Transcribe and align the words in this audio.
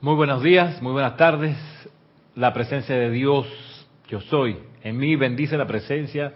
Muy 0.00 0.14
buenos 0.14 0.44
días, 0.44 0.80
muy 0.80 0.92
buenas 0.92 1.16
tardes. 1.16 1.56
La 2.36 2.54
presencia 2.54 2.94
de 2.94 3.10
Dios, 3.10 3.48
yo 4.06 4.20
soy, 4.20 4.56
en 4.84 4.96
mí 4.96 5.16
bendice 5.16 5.56
la 5.56 5.66
presencia 5.66 6.34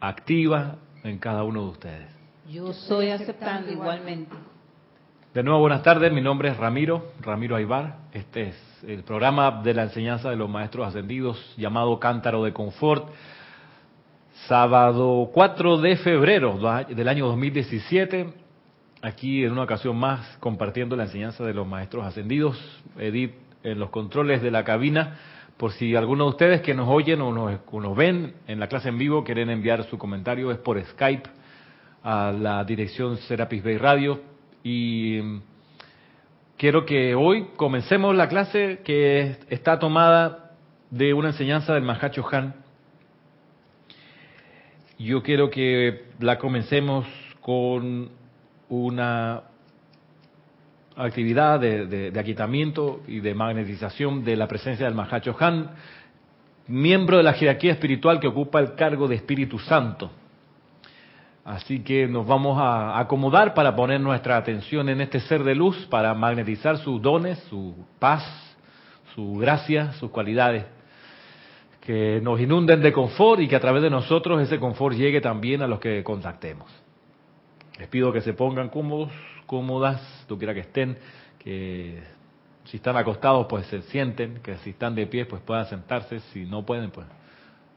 activa 0.00 0.76
en 1.04 1.18
cada 1.18 1.42
uno 1.42 1.64
de 1.64 1.68
ustedes. 1.68 2.08
Yo 2.48 2.72
soy 2.72 3.10
aceptando 3.10 3.70
igualmente. 3.70 4.34
De 5.34 5.42
nuevo, 5.42 5.60
buenas 5.60 5.82
tardes. 5.82 6.10
Mi 6.10 6.22
nombre 6.22 6.48
es 6.48 6.56
Ramiro, 6.56 7.12
Ramiro 7.20 7.56
Aybar. 7.56 7.98
Este 8.14 8.48
es 8.48 8.84
el 8.86 9.02
programa 9.02 9.60
de 9.62 9.74
la 9.74 9.82
enseñanza 9.82 10.30
de 10.30 10.36
los 10.36 10.48
maestros 10.48 10.88
ascendidos 10.88 11.54
llamado 11.58 12.00
Cántaro 12.00 12.42
de 12.42 12.54
Confort. 12.54 13.10
Sábado 14.48 15.28
4 15.30 15.76
de 15.76 15.96
febrero 15.96 16.58
del 16.88 17.08
año 17.08 17.26
2017. 17.26 18.45
Aquí 19.06 19.44
en 19.44 19.52
una 19.52 19.62
ocasión 19.62 19.96
más 19.96 20.36
compartiendo 20.40 20.96
la 20.96 21.04
enseñanza 21.04 21.44
de 21.44 21.54
los 21.54 21.64
maestros 21.64 22.04
ascendidos. 22.04 22.58
Edith 22.98 23.34
en 23.62 23.78
los 23.78 23.90
controles 23.90 24.42
de 24.42 24.50
la 24.50 24.64
cabina. 24.64 25.16
Por 25.56 25.70
si 25.70 25.94
alguno 25.94 26.24
de 26.24 26.30
ustedes 26.30 26.60
que 26.60 26.74
nos 26.74 26.88
oyen 26.88 27.20
o 27.20 27.32
nos, 27.32 27.60
o 27.70 27.80
nos 27.80 27.96
ven 27.96 28.34
en 28.48 28.58
la 28.58 28.66
clase 28.66 28.88
en 28.88 28.98
vivo 28.98 29.22
quieren 29.22 29.48
enviar 29.48 29.84
su 29.84 29.96
comentario, 29.96 30.50
es 30.50 30.58
por 30.58 30.84
Skype 30.84 31.30
a 32.02 32.32
la 32.32 32.64
dirección 32.64 33.16
Serapis 33.18 33.62
Bay 33.62 33.78
Radio. 33.78 34.22
Y 34.64 35.20
quiero 36.56 36.84
que 36.84 37.14
hoy 37.14 37.46
comencemos 37.54 38.12
la 38.12 38.28
clase 38.28 38.80
que 38.82 39.36
está 39.50 39.78
tomada 39.78 40.50
de 40.90 41.14
una 41.14 41.28
enseñanza 41.28 41.74
del 41.74 41.84
Mahacho 41.84 42.26
Han. 42.32 42.56
Yo 44.98 45.22
quiero 45.22 45.48
que 45.48 46.06
la 46.18 46.38
comencemos 46.38 47.06
con 47.40 48.15
una 48.68 49.42
actividad 50.96 51.60
de, 51.60 51.86
de, 51.86 52.10
de, 52.10 52.20
aquitamiento 52.20 53.02
y 53.06 53.20
de 53.20 53.34
magnetización 53.34 54.24
de 54.24 54.36
la 54.36 54.48
presencia 54.48 54.86
del 54.86 54.94
Mahacho 54.94 55.36
Han, 55.38 55.70
miembro 56.68 57.18
de 57.18 57.22
la 57.22 57.34
jerarquía 57.34 57.72
espiritual 57.72 58.18
que 58.18 58.28
ocupa 58.28 58.60
el 58.60 58.74
cargo 58.74 59.06
de 59.06 59.16
Espíritu 59.16 59.58
Santo. 59.58 60.10
Así 61.44 61.84
que 61.84 62.08
nos 62.08 62.26
vamos 62.26 62.58
a 62.60 62.98
acomodar 62.98 63.54
para 63.54 63.76
poner 63.76 64.00
nuestra 64.00 64.36
atención 64.36 64.88
en 64.88 65.00
este 65.00 65.20
ser 65.20 65.44
de 65.44 65.54
luz, 65.54 65.86
para 65.86 66.12
magnetizar 66.12 66.78
sus 66.78 67.00
dones, 67.00 67.38
su 67.48 67.72
paz, 68.00 68.24
su 69.14 69.36
gracia, 69.36 69.92
sus 69.92 70.10
cualidades, 70.10 70.64
que 71.80 72.20
nos 72.20 72.40
inunden 72.40 72.82
de 72.82 72.92
confort 72.92 73.40
y 73.40 73.46
que 73.46 73.54
a 73.54 73.60
través 73.60 73.80
de 73.80 73.90
nosotros 73.90 74.42
ese 74.42 74.58
confort 74.58 74.96
llegue 74.96 75.20
también 75.20 75.62
a 75.62 75.68
los 75.68 75.78
que 75.78 76.02
contactemos. 76.02 76.68
Les 77.78 77.88
pido 77.88 78.12
que 78.12 78.20
se 78.20 78.32
pongan 78.32 78.68
cómodos, 78.68 79.10
cómodas, 79.46 80.24
tú 80.26 80.38
quiera 80.38 80.54
que 80.54 80.60
estén, 80.60 80.96
que 81.38 82.02
si 82.64 82.78
están 82.78 82.96
acostados 82.96 83.46
pues 83.48 83.66
se 83.66 83.82
sienten, 83.82 84.40
que 84.42 84.56
si 84.58 84.70
están 84.70 84.94
de 84.94 85.06
pie 85.06 85.26
pues 85.26 85.42
puedan 85.42 85.66
sentarse, 85.66 86.20
si 86.32 86.44
no 86.44 86.64
pueden 86.64 86.90
pues 86.90 87.06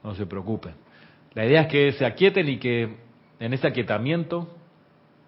no 0.03 0.15
se 0.15 0.25
preocupen. 0.25 0.73
La 1.33 1.45
idea 1.45 1.61
es 1.61 1.67
que 1.67 1.91
se 1.93 2.05
aquieten 2.05 2.49
y 2.49 2.57
que 2.57 2.97
en 3.39 3.53
ese 3.53 3.67
aquietamiento 3.67 4.49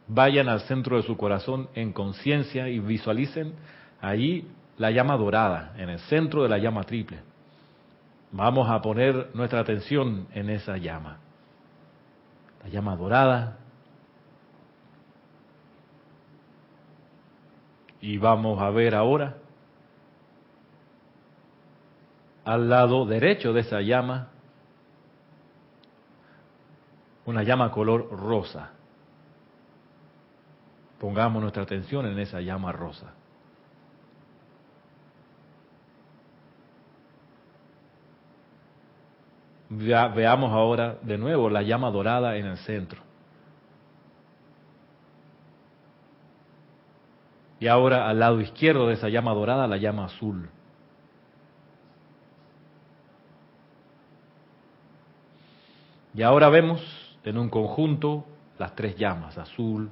vayan 0.08 0.50
al 0.50 0.61
centro 0.61 0.97
de 0.97 1.03
su 1.03 1.16
corazón 1.16 1.69
en 1.75 1.94
conciencia 1.94 2.67
y 2.67 2.80
visualicen 2.80 3.53
allí 4.02 4.47
la 4.78 4.91
llama 4.91 5.16
dorada, 5.16 5.73
en 5.78 5.89
el 5.89 6.00
centro 6.00 6.44
de 6.44 6.50
la 6.50 6.58
llama 6.58 6.83
triple. 6.83 7.19
Vamos 8.31 8.69
a 8.69 8.81
poner 8.81 9.30
nuestra 9.33 9.59
atención 9.59 10.28
en 10.33 10.50
esa 10.50 10.78
llama. 10.78 11.19
La 12.63 12.69
llama 12.69 12.95
dorada. 12.95 13.58
Y 18.02 18.17
vamos 18.17 18.59
a 18.61 18.69
ver 18.71 18.95
ahora 18.95 19.38
al 22.44 22.67
lado 22.69 23.05
derecho 23.05 23.53
de 23.53 23.61
esa 23.61 23.81
llama 23.81 24.30
una 27.25 27.44
llama 27.44 27.72
color 27.72 28.09
rosa. 28.09 28.72
Pongamos 31.00 31.41
nuestra 31.41 31.63
atención 31.63 32.06
en 32.07 32.19
esa 32.19 32.41
llama 32.41 32.72
rosa. 32.72 33.13
veamos 39.69 40.51
ahora 40.51 40.97
de 41.01 41.17
nuevo 41.17 41.50
la 41.50 41.61
llama 41.61 41.90
dorada 41.91 42.35
en 42.35 42.45
el 42.45 42.57
centro. 42.57 43.10
Y 47.61 47.67
ahora 47.67 48.09
al 48.09 48.19
lado 48.19 48.41
izquierdo 48.41 48.88
de 48.88 48.95
esa 48.95 49.07
llama 49.07 49.35
dorada, 49.35 49.67
la 49.67 49.77
llama 49.77 50.05
azul. 50.05 50.49
Y 56.16 56.23
ahora 56.23 56.49
vemos 56.49 56.81
en 57.23 57.38
un 57.38 57.49
conjunto 57.49 58.25
las 58.57 58.75
tres 58.75 58.95
llamas, 58.95 59.38
azul, 59.38 59.91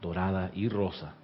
dorada 0.00 0.52
y 0.54 0.68
rosa, 0.68 1.14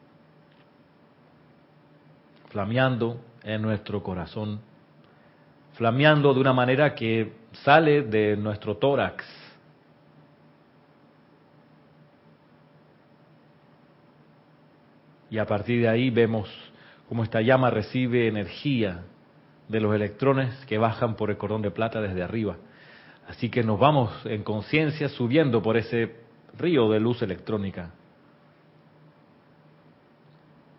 flameando 2.51 3.21
en 3.45 3.63
nuestro 3.63 4.03
corazón, 4.03 4.61
flameando 5.75 6.35
de 6.35 6.41
una 6.41 6.53
manera 6.53 6.97
que 6.97 7.33
sale 7.63 8.03
de 8.03 8.37
nuestro 8.37 8.77
tórax. 8.77 9.25
Y 15.31 15.39
a 15.39 15.47
partir 15.47 15.83
de 15.83 15.89
ahí 15.89 16.11
vemos 16.11 16.49
cómo 17.09 17.25
esta 17.25 17.41
llama 17.41 17.71
recibe 17.71 18.29
energía 18.29 19.05
de 19.69 19.81
los 19.81 19.95
electrones 19.95 20.55
que 20.67 20.79
bajan 20.79 21.17
por 21.17 21.31
el 21.31 21.37
cordón 21.37 21.63
de 21.63 21.71
plata 21.71 22.01
desde 22.01 22.23
arriba 22.23 22.57
Así 23.29 23.51
que 23.51 23.63
nos 23.63 23.79
vamos 23.79 24.11
en 24.25 24.43
conciencia 24.43 25.09
subiendo 25.09 25.61
por 25.63 25.77
ese 25.77 26.15
río 26.57 26.89
de 26.91 27.01
luz 27.01 27.23
electrónica 27.23 27.91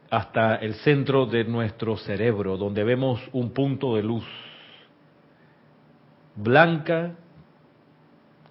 hasta 0.10 0.56
el 0.56 0.76
centro 0.76 1.26
de 1.26 1.44
nuestro 1.44 1.98
cerebro, 1.98 2.56
donde 2.56 2.86
vemos 2.86 3.22
un 3.34 3.52
punto 3.52 3.98
de 3.98 4.04
luz 4.04 4.26
blanca, 6.36 7.16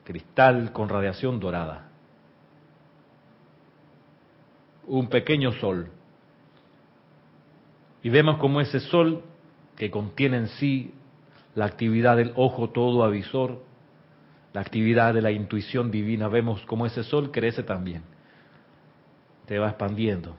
cristal 0.04 0.70
con 0.72 0.90
radiación 0.90 1.40
dorada. 1.40 1.85
Un 4.86 5.08
pequeño 5.08 5.52
sol. 5.52 5.88
Y 8.02 8.08
vemos 8.08 8.38
como 8.38 8.60
ese 8.60 8.80
sol, 8.80 9.22
que 9.76 9.90
contiene 9.90 10.36
en 10.38 10.48
sí 10.48 10.94
la 11.54 11.64
actividad 11.64 12.16
del 12.16 12.32
ojo 12.36 12.70
todo 12.70 13.02
avisor, 13.02 13.62
la 14.52 14.60
actividad 14.60 15.12
de 15.12 15.22
la 15.22 15.32
intuición 15.32 15.90
divina, 15.90 16.28
vemos 16.28 16.62
cómo 16.66 16.86
ese 16.86 17.02
sol 17.02 17.30
crece 17.30 17.62
también, 17.62 18.02
te 19.46 19.58
va 19.58 19.68
expandiendo. 19.68 20.36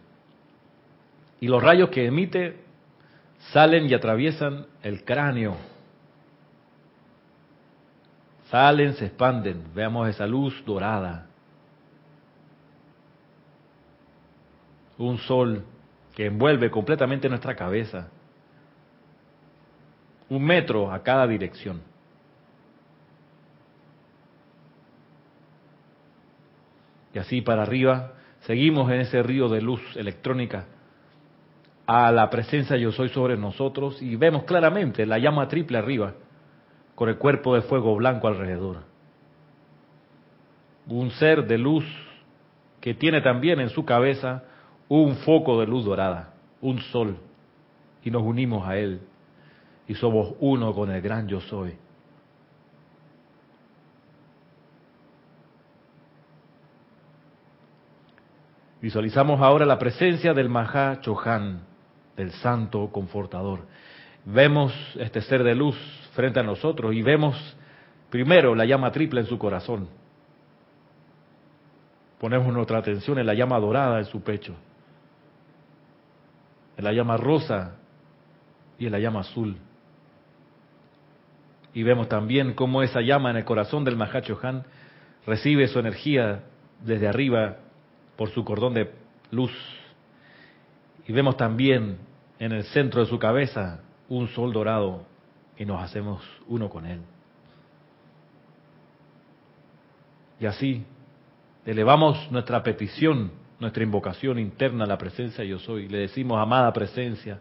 Y 1.40 1.48
los 1.48 1.62
rayos 1.62 1.90
que 1.90 2.06
emite 2.06 2.62
salen 3.52 3.90
y 3.90 3.94
atraviesan 3.94 4.66
el 4.82 5.04
cráneo. 5.04 5.56
Salen, 8.50 8.94
se 8.94 9.06
expanden, 9.08 9.66
veamos 9.76 10.08
esa 10.08 10.26
luz 10.26 10.64
dorada. 10.66 11.27
Un 14.98 15.18
sol 15.20 15.64
que 16.16 16.26
envuelve 16.26 16.72
completamente 16.72 17.30
nuestra 17.30 17.56
cabeza. 17.56 18.10
Un 20.30 20.44
metro 20.44 20.92
a 20.92 21.04
cada 21.04 21.28
dirección. 21.28 21.82
y 27.18 27.20
así 27.20 27.42
para 27.42 27.64
arriba, 27.64 28.14
seguimos 28.42 28.92
en 28.92 29.02
ese 29.02 29.24
río 29.24 29.50
de 29.50 29.60
luz 29.60 29.82
electrónica 29.96 30.68
a 31.88 32.12
la 32.12 32.30
presencia 32.30 32.78
yo 32.78 32.92
soy 32.92 33.10
sobre 33.10 33.36
nosotros 33.38 34.00
y 34.04 34.16
vemos 34.18 34.44
claramente 34.44 35.04
la 35.08 35.18
llama 35.18 35.48
triple 35.48 35.80
arriba 35.80 36.14
con 36.94 37.10
el 37.10 37.18
cuerpo 37.18 37.56
de 37.56 37.62
fuego 37.62 37.96
blanco 37.96 38.28
alrededor. 38.28 38.84
Un 40.88 41.10
ser 41.10 41.48
de 41.48 41.58
luz 41.58 41.86
que 42.82 42.94
tiene 42.94 43.22
también 43.22 43.60
en 43.62 43.70
su 43.70 43.84
cabeza 43.84 44.44
un 44.90 45.16
foco 45.18 45.60
de 45.60 45.68
luz 45.68 45.86
dorada, 45.86 46.34
un 46.62 46.80
sol, 46.80 47.18
y 48.04 48.12
nos 48.12 48.24
unimos 48.24 48.68
a 48.68 48.78
él 48.78 49.02
y 49.88 49.96
somos 49.96 50.34
uno 50.40 50.74
con 50.74 50.92
el 50.92 51.02
gran 51.02 51.28
yo 51.28 51.42
soy. 51.42 51.76
Visualizamos 58.82 59.42
ahora 59.42 59.66
la 59.66 59.80
presencia 59.80 60.34
del 60.34 60.50
Maha 60.50 61.02
Chohan, 61.02 61.62
del 62.16 62.32
Santo 62.32 62.90
Confortador. 62.92 63.66
Vemos 64.24 64.74
este 65.00 65.22
ser 65.22 65.44
de 65.44 65.56
luz 65.56 65.76
frente 66.14 66.40
a 66.40 66.44
nosotros 66.44 66.94
y 66.94 67.02
vemos 67.02 67.36
primero 68.10 68.56
la 68.56 68.66
llama 68.66 68.92
triple 68.92 69.22
en 69.22 69.28
su 69.28 69.38
corazón. 69.38 69.90
Ponemos 72.20 72.54
nuestra 72.54 72.78
atención 72.78 73.20
en 73.20 73.26
la 73.26 73.34
llama 73.34 73.60
dorada 73.60 74.00
en 74.00 74.06
su 74.06 74.22
pecho, 74.22 74.56
en 76.78 76.84
la 76.84 76.94
llama 76.94 77.18
rosa 77.18 77.76
y 78.80 78.86
en 78.86 78.92
la 78.92 79.00
llama 79.00 79.22
azul. 79.22 79.58
Y 81.74 81.84
vemos 81.84 82.08
también 82.08 82.54
cómo 82.54 82.82
esa 82.82 83.02
llama 83.02 83.32
en 83.32 83.38
el 83.38 83.46
corazón 83.46 83.84
del 83.84 83.98
Mahacho 83.98 84.40
Han 84.42 84.64
recibe 85.26 85.68
su 85.68 85.80
energía 85.80 86.44
desde 86.84 87.08
arriba 87.08 87.58
por 88.16 88.30
su 88.30 88.44
cordón 88.44 88.74
de 88.74 88.92
luz. 89.32 89.52
Y 91.08 91.14
vemos 91.14 91.38
también 91.38 91.98
en 92.40 92.52
el 92.52 92.64
centro 92.66 93.02
de 93.02 93.08
su 93.08 93.20
cabeza 93.20 93.82
un 94.10 94.28
sol 94.30 94.54
dorado 94.54 95.06
y 95.58 95.66
nos 95.66 95.82
hacemos 95.82 96.24
uno 96.48 96.70
con 96.70 96.86
él. 96.86 97.02
Y 100.40 100.46
así 100.46 100.86
elevamos 101.66 102.32
nuestra 102.32 102.64
petición, 102.64 103.32
nuestra 103.60 103.84
invocación 103.84 104.40
interna 104.40 104.84
a 104.84 104.88
la 104.88 104.98
presencia 104.98 105.44
yo 105.44 105.60
soy. 105.60 105.88
Le 105.88 106.00
decimos, 106.00 106.40
amada 106.40 106.72
presencia 106.74 107.40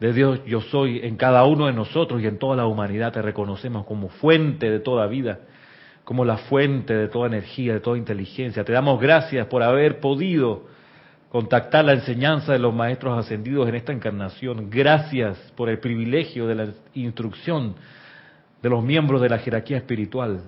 de 0.00 0.12
Dios 0.12 0.40
yo 0.46 0.60
soy 0.60 1.00
en 1.02 1.16
cada 1.16 1.44
uno 1.44 1.66
de 1.66 1.72
nosotros 1.72 2.20
y 2.20 2.26
en 2.26 2.38
toda 2.38 2.56
la 2.56 2.66
humanidad. 2.66 3.12
Te 3.12 3.22
reconocemos 3.22 3.86
como 3.86 4.08
fuente 4.08 4.70
de 4.70 4.80
toda 4.80 5.06
vida, 5.06 5.40
como 6.04 6.24
la 6.24 6.38
fuente 6.38 6.94
de 6.94 7.08
toda 7.08 7.28
energía, 7.28 7.74
de 7.74 7.80
toda 7.80 7.98
inteligencia. 7.98 8.64
Te 8.64 8.72
damos 8.72 9.00
gracias 9.00 9.46
por 9.46 9.62
haber 9.62 10.00
podido 10.00 10.64
contactar 11.28 11.84
la 11.84 11.92
enseñanza 11.92 12.52
de 12.52 12.58
los 12.58 12.74
maestros 12.74 13.18
ascendidos 13.18 13.68
en 13.68 13.74
esta 13.76 13.92
encarnación. 13.92 14.68
Gracias 14.68 15.38
por 15.56 15.68
el 15.68 15.78
privilegio 15.78 16.46
de 16.46 16.54
la 16.54 16.68
instrucción 16.94 17.74
de 18.60 18.68
los 18.68 18.82
miembros 18.84 19.20
de 19.20 19.28
la 19.28 19.38
jerarquía 19.38 19.78
espiritual. 19.78 20.42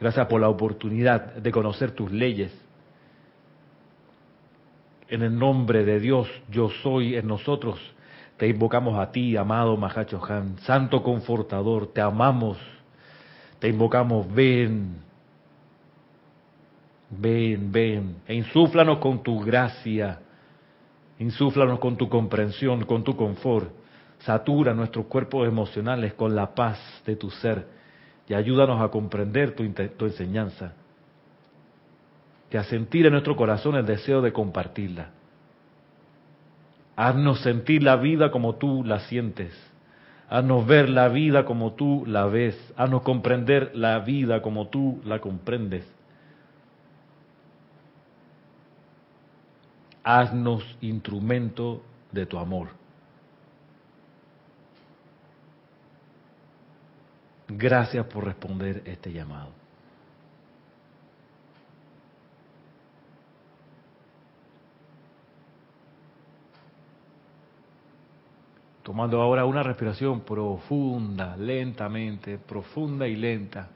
Gracias 0.00 0.26
por 0.26 0.40
la 0.40 0.48
oportunidad 0.48 1.34
de 1.34 1.50
conocer 1.52 1.92
tus 1.92 2.10
leyes. 2.10 2.63
En 5.08 5.22
el 5.22 5.38
nombre 5.38 5.84
de 5.84 6.00
Dios, 6.00 6.28
yo 6.50 6.70
soy 6.82 7.16
en 7.16 7.26
nosotros. 7.26 7.78
Te 8.36 8.48
invocamos 8.48 8.98
a 8.98 9.12
ti, 9.12 9.36
amado 9.36 9.76
Mahacho 9.76 10.20
Han, 10.28 10.58
Santo 10.58 11.02
Confortador, 11.02 11.92
te 11.92 12.00
amamos, 12.00 12.58
te 13.60 13.68
invocamos, 13.68 14.32
ven, 14.34 14.96
ven, 17.10 17.70
ven, 17.70 18.16
e 18.26 18.34
insúflanos 18.34 18.98
con 18.98 19.22
tu 19.22 19.38
gracia, 19.40 20.18
insúflanos 21.18 21.78
con 21.78 21.96
tu 21.96 22.08
comprensión, 22.08 22.84
con 22.84 23.04
tu 23.04 23.14
confort, 23.14 23.70
satura 24.18 24.74
nuestros 24.74 25.06
cuerpos 25.06 25.46
emocionales 25.46 26.14
con 26.14 26.34
la 26.34 26.54
paz 26.54 26.78
de 27.06 27.14
tu 27.14 27.30
ser 27.30 27.68
y 28.26 28.34
ayúdanos 28.34 28.80
a 28.80 28.88
comprender 28.88 29.54
tu, 29.54 29.68
tu 29.96 30.06
enseñanza 30.06 30.74
a 32.56 32.64
sentir 32.64 33.06
en 33.06 33.12
nuestro 33.12 33.36
corazón 33.36 33.74
el 33.74 33.86
deseo 33.86 34.22
de 34.22 34.32
compartirla. 34.32 35.10
Haznos 36.96 37.40
sentir 37.40 37.82
la 37.82 37.96
vida 37.96 38.30
como 38.30 38.54
tú 38.56 38.84
la 38.84 39.00
sientes. 39.00 39.52
Haznos 40.28 40.66
ver 40.66 40.88
la 40.88 41.08
vida 41.08 41.44
como 41.44 41.72
tú 41.72 42.04
la 42.06 42.26
ves. 42.26 42.56
Haznos 42.76 43.02
comprender 43.02 43.72
la 43.74 43.98
vida 44.00 44.42
como 44.42 44.68
tú 44.68 45.00
la 45.04 45.20
comprendes. 45.20 45.86
Haznos 50.04 50.62
instrumento 50.80 51.82
de 52.12 52.26
tu 52.26 52.38
amor. 52.38 52.68
Gracias 57.48 58.06
por 58.06 58.24
responder 58.24 58.82
este 58.86 59.12
llamado. 59.12 59.63
Tomando 68.84 69.22
ahora 69.22 69.46
una 69.46 69.62
respiración 69.62 70.20
profunda, 70.20 71.38
lentamente, 71.38 72.36
profunda 72.36 73.08
y 73.08 73.16
lenta. 73.16 73.70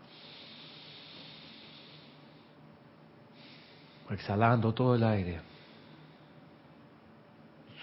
Exhalando 4.10 4.74
todo 4.74 4.94
el 4.94 5.02
aire. 5.02 5.40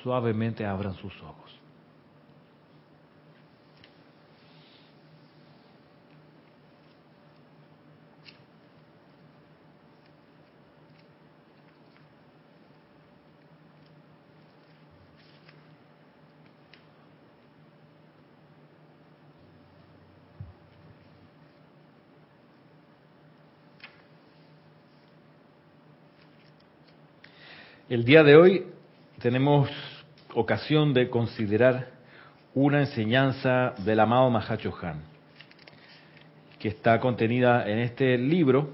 Suavemente 0.04 0.68
abran 0.68 0.94
sus 0.98 1.19
ojos. 1.24 1.44
El 27.88 28.04
día 28.04 28.24
de 28.24 28.36
hoy 28.36 28.66
tenemos 29.22 29.70
ocasión 30.34 30.92
de 30.96 31.08
considerar 31.08 31.92
una 32.56 32.80
enseñanza 32.80 33.76
del 33.78 34.00
amado 34.00 34.28
Mahacho 34.32 34.74
Han, 34.82 35.04
que 36.58 36.70
está 36.70 37.00
contenida 37.00 37.70
en 37.70 37.78
este 37.78 38.18
libro 38.18 38.72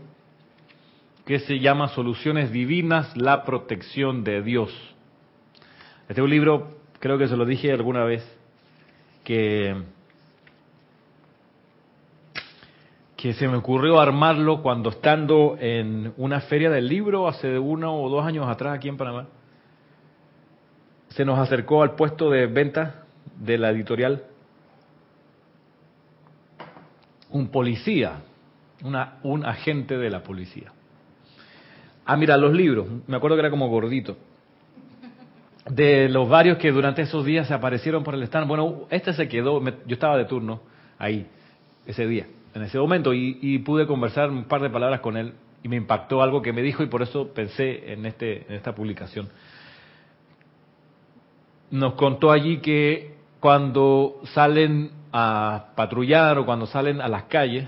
que 1.26 1.40
se 1.40 1.60
llama 1.60 1.90
Soluciones 1.90 2.54
Divinas, 2.54 3.12
la 3.18 3.44
protección 3.44 4.24
de 4.24 4.42
Dios. 4.44 4.72
Este 6.08 6.14
es 6.14 6.20
un 6.20 6.30
libro, 6.30 6.78
creo 7.00 7.18
que 7.18 7.28
se 7.28 7.36
lo 7.36 7.44
dije 7.44 7.70
alguna 7.74 8.06
vez, 8.06 8.24
que, 9.26 9.76
que 13.22 13.34
se 13.34 13.48
me 13.48 13.58
ocurrió 13.58 14.00
armarlo 14.00 14.64
cuando 14.64 14.90
estando 14.90 15.56
en 15.60 16.12
una 16.18 16.42
feria 16.42 16.72
del 16.72 16.88
libro 16.88 17.28
hace 17.28 17.60
uno 17.60 18.02
o 18.02 18.10
dos 18.10 18.26
años 18.26 18.48
atrás 18.48 18.76
aquí 18.76 18.90
en 18.90 18.98
Panamá 18.98 19.28
se 21.10 21.24
nos 21.24 21.38
acercó 21.38 21.84
al 21.84 21.94
puesto 21.96 22.32
de 22.32 22.48
venta 22.48 23.04
de 23.40 23.60
la 23.60 23.70
editorial 23.70 24.24
un 27.30 27.50
policía, 27.50 28.24
un 28.82 29.46
agente 29.46 29.98
de 29.98 30.10
la 30.10 30.22
policía. 30.24 30.74
Ah, 32.06 32.18
mira, 32.18 32.36
los 32.38 32.52
libros, 32.54 32.88
me 33.08 33.16
acuerdo 33.16 33.38
que 33.38 33.42
era 33.42 33.50
como 33.50 33.70
gordito. 33.70 34.18
De 35.70 36.10
los 36.10 36.28
varios 36.28 36.58
que 36.58 36.72
durante 36.72 37.04
esos 37.04 37.24
días 37.24 37.48
se 37.48 37.54
aparecieron 37.54 38.04
por 38.04 38.16
el 38.16 38.24
stand. 38.24 38.48
Bueno, 38.48 38.88
este 38.90 39.14
se 39.14 39.30
quedó, 39.30 39.64
yo 39.64 39.94
estaba 39.94 40.18
de 40.18 40.26
turno 40.26 40.62
ahí, 40.98 41.26
ese 41.86 42.06
día, 42.06 42.26
en 42.54 42.64
ese 42.64 42.78
momento, 42.78 43.14
y, 43.14 43.58
pude 43.60 43.88
conversar 43.88 44.30
un 44.30 44.46
par 44.46 44.62
de 44.62 44.70
palabras 44.70 45.00
con 45.00 45.18
él 45.18 45.34
y 45.64 45.70
me 45.70 45.76
impactó 45.76 46.22
algo 46.22 46.42
que 46.42 46.54
me 46.54 46.62
dijo 46.62 46.84
y 46.84 46.88
por 46.88 47.02
eso 47.02 47.34
pensé 47.34 47.94
en, 47.94 48.06
este, 48.06 48.46
en 48.48 48.56
esta 48.56 48.74
publicación 48.74 49.30
nos 51.72 51.94
contó 51.94 52.32
allí 52.32 52.58
que 52.58 53.16
cuando 53.40 54.20
salen 54.34 54.92
a 55.12 55.68
patrullar 55.76 56.38
o 56.38 56.46
cuando 56.46 56.68
salen 56.68 57.02
a 57.02 57.08
las 57.08 57.24
calles, 57.24 57.68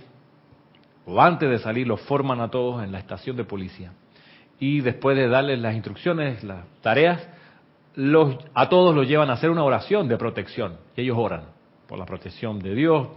o 1.05 1.19
antes 1.19 1.49
de 1.49 1.59
salir, 1.59 1.87
los 1.87 2.01
forman 2.01 2.39
a 2.39 2.49
todos 2.49 2.83
en 2.83 2.91
la 2.91 2.99
estación 2.99 3.35
de 3.35 3.43
policía. 3.43 3.91
Y 4.59 4.81
después 4.81 5.17
de 5.17 5.27
darles 5.27 5.59
las 5.59 5.73
instrucciones, 5.73 6.43
las 6.43 6.65
tareas, 6.81 7.27
los, 7.95 8.37
a 8.53 8.69
todos 8.69 8.95
los 8.95 9.07
llevan 9.07 9.29
a 9.29 9.33
hacer 9.33 9.49
una 9.49 9.63
oración 9.63 10.07
de 10.07 10.17
protección. 10.17 10.77
Y 10.95 11.01
ellos 11.01 11.17
oran 11.17 11.43
por 11.87 11.97
la 11.97 12.05
protección 12.05 12.59
de 12.59 12.75
Dios. 12.75 13.07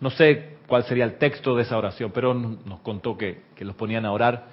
No 0.00 0.10
sé 0.10 0.51
cuál 0.66 0.84
sería 0.84 1.04
el 1.04 1.18
texto 1.18 1.54
de 1.54 1.62
esa 1.62 1.76
oración, 1.76 2.10
pero 2.12 2.34
nos 2.34 2.80
contó 2.80 3.16
que, 3.16 3.42
los 3.60 3.74
ponían 3.76 4.04
a 4.04 4.12
orar. 4.12 4.46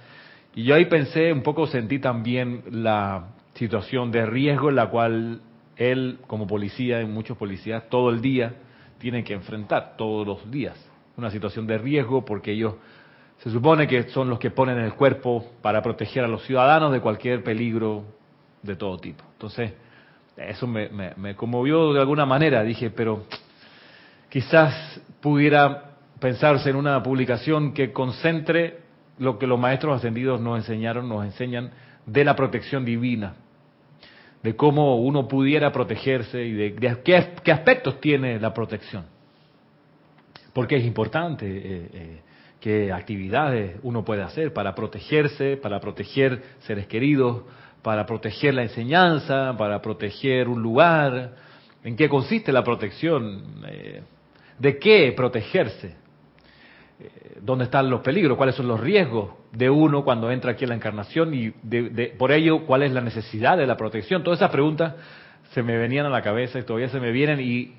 Y 0.56 0.64
yo 0.64 0.76
ahí 0.76 0.86
pensé, 0.86 1.32
un 1.32 1.44
poco 1.44 1.68
sentí 1.68 2.00
también 2.00 2.64
la 2.72 3.30
situación 3.56 4.12
de 4.12 4.26
riesgo 4.26 4.70
en 4.70 4.76
la 4.76 4.90
cual 4.90 5.42
él 5.78 6.20
como 6.28 6.48
policía, 6.48 7.02
y 7.02 7.06
muchos 7.06 7.38
policías, 7.38 7.90
todo 7.90 8.10
el 8.10 8.22
día 8.22 8.56
tienen 8.98 9.24
que 9.24 9.34
enfrentar, 9.34 9.96
todos 9.98 10.28
los 10.28 10.52
días, 10.52 10.78
una 11.18 11.32
situación 11.32 11.66
de 11.68 11.78
riesgo 11.78 12.26
porque 12.26 12.52
ellos 12.52 12.76
se 13.38 13.50
supone 13.50 13.88
que 13.88 14.04
son 14.10 14.30
los 14.30 14.40
que 14.40 14.52
ponen 14.52 14.78
el 14.80 14.94
cuerpo 14.94 15.46
para 15.62 15.82
proteger 15.82 16.26
a 16.26 16.28
los 16.28 16.44
ciudadanos 16.44 16.92
de 16.92 17.00
cualquier 17.00 17.44
peligro 17.44 18.04
de 18.62 18.76
todo 18.76 18.98
tipo. 18.98 19.24
Entonces, 19.34 19.74
eso 20.36 20.68
me, 20.68 20.90
me 20.90 21.36
conmovió 21.36 21.94
de 21.94 22.02
alguna 22.02 22.26
manera. 22.26 22.64
Dije, 22.64 22.90
pero 22.90 23.24
quizás 24.30 25.02
pudiera 25.22 25.89
pensarse 26.20 26.70
en 26.70 26.76
una 26.76 27.02
publicación 27.02 27.74
que 27.74 27.92
concentre 27.92 28.80
lo 29.18 29.38
que 29.38 29.48
los 29.48 29.60
maestros 29.60 29.98
ascendidos 29.98 30.40
nos 30.40 30.58
enseñaron, 30.58 31.08
nos 31.10 31.26
enseñan 31.26 31.72
de 32.06 32.24
la 32.24 32.36
protección 32.36 32.86
divina 32.86 33.36
de 34.44 34.56
cómo 34.56 34.98
uno 34.98 35.28
pudiera 35.28 35.72
protegerse 35.72 36.44
y 36.44 36.54
de, 36.54 37.02
qué, 37.04 37.52
aspectos 37.52 38.00
tiene 38.00 38.40
la 38.40 38.54
protección. 38.54 39.06
Porque 40.54 40.78
es 40.78 40.86
importante 40.86 41.46
eh, 41.46 41.90
eh, 41.94 42.22
qué 42.60 42.92
actividades 42.92 43.78
uno 43.84 44.04
puede 44.04 44.24
hacer 44.24 44.54
para 44.54 44.74
protegerse, 44.76 45.58
para 45.58 45.80
proteger 45.80 46.42
seres 46.60 46.88
queridos, 46.88 47.44
para 47.82 48.06
proteger 48.06 48.54
la 48.54 48.64
enseñanza, 48.64 49.56
para 49.58 49.82
proteger 49.82 50.48
un 50.48 50.62
lugar, 50.62 51.36
en 51.84 51.96
qué 51.96 52.10
consiste 52.10 52.52
la 52.52 52.64
protección, 52.64 53.64
eh, 53.68 54.02
de 54.58 54.80
qué 54.80 55.14
protegerse, 55.16 55.96
dónde 57.42 57.66
están 57.66 57.90
los 57.90 58.02
peligros, 58.02 58.38
cuáles 58.38 58.56
son 58.56 58.68
los 58.68 58.80
riesgos 58.80 59.32
de 59.52 59.70
uno 59.70 60.04
cuando 60.04 60.32
entra 60.32 60.52
aquí 60.52 60.66
en 60.66 60.70
la 60.70 60.76
encarnación 60.76 61.34
y 61.34 61.52
por 62.18 62.32
ello 62.32 62.66
cuál 62.66 62.84
es 62.84 62.92
la 62.92 63.02
necesidad 63.02 63.58
de 63.58 63.66
la 63.66 63.78
protección. 63.78 64.24
Todas 64.24 64.40
esas 64.40 64.52
preguntas 64.52 64.96
se 65.52 65.64
me 65.64 65.78
venían 65.78 66.06
a 66.06 66.10
la 66.10 66.22
cabeza 66.22 66.60
y 66.60 66.64
todavía 66.64 66.90
se 66.90 67.00
me 67.00 67.12
vienen 67.12 67.40
y 67.40 67.74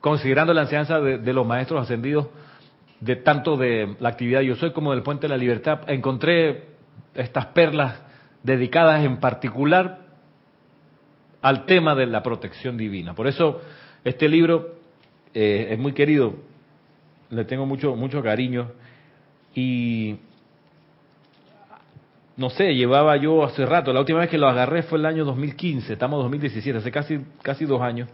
considerando 0.00 0.52
la 0.54 0.62
enseñanza 0.62 1.00
de, 1.00 1.32
los 1.32 1.46
maestros 1.46 1.82
ascendidos, 1.82 2.28
de 3.00 3.16
tanto 3.16 3.56
de 3.56 3.96
la 4.00 4.08
actividad 4.10 4.40
Yo 4.40 4.56
Soy 4.56 4.72
como 4.72 4.92
del 4.92 5.02
Puente 5.02 5.22
de 5.22 5.28
la 5.28 5.36
Libertad, 5.36 5.80
encontré 5.88 6.66
estas 7.14 7.46
perlas 7.46 8.00
dedicadas 8.42 9.04
en 9.04 9.18
particular 9.18 10.00
al 11.42 11.64
tema 11.66 11.94
de 11.94 12.06
la 12.06 12.22
protección 12.22 12.76
divina. 12.76 13.14
Por 13.14 13.26
eso 13.26 13.60
este 14.04 14.28
libro 14.28 14.74
eh, 15.34 15.68
es 15.70 15.78
muy 15.78 15.92
querido, 15.92 16.34
le 17.30 17.44
tengo 17.44 17.66
mucho, 17.66 17.94
mucho 17.96 18.22
cariño 18.22 18.70
y 19.54 20.16
no 22.36 22.50
sé, 22.50 22.74
llevaba 22.74 23.16
yo 23.16 23.44
hace 23.44 23.66
rato, 23.66 23.92
la 23.92 24.00
última 24.00 24.20
vez 24.20 24.30
que 24.30 24.38
lo 24.38 24.48
agarré 24.48 24.84
fue 24.84 24.98
el 24.98 25.06
año 25.06 25.24
2015, 25.24 25.92
estamos 25.92 26.18
en 26.18 26.22
2017, 26.22 26.78
hace 26.78 26.92
casi, 26.92 27.20
casi 27.42 27.64
dos 27.64 27.82
años. 27.82 28.08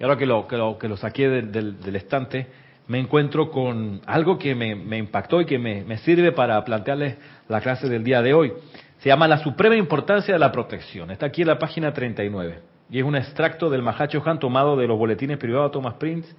Y 0.00 0.04
ahora 0.04 0.16
que 0.16 0.24
lo, 0.24 0.46
que 0.46 0.56
lo, 0.56 0.78
que 0.78 0.88
lo 0.88 0.96
saqué 0.96 1.28
del, 1.28 1.96
estante, 1.96 2.46
me 2.86 2.98
encuentro 2.98 3.50
con 3.50 4.00
algo 4.06 4.38
que 4.38 4.54
me, 4.54 4.96
impactó 4.96 5.40
y 5.40 5.44
que 5.44 5.58
me, 5.58 5.98
sirve 5.98 6.32
para 6.32 6.64
plantearles 6.64 7.18
la 7.48 7.60
clase 7.60 7.88
del 7.88 8.04
día 8.04 8.22
de 8.22 8.32
hoy. 8.32 8.52
Se 9.00 9.10
llama 9.10 9.28
La 9.28 9.38
Suprema 9.38 9.76
Importancia 9.76 10.32
de 10.32 10.40
la 10.40 10.50
Protección. 10.50 11.10
Está 11.10 11.26
aquí 11.26 11.42
en 11.42 11.48
la 11.48 11.58
página 11.58 11.92
39. 11.92 12.60
Y 12.90 12.98
es 12.98 13.04
un 13.04 13.16
extracto 13.16 13.68
del 13.68 13.82
Mahacho 13.82 14.22
Han 14.24 14.38
tomado 14.38 14.76
de 14.76 14.86
los 14.86 14.98
boletines 14.98 15.36
privados 15.36 15.70
de 15.70 15.72
Thomas 15.74 15.94
Prince, 15.94 16.34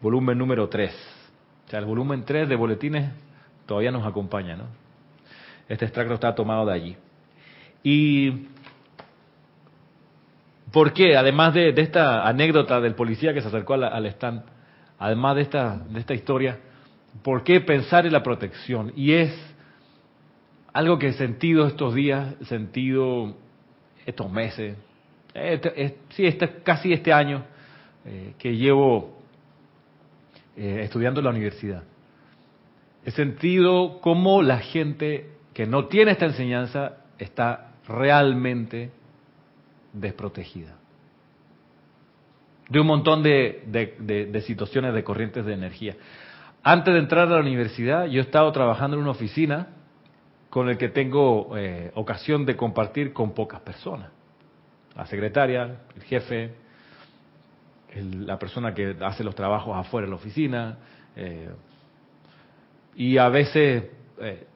volumen 0.00 0.38
número 0.38 0.68
3. 0.68 0.90
O 1.66 1.70
sea, 1.70 1.78
el 1.78 1.84
volumen 1.84 2.24
3 2.24 2.48
de 2.48 2.56
boletines 2.56 3.10
todavía 3.66 3.90
nos 3.90 4.06
acompaña, 4.06 4.56
¿no? 4.56 4.64
Este 5.68 5.84
extracto 5.84 6.14
está 6.14 6.34
tomado 6.34 6.66
de 6.66 6.72
allí. 6.72 6.96
Y 7.82 8.48
¿Por 10.72 10.92
qué? 10.92 11.16
Además 11.16 11.54
de, 11.54 11.74
esta 11.76 12.26
anécdota 12.26 12.80
del 12.80 12.94
policía 12.94 13.34
que 13.34 13.40
se 13.40 13.48
acercó 13.48 13.74
al, 13.74 14.06
stand, 14.06 14.42
además 14.98 15.36
de 15.36 15.42
esta, 15.42 15.78
de 15.78 15.98
esta 15.98 16.14
historia, 16.14 16.58
¿por 17.22 17.42
qué 17.42 17.60
pensar 17.60 18.06
en 18.06 18.12
la 18.12 18.22
protección? 18.22 18.92
Y 18.94 19.12
es 19.12 19.34
algo 20.72 20.98
que 20.98 21.08
he 21.08 21.12
sentido 21.14 21.66
estos 21.66 21.94
días, 21.94 22.34
sentido 22.46 23.34
estos 24.06 24.30
meses, 24.30 24.76
este, 25.34 25.98
sí, 26.10 26.26
este, 26.26 26.48
casi 26.62 26.92
este 26.92 27.12
año 27.12 27.44
eh, 28.04 28.34
que 28.38 28.56
llevo 28.56 29.19
eh, 30.62 30.82
estudiando 30.82 31.20
en 31.20 31.24
la 31.24 31.30
universidad. 31.30 31.84
He 33.02 33.12
sentido 33.12 33.98
cómo 34.02 34.42
la 34.42 34.58
gente 34.58 35.30
que 35.54 35.64
no 35.64 35.86
tiene 35.86 36.10
esta 36.10 36.26
enseñanza 36.26 36.98
está 37.18 37.72
realmente 37.88 38.90
desprotegida. 39.94 40.76
De 42.68 42.78
un 42.78 42.88
montón 42.88 43.22
de, 43.22 44.42
situaciones 44.44 44.92
de 44.92 45.02
corrientes 45.02 45.46
de 45.46 45.54
energía. 45.54 45.96
Antes 46.62 46.92
de 46.92 47.00
entrar 47.00 47.28
a 47.28 47.36
la 47.36 47.40
universidad, 47.40 48.04
yo 48.04 48.20
he 48.20 48.24
estado 48.24 48.52
trabajando 48.52 48.98
en 48.98 49.02
una 49.04 49.12
oficina 49.12 49.68
con 50.50 50.68
el 50.68 50.76
que 50.76 50.90
tengo 50.90 51.56
eh, 51.56 51.90
ocasión 51.94 52.44
de 52.44 52.58
compartir 52.58 53.14
con 53.14 53.32
pocas 53.32 53.62
personas. 53.62 54.10
La 54.94 55.06
secretaria, 55.06 55.78
el 55.96 56.02
jefe, 56.02 56.52
la 57.94 58.38
persona 58.38 58.74
que 58.74 58.96
hace 59.00 59.24
los 59.24 59.34
trabajos 59.34 59.76
afuera 59.76 60.06
de 60.06 60.10
la 60.10 60.16
oficina. 60.16 60.78
Eh, 61.16 61.50
y 62.96 63.18
a 63.18 63.28
veces 63.28 63.84
eh, 64.20 64.46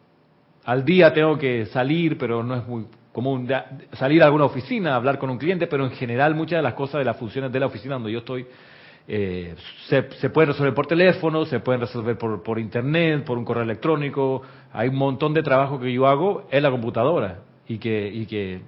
al 0.64 0.84
día 0.84 1.12
tengo 1.12 1.38
que 1.38 1.66
salir, 1.66 2.16
pero 2.18 2.42
no 2.42 2.56
es 2.56 2.66
muy 2.66 2.86
común 3.12 3.48
salir 3.92 4.22
a 4.22 4.26
alguna 4.26 4.44
oficina, 4.44 4.96
hablar 4.96 5.18
con 5.18 5.30
un 5.30 5.38
cliente, 5.38 5.66
pero 5.66 5.84
en 5.84 5.92
general 5.92 6.34
muchas 6.34 6.58
de 6.58 6.62
las 6.62 6.74
cosas 6.74 6.98
de 6.98 7.04
las 7.04 7.16
funciones 7.16 7.52
de 7.52 7.60
la 7.60 7.66
oficina 7.66 7.94
donde 7.94 8.12
yo 8.12 8.18
estoy 8.18 8.46
eh, 9.06 9.54
se, 9.88 10.30
pueden 10.30 10.50
resolver 10.52 10.72
por 10.72 10.86
teléfono, 10.86 11.44
se 11.44 11.60
pueden 11.60 11.82
resolver 11.82 12.16
por, 12.16 12.42
por 12.42 12.58
internet, 12.58 13.24
por 13.24 13.36
un 13.36 13.44
correo 13.44 13.62
electrónico. 13.62 14.42
Hay 14.72 14.88
un 14.88 14.96
montón 14.96 15.34
de 15.34 15.42
trabajo 15.42 15.78
que 15.78 15.92
yo 15.92 16.06
hago 16.06 16.48
en 16.50 16.62
la 16.62 16.70
computadora 16.70 17.40
y 17.68 17.78
que, 17.78 18.08
y 18.08 18.26
que 18.26 18.62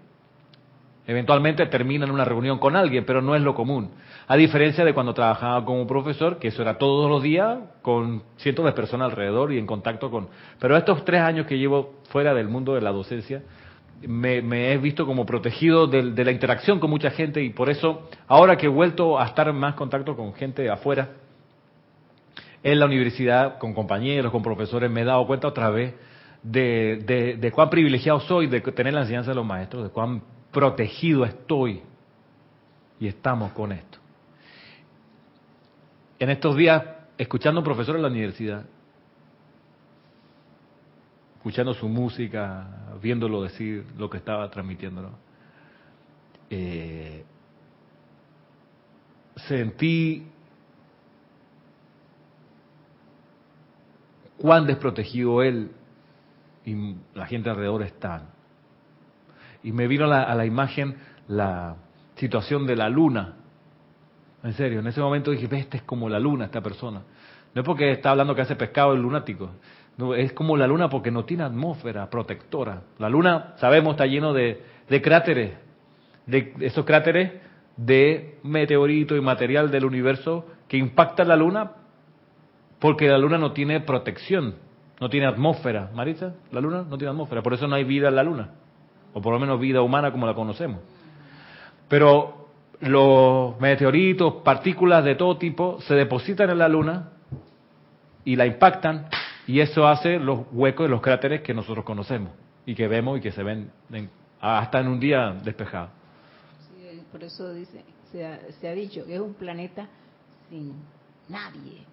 eventualmente 1.06 1.64
termina 1.66 2.04
en 2.04 2.10
una 2.10 2.24
reunión 2.24 2.58
con 2.58 2.76
alguien, 2.76 3.04
pero 3.04 3.22
no 3.22 3.34
es 3.36 3.42
lo 3.42 3.54
común. 3.54 3.90
A 4.26 4.36
diferencia 4.36 4.84
de 4.84 4.92
cuando 4.92 5.14
trabajaba 5.14 5.64
como 5.64 5.86
profesor, 5.86 6.38
que 6.38 6.48
eso 6.48 6.62
era 6.62 6.78
todos 6.78 7.08
los 7.08 7.22
días 7.22 7.58
con 7.82 8.22
cientos 8.38 8.64
de 8.64 8.72
personas 8.72 9.10
alrededor 9.10 9.52
y 9.52 9.58
en 9.58 9.66
contacto 9.66 10.10
con... 10.10 10.28
Pero 10.58 10.76
estos 10.76 11.04
tres 11.04 11.20
años 11.20 11.46
que 11.46 11.58
llevo 11.58 11.94
fuera 12.10 12.34
del 12.34 12.48
mundo 12.48 12.74
de 12.74 12.80
la 12.80 12.90
docencia, 12.90 13.42
me, 14.02 14.72
he 14.72 14.78
visto 14.78 15.06
como 15.06 15.24
protegido 15.24 15.86
de, 15.86 16.24
la 16.24 16.30
interacción 16.30 16.80
con 16.80 16.90
mucha 16.90 17.10
gente 17.10 17.42
y 17.42 17.50
por 17.50 17.70
eso 17.70 18.08
ahora 18.26 18.56
que 18.56 18.66
he 18.66 18.68
vuelto 18.68 19.18
a 19.18 19.26
estar 19.26 19.48
en 19.48 19.56
más 19.56 19.74
contacto 19.74 20.16
con 20.16 20.34
gente 20.34 20.68
afuera, 20.68 21.10
en 22.62 22.80
la 22.80 22.86
universidad, 22.86 23.58
con 23.58 23.74
compañeros, 23.74 24.32
con 24.32 24.42
profesores, 24.42 24.90
me 24.90 25.02
he 25.02 25.04
dado 25.04 25.24
cuenta 25.26 25.46
otra 25.46 25.70
vez 25.70 25.94
de, 26.42 27.36
de, 27.40 27.52
cuán 27.52 27.70
privilegiado 27.70 28.20
soy 28.20 28.48
de 28.48 28.60
tener 28.60 28.92
la 28.92 29.02
enseñanza 29.02 29.30
de 29.30 29.36
los 29.36 29.46
maestros, 29.46 29.84
de 29.84 29.90
cuán 29.90 30.22
protegido 30.56 31.26
estoy 31.26 31.82
y 32.98 33.08
estamos 33.08 33.52
con 33.52 33.72
esto. 33.72 33.98
En 36.18 36.30
estos 36.30 36.56
días, 36.56 36.82
escuchando 37.18 37.58
a 37.58 37.60
un 37.60 37.64
profesor 37.66 37.94
en 37.96 38.00
la 38.00 38.08
universidad, 38.08 38.64
escuchando 41.36 41.74
su 41.74 41.86
música, 41.90 42.68
viéndolo 43.02 43.42
decir 43.42 43.84
lo 43.98 44.08
que 44.08 44.16
estaba 44.16 44.50
transmitiendo. 44.50 45.10
Eh, 46.48 47.22
sentí 49.36 50.26
cuán 54.38 54.66
desprotegido 54.66 55.42
él 55.42 55.70
y 56.64 56.96
la 57.12 57.26
gente 57.26 57.50
alrededor 57.50 57.82
están. 57.82 58.35
Y 59.66 59.72
me 59.72 59.88
vino 59.88 60.04
a 60.04 60.32
la, 60.32 60.46
imagen 60.46 60.94
la 61.26 61.74
situación 62.14 62.68
de 62.68 62.76
la 62.76 62.88
luna. 62.88 63.34
En 64.44 64.52
serio, 64.52 64.78
en 64.78 64.86
ese 64.86 65.00
momento 65.00 65.32
dije, 65.32 65.48
este 65.50 65.78
es 65.78 65.82
como 65.82 66.08
la 66.08 66.20
luna, 66.20 66.44
esta 66.44 66.60
persona. 66.60 67.02
No 67.52 67.62
es 67.62 67.66
porque 67.66 67.90
está 67.90 68.10
hablando 68.12 68.32
que 68.36 68.42
hace 68.42 68.54
pescado 68.54 68.92
el 68.92 69.02
lunático, 69.02 69.50
no, 69.96 70.14
es 70.14 70.32
como 70.34 70.56
la 70.56 70.68
luna 70.68 70.88
porque 70.88 71.10
no 71.10 71.24
tiene 71.24 71.42
atmósfera 71.42 72.08
protectora. 72.08 72.82
La 72.98 73.08
luna, 73.08 73.54
sabemos, 73.56 73.94
está 73.94 74.06
lleno 74.06 74.32
de, 74.32 74.62
cráteres, 75.02 75.54
de 76.26 76.54
esos 76.60 76.84
cráteres 76.84 77.32
de 77.76 78.38
meteoritos 78.44 79.18
y 79.18 79.20
material 79.20 79.72
del 79.72 79.84
universo 79.84 80.46
que 80.68 80.76
impactan 80.76 81.26
la 81.26 81.34
luna 81.34 81.72
porque 82.78 83.08
la 83.08 83.18
luna 83.18 83.36
no 83.36 83.50
tiene 83.50 83.80
protección, 83.80 84.54
no 85.00 85.10
tiene 85.10 85.26
atmósfera. 85.26 85.90
Marisa, 85.92 86.34
la 86.52 86.60
luna 86.60 86.84
no 86.88 86.96
tiene 86.96 87.10
atmósfera, 87.10 87.42
por 87.42 87.54
eso 87.54 87.66
no 87.66 87.74
hay 87.74 87.82
vida 87.82 88.10
en 88.10 88.14
la 88.14 88.22
luna, 88.22 88.50
o 89.16 89.22
por 89.22 89.32
lo 89.32 89.40
menos 89.40 89.58
vida 89.58 89.80
humana 89.80 90.12
como 90.12 90.26
la 90.26 90.34
conocemos. 90.34 90.80
Pero 91.88 92.48
los 92.80 93.58
meteoritos, 93.58 94.42
partículas 94.44 95.02
de 95.04 95.14
todo 95.14 95.38
tipo, 95.38 95.80
se 95.80 95.94
depositan 95.94 96.50
en 96.50 96.58
la 96.58 96.68
luna 96.68 97.12
y 98.26 98.36
la 98.36 98.44
impactan 98.44 99.08
y 99.46 99.60
eso 99.60 99.88
hace 99.88 100.18
los 100.18 100.40
huecos 100.52 100.84
de 100.84 100.90
los 100.90 101.00
cráteres 101.00 101.40
que 101.40 101.54
nosotros 101.54 101.82
conocemos 101.82 102.30
y 102.66 102.74
que 102.74 102.88
vemos 102.88 103.16
y 103.16 103.22
que 103.22 103.32
se 103.32 103.42
ven 103.42 103.70
hasta 104.38 104.80
en 104.80 104.88
un 104.88 105.00
día 105.00 105.34
despejado. 105.42 105.88
Sí, 106.68 107.00
por 107.10 107.24
eso 107.24 107.54
dice, 107.54 107.82
se 108.12 108.68
ha, 108.68 108.72
dicho 108.72 109.06
que 109.06 109.14
es 109.14 109.20
un 109.20 109.32
planeta 109.32 109.88
sin 110.50 110.74
nadie. 111.30 111.86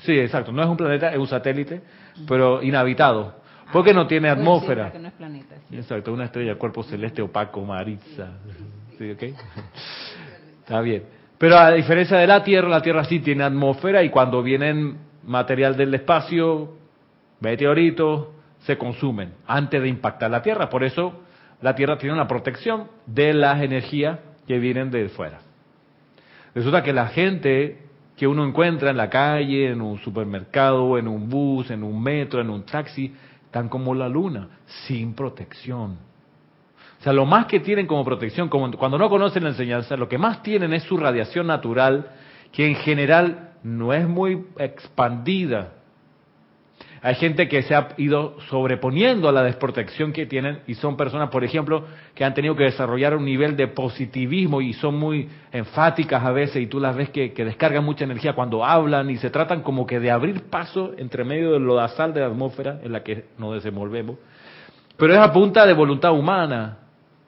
Sí, 0.00 0.18
exacto. 0.18 0.50
No 0.50 0.60
es 0.60 0.68
un 0.68 0.76
planeta, 0.76 1.12
es 1.12 1.18
un 1.18 1.28
satélite, 1.28 1.82
pero 2.26 2.60
inhabitado. 2.64 3.43
Porque 3.74 3.92
no 3.92 4.06
tiene 4.06 4.28
atmósfera. 4.28 4.92
no 4.96 5.08
es 5.08 5.14
planeta. 5.14 5.56
Exacto, 5.72 6.12
una 6.12 6.26
estrella, 6.26 6.54
cuerpo 6.54 6.84
celeste 6.84 7.20
opaco, 7.20 7.60
Maritza. 7.64 8.34
¿Sí, 8.96 9.10
okay? 9.10 9.34
Está 10.60 10.80
bien. 10.80 11.02
Pero 11.36 11.58
a 11.58 11.72
diferencia 11.72 12.18
de 12.18 12.28
la 12.28 12.44
Tierra, 12.44 12.68
la 12.68 12.80
Tierra 12.80 13.02
sí 13.02 13.18
tiene 13.18 13.42
atmósfera 13.42 14.04
y 14.04 14.10
cuando 14.10 14.44
vienen 14.44 14.98
material 15.24 15.76
del 15.76 15.92
espacio, 15.92 16.76
meteoritos 17.40 18.28
se 18.60 18.78
consumen 18.78 19.32
antes 19.44 19.82
de 19.82 19.88
impactar 19.88 20.30
la 20.30 20.40
Tierra. 20.40 20.70
Por 20.70 20.84
eso 20.84 21.22
la 21.60 21.74
Tierra 21.74 21.98
tiene 21.98 22.14
una 22.14 22.28
protección 22.28 22.86
de 23.06 23.34
las 23.34 23.60
energías 23.60 24.20
que 24.46 24.60
vienen 24.60 24.92
de 24.92 25.08
fuera. 25.08 25.40
Resulta 26.54 26.84
que 26.84 26.92
la 26.92 27.08
gente 27.08 27.78
que 28.16 28.28
uno 28.28 28.46
encuentra 28.46 28.90
en 28.90 28.96
la 28.96 29.10
calle, 29.10 29.68
en 29.68 29.80
un 29.80 29.98
supermercado, 29.98 30.96
en 30.96 31.08
un 31.08 31.28
bus, 31.28 31.72
en 31.72 31.82
un 31.82 32.00
metro, 32.00 32.40
en 32.40 32.50
un 32.50 32.64
taxi, 32.64 33.12
están 33.54 33.68
como 33.68 33.94
la 33.94 34.08
luna, 34.08 34.48
sin 34.66 35.14
protección. 35.14 35.92
sea, 37.04 37.12
lo 37.12 37.24
más 37.24 37.46
que 37.46 37.60
tienen 37.60 37.86
como 37.86 38.04
protección, 38.04 38.48
cuando 38.48 38.98
no 38.98 39.08
conocen 39.08 39.44
la 39.44 39.50
enseñanza, 39.50 39.96
lo 39.96 40.08
que 40.08 40.18
más 40.18 40.42
tienen 40.42 40.72
es 40.72 40.82
su 40.82 40.96
radiación 40.96 41.46
natural, 41.46 42.10
que 42.50 42.66
en 42.66 42.74
general 42.74 43.52
no 43.62 43.92
es 43.92 44.08
muy 44.08 44.44
expandida. 44.58 45.74
Hay 47.04 47.16
gente 47.16 47.48
que 47.48 47.60
se 47.64 47.74
ha 47.74 47.88
ido 47.98 48.40
sobreponiendo 48.48 49.28
a 49.28 49.32
la 49.32 49.42
desprotección 49.42 50.14
que 50.14 50.24
tienen 50.24 50.60
y 50.66 50.72
son 50.72 50.96
personas, 50.96 51.28
por 51.28 51.44
ejemplo, 51.44 51.84
que 52.14 52.24
han 52.24 52.32
tenido 52.32 52.56
que 52.56 52.64
desarrollar 52.64 53.14
un 53.14 53.26
nivel 53.26 53.58
de 53.58 53.68
positivismo 53.68 54.62
y 54.62 54.72
son 54.72 54.94
muy 54.94 55.28
enfáticas 55.52 56.24
a 56.24 56.32
veces 56.32 56.62
y 56.62 56.66
tú 56.66 56.80
las 56.80 56.96
ves 56.96 57.10
que, 57.10 57.28
descargan 57.36 57.84
mucha 57.84 58.04
energía 58.04 58.32
cuando 58.32 58.64
hablan 58.64 59.10
y 59.10 59.18
se 59.18 59.28
tratan 59.28 59.60
como 59.60 59.86
que 59.86 60.00
de 60.00 60.10
abrir 60.10 60.44
paso 60.44 60.92
entre 60.96 61.24
medio 61.24 61.52
del 61.52 61.64
lodazal 61.64 62.14
de 62.14 62.20
la 62.20 62.28
atmósfera 62.28 62.80
en 62.82 62.92
la 62.92 63.02
que 63.02 63.26
nos 63.36 63.52
desenvolvemos. 63.52 64.16
Pero 64.96 65.12
es 65.12 65.18
a 65.18 65.30
punta 65.30 65.66
de 65.66 65.74
voluntad 65.74 66.14
humana, 66.14 66.78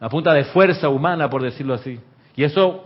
a 0.00 0.08
punta 0.08 0.32
de 0.32 0.44
fuerza 0.44 0.88
humana, 0.88 1.28
por 1.28 1.42
decirlo 1.42 1.74
así. 1.74 2.00
Y 2.34 2.44
eso 2.44 2.82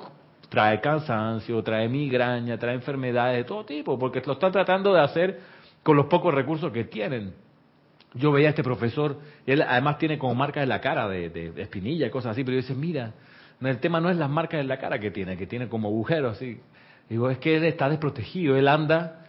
trae 0.49 0.81
cansancio, 0.81 1.63
trae 1.63 1.89
migraña, 1.89 2.59
trae 2.59 2.75
enfermedades 2.75 3.37
de 3.37 3.45
todo 3.45 3.65
tipo, 3.65 3.97
porque 3.97 4.21
lo 4.27 4.33
están 4.33 4.51
tratando 4.51 4.93
de 4.93 5.01
hacer 5.01 5.60
con 5.83 5.97
los 5.97 6.07
pocos 6.07 6.35
recursos 6.35 6.73
que 6.73 6.85
tienen. 6.85 7.35
Yo 8.15 8.33
veía 8.33 8.49
a 8.49 8.51
este 8.51 8.65
profesor, 8.65 9.19
él 9.47 9.63
además 9.63 9.99
tiene 9.99 10.19
como 10.19 10.35
marcas 10.35 10.65
en 10.65 10.69
la 10.69 10.81
cara 10.81 11.09
de, 11.09 11.53
espinilla 11.57 12.07
y 12.07 12.11
cosas 12.11 12.33
así, 12.33 12.43
pero 12.43 12.57
yo 12.57 12.63
decía, 12.63 12.77
mira, 12.77 13.15
el 13.61 13.79
tema 13.79 14.01
no 14.01 14.11
es 14.11 14.17
las 14.17 14.29
marcas 14.29 14.61
en 14.61 14.69
la 14.69 14.79
cara 14.79 14.99
que 14.99 15.11
tiene, 15.11 15.37
que 15.37 15.47
tiene 15.47 15.69
como 15.69 15.89
agujeros 15.89 16.37
así. 16.37 16.59
Digo, 17.09 17.31
es 17.31 17.39
que 17.39 17.57
él 17.57 17.65
está 17.65 17.89
desprotegido, 17.89 18.57
él 18.57 18.69
anda 18.69 19.27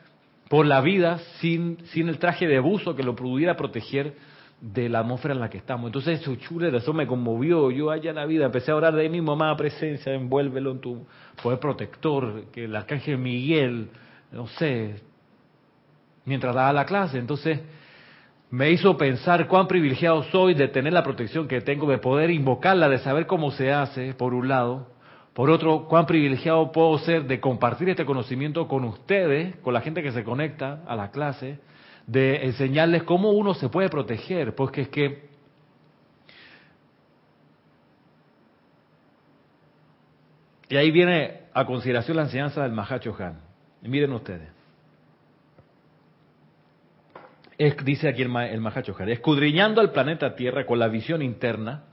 por 0.50 0.66
la 0.66 0.82
vida 0.82 1.20
sin, 1.40 1.78
sin 1.88 2.10
el 2.10 2.18
traje 2.18 2.48
de 2.48 2.60
buzo 2.60 2.96
que 2.96 3.04
lo 3.04 3.16
pudiera 3.16 3.56
proteger 3.56 4.16
de 4.62 4.90
la 4.90 5.00
atmósfera 5.00 5.34
en 5.34 5.40
la 5.40 5.50
que 5.50 5.58
estamos. 5.58 5.88
Entonces 5.88 6.22
eso 6.22 6.36
chule, 6.36 6.76
eso 6.76 6.94
me 6.94 7.08
conmovió. 7.08 7.72
Yo 7.72 7.90
allá 7.90 8.12
en 8.12 8.18
la 8.18 8.26
vida 8.26 8.46
empecé 8.46 8.72
a 8.72 8.76
orar 8.76 8.94
de 8.94 9.10
mi 9.10 9.22
mamá 9.22 9.56
presencia, 9.58 10.14
envuélvelo 10.14 10.72
en 10.72 10.80
tu 10.80 11.06
poder 11.42 11.60
protector, 11.60 12.46
que 12.52 12.66
el 12.66 12.76
arcángel 12.76 13.18
Miguel, 13.18 13.90
no 14.32 14.48
sé, 14.48 15.02
mientras 16.26 16.56
daba 16.56 16.74
la 16.74 16.86
clase. 16.86 17.18
Entonces 17.18 17.60
me 18.50 18.72
hizo 18.72 18.98
pensar 18.98 19.48
cuán 19.48 19.68
privilegiado 19.68 20.24
soy 20.24 20.54
de 20.54 20.68
tener 20.68 20.94
la 20.94 21.04
protección 21.04 21.48
que 21.48 21.62
tengo, 21.62 21.90
de 21.90 21.98
poder 21.98 22.32
invocarla, 22.32 22.90
de 22.90 23.00
saber 23.00 23.26
cómo 23.26 23.52
se 23.52 23.72
hace, 23.72 24.14
por 24.14 24.34
un 24.34 24.48
lado. 24.48 24.88
Por 25.34 25.50
otro, 25.50 25.88
cuán 25.88 26.06
privilegiado 26.06 26.72
puedo 26.74 26.98
ser 27.00 27.26
de 27.26 27.40
compartir 27.40 27.90
este 27.90 28.06
conocimiento 28.06 28.68
con 28.68 28.84
ustedes, 28.84 29.56
con 29.58 29.74
la 29.74 29.82
gente 29.82 30.04
que 30.04 30.12
se 30.12 30.24
conecta 30.24 30.84
a 30.86 30.96
la 30.96 31.12
clase, 31.12 31.60
de 32.06 32.46
enseñarles 32.46 33.04
cómo 33.04 33.32
uno 33.32 33.54
se 33.54 33.70
puede 33.70 33.90
proteger, 33.90 34.54
porque 34.56 34.82
es 34.82 34.90
que 34.90 35.32
Y 40.68 40.78
ahí 40.78 40.90
viene 40.90 41.42
a 41.54 41.66
consideración 41.66 42.16
la 42.16 42.24
enseñanza 42.24 42.64
del 42.64 42.72
Mahacho 42.72 43.14
Han. 43.20 43.42
miren 43.82 44.14
ustedes 44.14 44.61
dice 47.84 48.10
aquí 48.10 48.24
el, 48.24 48.36
el 48.36 49.10
escudriñando 49.10 49.82
al 49.82 49.92
planeta 49.92 50.36
Tierra 50.36 50.66
con 50.66 50.80
la 50.80 50.88
visión 50.88 51.22
interna, 51.22 51.84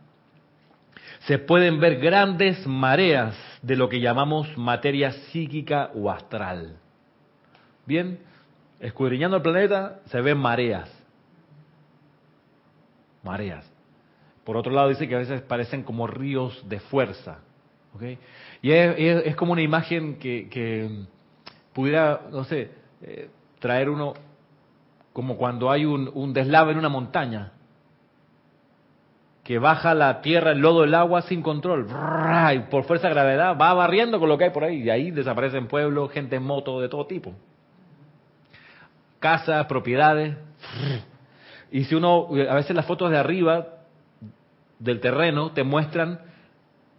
se 1.21 1.39
pueden 1.39 1.81
ver 1.81 1.99
grandes 1.99 2.67
mareas 2.67 3.37
de 3.63 3.77
lo 3.77 3.89
que 3.89 4.01
llamamos 4.01 4.57
materia 4.57 5.13
psíquica 5.13 5.91
o 5.95 6.11
astral. 6.11 6.79
Bien, 7.87 8.21
escudriñando 8.81 9.37
el 9.37 9.43
planeta 9.43 10.01
se 10.07 10.21
ven 10.21 10.39
mareas. 10.39 10.91
Mareas. 13.23 13.69
Por 14.45 14.57
otro 14.57 14.73
lado 14.73 14.89
dice 14.89 15.09
que 15.09 15.17
a 15.17 15.19
veces 15.19 15.43
parecen 15.43 15.83
como 15.83 16.07
ríos 16.07 16.67
de 16.69 16.81
fuerza. 16.81 17.41
Y 18.63 18.71
es, 18.71 19.37
como 19.37 19.53
una 19.53 19.63
imagen 19.63 20.19
que, 20.19 21.05
pudiera, 21.73 22.23
no 22.31 22.45
sé, 22.45 22.71
eh, 23.03 23.29
traer 23.59 23.91
uno 23.91 24.15
como 25.19 25.37
cuando 25.37 25.69
hay 25.73 25.85
un, 25.85 26.33
deslave 26.33 26.71
en 26.71 26.79
una 26.79 26.89
montaña, 26.89 27.51
que 29.43 29.59
baja 29.59 29.93
la 29.93 30.21
tierra, 30.21 30.53
el 30.53 30.61
lodo, 30.61 30.85
el 30.85 30.95
agua 30.95 31.23
sin 31.23 31.43
control, 31.43 31.89
y 32.55 32.59
por 32.71 32.85
fuerza 32.85 33.09
de 33.09 33.15
gravedad 33.15 33.59
va 33.61 33.75
barriendo 33.75 34.21
con 34.21 34.29
lo 34.29 34.39
que 34.39 34.45
hay 34.45 34.51
por 34.51 34.63
ahí, 34.63 34.81
y 34.85 34.91
ahí 34.91 35.11
desaparecen 35.11 35.67
pueblos, 35.67 36.13
gente 36.13 36.37
en 36.37 36.45
moto 36.45 36.81
de 36.81 36.89
todo 36.89 37.05
tipo. 37.09 37.35
Casas, 39.19 39.67
propiedades. 39.67 40.37
Y 41.73 41.83
si 41.83 41.97
uno, 41.97 42.29
a 42.49 42.55
veces 42.55 42.77
las 42.77 42.87
fotos 42.87 43.11
de 43.11 43.19
arriba 43.19 43.67
del 44.79 45.01
terreno 45.01 45.51
te 45.51 45.65
muestran 45.65 46.21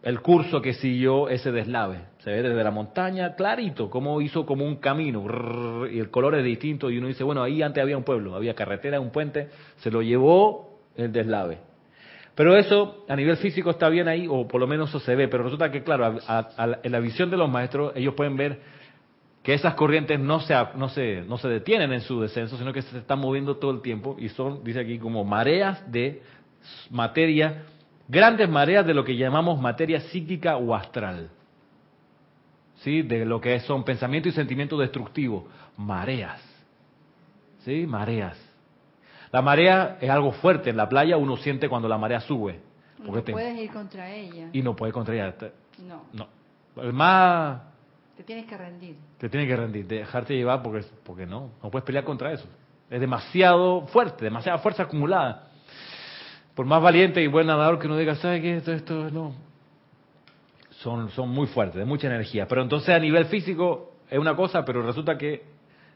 el 0.02 0.22
curso 0.22 0.62
que 0.62 0.74
siguió 0.74 1.30
ese 1.30 1.52
deslave. 1.52 2.00
Se 2.20 2.32
ve 2.32 2.42
desde 2.42 2.64
la 2.64 2.72
montaña 2.72 3.36
clarito, 3.36 3.90
cómo 3.90 4.22
hizo 4.22 4.46
como 4.46 4.66
un 4.66 4.78
camino, 4.78 5.26
y 5.88 6.00
el 6.00 6.10
color 6.10 6.36
es 6.36 6.44
distinto, 6.44 6.90
y 6.90 6.98
uno 6.98 7.08
dice, 7.08 7.24
bueno, 7.24 7.44
ahí 7.44 7.62
antes 7.62 7.82
había 7.82 7.98
un 7.98 8.04
pueblo, 8.04 8.36
había 8.36 8.54
carretera, 8.54 9.00
un 9.00 9.12
puente, 9.12 9.50
se 9.78 9.92
lo 9.92 10.02
llevó 10.02 10.80
el 10.96 11.12
deslave. 11.12 11.60
Pero 12.36 12.56
eso 12.56 13.04
a 13.10 13.16
nivel 13.16 13.36
físico 13.38 13.72
está 13.72 13.90
bien 13.90 14.08
ahí, 14.08 14.26
o 14.30 14.48
por 14.48 14.62
lo 14.62 14.68
menos 14.68 14.90
eso 14.90 15.00
se 15.00 15.16
ve, 15.16 15.28
pero 15.28 15.44
resulta 15.44 15.70
que, 15.72 15.84
claro, 15.84 16.20
en 16.84 16.92
la 16.92 17.00
visión 17.00 17.30
de 17.30 17.38
los 17.38 17.50
maestros, 17.50 17.92
ellos 17.96 18.14
pueden 18.14 18.38
ver 18.38 18.62
que 19.44 19.54
esas 19.54 19.74
corrientes 19.74 20.20
no 20.20 20.40
se, 20.40 20.54
no, 20.76 20.90
se, 20.90 21.22
no 21.22 21.38
se 21.38 21.48
detienen 21.50 21.92
en 21.92 22.02
su 22.02 22.22
descenso, 22.22 22.58
sino 22.58 22.72
que 22.72 22.82
se 22.82 22.98
están 22.98 23.20
moviendo 23.20 23.58
todo 23.58 23.72
el 23.72 23.82
tiempo, 23.82 24.16
y 24.18 24.30
son, 24.30 24.64
dice 24.64 24.80
aquí, 24.80 25.00
como 25.00 25.26
mareas 25.26 25.92
de 25.92 26.22
materia 26.90 27.64
grandes 28.10 28.50
mareas 28.50 28.86
de 28.86 28.94
lo 28.94 29.06
que 29.06 29.16
llamamos 29.16 29.62
materia 29.62 30.02
psíquica 30.02 30.58
o 30.58 30.76
astral. 30.76 31.30
¿Sí? 32.78 33.04
De 33.04 33.26
lo 33.26 33.40
que 33.40 33.60
son 33.62 33.84
pensamiento 33.84 34.28
y 34.28 34.32
sentimiento 34.32 34.78
destructivo. 34.78 35.48
Mareas. 35.78 36.42
¿Sí? 37.60 37.86
Mareas. 37.88 38.38
La 39.32 39.42
marea 39.42 39.98
es 40.02 40.10
algo 40.10 40.32
fuerte. 40.32 40.72
En 40.72 40.78
la 40.78 40.90
playa 40.90 41.16
uno 41.18 41.38
siente 41.38 41.70
cuando 41.70 41.88
la 41.88 41.98
marea 41.98 42.20
sube. 42.22 42.60
no 42.98 43.24
puedes 43.24 43.60
ir 43.60 43.72
contra 43.72 44.12
ella. 44.12 44.50
Y 44.52 44.62
no 44.62 44.76
puedes 44.76 44.94
contra 44.94 45.14
ella. 45.14 45.36
No. 45.86 46.04
No. 46.14 46.28
El 46.82 46.94
más... 46.94 47.62
Te 48.18 48.24
tienes 48.24 48.46
que 48.48 48.58
rendir. 48.58 48.98
Te 49.18 49.30
tienes 49.30 49.48
que 49.48 49.56
rendir, 49.56 49.88
dejarte 49.88 50.36
llevar 50.36 50.62
porque, 50.62 50.86
porque 51.06 51.26
no. 51.26 51.52
No 51.62 51.70
puedes 51.70 51.86
pelear 51.86 52.04
contra 52.04 52.34
eso. 52.34 52.48
Es 52.90 53.00
demasiado 53.00 53.88
fuerte, 53.88 54.26
demasiada 54.26 54.58
fuerza 54.58 54.84
acumulada 54.84 55.49
por 56.60 56.66
más 56.66 56.84
valiente 56.84 57.24
y 57.24 57.28
buen 57.28 57.48
nadador 57.48 57.80
que 57.80 57.88
uno 57.88 57.96
diga, 57.96 58.16
¿sabe 58.16 58.42
qué? 58.42 58.58
Esto, 58.58 58.74
esto, 58.74 59.10
no. 59.12 59.34
Son, 60.72 61.10
son 61.12 61.30
muy 61.30 61.48
fuertes, 61.48 61.78
de 61.78 61.86
mucha 61.86 62.08
energía. 62.08 62.50
Pero 62.50 62.62
entonces 62.62 62.90
a 62.90 63.00
nivel 63.00 63.28
físico 63.28 63.94
es 64.10 64.20
una 64.20 64.36
cosa, 64.36 64.66
pero 64.66 64.82
resulta 64.82 65.18
que 65.18 65.44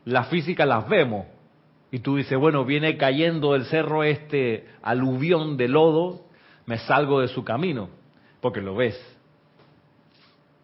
la 0.06 0.23
física 0.23 0.65
las 0.65 0.88
vemos. 0.88 1.26
Y 1.91 1.99
tú 1.99 2.15
dices, 2.15 2.39
bueno, 2.39 2.63
viene 2.63 2.95
cayendo 2.95 3.52
del 3.52 3.65
cerro 3.65 4.06
este 4.06 4.65
aluvión 4.82 5.58
de 5.58 5.67
lodo, 5.67 6.21
me 6.65 6.78
salgo 6.78 7.19
de 7.19 7.28
su 7.28 7.43
camino, 7.43 7.89
porque 8.39 8.62
lo 8.62 8.73
ves. 8.73 8.97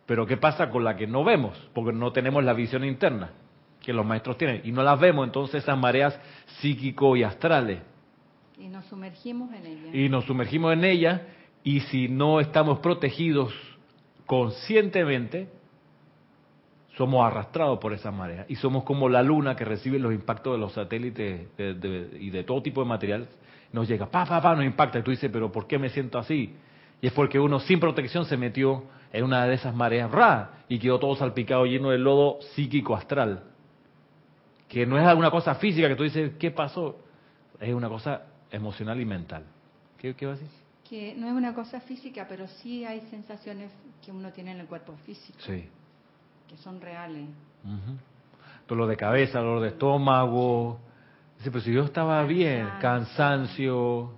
Pero 0.06 0.26
¿qué 0.26 0.38
pasa 0.38 0.70
con 0.70 0.86
la 0.86 0.96
que 0.96 1.08
no 1.08 1.26
vemos? 1.26 1.62
Porque 1.74 1.92
no 1.92 2.14
tenemos 2.14 2.42
la 2.46 2.54
visión 2.54 2.86
interna 2.86 3.32
que 3.82 3.92
los 3.92 4.06
maestros 4.06 4.38
tienen. 4.38 4.62
Y 4.64 4.72
no 4.72 4.82
las 4.82 4.98
vemos, 4.98 5.28
entonces 5.28 5.62
esas 5.62 5.78
mareas 5.78 6.18
psíquico 6.62 7.18
y 7.18 7.24
astrales 7.24 7.80
y 8.60 8.68
nos 8.68 8.86
sumergimos 8.86 9.54
en 9.54 9.66
ella. 9.66 9.90
Y 9.94 10.10
nos 10.10 10.26
sumergimos 10.26 10.74
en 10.74 10.84
ella 10.84 11.28
y 11.64 11.80
si 11.82 12.10
no 12.10 12.40
estamos 12.40 12.80
protegidos 12.80 13.54
conscientemente, 14.26 15.50
somos 16.98 17.26
arrastrados 17.26 17.80
por 17.80 17.94
esa 17.94 18.12
marea. 18.12 18.46
Y 18.50 18.56
somos 18.56 18.84
como 18.84 19.08
la 19.08 19.24
luna 19.24 19.56
que 19.56 19.64
recibe 19.64 19.98
los 19.98 20.14
impactos 20.14 20.54
de 20.54 20.60
los 20.60 20.74
satélites 20.74 21.48
y 21.58 22.30
de 22.30 22.44
todo 22.44 22.62
tipo 22.62 22.82
de 22.82 22.90
material. 22.90 23.28
Nos 23.72 23.88
llega, 23.88 24.08
pa, 24.08 24.26
pa, 24.26 24.42
pa, 24.42 24.56
nos 24.56 24.66
impacta. 24.66 25.00
Y 25.00 25.04
tú 25.04 25.12
dices, 25.12 25.30
pero 25.32 25.52
¿por 25.52 25.66
qué 25.66 25.80
me 25.80 25.90
siento 25.90 26.20
así? 26.20 26.54
Y 27.02 27.08
es 27.08 27.14
porque 27.14 27.40
uno 27.40 27.60
sin 27.62 27.80
protección 27.80 28.26
se 28.26 28.36
metió 28.36 28.84
en 29.14 29.24
una 29.24 29.46
de 29.46 29.54
esas 29.54 29.74
mareas 29.74 30.12
ra 30.12 30.64
y 30.68 30.80
quedó 30.80 31.00
todo 31.00 31.16
salpicado 31.16 31.66
lleno 31.66 31.92
de 31.92 31.98
lodo 31.98 32.40
psíquico 32.54 32.96
astral. 32.96 33.44
Que 34.68 34.86
no 34.86 35.00
es 35.00 35.08
alguna 35.08 35.32
cosa 35.32 35.56
física 35.56 35.88
que 35.88 35.96
tú 35.96 36.04
dices, 36.04 36.34
¿qué 36.38 36.52
pasó? 36.52 36.98
Es 37.60 37.74
una 37.74 37.90
cosa 37.90 38.24
emocional 38.52 39.00
y 39.00 39.06
mental. 39.06 39.44
¿Qué, 39.98 40.16
qué 40.16 40.26
a 40.26 40.30
decir? 40.30 40.48
Que 40.88 41.16
no 41.16 41.28
es 41.28 41.34
una 41.34 41.54
cosa 41.54 41.80
física, 41.82 42.26
pero 42.28 42.48
sí 42.48 42.84
hay 42.86 43.02
sensaciones 43.10 43.72
que 44.04 44.12
uno 44.12 44.32
tiene 44.32 44.52
en 44.52 44.62
el 44.62 44.68
cuerpo 44.68 44.96
físico. 45.06 45.38
Sí. 45.42 45.68
Que 46.48 46.58
son 46.58 46.82
reales. 46.82 47.28
Dolor 48.68 48.90
de 48.90 48.98
cabeza, 48.98 49.40
dolor 49.40 49.62
de 49.62 49.70
estómago. 49.70 50.80
Dice, 51.38 51.52
pero 51.52 51.64
si 51.64 51.74
yo 51.74 51.84
estaba 51.84 52.24
bien, 52.24 52.68
cansancio. 52.82 54.12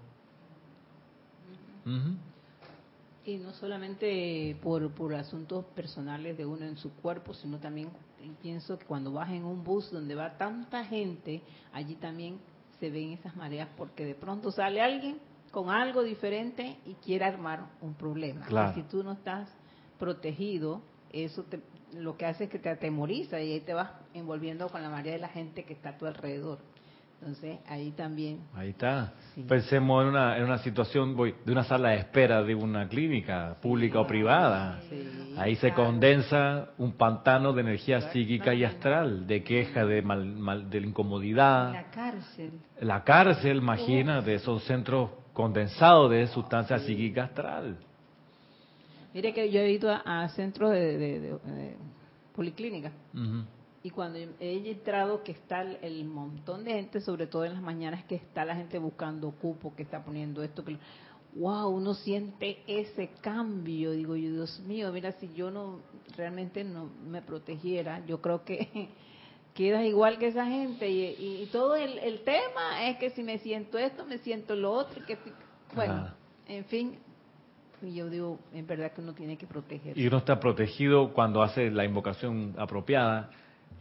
Y 3.25 3.37
no 3.37 3.53
solamente 3.53 4.55
por, 4.61 4.89
por 4.91 5.13
asuntos 5.13 5.65
personales 5.75 6.37
de 6.37 6.45
uno 6.45 6.65
en 6.65 6.77
su 6.77 6.93
cuerpo, 6.95 7.33
sino 7.33 7.59
también 7.59 7.89
pienso 8.41 8.77
que 8.77 8.85
cuando 8.85 9.11
vas 9.11 9.29
en 9.29 9.43
un 9.43 9.63
bus 9.63 9.91
donde 9.91 10.15
va 10.15 10.37
tanta 10.37 10.85
gente, 10.85 11.41
allí 11.73 11.95
también 11.95 12.39
se 12.81 12.89
ven 12.89 13.11
esas 13.13 13.33
mareas 13.37 13.69
porque 13.77 14.03
de 14.03 14.15
pronto 14.15 14.51
sale 14.51 14.81
alguien 14.81 15.19
con 15.51 15.69
algo 15.69 16.03
diferente 16.03 16.77
y 16.85 16.95
quiere 16.95 17.23
armar 17.25 17.67
un 17.81 17.93
problema. 17.93 18.45
Claro. 18.47 18.71
Y 18.71 18.81
si 18.81 18.83
tú 18.89 19.03
no 19.03 19.13
estás 19.13 19.47
protegido, 19.99 20.81
eso 21.13 21.43
te- 21.43 21.61
lo 21.93 22.17
que 22.17 22.25
hace 22.25 22.45
es 22.45 22.49
que 22.49 22.57
te 22.59 22.69
atemoriza 22.69 23.39
y 23.39 23.53
ahí 23.53 23.59
te 23.61 23.73
vas 23.73 23.91
envolviendo 24.13 24.67
con 24.69 24.81
la 24.81 24.89
mayoría 24.89 25.13
de 25.13 25.19
la 25.19 25.27
gente 25.29 25.63
que 25.63 25.73
está 25.73 25.89
a 25.89 25.97
tu 25.97 26.05
alrededor. 26.07 26.57
Entonces, 27.21 27.59
ahí 27.67 27.91
también. 27.91 28.39
Ahí 28.55 28.69
está. 28.69 29.13
Sí. 29.35 29.43
Pensemos 29.47 30.01
en 30.01 30.09
una, 30.09 30.37
en 30.39 30.43
una 30.43 30.57
situación 30.57 31.15
voy, 31.15 31.35
de 31.45 31.51
una 31.51 31.63
sala 31.63 31.89
de 31.89 31.97
espera 31.97 32.41
de 32.41 32.55
una 32.55 32.87
clínica 32.87 33.57
pública 33.61 33.99
o 33.99 34.07
privada. 34.07 34.79
Sí, 34.89 35.07
Ahí 35.37 35.55
se 35.57 35.71
condensa 35.71 36.69
un 36.79 36.93
pantano 36.93 37.53
de 37.53 37.61
energía 37.61 38.01
psíquica 38.11 38.55
y 38.55 38.63
astral, 38.63 39.27
de 39.27 39.43
queja, 39.43 39.85
de, 39.85 40.01
mal, 40.01 40.25
mal- 40.25 40.67
de 40.67 40.79
incomodidad. 40.79 41.71
La 41.71 41.91
cárcel. 41.91 42.51
La 42.79 43.03
cárcel, 43.03 43.57
imagínate, 43.57 44.39
son 44.39 44.59
centros 44.61 45.11
condensados 45.33 46.09
de 46.09 46.25
sustancia 46.25 46.79
psíquica 46.79 47.25
astral. 47.25 47.77
Mire 49.13 49.31
que 49.33 49.51
yo 49.51 49.59
he 49.59 49.71
ido 49.73 49.91
a, 49.91 50.23
a 50.23 50.29
centros 50.29 50.71
de, 50.71 50.97
de- 50.97 51.19
de- 51.19 51.29
de 51.53 51.75
policlínica 52.33 52.91
Ujú. 53.13 53.43
Y 53.83 53.89
cuando 53.89 54.19
he 54.19 54.69
entrado 54.69 55.23
que 55.23 55.31
está 55.31 55.61
el, 55.61 56.05
montón 56.05 56.63
de 56.63 56.73
gente, 56.73 57.01
sobre 57.01 57.25
todo 57.25 57.45
en 57.45 57.53
las 57.53 57.63
mañanas 57.63 58.03
que 58.05 58.15
está 58.15 58.45
la 58.45 58.55
gente 58.55 58.77
buscando 58.77 59.31
cupo, 59.31 59.73
que 59.75 59.81
está 59.81 60.03
poniendo 60.03 60.43
esto, 60.43 60.63
que 60.63 60.77
wow, 61.35 61.67
uno 61.69 61.95
siente 61.95 62.59
ese 62.67 63.09
cambio. 63.21 63.91
Digo 63.91 64.15
yo, 64.15 64.31
Dios 64.31 64.59
mío, 64.67 64.91
mira, 64.91 65.13
si 65.13 65.33
yo 65.33 65.49
no 65.49 65.79
realmente 66.15 66.63
no 66.63 66.89
me 67.07 67.23
protegiera, 67.23 68.05
yo 68.05 68.21
creo 68.21 68.43
que 68.43 68.89
quedas 69.55 69.83
igual 69.85 70.19
que 70.19 70.27
esa 70.27 70.45
gente 70.45 70.87
y, 70.87 71.01
y- 71.17 71.43
y 71.43 71.45
todo 71.47 71.75
el, 71.75 71.97
el 71.99 72.23
tema 72.23 72.87
es 72.87 72.97
que 72.97 73.09
si 73.09 73.23
me 73.23 73.39
siento 73.39 73.79
esto, 73.79 74.05
me 74.05 74.19
siento 74.19 74.55
lo 74.55 74.71
otro, 74.73 74.99
y 75.01 75.05
que 75.05 75.17
bueno, 75.73 75.93
Ajá. 75.93 76.15
en 76.47 76.65
fin. 76.65 76.99
Y 77.81 77.95
yo 77.95 78.11
digo, 78.11 78.37
en 78.53 78.67
verdad 78.67 78.91
que 78.91 79.01
uno 79.01 79.13
tiene 79.13 79.37
que 79.37 79.47
protegerse. 79.47 79.99
Y 79.99 80.05
uno 80.05 80.17
está 80.17 80.39
protegido 80.39 81.13
cuando 81.13 81.41
hace 81.41 81.71
la 81.71 81.83
invocación 81.83 82.53
apropiada. 82.59 83.31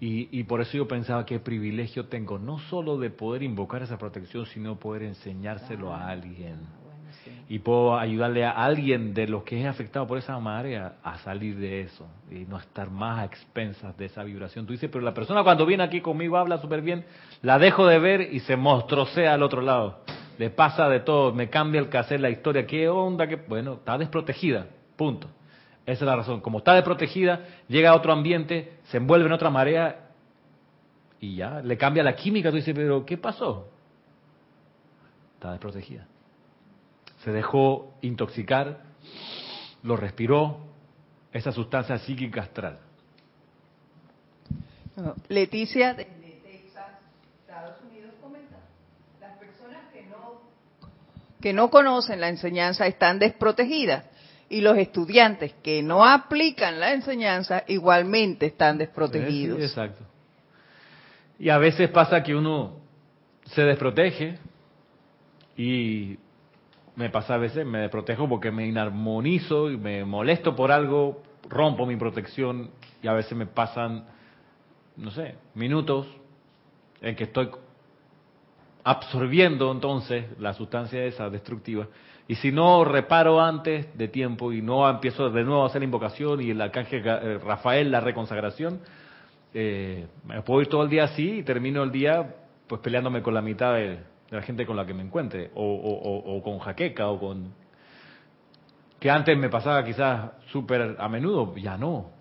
Y, 0.01 0.29
y 0.33 0.45
por 0.45 0.63
eso 0.63 0.79
yo 0.79 0.89
pensaba 0.89 1.27
qué 1.27 1.39
privilegio 1.41 2.07
tengo, 2.07 2.39
no 2.39 2.59
solo 2.59 2.99
de 2.99 3.11
poder 3.11 3.43
invocar 3.43 3.83
esa 3.83 3.99
protección, 3.99 4.47
sino 4.47 4.79
poder 4.79 5.03
enseñárselo 5.03 5.93
a 5.93 6.09
alguien. 6.09 6.57
Ah, 6.65 6.79
bueno, 6.83 7.01
sí. 7.23 7.31
Y 7.51 7.59
puedo 7.59 7.99
ayudarle 7.99 8.47
a 8.47 8.53
alguien 8.53 9.13
de 9.13 9.29
los 9.29 9.43
que 9.43 9.61
es 9.61 9.67
afectado 9.67 10.07
por 10.07 10.17
esa 10.17 10.39
marea 10.39 10.95
a 11.03 11.19
salir 11.19 11.59
de 11.59 11.83
eso 11.83 12.09
y 12.31 12.47
no 12.47 12.57
estar 12.57 12.91
más 12.91 13.19
a 13.19 13.25
expensas 13.27 13.95
de 13.99 14.07
esa 14.07 14.25
vibración. 14.25 14.65
Tú 14.65 14.73
dices, 14.73 14.89
pero 14.91 15.05
la 15.05 15.13
persona 15.13 15.43
cuando 15.43 15.67
viene 15.67 15.83
aquí 15.83 16.01
conmigo 16.01 16.39
habla 16.39 16.57
súper 16.57 16.81
bien, 16.81 17.05
la 17.43 17.59
dejo 17.59 17.87
de 17.87 17.99
ver 17.99 18.33
y 18.33 18.41
se 18.41 18.57
mostrosea 18.57 19.35
al 19.35 19.43
otro 19.43 19.61
lado. 19.61 19.99
Le 20.39 20.49
pasa 20.49 20.89
de 20.89 21.01
todo, 21.01 21.35
me 21.35 21.51
cambia 21.51 21.79
el 21.79 21.91
cassette, 21.91 22.23
la 22.23 22.31
historia, 22.31 22.67
qué 22.67 22.89
onda, 22.89 23.27
que 23.27 23.37
bueno, 23.37 23.75
está 23.75 23.99
desprotegida, 23.99 24.67
punto. 24.97 25.29
Esa 25.87 26.05
es 26.05 26.09
la 26.09 26.17
razón. 26.17 26.41
Como 26.41 26.59
está 26.59 26.75
desprotegida, 26.75 27.45
llega 27.69 27.91
a 27.91 27.97
otro 27.97 28.13
ambiente, 28.13 28.79
se 28.85 28.99
envuelve 28.99 29.27
en 29.27 29.33
otra 29.33 29.51
marea 29.51 30.09
y 31.21 31.37
ya, 31.37 31.61
le 31.61 31.77
cambia 31.77 32.03
la 32.03 32.15
química. 32.15 32.51
Tú 32.51 32.57
dices, 32.57 32.75
pero 32.75 33.05
¿qué 33.05 33.17
pasó? 33.17 33.69
Está 35.35 35.53
desprotegida 35.53 36.07
se 37.25 37.33
dejó 37.33 37.95
intoxicar, 38.01 38.81
lo 39.83 39.97
respiró, 39.97 40.59
esa 41.33 41.53
sustancia 41.53 41.99
psíquica 41.99 42.43
astral. 42.43 42.79
Bueno, 44.97 45.15
Leticia 45.29 45.95
desde 45.95 46.41
Texas, 46.43 46.87
Estados 47.41 47.77
Unidos, 47.89 48.13
comenta, 48.21 48.57
las 49.21 49.39
personas 49.39 49.85
que 49.93 50.03
no, 50.05 50.41
que 51.41 51.53
no 51.53 51.71
conocen 51.71 52.21
la 52.21 52.29
enseñanza 52.29 52.87
están 52.87 53.19
desprotegidas 53.19 54.07
y 54.51 54.61
los 54.61 54.77
estudiantes 54.77 55.55
que 55.63 55.81
no 55.81 56.05
aplican 56.05 56.81
la 56.81 56.93
enseñanza 56.93 57.63
igualmente 57.69 58.47
están 58.47 58.79
desprotegidos. 58.79 59.61
Exacto. 59.61 60.05
Y 61.39 61.49
a 61.49 61.57
veces 61.57 61.89
pasa 61.91 62.23
que 62.23 62.35
uno 62.35 62.75
se 63.47 63.63
desprotege 63.63 64.39
y 65.57 66.19
me 66.97 67.11
pasa 67.11 67.35
a 67.35 67.39
veces, 67.39 67.65
me 67.65 67.79
desprotejo 67.79 68.29
porque 68.29 68.51
me 68.51 68.67
inarmonizo 68.67 69.71
y 69.71 69.77
me 69.77 70.05
molesto 70.05 70.57
por 70.57 70.73
algo, 70.73 71.23
rompo 71.49 71.87
mi 71.87 71.97
protección 71.97 72.71
y 73.03 73.07
a 73.07 73.13
veces 73.13 73.39
me 73.39 73.47
pasan, 73.47 74.05
no 74.97 75.13
sé, 75.13 75.37
minutos 75.55 76.09
en 77.01 77.15
que 77.15 77.25
estoy 77.25 77.51
absorbiendo 78.83 79.71
entonces 79.71 80.25
la 80.41 80.55
sustancia 80.55 81.05
esa 81.05 81.31
destructiva. 81.31 81.87
Y 82.31 82.37
si 82.37 82.53
no 82.53 82.85
reparo 82.85 83.41
antes 83.41 83.89
de 83.99 84.07
tiempo 84.07 84.53
y 84.53 84.63
no 84.63 84.89
empiezo 84.89 85.31
de 85.31 85.43
nuevo 85.43 85.65
a 85.65 85.67
hacer 85.67 85.81
la 85.81 85.87
invocación 85.87 86.41
y 86.41 86.51
el 86.51 86.61
arcángel 86.61 87.03
eh, 87.05 87.39
Rafael 87.45 87.91
la 87.91 87.99
reconsagración, 87.99 88.79
eh, 89.53 90.07
me 90.25 90.41
puedo 90.43 90.61
ir 90.61 90.69
todo 90.69 90.85
el 90.85 90.89
día 90.91 91.03
así 91.03 91.39
y 91.39 91.43
termino 91.43 91.83
el 91.83 91.91
día 91.91 92.37
pues 92.69 92.81
peleándome 92.83 93.21
con 93.21 93.35
la 93.35 93.43
mitad 93.43 93.75
de, 93.75 93.99
la 94.31 94.43
gente 94.43 94.65
con 94.65 94.77
la 94.77 94.87
que 94.87 94.95
me 94.95 95.03
encuentre, 95.03 95.51
o- 95.57 96.25
o 96.37 96.41
con 96.45 96.61
jaqueca, 96.61 97.09
o 97.09 97.19
con... 97.19 97.53
que 99.01 99.11
antes 99.11 99.37
me 99.37 99.49
pasaba 99.49 99.85
quizás 99.85 100.31
súper 100.53 100.95
a 101.01 101.09
menudo, 101.09 101.57
ya 101.57 101.77
no. 101.77 102.13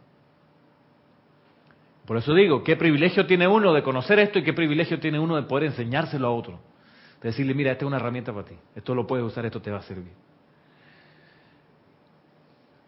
Por 2.08 2.18
eso 2.18 2.34
digo, 2.34 2.64
qué 2.64 2.76
privilegio 2.76 3.28
tiene 3.28 3.48
uno 3.48 3.74
de 3.74 3.84
conocer 3.84 4.18
esto 4.18 4.40
y 4.40 4.44
qué 4.44 4.54
privilegio 4.54 5.00
tiene 5.00 5.20
uno 5.20 5.36
de 5.36 5.44
poder 5.44 5.66
enseñárselo 5.66 6.30
a 6.30 6.32
otro. 6.32 6.69
De 7.22 7.30
decirle, 7.30 7.54
mira, 7.54 7.72
esta 7.72 7.84
es 7.86 7.88
una 7.88 7.98
herramienta 7.98 8.32
para 8.32 8.46
ti, 8.46 8.56
esto 8.76 8.96
lo 8.96 9.06
puedes 9.06 9.26
usar, 9.26 9.46
esto 9.46 9.62
te 9.62 9.72
va 9.72 9.80
a 9.80 9.84
servir. 9.84 10.14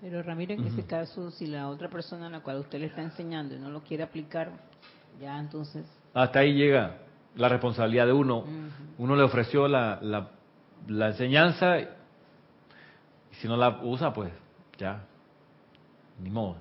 Pero 0.01 0.23
Ramiro, 0.23 0.53
en 0.53 0.65
ese 0.65 0.83
caso, 0.85 1.29
si 1.29 1.45
la 1.45 1.69
otra 1.69 1.87
persona 1.87 2.25
a 2.27 2.29
la 2.29 2.39
cual 2.39 2.57
usted 2.57 2.79
le 2.79 2.87
está 2.87 3.03
enseñando 3.03 3.55
y 3.55 3.59
no 3.59 3.69
lo 3.69 3.81
quiere 3.81 4.01
aplicar, 4.03 4.51
ya 5.19 5.37
entonces... 5.37 5.85
Hasta 6.13 6.39
ahí 6.39 6.53
llega 6.53 6.97
la 7.35 7.49
responsabilidad 7.49 8.07
de 8.07 8.13
uno. 8.13 8.43
Uno 8.97 9.15
le 9.15 9.21
ofreció 9.21 9.67
la, 9.67 9.99
la, 10.01 10.31
la 10.87 11.09
enseñanza 11.09 11.79
y 11.79 11.87
si 13.33 13.47
no 13.47 13.55
la 13.57 13.79
usa, 13.83 14.11
pues 14.11 14.31
ya, 14.77 15.05
ni 16.19 16.31
modo. 16.31 16.57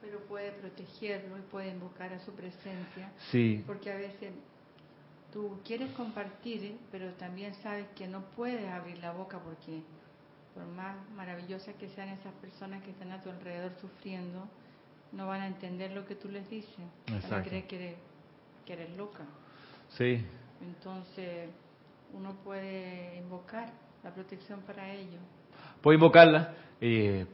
Pero 0.00 0.18
puede 0.20 0.50
protegerlo 0.52 1.38
y 1.38 1.42
puede 1.42 1.70
invocar 1.70 2.12
a 2.12 2.18
su 2.18 2.32
presencia. 2.32 3.12
Sí, 3.30 3.62
Porque 3.64 3.92
a 3.92 3.96
veces 3.96 4.32
tú 5.32 5.58
quieres 5.64 5.90
compartir, 5.92 6.76
pero 6.90 7.12
también 7.14 7.54
sabes 7.62 7.86
que 7.96 8.06
no 8.06 8.20
puedes 8.36 8.68
abrir 8.68 8.98
la 8.98 9.12
boca 9.12 9.38
porque 9.38 9.82
por 10.54 10.64
más 10.66 10.96
maravillosas 11.16 11.74
que 11.76 11.88
sean 11.90 12.10
esas 12.10 12.32
personas 12.34 12.82
que 12.82 12.90
están 12.90 13.10
a 13.12 13.20
tu 13.22 13.30
alrededor 13.30 13.72
sufriendo, 13.80 14.46
no 15.12 15.26
van 15.26 15.40
a 15.40 15.46
entender 15.46 15.92
lo 15.92 16.04
que 16.06 16.14
tú 16.14 16.28
les 16.28 16.48
dices. 16.50 16.76
Van 17.06 17.16
a 17.16 17.18
Exacto. 17.18 17.48
creer 17.48 17.66
que 17.66 17.76
eres, 17.76 17.96
que 18.66 18.72
eres 18.74 18.96
loca. 18.96 19.24
sí. 19.96 20.24
Entonces, 20.64 21.50
uno 22.12 22.34
puede 22.44 23.16
invocar 23.18 23.72
la 24.04 24.14
protección 24.14 24.60
para 24.60 24.92
ellos. 24.92 25.20
Puedo 25.80 25.94
invocarla. 25.96 26.54
eh, 26.80 27.26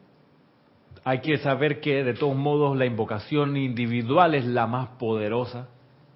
hay 1.05 1.21
que 1.21 1.37
saber 1.39 1.81
que 1.81 2.03
de 2.05 2.15
todos 2.15 2.35
modos 2.37 2.77
la 2.77 2.87
invocación 2.87 3.57
individual 3.57 4.35
es 4.35 4.45
la 4.47 4.67
más 4.67 4.89
poderosa 4.99 5.69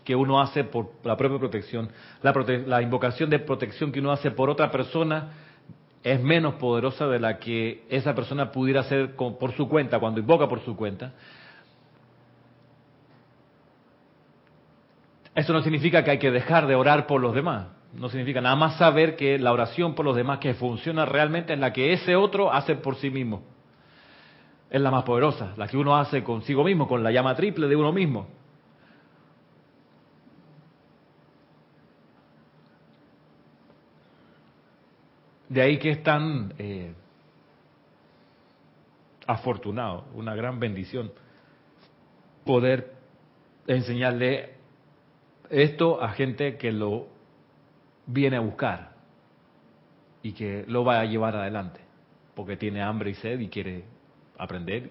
que 0.04 0.14
uno 0.16 0.40
hace 0.40 0.64
por 0.64 0.92
la 1.04 1.16
propia 1.16 1.38
protección. 1.38 1.90
La, 2.22 2.32
la 2.66 2.82
invocación 2.82 3.30
de 3.30 3.38
protección 3.38 3.92
que 3.92 4.00
uno 4.00 4.12
hace 4.12 4.30
por 4.30 4.50
otra 4.50 4.70
persona 4.70 5.30
es 6.02 6.20
menos 6.20 6.54
poderosa 6.54 7.06
de 7.06 7.20
la 7.20 7.38
que 7.38 7.84
esa 7.88 8.14
persona 8.14 8.50
pudiera 8.50 8.80
hacer 8.80 9.14
por 9.14 9.52
su 9.52 9.68
cuenta, 9.68 10.00
cuando 10.00 10.20
invoca 10.20 10.48
por 10.48 10.60
su 10.64 10.76
cuenta. 10.76 11.12
Eso 15.34 15.52
no 15.52 15.62
significa 15.62 16.04
que 16.04 16.10
hay 16.10 16.18
que 16.18 16.30
dejar 16.30 16.66
de 16.66 16.74
orar 16.74 17.06
por 17.06 17.20
los 17.20 17.34
demás. 17.34 17.68
No 17.94 18.08
significa 18.08 18.40
nada 18.40 18.56
más 18.56 18.76
saber 18.78 19.16
que 19.16 19.38
la 19.38 19.52
oración 19.52 19.94
por 19.94 20.04
los 20.04 20.16
demás 20.16 20.38
que 20.38 20.54
funciona 20.54 21.04
realmente 21.04 21.52
es 21.52 21.58
la 21.58 21.72
que 21.72 21.92
ese 21.92 22.16
otro 22.16 22.52
hace 22.52 22.74
por 22.76 22.96
sí 22.96 23.10
mismo. 23.10 23.42
Es 24.70 24.80
la 24.80 24.90
más 24.90 25.04
poderosa, 25.04 25.52
la 25.56 25.68
que 25.68 25.76
uno 25.76 25.96
hace 25.96 26.24
consigo 26.24 26.64
mismo, 26.64 26.88
con 26.88 27.02
la 27.02 27.12
llama 27.12 27.36
triple 27.36 27.68
de 27.68 27.76
uno 27.76 27.92
mismo. 27.92 28.28
De 35.52 35.60
ahí 35.60 35.78
que 35.78 35.90
es 35.90 36.02
tan 36.02 36.54
eh, 36.56 36.94
afortunado, 39.26 40.06
una 40.14 40.34
gran 40.34 40.58
bendición, 40.58 41.12
poder 42.46 42.94
enseñarle 43.66 44.54
esto 45.50 46.02
a 46.02 46.12
gente 46.12 46.56
que 46.56 46.72
lo 46.72 47.06
viene 48.06 48.38
a 48.38 48.40
buscar 48.40 48.92
y 50.22 50.32
que 50.32 50.64
lo 50.68 50.86
va 50.86 51.00
a 51.00 51.04
llevar 51.04 51.36
adelante, 51.36 51.80
porque 52.34 52.56
tiene 52.56 52.80
hambre 52.80 53.10
y 53.10 53.14
sed 53.16 53.38
y 53.38 53.48
quiere 53.48 53.84
aprender 54.38 54.90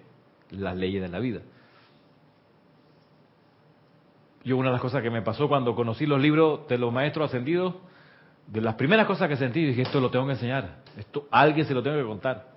las 0.52 0.78
leyes 0.78 1.02
de 1.02 1.10
la 1.10 1.17
vida. 1.17 1.41
Yo 4.43 4.58
una 4.58 4.67
de 4.67 4.74
las 4.74 4.82
cosas 4.82 5.02
que 5.02 5.10
me 5.10 5.24
pasó 5.24 5.47
cuando 5.47 5.74
conocí 5.74 6.06
los 6.06 6.21
libros 6.21 6.67
de 6.67 6.78
los 6.78 6.93
maestros 6.93 7.30
ascendidos 7.30 7.74
de 8.47 8.62
las 8.62 8.75
primeras 8.75 9.08
cosas 9.08 9.30
que 9.30 9.38
sentí, 9.38 9.65
dije, 9.65 9.84
esto 9.84 9.99
lo 9.99 10.10
tengo 10.10 10.25
que 10.25 10.34
enseñar, 10.34 10.80
esto 10.97 11.27
alguien 11.32 11.65
se 11.65 11.73
lo 11.73 11.82
tengo 11.82 11.97
que 11.97 12.06
contar. 12.06 12.51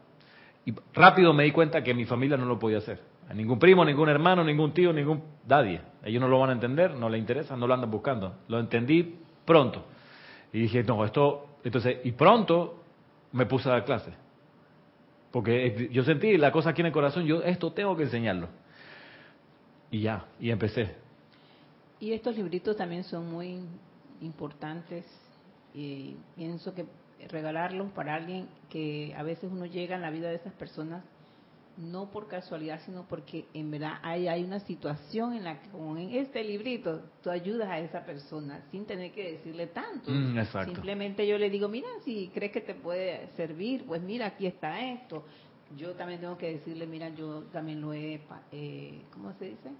Y 0.67 0.75
rápido 0.95 1.33
me 1.33 1.45
di 1.45 1.53
cuenta 1.53 1.83
que 1.83 1.95
mi 1.95 2.05
familia 2.05 2.37
no 2.37 2.47
lo 2.47 2.59
podía 2.59 2.79
hacer. 2.79 3.01
A 3.29 3.35
ningún 3.35 3.59
primo, 3.59 3.85
ningún 3.85 4.09
hermano, 4.09 4.45
ningún 4.45 4.73
tío, 4.73 4.93
ningún 4.93 5.23
nadie. 5.47 5.81
Ellos 6.03 6.21
no 6.21 6.29
lo 6.29 6.39
van 6.39 6.51
a 6.51 6.53
entender, 6.55 6.95
no 6.95 7.09
les 7.09 7.21
interesa, 7.21 7.57
no 7.57 7.67
lo 7.67 7.75
andan 7.75 7.91
buscando. 7.91 8.37
Lo 8.49 8.59
entendí 8.59 9.17
pronto. 9.45 9.85
Y 10.53 10.61
dije, 10.61 10.83
no, 10.85 11.05
esto, 11.05 11.59
entonces, 11.65 11.99
y 12.05 12.13
pronto 12.13 12.83
me 13.33 13.47
puse 13.47 13.69
a 13.69 13.73
dar 13.73 13.85
clase. 13.85 14.13
Porque 15.31 15.89
yo 15.91 16.05
sentí 16.05 16.37
la 16.37 16.53
cosa 16.53 16.71
aquí 16.71 16.83
en 16.83 16.87
el 16.87 16.93
corazón, 16.93 17.25
yo 17.25 17.43
esto 17.43 17.73
tengo 17.73 17.97
que 17.97 18.05
enseñarlo. 18.05 18.49
Y 19.91 20.01
ya, 20.01 20.27
y 20.39 20.51
empecé. 20.51 20.95
Y 22.01 22.13
estos 22.13 22.37
libritos 22.37 22.77
también 22.77 23.05
son 23.05 23.31
muy 23.31 23.61
importantes 24.21 25.05
y 25.75 26.17
pienso 26.37 26.75
que 26.75 26.87
regalarlos 27.29 27.91
para 27.93 28.15
alguien 28.15 28.49
que 28.71 29.15
a 29.17 29.23
veces 29.23 29.51
uno 29.53 29.67
llega 29.67 29.97
en 29.97 30.03
la 30.03 30.11
vida 30.11 30.29
de 30.29 30.37
esas 30.37 30.53
personas 30.55 31.03
no 31.77 32.11
por 32.11 32.29
casualidad, 32.29 32.81
sino 32.85 33.05
porque 33.09 33.47
en 33.53 33.71
verdad 33.71 33.95
hay, 34.03 34.29
hay 34.29 34.45
una 34.45 34.61
situación 34.61 35.35
en 35.35 35.45
la 35.45 35.61
que, 35.61 35.69
como 35.71 35.97
en 35.97 36.11
este 36.15 36.45
librito, 36.45 37.03
tú 37.23 37.31
ayudas 37.31 37.69
a 37.69 37.81
esa 37.81 38.05
persona 38.05 38.63
sin 38.71 38.87
tener 38.87 39.13
que 39.13 39.33
decirle 39.33 39.67
tanto. 39.69 40.11
Mm, 40.11 40.39
Simplemente 40.67 41.27
yo 41.27 41.37
le 41.37 41.51
digo, 41.51 41.69
mira, 41.69 41.89
si 42.05 42.29
crees 42.33 42.53
que 42.53 42.61
te 42.61 42.75
puede 42.75 43.29
servir, 43.37 43.85
pues 43.87 44.01
mira, 44.03 44.27
aquí 44.27 44.47
está 44.47 44.81
esto. 44.89 45.25
Yo 45.77 45.95
también 45.95 46.21
tengo 46.21 46.39
que 46.39 46.53
decirle, 46.53 46.87
mira, 46.87 47.09
yo 47.09 47.43
también 47.53 47.81
lo 47.81 47.93
he, 47.93 48.21
eh, 48.53 49.03
¿cómo 49.13 49.33
se 49.33 49.47
dice? 49.47 49.71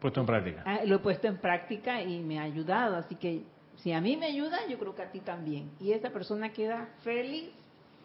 Puesto 0.00 0.20
en 0.20 0.26
práctica. 0.26 0.62
Ah, 0.66 0.80
lo 0.84 0.96
he 0.96 0.98
puesto 0.98 1.28
en 1.28 1.36
práctica 1.36 2.02
y 2.02 2.20
me 2.20 2.40
ha 2.40 2.42
ayudado, 2.42 2.96
así 2.96 3.14
que 3.14 3.44
si 3.82 3.92
a 3.92 4.00
mí 4.00 4.16
me 4.16 4.26
ayuda, 4.26 4.58
yo 4.68 4.78
creo 4.78 4.94
que 4.94 5.02
a 5.02 5.10
ti 5.10 5.20
también. 5.20 5.70
Y 5.80 5.92
esa 5.92 6.10
persona 6.10 6.52
queda 6.52 6.88
feliz 7.02 7.50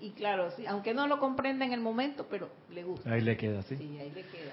y 0.02 0.12
claro, 0.12 0.52
sí, 0.52 0.66
aunque 0.68 0.94
no 0.94 1.08
lo 1.08 1.20
comprenda 1.20 1.66
en 1.66 1.74
el 1.74 1.80
momento, 1.80 2.28
pero 2.30 2.50
le 2.74 2.84
gusta. 2.84 3.12
Ahí 3.12 3.22
le 3.22 3.38
queda, 3.38 3.62
sí. 3.64 3.76
Sí, 3.76 3.98
ahí 4.00 4.12
le 4.14 4.22
queda. 4.24 4.52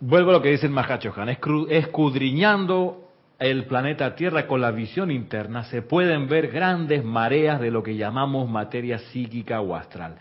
Vuelvo 0.00 0.30
a 0.30 0.32
lo 0.34 0.42
que 0.42 0.50
dice 0.50 0.66
el 0.66 0.72
Mahachohan, 0.72 1.28
escudriñando 1.28 3.08
el 3.38 3.64
planeta 3.66 4.14
Tierra 4.14 4.46
con 4.46 4.60
la 4.60 4.70
visión 4.70 5.10
interna 5.10 5.64
se 5.64 5.82
pueden 5.82 6.28
ver 6.28 6.48
grandes 6.48 7.04
mareas 7.04 7.60
de 7.60 7.70
lo 7.70 7.82
que 7.82 7.96
llamamos 7.96 8.48
materia 8.48 8.98
psíquica 8.98 9.60
o 9.60 9.74
astral. 9.74 10.16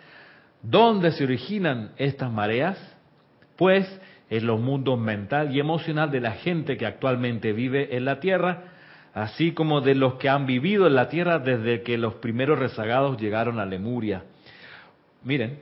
¿Dónde 0.62 1.12
se 1.12 1.23
originan 1.23 1.91
estas 1.97 2.31
mareas? 2.31 2.77
Pues 3.57 3.88
en 4.31 4.47
los 4.47 4.61
mundos 4.61 4.97
mental 4.97 5.53
y 5.53 5.59
emocional 5.59 6.09
de 6.09 6.21
la 6.21 6.31
gente 6.31 6.77
que 6.77 6.85
actualmente 6.85 7.51
vive 7.51 7.97
en 7.97 8.05
la 8.05 8.21
Tierra, 8.21 8.63
así 9.13 9.51
como 9.51 9.81
de 9.81 9.93
los 9.93 10.13
que 10.15 10.29
han 10.29 10.45
vivido 10.45 10.87
en 10.87 10.95
la 10.95 11.09
Tierra 11.09 11.37
desde 11.37 11.83
que 11.83 11.97
los 11.97 12.15
primeros 12.15 12.57
rezagados 12.57 13.19
llegaron 13.19 13.59
a 13.59 13.65
Lemuria. 13.65 14.23
Miren, 15.25 15.59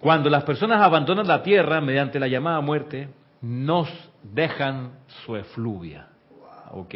cuando 0.00 0.28
las 0.28 0.44
personas 0.44 0.82
abandonan 0.82 1.26
la 1.26 1.42
Tierra 1.42 1.80
mediante 1.80 2.20
la 2.20 2.28
llamada 2.28 2.60
muerte, 2.60 3.08
nos 3.40 3.88
dejan 4.22 4.98
su 5.24 5.34
efluvia. 5.34 6.08
¿Ok? 6.72 6.94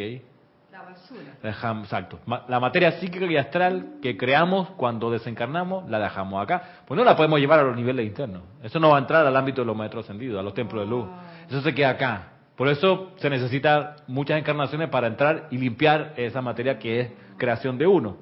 Exacto. 1.43 2.19
La 2.47 2.59
materia 2.59 2.93
psíquica 2.93 3.25
y 3.25 3.37
astral 3.37 3.95
que 4.01 4.17
creamos 4.17 4.69
cuando 4.71 5.11
desencarnamos, 5.11 5.89
la 5.89 5.99
dejamos 5.99 6.41
acá. 6.41 6.81
Pues 6.87 6.97
no 6.97 7.03
la 7.03 7.15
podemos 7.15 7.39
llevar 7.39 7.59
a 7.59 7.63
los 7.63 7.75
niveles 7.75 8.05
internos. 8.05 8.43
Eso 8.63 8.79
no 8.79 8.89
va 8.89 8.97
a 8.97 8.99
entrar 8.99 9.25
al 9.25 9.35
ámbito 9.35 9.61
de 9.61 9.67
los 9.67 9.75
maestros 9.75 10.05
ascendidos, 10.05 10.39
a 10.39 10.43
los 10.43 10.53
templos 10.53 10.83
de 10.83 10.89
luz. 10.89 11.07
Eso 11.49 11.61
se 11.61 11.73
queda 11.73 11.91
acá. 11.91 12.33
Por 12.55 12.67
eso 12.67 13.13
se 13.17 13.29
necesita 13.29 13.95
muchas 14.07 14.37
encarnaciones 14.37 14.89
para 14.89 15.07
entrar 15.07 15.47
y 15.49 15.57
limpiar 15.57 16.13
esa 16.17 16.41
materia 16.41 16.77
que 16.77 16.99
es 16.99 17.11
creación 17.37 17.77
de 17.77 17.87
uno. 17.87 18.17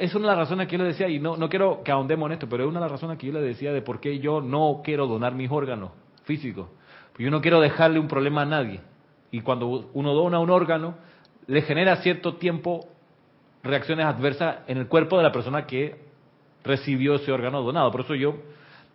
Es 0.00 0.14
una 0.14 0.30
de 0.30 0.36
las 0.36 0.38
razones 0.38 0.66
que 0.66 0.76
yo 0.76 0.82
le 0.82 0.88
decía, 0.88 1.08
y 1.08 1.20
no, 1.20 1.36
no 1.36 1.48
quiero 1.48 1.82
que 1.84 1.92
ahondemos 1.92 2.26
en 2.26 2.32
esto, 2.32 2.48
pero 2.48 2.64
es 2.64 2.68
una 2.70 2.80
de 2.80 2.86
las 2.86 2.92
razones 2.92 3.18
que 3.18 3.26
yo 3.26 3.32
le 3.32 3.42
decía 3.42 3.72
de 3.72 3.82
por 3.82 4.00
qué 4.00 4.18
yo 4.18 4.40
no 4.40 4.80
quiero 4.82 5.06
donar 5.06 5.34
mis 5.34 5.50
órganos 5.50 5.90
físicos. 6.24 6.68
Yo 7.18 7.30
no 7.30 7.40
quiero 7.40 7.60
dejarle 7.60 7.98
un 7.98 8.08
problema 8.08 8.42
a 8.42 8.46
nadie. 8.46 8.80
Y 9.30 9.40
cuando 9.42 9.90
uno 9.92 10.14
dona 10.14 10.38
un 10.38 10.50
órgano, 10.50 10.94
le 11.46 11.62
genera 11.62 11.96
cierto 11.96 12.36
tiempo 12.36 12.88
reacciones 13.62 14.06
adversas 14.06 14.58
en 14.66 14.78
el 14.78 14.88
cuerpo 14.88 15.16
de 15.16 15.22
la 15.22 15.32
persona 15.32 15.66
que 15.66 15.96
recibió 16.64 17.16
ese 17.16 17.32
órgano 17.32 17.62
donado. 17.62 17.90
Por 17.90 18.02
eso 18.02 18.14
yo 18.14 18.36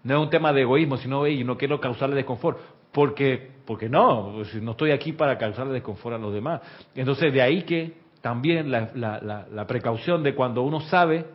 no 0.04 0.16
es 0.16 0.22
un 0.22 0.30
tema 0.30 0.52
de 0.54 0.62
egoísmo, 0.62 0.98
sino 0.98 1.26
y 1.28 1.44
no 1.44 1.58
quiero 1.58 1.80
causarle 1.80 2.16
desconfort, 2.16 2.60
porque 2.92 3.52
porque 3.66 3.88
no, 3.88 4.34
pues, 4.36 4.54
no 4.62 4.72
estoy 4.72 4.92
aquí 4.92 5.14
para 5.14 5.38
causarle 5.38 5.74
desconfort 5.74 6.16
a 6.16 6.20
los 6.20 6.34
demás. 6.34 6.62
Entonces 6.96 7.32
de 7.32 7.42
ahí 7.42 7.64
que 7.64 7.94
también 8.22 8.70
la, 8.70 8.92
la, 8.96 9.48
la 9.50 9.68
precaución 9.68 10.24
de 10.24 10.36
cuando 10.36 10.62
uno 10.62 10.82
sabe 10.82 11.26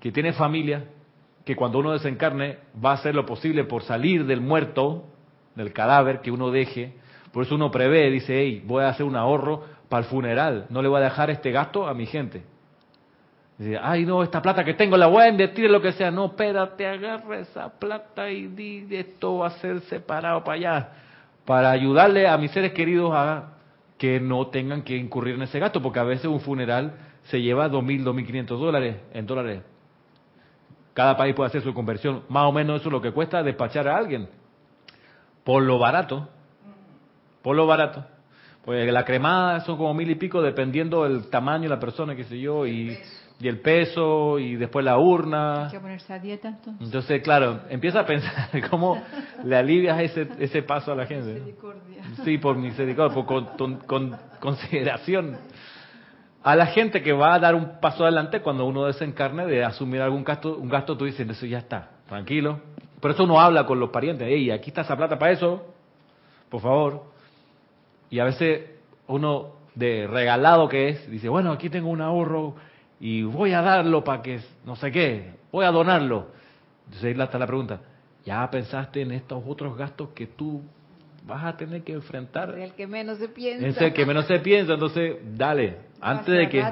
que 0.00 0.12
tiene 0.12 0.32
familia, 0.32 0.84
que 1.44 1.56
cuando 1.56 1.78
uno 1.78 1.92
desencarne 1.92 2.58
va 2.84 2.90
a 2.90 2.94
hacer 2.94 3.14
lo 3.14 3.24
posible 3.24 3.64
por 3.64 3.82
salir 3.82 4.26
del 4.26 4.40
muerto, 4.40 5.04
del 5.54 5.72
cadáver 5.72 6.20
que 6.20 6.30
uno 6.30 6.50
deje, 6.50 6.94
por 7.32 7.44
eso 7.44 7.54
uno 7.54 7.70
prevé, 7.70 8.10
dice, 8.10 8.38
hey, 8.38 8.62
voy 8.64 8.82
a 8.82 8.88
hacer 8.88 9.06
un 9.06 9.16
ahorro 9.16 9.64
para 9.88 10.04
el 10.04 10.08
funeral, 10.08 10.66
no 10.68 10.82
le 10.82 10.88
voy 10.88 11.00
a 11.00 11.04
dejar 11.04 11.30
este 11.30 11.50
gasto 11.50 11.86
a 11.86 11.94
mi 11.94 12.06
gente. 12.06 12.42
Ay 13.80 14.04
no, 14.04 14.22
esta 14.22 14.42
plata 14.42 14.64
que 14.64 14.74
tengo 14.74 14.98
la 14.98 15.06
voy 15.06 15.22
a 15.22 15.28
invertir 15.28 15.64
en 15.64 15.72
lo 15.72 15.80
que 15.80 15.92
sea. 15.92 16.10
No, 16.10 16.26
espérate, 16.26 16.86
agarra 16.86 17.38
esa 17.38 17.70
plata 17.70 18.30
y 18.30 18.48
di, 18.48 18.86
esto 18.90 19.38
va 19.38 19.46
a 19.48 19.50
ser 19.50 19.80
separado 19.82 20.44
para 20.44 20.56
allá, 20.56 20.88
para 21.44 21.70
ayudarle 21.70 22.28
a 22.28 22.36
mis 22.36 22.50
seres 22.50 22.72
queridos 22.72 23.12
a 23.14 23.54
que 23.96 24.20
no 24.20 24.48
tengan 24.48 24.82
que 24.82 24.96
incurrir 24.96 25.36
en 25.36 25.42
ese 25.42 25.58
gasto, 25.58 25.80
porque 25.80 25.98
a 25.98 26.04
veces 26.04 26.26
un 26.26 26.40
funeral 26.40 26.92
se 27.24 27.40
lleva 27.40 27.68
2.000, 27.68 28.04
2.500 28.04 28.46
dólares 28.58 28.96
en 29.14 29.26
dólares. 29.26 29.62
Cada 30.92 31.16
país 31.16 31.34
puede 31.34 31.48
hacer 31.48 31.62
su 31.62 31.72
conversión. 31.72 32.24
Más 32.28 32.44
o 32.44 32.52
menos 32.52 32.80
eso 32.80 32.88
es 32.88 32.92
lo 32.92 33.00
que 33.00 33.12
cuesta 33.12 33.42
despachar 33.42 33.88
a 33.88 33.96
alguien. 33.96 34.28
Por 35.44 35.62
lo 35.62 35.78
barato. 35.78 36.28
Por 37.42 37.56
lo 37.56 37.66
barato. 37.66 38.04
Pues 38.66 38.92
la 38.92 39.04
cremada 39.04 39.60
son 39.60 39.76
como 39.76 39.94
mil 39.94 40.10
y 40.10 40.16
pico 40.16 40.42
dependiendo 40.42 41.04
del 41.04 41.30
tamaño 41.30 41.62
de 41.62 41.68
la 41.68 41.78
persona, 41.78 42.16
qué 42.16 42.24
sé 42.24 42.40
yo, 42.40 42.66
y, 42.66 42.98
y 43.38 43.46
el 43.46 43.60
peso, 43.60 44.40
y 44.40 44.56
después 44.56 44.84
la 44.84 44.98
urna. 44.98 45.66
Hay 45.66 45.70
que 45.70 45.78
ponerse 45.78 46.12
a 46.12 46.18
dieta 46.18 46.48
entonces. 46.48 46.84
Entonces, 46.84 47.22
claro, 47.22 47.60
empieza 47.70 48.00
a 48.00 48.06
pensar 48.06 48.50
cómo 48.70 49.00
le 49.44 49.56
alivias 49.56 50.00
ese, 50.00 50.28
ese 50.40 50.62
paso 50.64 50.90
a 50.90 50.96
la 50.96 51.06
gente. 51.06 51.34
Misericordia. 51.34 52.02
Sí, 52.24 52.38
por 52.38 52.56
misericordia, 52.56 53.14
por 53.14 53.24
con, 53.56 53.76
con, 53.86 54.16
consideración. 54.40 55.38
A 56.42 56.56
la 56.56 56.66
gente 56.66 57.04
que 57.04 57.12
va 57.12 57.34
a 57.34 57.38
dar 57.38 57.54
un 57.54 57.78
paso 57.80 58.02
adelante 58.02 58.40
cuando 58.40 58.64
uno 58.64 58.86
desencarne 58.86 59.46
de 59.46 59.64
asumir 59.64 60.00
algún 60.00 60.24
gasto, 60.24 60.56
un 60.56 60.68
gasto, 60.68 60.96
tú 60.96 61.04
dices, 61.04 61.28
eso 61.28 61.46
ya 61.46 61.58
está, 61.58 61.90
tranquilo. 62.08 62.58
Por 63.00 63.12
eso 63.12 63.22
uno 63.22 63.40
habla 63.40 63.64
con 63.64 63.78
los 63.78 63.90
parientes, 63.90 64.26
hey, 64.28 64.50
aquí 64.50 64.70
está 64.70 64.80
esa 64.80 64.96
plata 64.96 65.16
para 65.16 65.30
eso, 65.30 65.72
por 66.48 66.60
favor. 66.60 67.15
Y 68.10 68.18
a 68.18 68.24
veces 68.24 68.70
uno 69.08 69.56
de 69.74 70.06
regalado 70.06 70.68
que 70.68 70.88
es, 70.88 71.10
dice, 71.10 71.28
bueno, 71.28 71.52
aquí 71.52 71.68
tengo 71.70 71.90
un 71.90 72.00
ahorro 72.00 72.54
y 72.98 73.22
voy 73.22 73.52
a 73.52 73.60
darlo 73.60 74.02
para 74.02 74.22
que 74.22 74.40
no 74.64 74.74
sé 74.76 74.90
qué, 74.90 75.34
voy 75.52 75.64
a 75.64 75.70
donarlo. 75.70 76.28
Entonces 76.86 77.16
ahí 77.16 77.22
está 77.22 77.38
la 77.38 77.46
pregunta, 77.46 77.80
¿ya 78.24 78.48
pensaste 78.50 79.02
en 79.02 79.12
estos 79.12 79.42
otros 79.46 79.76
gastos 79.76 80.10
que 80.10 80.26
tú 80.26 80.62
vas 81.26 81.44
a 81.44 81.56
tener 81.56 81.82
que 81.82 81.92
enfrentar? 81.92 82.50
Es 82.58 82.70
el 82.70 82.72
que 82.72 82.86
menos 82.86 83.18
se 83.18 83.28
piensa. 83.28 83.66
Es 83.66 83.80
el 83.80 83.92
que 83.92 84.06
menos 84.06 84.26
se 84.26 84.38
piensa, 84.38 84.74
entonces 84.74 85.16
dale, 85.36 85.76
antes 86.00 86.34
de 86.34 86.48
que, 86.48 86.64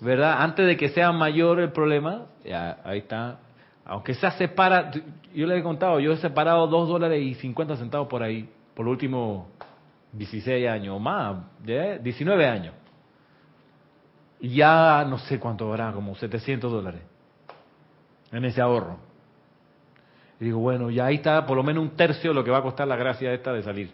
¿verdad? 0.00 0.36
Antes 0.38 0.66
de 0.66 0.76
que 0.76 0.90
sea 0.90 1.10
mayor 1.12 1.60
el 1.60 1.72
problema, 1.72 2.26
ya 2.44 2.78
ahí 2.84 2.98
está. 2.98 3.40
Aunque 3.84 4.14
sea 4.14 4.30
separa, 4.32 4.92
yo 5.34 5.46
le 5.46 5.58
he 5.58 5.62
contado, 5.62 5.98
yo 5.98 6.12
he 6.12 6.16
separado 6.18 6.68
dos 6.68 6.88
dólares 6.88 7.20
y 7.20 7.34
50 7.34 7.76
centavos 7.76 8.06
por 8.06 8.22
ahí, 8.22 8.48
por 8.74 8.86
último 8.86 9.48
16 10.12 10.68
años 10.68 10.96
o 10.96 10.98
más, 10.98 11.36
19 11.64 12.46
años. 12.46 12.74
Y 14.40 14.56
ya 14.56 15.04
no 15.08 15.18
sé 15.18 15.38
cuánto 15.38 15.68
habrá, 15.68 15.92
como 15.92 16.14
700 16.14 16.70
dólares 16.70 17.02
en 18.32 18.44
ese 18.44 18.60
ahorro. 18.60 18.98
Y 20.40 20.46
digo, 20.46 20.58
bueno, 20.58 20.90
ya 20.90 21.06
ahí 21.06 21.16
está 21.16 21.46
por 21.46 21.56
lo 21.56 21.62
menos 21.62 21.84
un 21.84 21.90
tercio 21.90 22.30
de 22.30 22.34
lo 22.34 22.42
que 22.42 22.50
va 22.50 22.58
a 22.58 22.62
costar 22.62 22.88
la 22.88 22.96
gracia 22.96 23.32
esta 23.32 23.52
de 23.52 23.62
salir. 23.62 23.90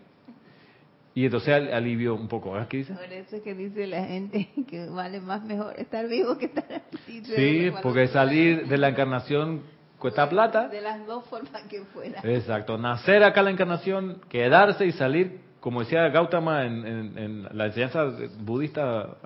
Y 1.15 1.25
entonces 1.25 1.73
alivio 1.73 2.15
un 2.15 2.29
poco. 2.29 2.55
¿Qué 2.69 2.79
dice? 2.79 2.95
Por 2.95 3.13
eso 3.13 3.37
es 3.37 3.43
que 3.43 3.55
dice 3.55 3.87
la 3.87 4.05
gente 4.05 4.49
que 4.69 4.87
vale 4.87 5.21
más 5.21 5.43
mejor 5.45 5.75
estar 5.79 6.07
vivo 6.09 6.39
que 6.39 6.47
estar 6.47 6.65
así. 6.95 7.25
Sí, 7.25 7.71
porque 7.83 8.07
salir 8.09 8.69
de 8.69 8.79
la 8.79 8.89
encarnación 8.89 9.63
cuesta 9.99 10.29
plata. 10.29 10.69
De 10.69 10.81
las 10.81 11.05
dos 11.07 11.27
formas 11.27 11.63
que 11.65 11.83
fuera. 11.87 12.21
Exacto. 12.23 12.79
Nacer 12.79 13.25
acá 13.25 13.43
la 13.43 13.51
encarnación, 13.51 14.21
quedarse 14.29 14.87
y 14.87 14.93
salir 14.93 15.48
como 15.61 15.81
decía 15.81 16.09
Gautama 16.09 16.65
en, 16.65 16.87
en, 17.19 17.49
la 17.53 17.67
enseñanza 17.67 18.05
budista 18.41 19.17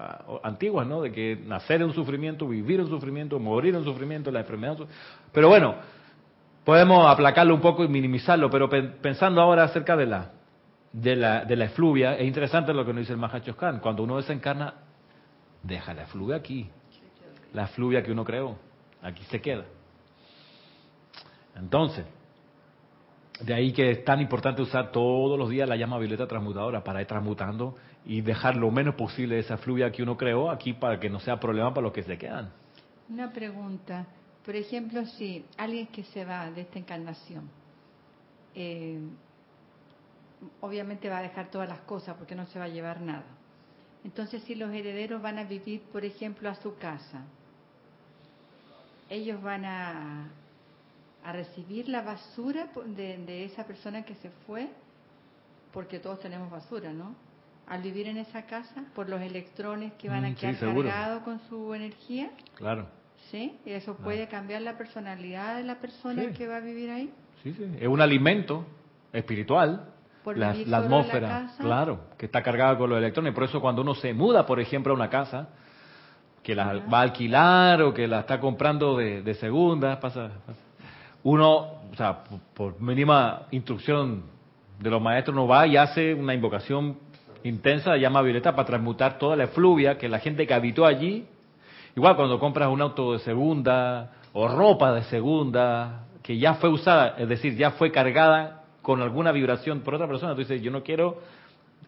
antigua, 0.43 0.85
¿no? 0.85 1.03
De 1.03 1.13
que 1.13 1.37
nacer 1.45 1.83
en 1.83 1.89
un 1.89 1.95
sufrimiento, 1.95 2.49
vivir 2.49 2.81
en 2.81 2.89
sufrimiento, 2.89 3.39
morir 3.39 3.75
en 3.75 3.85
sufrimiento, 3.85 4.31
la 4.31 4.41
enfermedad. 4.41 4.79
Pero 5.33 5.49
bueno, 5.49 5.75
podemos 6.65 7.07
aplacarlo 7.07 7.55
un 7.55 7.61
poco 7.61 7.85
y 7.85 7.89
minimizarlo, 7.89 8.51
pero 8.51 8.69
pensando 9.01 9.43
ahora 9.43 9.65
acerca 9.65 9.97
de 9.97 10.07
la, 10.07 10.31
de 10.93 11.17
la, 11.17 11.45
de 11.45 11.57
la 11.57 11.67
efluvia, 11.67 12.17
es 12.17 12.27
interesante 12.27 12.73
lo 12.73 12.85
que 12.85 12.93
nos 12.93 13.01
dice 13.01 13.13
el 13.13 13.19
Mahacho 13.19 13.57
Khan. 13.57 13.81
Cuando 13.81 14.03
uno 14.03 14.17
desencarna, 14.17 14.75
deja 15.63 15.93
la 15.93 16.07
fluvia 16.07 16.37
aquí. 16.37 16.69
La 17.53 17.67
fluvia 17.67 18.03
que 18.03 18.11
uno 18.11 18.25
creó, 18.25 18.57
aquí 19.03 19.23
se 19.25 19.41
queda. 19.43 19.65
Entonces, 21.55 22.07
de 23.45 23.55
ahí 23.55 23.73
que 23.73 23.91
es 23.91 24.05
tan 24.05 24.21
importante 24.21 24.63
usar 24.63 24.93
todos 24.93 25.39
los 25.39 25.51
días 25.51 25.69
la 25.69 25.77
llama 25.77 25.99
violeta 25.99 26.27
transmutadora 26.27 26.85
para 26.85 27.01
ir 27.01 27.07
transmutando 27.07 27.77
y 28.05 28.21
dejar 28.21 28.57
lo 28.57 28.71
menos 28.71 28.95
posible 28.95 29.39
esa 29.39 29.57
fluvia 29.57 29.91
que 29.91 30.03
uno 30.03 30.17
creó 30.17 30.51
aquí 30.51 30.73
para 30.73 30.99
que 31.01 31.11
no 31.11 31.21
sea 31.21 31.39
problema 31.39 31.73
para 31.73 31.83
los 31.83 31.93
que 31.93 32.03
se 32.03 32.17
quedan. 32.19 32.53
Una 33.09 33.33
pregunta. 33.33 34.07
Por 34.45 34.57
ejemplo, 34.57 35.05
si 35.07 35.45
alguien 35.57 35.87
que 35.89 36.05
se 36.05 36.25
va 36.25 36.51
de 36.51 36.63
esta 36.63 36.79
encarnación, 36.79 37.49
eh, 38.55 39.01
obviamente 40.61 41.09
va 41.09 41.19
a 41.19 41.23
dejar 41.23 41.51
todas 41.51 41.69
las 41.69 41.81
cosas 41.81 42.17
porque 42.17 42.35
no 42.35 42.47
se 42.47 42.59
va 42.59 42.67
a 42.67 42.69
llevar 42.69 43.01
nada. 43.01 43.25
Entonces, 44.05 44.43
si 44.43 44.57
los 44.57 44.73
herederos 44.73 45.23
van 45.23 45.39
a 45.39 45.45
vivir, 45.45 45.83
por 45.93 46.05
ejemplo, 46.05 46.49
a 46.49 46.57
su 46.57 46.77
casa, 46.77 47.25
ellos 49.09 49.41
van 49.43 49.65
a, 49.65 50.29
a 51.25 51.33
recibir 51.33 51.89
la 51.89 52.03
basura 52.03 52.69
de, 52.87 53.45
esa 53.45 53.65
persona 53.67 54.05
que 54.05 54.15
se 54.17 54.31
fue, 54.47 54.69
porque 55.73 55.99
todos 55.99 56.21
tenemos 56.21 56.51
basura, 56.51 56.93
¿no? 56.93 57.15
Al 57.69 57.81
vivir 57.81 58.09
en 58.09 58.19
esa 58.19 58.43
casa, 58.47 58.85
por 58.95 59.09
los 59.09 59.21
electrones 59.21 59.93
que 59.95 60.09
van 60.09 60.25
a 60.25 60.31
mm, 60.31 60.35
quedar 60.35 60.59
cargados 60.59 61.23
con 61.23 61.41
su 61.49 61.75
energía. 61.75 62.31
Claro. 62.57 62.87
¿Sí? 63.31 63.57
¿Y 63.65 63.71
eso 63.71 63.97
puede 63.97 64.27
cambiar 64.29 64.63
la 64.63 64.77
personalidad 64.77 65.57
de 65.57 65.65
la 65.65 65.77
persona 65.77 66.33
que 66.33 66.49
va 66.49 66.57
a 66.57 66.61
vivir 66.61 66.91
ahí? 66.91 67.11
Sí, 67.43 67.55
sí. 67.55 67.65
Es 67.81 67.89
un 67.89 68.01
alimento 68.01 68.67
espiritual. 69.13 69.89
la, 70.35 70.79
atmósfera, 70.79 71.53
claro, 71.59 72.01
que 72.19 72.27
está 72.27 72.43
cargada 72.43 72.77
con 72.77 72.91
los 72.91 72.99
electrones. 72.99 73.33
Por 73.33 73.45
eso 73.45 73.61
cuando 73.61 73.83
uno 73.83 73.95
se 73.95 74.13
muda, 74.13 74.45
por 74.45 74.61
ejemplo, 74.61 74.93
a 74.93 74.97
una 74.97 75.09
casa, 75.09 75.49
que 76.43 76.55
la 76.55 76.75
va 76.93 76.99
a 76.99 77.03
alquilar 77.03 77.83
o 77.83 77.95
que 77.95 78.07
la 78.09 78.21
está 78.21 78.41
comprando 78.41 78.97
de, 78.97 79.35
segunda, 79.35 80.01
pasa, 80.01 80.31
uno, 81.25 81.59
o 81.91 81.97
sea, 81.97 82.25
por 82.55 82.81
mínima 82.81 83.43
instrucción 83.51 84.25
de 84.79 84.91
los 84.91 85.01
maestros, 85.01 85.35
no 85.35 85.47
va 85.47 85.67
y 85.67 85.77
hace 85.77 86.15
una 86.15 86.35
invocación 86.35 86.97
intensa 87.45 87.93
de 87.93 88.01
llama 88.01 88.23
violeta 88.23 88.55
para 88.55 88.67
transmutar 88.67 89.19
toda 89.19 89.37
la 89.37 89.45
efluvia 89.45 89.99
que 89.99 90.09
la 90.09 90.19
gente 90.19 90.47
que 90.47 90.55
habitó 90.55 90.87
allí 90.87 91.27
Igual 91.95 92.17
cuando 92.17 92.39
compras 92.39 92.69
un 92.69 92.81
auto 92.81 93.13
de 93.13 93.19
segunda 93.19 94.13
o 94.33 94.49
ropa 94.49 94.95
de 94.95 95.03
segunda 95.05 96.07
que 96.23 96.39
ya 96.39 96.55
fue 96.55 96.71
usada, 96.71 97.17
es 97.19 97.29
decir, 97.29 97.57
ya 97.57 97.73
fue 97.73 97.91
cargada 97.91 98.65
con 98.81 99.03
alguna 99.03 99.33
vibración 99.33 99.81
por 99.81 99.95
otra 99.95 100.09
persona, 100.09 100.33
tú 100.33 100.39
dices, 100.39 100.63
yo 100.63 100.71
no 100.71 100.83
quiero 100.83 101.21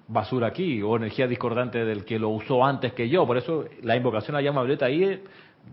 basura 0.07 0.49
aquí 0.49 0.83
o 0.83 0.97
energía 0.97 1.27
discordante 1.27 1.85
del 1.85 2.05
que 2.05 2.19
lo 2.19 2.29
usó 2.29 2.65
antes 2.65 2.93
que 2.93 3.09
yo. 3.09 3.27
Por 3.27 3.39
eso 3.39 3.65
la 3.83 3.97
invocación 3.97 4.37
a 4.37 4.41
la 4.41 4.45
llama 4.45 4.63
violeta 4.63 4.87
ahí 4.87 5.05
es 5.05 5.21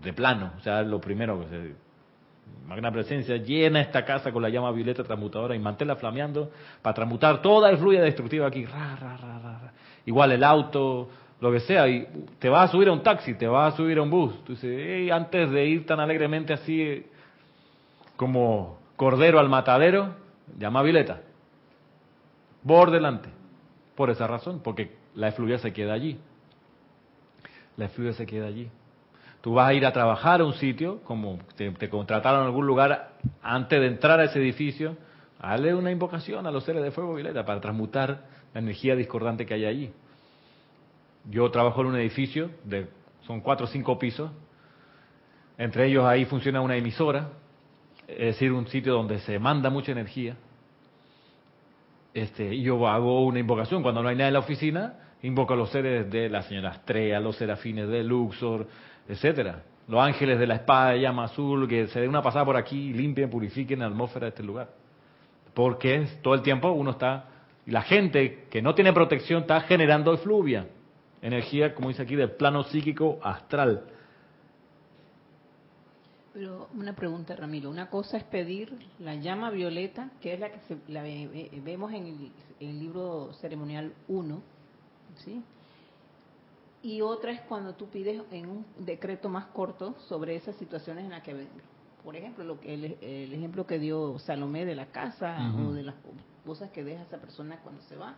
de 0.02 0.12
plano, 0.14 0.52
o 0.56 0.60
sea, 0.60 0.82
lo 0.82 1.00
primero 1.00 1.40
que 1.40 1.48
se... 1.48 1.91
Magna 2.66 2.90
presencia, 2.90 3.36
llena 3.36 3.80
esta 3.80 4.04
casa 4.04 4.32
con 4.32 4.42
la 4.42 4.48
llama 4.48 4.70
violeta 4.72 5.04
transmutadora 5.04 5.54
y 5.54 5.58
manténla 5.58 5.96
flameando 5.96 6.50
para 6.80 6.94
transmutar 6.94 7.42
toda 7.42 7.68
el 7.68 7.76
fluida 7.76 8.02
destructiva 8.02 8.46
aquí. 8.46 8.64
Igual 10.06 10.32
el 10.32 10.42
auto, 10.42 11.08
lo 11.40 11.52
que 11.52 11.60
sea, 11.60 11.88
y 11.88 12.06
te 12.38 12.48
vas 12.48 12.68
a 12.68 12.72
subir 12.72 12.88
a 12.88 12.92
un 12.92 13.02
taxi, 13.02 13.34
te 13.34 13.46
vas 13.46 13.74
a 13.74 13.76
subir 13.76 13.98
a 13.98 14.02
un 14.02 14.10
bus. 14.10 14.42
Tú 14.44 14.52
dices, 14.52 15.10
antes 15.10 15.50
de 15.50 15.66
ir 15.66 15.84
tan 15.84 16.00
alegremente 16.00 16.52
así 16.52 17.04
como 18.16 18.78
cordero 18.96 19.38
al 19.38 19.48
matadero, 19.48 20.14
llama 20.58 20.80
a 20.80 20.82
Vileta. 20.82 21.20
Por 22.66 22.90
delante. 22.90 23.28
Por 23.96 24.08
esa 24.10 24.26
razón, 24.26 24.60
porque 24.62 24.96
la 25.14 25.28
efluvia 25.28 25.58
se 25.58 25.72
queda 25.72 25.92
allí. 25.92 26.18
La 27.76 27.86
efluvia 27.86 28.12
se 28.12 28.24
queda 28.24 28.46
allí. 28.46 28.70
Tú 29.42 29.54
vas 29.54 29.68
a 29.68 29.74
ir 29.74 29.84
a 29.84 29.92
trabajar 29.92 30.40
a 30.40 30.44
un 30.44 30.54
sitio, 30.54 31.00
como 31.02 31.40
te, 31.56 31.88
contrataron 31.90 32.42
en 32.42 32.46
algún 32.46 32.64
lugar 32.64 33.10
antes 33.42 33.80
de 33.80 33.88
entrar 33.88 34.20
a 34.20 34.24
ese 34.24 34.38
edificio, 34.38 34.96
hazle 35.40 35.74
una 35.74 35.90
invocación 35.90 36.46
a 36.46 36.52
los 36.52 36.62
seres 36.62 36.80
de 36.80 36.92
fuego 36.92 37.14
Vileta 37.14 37.44
para 37.44 37.60
transmutar 37.60 38.24
la 38.54 38.60
energía 38.60 38.94
discordante 38.94 39.44
que 39.44 39.54
hay 39.54 39.64
allí. 39.64 39.92
Yo 41.28 41.50
trabajo 41.50 41.80
en 41.80 41.88
un 41.88 41.96
edificio, 41.96 42.50
de, 42.62 42.86
son 43.26 43.40
cuatro 43.40 43.66
o 43.66 43.68
cinco 43.68 43.98
pisos, 43.98 44.30
entre 45.58 45.88
ellos 45.88 46.04
ahí 46.04 46.24
funciona 46.24 46.60
una 46.60 46.76
emisora, 46.76 47.30
es 48.06 48.18
decir, 48.18 48.52
un 48.52 48.68
sitio 48.68 48.92
donde 48.92 49.18
se 49.20 49.40
manda 49.40 49.70
mucha 49.70 49.90
energía. 49.90 50.36
Este, 52.14 52.60
yo 52.60 52.86
hago 52.86 53.26
una 53.26 53.40
invocación 53.40 53.82
cuando 53.82 54.04
no 54.04 54.08
hay 54.08 54.14
nada 54.14 54.28
en 54.28 54.34
la 54.34 54.40
oficina, 54.40 54.94
invoco 55.22 55.54
a 55.54 55.56
los 55.56 55.70
seres 55.70 56.08
de 56.10 56.28
la 56.28 56.42
señora 56.42 56.70
Astrea, 56.70 57.18
los 57.18 57.36
serafines 57.36 57.88
de 57.88 58.04
Luxor, 58.04 58.68
etcétera, 59.08 59.62
los 59.88 60.00
ángeles 60.00 60.38
de 60.38 60.46
la 60.46 60.54
espada 60.54 60.90
de 60.90 61.00
llama 61.00 61.24
azul, 61.24 61.68
que 61.68 61.88
se 61.88 62.00
den 62.00 62.08
una 62.08 62.22
pasada 62.22 62.44
por 62.44 62.56
aquí 62.56 62.92
limpien, 62.92 63.30
purifiquen 63.30 63.80
la 63.80 63.86
atmósfera 63.86 64.26
de 64.26 64.30
este 64.30 64.42
lugar. 64.42 64.70
Porque 65.54 66.06
todo 66.22 66.34
el 66.34 66.42
tiempo 66.42 66.70
uno 66.72 66.92
está, 66.92 67.26
y 67.66 67.70
la 67.70 67.82
gente 67.82 68.46
que 68.50 68.62
no 68.62 68.74
tiene 68.74 68.92
protección 68.92 69.42
está 69.42 69.60
generando 69.62 70.14
efluvia 70.14 70.66
energía, 71.22 71.74
como 71.74 71.88
dice 71.88 72.02
aquí, 72.02 72.16
del 72.16 72.32
plano 72.32 72.64
psíquico 72.64 73.20
astral. 73.22 73.84
Pero 76.34 76.68
una 76.74 76.94
pregunta, 76.94 77.36
Ramiro. 77.36 77.70
Una 77.70 77.88
cosa 77.88 78.16
es 78.16 78.24
pedir 78.24 78.76
la 78.98 79.14
llama 79.14 79.50
violeta, 79.50 80.10
que 80.20 80.34
es 80.34 80.40
la 80.40 80.50
que 80.50 80.58
la 80.88 81.02
vemos 81.02 81.92
en 81.92 82.32
el, 82.60 82.80
libro 82.80 83.32
ceremonial 83.34 83.92
1, 84.08 84.42
¿sí? 85.16 85.42
Y 86.82 87.00
otra 87.00 87.32
es 87.32 87.40
cuando 87.42 87.74
tú 87.74 87.88
pides 87.88 88.22
en 88.32 88.48
un 88.48 88.66
decreto 88.78 89.28
más 89.28 89.46
corto 89.46 89.94
sobre 90.08 90.34
esas 90.34 90.56
situaciones 90.56 91.04
en 91.04 91.10
las 91.10 91.22
que, 91.22 91.46
por 92.02 92.16
ejemplo, 92.16 92.44
lo 92.44 92.60
que 92.60 92.74
el, 92.74 93.32
ejemplo 93.32 93.66
que 93.66 93.78
dio 93.78 94.18
Salomé 94.18 94.64
de 94.64 94.74
la 94.74 94.86
casa 94.86 95.52
o 95.64 95.72
de 95.72 95.84
las 95.84 95.94
cosas 96.44 96.70
que 96.70 96.82
deja 96.82 97.02
esa 97.02 97.18
persona 97.18 97.58
cuando 97.62 97.82
se 97.82 97.96
va, 97.96 98.16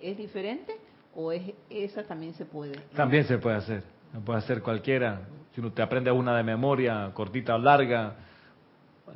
¿es 0.00 0.16
diferente? 0.16 0.76
o 1.14 1.32
es 1.32 1.42
esa 1.70 2.04
también 2.04 2.34
se 2.34 2.44
puede? 2.44 2.78
También 2.94 3.24
se 3.24 3.38
puede 3.38 3.56
hacer, 3.56 3.82
se 4.12 4.20
puede 4.20 4.38
hacer 4.38 4.62
cualquiera. 4.62 5.22
Si 5.54 5.60
uno 5.60 5.72
te 5.72 5.82
aprende 5.82 6.10
una 6.10 6.36
de 6.36 6.42
memoria, 6.42 7.10
cortita 7.14 7.54
o 7.54 7.58
larga, 7.58 8.16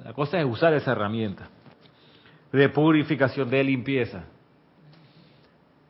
la 0.04 0.12
cosa 0.12 0.38
es 0.38 0.44
usar 0.44 0.74
esa 0.74 0.92
herramienta 0.92 1.48
de 2.52 2.68
purificación, 2.68 3.48
de 3.50 3.64
limpieza. 3.64 4.24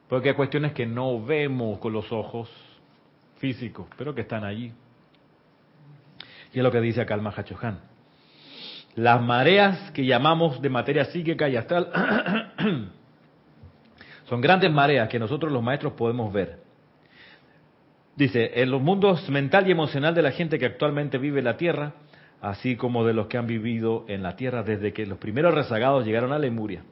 Porque 0.09 0.31
hay 0.31 0.35
cuestiones 0.37 0.73
que 0.73 0.87
no 0.87 1.25
vemos 1.25 1.79
con 1.79 1.93
los 1.93 2.11
ojos 2.13 2.49
físicos, 3.39 3.87
pero 3.97 4.15
que 4.15 4.23
están 4.23 4.45
allí. 4.45 4.73
Y 6.53 6.59
es 6.59 6.63
lo 6.63 6.71
que 6.71 6.81
dice 6.81 7.01
acá 7.01 7.15
el. 7.15 7.79
Las 8.95 9.21
mareas 9.21 9.91
que 9.93 10.07
llamamos 10.07 10.63
de 10.63 10.71
materia 10.71 11.05
psíquica 11.07 11.49
y 11.49 11.57
astral 11.57 11.91
Son 14.29 14.41
grandes 14.41 14.73
mareas 14.73 15.09
que 15.09 15.19
nosotros 15.19 15.53
los 15.53 15.63
maestros 15.63 15.93
podemos 15.93 16.33
ver. 16.33 16.59
Dice, 18.17 18.61
en 18.61 18.71
los 18.71 18.83
mundos 18.83 19.29
mental 19.29 19.69
y 19.69 19.71
emocional 19.71 20.15
de 20.15 20.23
la 20.23 20.33
gente 20.33 20.59
que 20.59 20.67
actualmente 20.67 21.19
vive 21.19 21.43
la 21.43 21.57
Tierra, 21.57 21.93
así 22.41 22.77
como 22.77 23.05
de 23.05 23.13
los 23.13 23.27
que 23.27 23.39
han 23.39 23.47
vivido 23.47 24.05
en 24.09 24.23
la 24.23 24.35
Tierra 24.37 24.63
desde 24.63 24.93
que 24.93 25.07
los 25.07 25.19
primeros 25.19 25.55
rezagados 25.55 26.05
llegaron 26.05 26.33
a 26.33 26.39
Lemuria. 26.39 26.83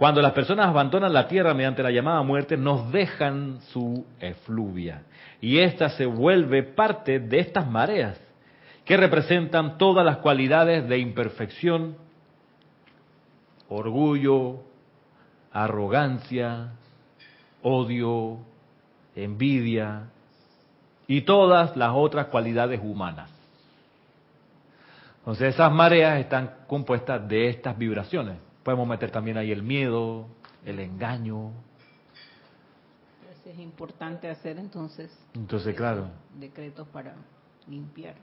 Cuando 0.00 0.22
las 0.22 0.32
personas 0.32 0.68
abandonan 0.68 1.12
la 1.12 1.28
Tierra 1.28 1.52
mediante 1.52 1.82
la 1.82 1.90
llamada 1.90 2.22
muerte, 2.22 2.56
nos 2.56 2.90
dejan 2.90 3.60
su 3.70 4.06
efluvia. 4.18 5.02
Y 5.42 5.58
ésta 5.58 5.90
se 5.90 6.06
vuelve 6.06 6.62
parte 6.62 7.20
de 7.20 7.40
estas 7.40 7.68
mareas, 7.68 8.18
que 8.86 8.96
representan 8.96 9.76
todas 9.76 10.06
las 10.06 10.16
cualidades 10.16 10.88
de 10.88 10.96
imperfección, 10.96 11.96
orgullo, 13.68 14.62
arrogancia, 15.52 16.70
odio, 17.60 18.38
envidia 19.14 20.04
y 21.08 21.20
todas 21.20 21.76
las 21.76 21.92
otras 21.94 22.28
cualidades 22.28 22.80
humanas. 22.82 23.30
Entonces 25.18 25.52
esas 25.52 25.70
mareas 25.70 26.20
están 26.20 26.52
compuestas 26.66 27.28
de 27.28 27.50
estas 27.50 27.76
vibraciones. 27.76 28.49
Podemos 28.70 28.86
meter 28.86 29.10
también 29.10 29.36
ahí 29.36 29.50
el 29.50 29.64
miedo, 29.64 30.28
el 30.64 30.78
engaño. 30.78 31.50
Es 33.44 33.58
importante 33.58 34.30
hacer 34.30 34.60
entonces. 34.60 35.10
Entonces, 35.34 35.74
claro. 35.74 36.08
Decretos 36.38 36.86
para 36.86 37.16
limpiar. 37.66 38.14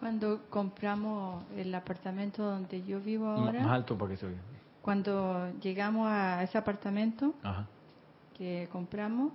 Cuando 0.00 0.40
compramos 0.50 1.44
el 1.56 1.72
apartamento 1.72 2.42
donde 2.42 2.82
yo 2.82 2.98
vivo 2.98 3.28
ahora. 3.28 3.60
Más 3.60 3.70
alto 3.70 3.96
para 3.96 4.10
que 4.10 4.16
se 4.16 4.26
oiga. 4.26 4.40
Cuando 4.82 5.52
llegamos 5.60 6.08
a 6.10 6.42
ese 6.42 6.58
apartamento 6.58 7.32
que 8.36 8.68
compramos, 8.72 9.30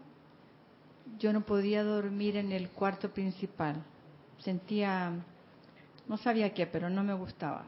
yo 1.18 1.32
no 1.32 1.46
podía 1.46 1.86
dormir 1.86 2.36
en 2.36 2.52
el 2.52 2.68
cuarto 2.72 3.10
principal. 3.10 3.78
Sentía, 4.40 5.14
no 6.10 6.18
sabía 6.18 6.54
qué, 6.54 6.68
pero 6.68 6.90
no 6.90 7.06
me 7.06 7.14
gustaba. 7.14 7.64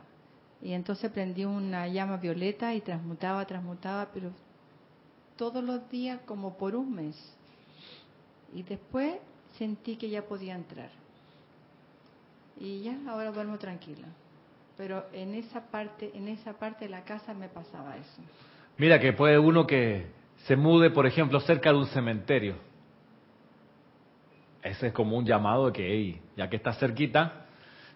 Y 0.62 0.74
entonces 0.74 1.12
prendí 1.12 1.44
una 1.44 1.88
llama 1.88 2.18
violeta 2.18 2.74
y 2.74 2.82
transmutaba, 2.82 3.46
transmutaba, 3.46 4.10
pero 4.14 4.32
todos 5.36 5.64
los 5.64 5.90
días 5.90 6.20
como 6.26 6.58
por 6.58 6.76
un 6.76 6.94
mes. 6.94 7.36
Y 8.54 8.64
después 8.64 9.16
sentí 9.58 9.96
que 9.96 10.10
ya 10.10 10.22
podía 10.24 10.56
entrar. 10.56 10.90
Y 12.60 12.84
ya, 12.84 12.96
ahora 13.08 13.32
duermo 13.32 13.58
tranquila. 13.58 14.08
Pero 14.78 15.06
en 15.14 15.34
esa 15.34 15.62
parte, 15.72 16.12
en 16.14 16.28
esa 16.28 16.54
parte 16.54 16.86
de 16.86 16.92
la 16.92 17.04
casa 17.04 17.34
me 17.34 17.50
pasaba 17.50 17.98
eso. 17.98 18.22
Mira 18.78 19.00
que 19.00 19.14
puede 19.14 19.40
uno 19.40 19.66
que 19.66 20.08
se 20.46 20.56
mude, 20.56 20.92
por 20.92 21.08
ejemplo, 21.08 21.40
cerca 21.40 21.72
de 21.72 21.78
un 21.78 21.88
cementerio. 21.88 22.56
Ese 24.62 24.88
es 24.88 24.94
como 24.94 25.18
un 25.18 25.26
llamado 25.26 25.68
de 25.68 25.74
que, 25.74 26.22
ya 26.38 26.50
que 26.50 26.56
está 26.56 26.74
cerquita, 26.74 27.46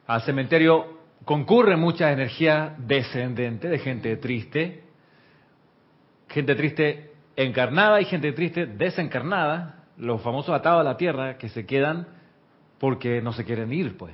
al 0.08 0.22
cementerio 0.24 1.05
concurre 1.26 1.76
mucha 1.76 2.12
energía 2.12 2.76
descendente 2.78 3.68
de 3.68 3.80
gente 3.80 4.16
triste, 4.18 4.84
gente 6.30 6.56
triste 6.56 7.12
encarnada 7.36 8.00
y 8.00 8.06
gente 8.06 8.32
triste 8.32 8.68
desencarnada, 8.68 9.84
los 9.98 10.22
famosos 10.22 10.56
atados 10.56 10.82
a 10.82 10.84
la 10.84 10.98
tierra 10.98 11.38
que 11.38 11.50
se 11.50 11.66
quedan 11.66 12.08
porque 12.80 13.22
no 13.22 13.34
se 13.34 13.44
quieren 13.44 13.74
ir, 13.74 13.98
pues. 13.98 14.14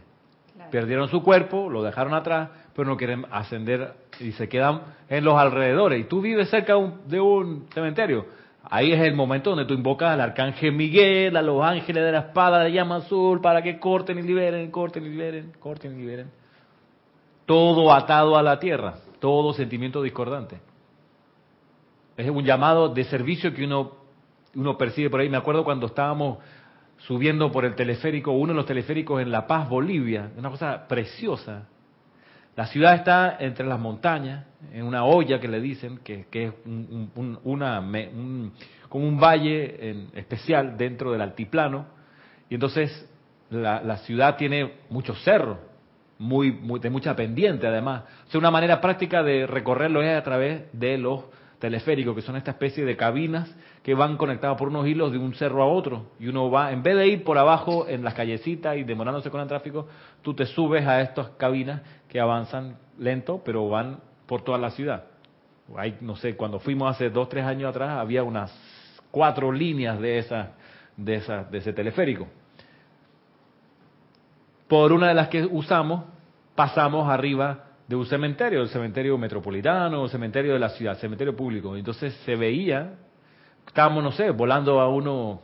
Perdieron 0.72 1.10
su 1.10 1.22
cuerpo, 1.22 1.70
lo 1.70 1.84
dejaron 1.84 2.14
atrás, 2.14 2.50
pero 2.74 2.88
no 2.88 2.96
quieren 2.96 3.26
ascender 3.30 3.94
y 4.22 4.32
se 4.32 4.48
quedan 4.48 4.82
en 5.10 5.26
los 5.26 5.36
alrededores. 5.36 6.00
Y 6.00 6.04
tú 6.06 6.22
vives 6.22 6.50
cerca 6.50 6.76
de 7.08 7.20
un, 7.20 7.68
cementerio. 7.74 8.26
Ahí 8.64 8.94
es 8.94 9.02
el 9.02 9.14
momento 9.14 9.50
donde 9.50 9.66
tú 9.66 9.74
invocas 9.74 10.12
al 10.12 10.22
arcángel 10.22 10.72
Miguel, 10.72 11.36
a 11.36 11.42
los 11.42 11.62
ángeles 11.62 12.06
de 12.06 12.12
la 12.14 12.20
espada 12.20 12.64
de 12.64 12.72
llama 12.72 12.98
azul, 12.98 13.42
para 13.42 13.62
que 13.62 13.80
corten 13.80 14.20
y 14.20 14.22
liberen, 14.22 14.72
corten 14.72 15.06
y 15.06 15.10
liberen, 15.10 15.52
corten 15.60 15.96
y 15.98 16.02
liberen. 16.04 16.41
Todo 17.52 17.92
atado 17.92 18.38
a 18.38 18.42
la 18.42 18.60
tierra, 18.60 18.94
todo 19.20 19.52
sentimiento 19.52 20.02
discordante. 20.02 20.62
Es 22.16 22.30
un 22.30 22.46
llamado 22.46 22.88
de 22.88 23.04
servicio 23.04 23.54
que 23.54 23.66
uno, 23.66 23.92
uno 24.56 24.78
percibe 24.78 25.10
por 25.10 25.20
ahí. 25.20 25.28
Me 25.28 25.36
acuerdo 25.36 25.66
cuando 25.66 25.88
estábamos 25.88 26.38
subiendo 27.00 27.52
por 27.52 27.66
el 27.66 27.76
teleférico, 27.76 28.32
uno 28.32 28.54
de 28.54 28.56
los 28.56 28.66
teleféricos 28.66 29.22
en 29.22 29.32
La 29.32 29.48
Paz, 29.48 29.68
Bolivia, 29.68 30.32
una 30.38 30.50
cosa 30.50 30.88
preciosa. 30.88 31.68
La 32.56 32.68
ciudad 32.68 32.96
está 32.96 33.36
entre 33.42 33.68
las 33.68 33.82
montañas, 33.82 34.46
en 34.72 34.86
una 34.86 35.04
olla 35.04 35.42
que 35.42 35.50
le 35.50 35.60
dicen, 35.60 35.98
que, 36.06 36.26
es 36.32 36.54
un, 36.64 37.38
una, 37.44 37.86
como 38.88 39.06
un 39.06 39.20
valle 39.20 39.90
en 39.90 40.08
especial 40.14 40.78
dentro 40.78 41.12
del 41.12 41.20
altiplano, 41.20 41.86
y 42.50 42.54
entonces 42.54 43.10
la, 43.50 43.98
ciudad 43.98 44.38
tiene 44.38 44.76
muchos 44.90 45.22
cerros, 45.26 45.58
muy, 46.22 46.52
de 46.80 46.90
mucha 46.92 47.16
pendiente 47.16 47.66
además. 47.66 48.04
O 48.28 48.32
sea, 48.32 48.40
una 48.40 48.52
manera 48.52 48.80
práctica 48.80 49.24
de 49.24 49.48
recorrerlo 49.48 50.04
es 50.04 50.16
a 50.16 50.22
través 50.22 50.72
de 50.72 51.00
los 51.00 51.26
teleféricos, 51.58 52.16
que 52.16 52.22
son 52.22 52.36
esta 52.36 52.52
especie 52.52 52.86
de 52.86 52.96
cabinas 52.96 53.56
que 53.82 53.96
van 53.96 54.18
conectadas 54.18 54.56
por 54.58 54.68
unos 54.68 54.86
hilos 54.86 55.12
de 55.12 55.18
un 55.18 55.34
cerro 55.34 55.64
a 55.64 55.66
otro. 55.66 56.12
Y 56.20 56.28
uno 56.28 56.52
va, 56.52 56.72
en 56.72 56.84
vez 56.84 56.96
de 56.96 57.08
ir 57.08 57.24
por 57.24 57.40
abajo 57.40 57.88
en 57.88 58.04
las 58.04 58.14
callecitas 58.14 58.78
y 58.78 58.84
demorándose 58.84 59.32
con 59.32 59.42
el 59.42 59.48
tráfico, 59.48 59.88
tú 60.22 60.36
te 60.36 60.46
subes 60.46 60.86
a 60.86 61.02
estas 61.02 61.30
cabinas 61.32 61.82
que 62.08 62.20
avanzan 62.20 62.78
lento, 63.00 63.42
pero 63.44 63.68
van 63.68 64.00
por 64.28 64.44
toda 64.44 64.60
la 64.60 64.70
ciudad. 64.70 65.06
Hay, 65.76 65.98
no 66.02 66.16
sé, 66.16 66.36
cuando 66.36 66.60
fuimos 66.60 66.92
hace 66.92 67.10
dos, 67.10 67.30
tres 67.30 67.46
años 67.46 67.72
atrás, 67.72 67.98
había 67.98 68.24
unas 68.24 68.54
cuatro 69.10 69.52
líneas 69.52 70.00
de, 70.00 70.20
esa, 70.20 70.52
de, 70.96 71.16
esa, 71.16 71.46
de 71.46 71.58
ese 71.58 71.74
teleférico. 71.74 72.28
Por 74.68 74.94
una 74.94 75.10
de 75.10 75.16
las 75.16 75.28
que 75.30 75.44
usamos, 75.46 76.06
pasamos 76.56 77.10
arriba 77.10 77.66
de 77.88 77.96
un 77.96 78.06
cementerio, 78.06 78.62
el 78.62 78.70
cementerio 78.70 79.18
metropolitano, 79.18 80.06
el 80.06 80.10
cementerio 80.10 80.54
de 80.54 80.60
la 80.60 80.70
ciudad, 80.70 80.98
cementerio 80.98 81.36
público. 81.36 81.76
Entonces 81.76 82.14
se 82.26 82.36
veía, 82.36 82.96
estábamos, 83.68 84.04
no 84.04 84.12
sé, 84.12 84.30
volando 84.32 84.80
a 84.80 84.88
unos 84.88 85.40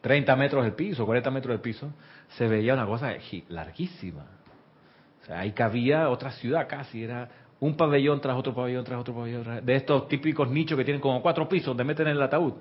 30 0.00 0.36
metros 0.36 0.64
del 0.64 0.74
piso, 0.74 1.04
40 1.04 1.30
metros 1.30 1.52
del 1.52 1.60
piso, 1.60 1.92
se 2.36 2.48
veía 2.48 2.74
una 2.74 2.86
cosa 2.86 3.12
larguísima. 3.48 4.26
O 5.22 5.26
sea, 5.26 5.40
ahí 5.40 5.52
cabía 5.52 6.08
otra 6.10 6.30
ciudad 6.32 6.66
casi, 6.68 7.04
era 7.04 7.28
un 7.60 7.76
pabellón 7.76 8.20
tras 8.20 8.36
otro 8.36 8.54
pabellón, 8.54 8.84
tras 8.84 9.00
otro 9.00 9.14
pabellón, 9.14 9.64
de 9.64 9.74
estos 9.74 10.08
típicos 10.08 10.50
nichos 10.50 10.76
que 10.76 10.84
tienen 10.84 11.00
como 11.00 11.22
cuatro 11.22 11.48
pisos 11.48 11.68
donde 11.68 11.84
meten 11.84 12.08
el 12.08 12.20
ataúd. 12.20 12.54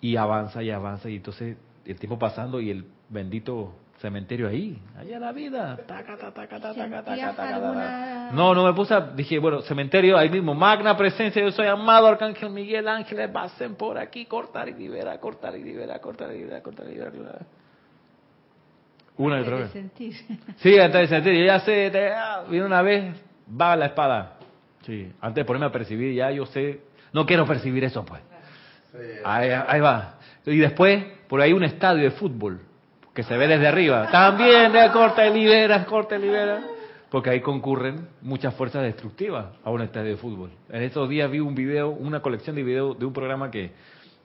Y 0.00 0.16
avanza 0.16 0.62
y 0.62 0.70
avanza, 0.70 1.08
y 1.08 1.16
entonces 1.16 1.56
el 1.84 1.98
tiempo 1.98 2.18
pasando 2.18 2.60
y 2.60 2.70
el 2.70 2.86
bendito 3.08 3.74
cementerio 4.02 4.48
ahí, 4.48 4.76
allá 4.98 5.20
la 5.20 5.30
vida. 5.30 5.78
no, 8.32 8.52
no 8.52 8.64
me 8.64 8.72
puse, 8.74 8.94
dije, 9.14 9.38
bueno, 9.38 9.62
cementerio 9.62 10.18
ahí 10.18 10.28
mismo, 10.28 10.54
magna 10.54 10.96
presencia, 10.96 11.40
yo 11.40 11.52
soy 11.52 11.68
amado 11.68 12.08
Arcángel 12.08 12.50
Miguel, 12.50 12.88
ángeles, 12.88 13.30
pasen 13.30 13.76
por 13.76 13.96
aquí, 13.96 14.26
cortar 14.26 14.68
y 14.68 14.74
libera, 14.74 15.16
cortar 15.18 15.56
y 15.56 15.62
libera, 15.62 16.00
cortar 16.00 16.34
y 16.34 16.38
libera, 16.38 16.60
cortar 16.60 16.86
y 16.88 16.94
libera. 16.94 17.12
Una 19.16 19.38
y 19.38 19.42
otra 19.42 19.56
vez. 19.56 19.70
Sí, 20.56 20.78
antes 20.78 21.00
de 21.02 21.06
sentir, 21.06 21.46
ya 21.46 21.60
sé, 21.60 21.90
te, 21.90 22.12
ah, 22.12 22.42
viene 22.50 22.66
una 22.66 22.82
vez, 22.82 23.14
va 23.48 23.76
la 23.76 23.86
espada. 23.86 24.38
Sí, 24.84 25.12
antes 25.20 25.42
de 25.42 25.44
ponerme 25.44 25.66
a 25.66 25.72
percibir, 25.72 26.12
ya 26.12 26.28
yo 26.32 26.44
sé, 26.46 26.80
no 27.12 27.24
quiero 27.24 27.46
percibir 27.46 27.84
eso, 27.84 28.04
pues. 28.04 28.20
Ahí, 29.24 29.50
ahí 29.50 29.80
va. 29.80 30.16
Y 30.44 30.58
después, 30.58 31.04
por 31.28 31.40
ahí 31.40 31.52
un 31.52 31.62
estadio 31.62 32.02
de 32.02 32.10
fútbol 32.10 32.71
que 33.14 33.22
se 33.22 33.36
ve 33.36 33.46
desde 33.46 33.68
arriba. 33.68 34.08
También 34.10 34.72
de 34.72 34.90
corta 34.92 35.26
y 35.26 35.34
libera, 35.34 35.84
corta 35.84 36.16
y 36.16 36.22
libera. 36.22 36.60
Porque 37.10 37.30
ahí 37.30 37.40
concurren 37.40 38.08
muchas 38.22 38.54
fuerzas 38.54 38.82
destructivas 38.82 39.46
a 39.62 39.70
un 39.70 39.82
estadio 39.82 40.10
de 40.10 40.16
fútbol. 40.16 40.50
En 40.70 40.82
estos 40.82 41.08
días 41.08 41.30
vi 41.30 41.40
un 41.40 41.54
video, 41.54 41.90
una 41.90 42.20
colección 42.20 42.56
de 42.56 42.62
videos 42.62 42.98
de 42.98 43.04
un 43.04 43.12
programa 43.12 43.50
que 43.50 43.72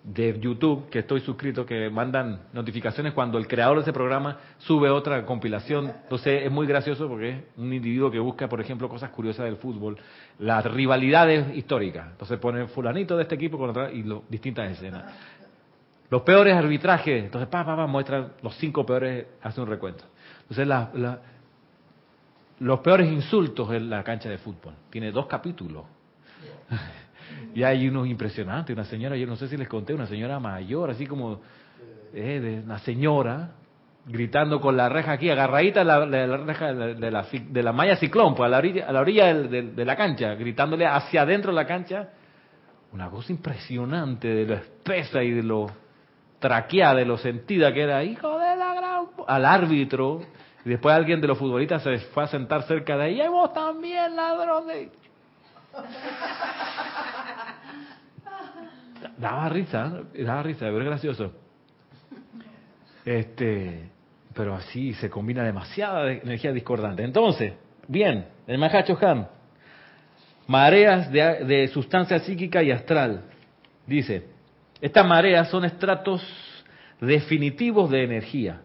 de 0.07 0.39
YouTube, 0.39 0.89
que 0.89 0.99
estoy 0.99 1.19
suscrito, 1.19 1.65
que 1.65 1.89
mandan 1.89 2.43
notificaciones 2.53 3.11
cuando 3.11 3.37
el 3.37 3.45
creador 3.45 3.75
de 3.75 3.81
ese 3.81 3.91
programa 3.91 4.37
sube 4.57 4.89
otra 4.89 5.25
compilación. 5.25 5.91
Entonces 6.03 6.43
es 6.45 6.51
muy 6.51 6.65
gracioso 6.65 7.09
porque 7.09 7.29
es 7.29 7.37
un 7.57 7.73
individuo 7.73 8.09
que 8.09 8.19
busca, 8.19 8.47
por 8.47 8.61
ejemplo, 8.61 8.87
cosas 8.87 9.09
curiosas 9.09 9.45
del 9.45 9.57
fútbol, 9.57 9.97
las 10.39 10.63
rivalidades 10.65 11.53
históricas. 11.57 12.07
Entonces 12.11 12.39
pone 12.39 12.67
fulanito 12.67 13.17
de 13.17 13.23
este 13.23 13.35
equipo 13.35 13.57
con 13.57 13.71
otra 13.71 13.91
y 13.91 14.05
distintas 14.29 14.71
escenas. 14.71 15.13
Los 16.09 16.21
peores 16.21 16.55
arbitrajes, 16.55 17.25
entonces 17.25 17.49
pa, 17.49 17.65
pa, 17.65 17.75
pa, 17.75 17.85
muestra 17.85 18.31
los 18.41 18.55
cinco 18.57 18.85
peores, 18.85 19.27
hace 19.41 19.59
un 19.59 19.67
recuento. 19.67 20.05
Entonces 20.49 20.67
los 22.59 22.79
peores 22.79 23.11
insultos 23.11 23.71
en 23.73 23.89
la 23.89 24.03
cancha 24.03 24.29
de 24.29 24.37
fútbol. 24.37 24.73
Tiene 24.89 25.11
dos 25.11 25.27
capítulos. 25.27 25.85
y 27.53 27.63
hay 27.63 27.87
unos 27.87 28.07
impresionantes. 28.07 28.73
Una 28.73 28.85
señora, 28.85 29.15
yo 29.17 29.27
no 29.27 29.35
sé 29.35 29.47
si 29.47 29.57
les 29.57 29.67
conté, 29.67 29.93
una 29.93 30.07
señora 30.07 30.39
mayor, 30.39 30.89
así 30.89 31.05
como 31.05 31.41
eh, 32.13 32.39
de 32.39 32.59
una 32.61 32.79
señora, 32.79 33.51
gritando 34.05 34.61
con 34.61 34.77
la 34.77 34.89
reja 34.89 35.11
aquí, 35.11 35.29
agarradita 35.29 35.83
la, 35.83 36.05
la, 36.05 36.37
reja 36.37 36.73
de 36.73 37.11
la, 37.11 37.23
de 37.23 37.63
la, 37.63 37.73
malla 37.73 37.97
ciclón, 37.97 38.33
pues 38.33 38.47
a 38.47 38.49
la 38.49 38.57
orilla, 38.57 38.87
a 38.87 38.91
la 38.93 39.01
orilla 39.01 39.33
de, 39.33 39.85
la 39.85 39.95
cancha, 39.95 40.33
gritándole 40.35 40.87
hacia 40.87 41.23
adentro 41.23 41.51
de 41.51 41.55
la 41.55 41.67
cancha. 41.67 42.09
Una 42.93 43.09
cosa 43.09 43.33
impresionante 43.33 44.29
de 44.29 44.45
lo 44.45 44.53
espesa 44.55 45.21
y 45.21 45.31
de 45.31 45.43
lo 45.43 45.67
traqueada 46.39 46.95
de 46.95 47.05
lo 47.05 47.17
sentida 47.17 47.73
que 47.73 47.81
era, 47.81 48.03
hijo 48.03 48.39
de 48.39 48.55
la 48.55 48.73
gran... 48.73 49.05
al 49.27 49.45
árbitro. 49.45 50.21
Y 50.65 50.69
después 50.69 50.95
alguien 50.95 51.21
de 51.21 51.27
los 51.27 51.37
futbolistas 51.37 51.83
se 51.83 51.99
fue 51.99 52.23
a 52.23 52.27
sentar 52.27 52.63
cerca 52.63 52.97
de 52.97 53.09
ella, 53.09 53.25
y 53.25 53.29
vos 53.29 53.53
también, 53.53 54.15
ladrón 54.15 54.67
de... 54.67 54.91
Daba 59.17 59.49
risa, 59.49 60.01
daba 60.13 60.43
risa, 60.43 60.61
pero 60.61 60.79
es 60.79 60.85
gracioso. 60.85 61.31
Este, 63.05 63.89
pero 64.33 64.55
así 64.55 64.93
se 64.95 65.09
combina 65.09 65.43
demasiada 65.43 66.11
energía 66.11 66.51
discordante. 66.51 67.03
Entonces, 67.03 67.53
bien, 67.87 68.27
el 68.47 68.57
Mahacho 68.57 68.97
Han, 69.01 69.27
mareas 70.47 71.11
de, 71.11 71.45
de 71.45 71.67
sustancia 71.69 72.19
psíquica 72.19 72.63
y 72.63 72.71
astral, 72.71 73.23
dice, 73.85 74.36
estas 74.81 75.05
mareas 75.05 75.49
son 75.49 75.65
estratos 75.65 76.21
definitivos 77.01 77.89
de 77.89 78.03
energía, 78.03 78.61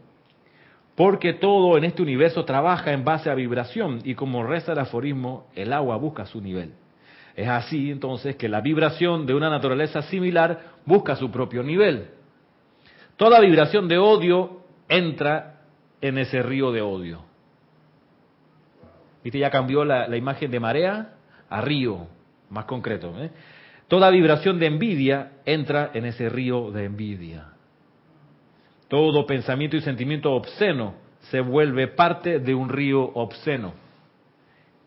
porque 0.94 1.32
todo 1.32 1.78
en 1.78 1.84
este 1.84 2.02
universo 2.02 2.44
trabaja 2.44 2.92
en 2.92 3.04
base 3.04 3.30
a 3.30 3.34
vibración 3.34 4.00
y 4.04 4.14
como 4.14 4.44
reza 4.44 4.72
el 4.72 4.78
aforismo, 4.78 5.46
el 5.54 5.72
agua 5.72 5.96
busca 5.96 6.26
su 6.26 6.40
nivel. 6.40 6.74
Es 7.34 7.48
así 7.48 7.90
entonces 7.90 8.36
que 8.36 8.48
la 8.48 8.60
vibración 8.60 9.26
de 9.26 9.34
una 9.34 9.48
naturaleza 9.48 10.02
similar 10.02 10.72
busca 10.84 11.16
su 11.16 11.30
propio 11.30 11.62
nivel. 11.62 12.08
Toda 13.16 13.40
vibración 13.40 13.88
de 13.88 13.98
odio 13.98 14.62
entra 14.88 15.60
en 16.00 16.18
ese 16.18 16.42
río 16.42 16.72
de 16.72 16.82
odio. 16.82 17.24
¿Viste? 19.24 19.38
Ya 19.38 19.50
cambió 19.50 19.84
la, 19.84 20.08
la 20.08 20.16
imagen 20.16 20.50
de 20.50 20.60
marea 20.60 21.14
a 21.48 21.60
río, 21.60 22.06
más 22.50 22.66
concreto. 22.66 23.14
¿eh? 23.18 23.30
Toda 23.93 24.09
vibración 24.09 24.59
de 24.59 24.64
envidia 24.64 25.32
entra 25.45 25.90
en 25.93 26.07
ese 26.07 26.30
río 26.30 26.70
de 26.70 26.86
envidia. 26.86 27.49
Todo 28.88 29.26
pensamiento 29.26 29.76
y 29.76 29.82
sentimiento 29.82 30.32
obsceno 30.32 30.95
se 31.30 31.43
vuelve 31.43 31.88
parte 31.88 32.38
de 32.38 32.55
un 32.55 32.70
río 32.70 33.03
obsceno. 33.03 33.74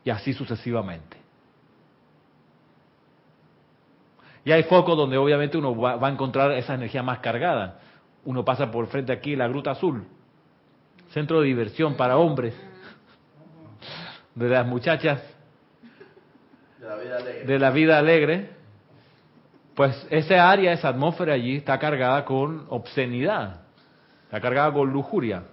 Y 0.03 0.09
así 0.09 0.33
sucesivamente. 0.33 1.17
Y 4.43 4.51
hay 4.51 4.63
focos 4.63 4.97
donde 4.97 5.17
obviamente 5.17 5.59
uno 5.59 5.79
va, 5.79 6.03
a 6.03 6.09
encontrar 6.09 6.53
esa 6.53 6.73
energía 6.73 7.03
más 7.03 7.19
cargada. 7.19 7.81
uno 8.23 8.43
pasa 8.43 8.71
por 8.71 8.87
frente 8.87 9.13
aquí 9.13 9.35
la 9.35 9.47
Gruta 9.47 9.69
Azul, 9.69 10.03
centro 11.09 11.41
de 11.41 11.45
diversión 11.45 11.95
para 11.95 12.17
hombres, 12.17 12.55
de 14.33 14.49
las 14.49 14.65
muchachas 14.65 15.21
De 16.79 16.87
la 16.87 16.95
vida 16.95 17.17
alegre. 17.17 17.45
de 17.45 17.59
la 17.59 17.69
vida 17.69 17.99
alegre, 17.99 18.54
pues 19.75 20.07
esa 20.09 20.49
área, 20.49 20.71
esa 20.71 20.87
atmósfera 20.87 21.33
allí 21.33 21.57
está 21.57 21.77
cargada 21.77 22.23
con 22.23 22.65
obscenidad, 22.69 23.61
está 24.23 24.39
cargada 24.39 24.71
con 24.71 24.89
lujuria, 24.91 25.43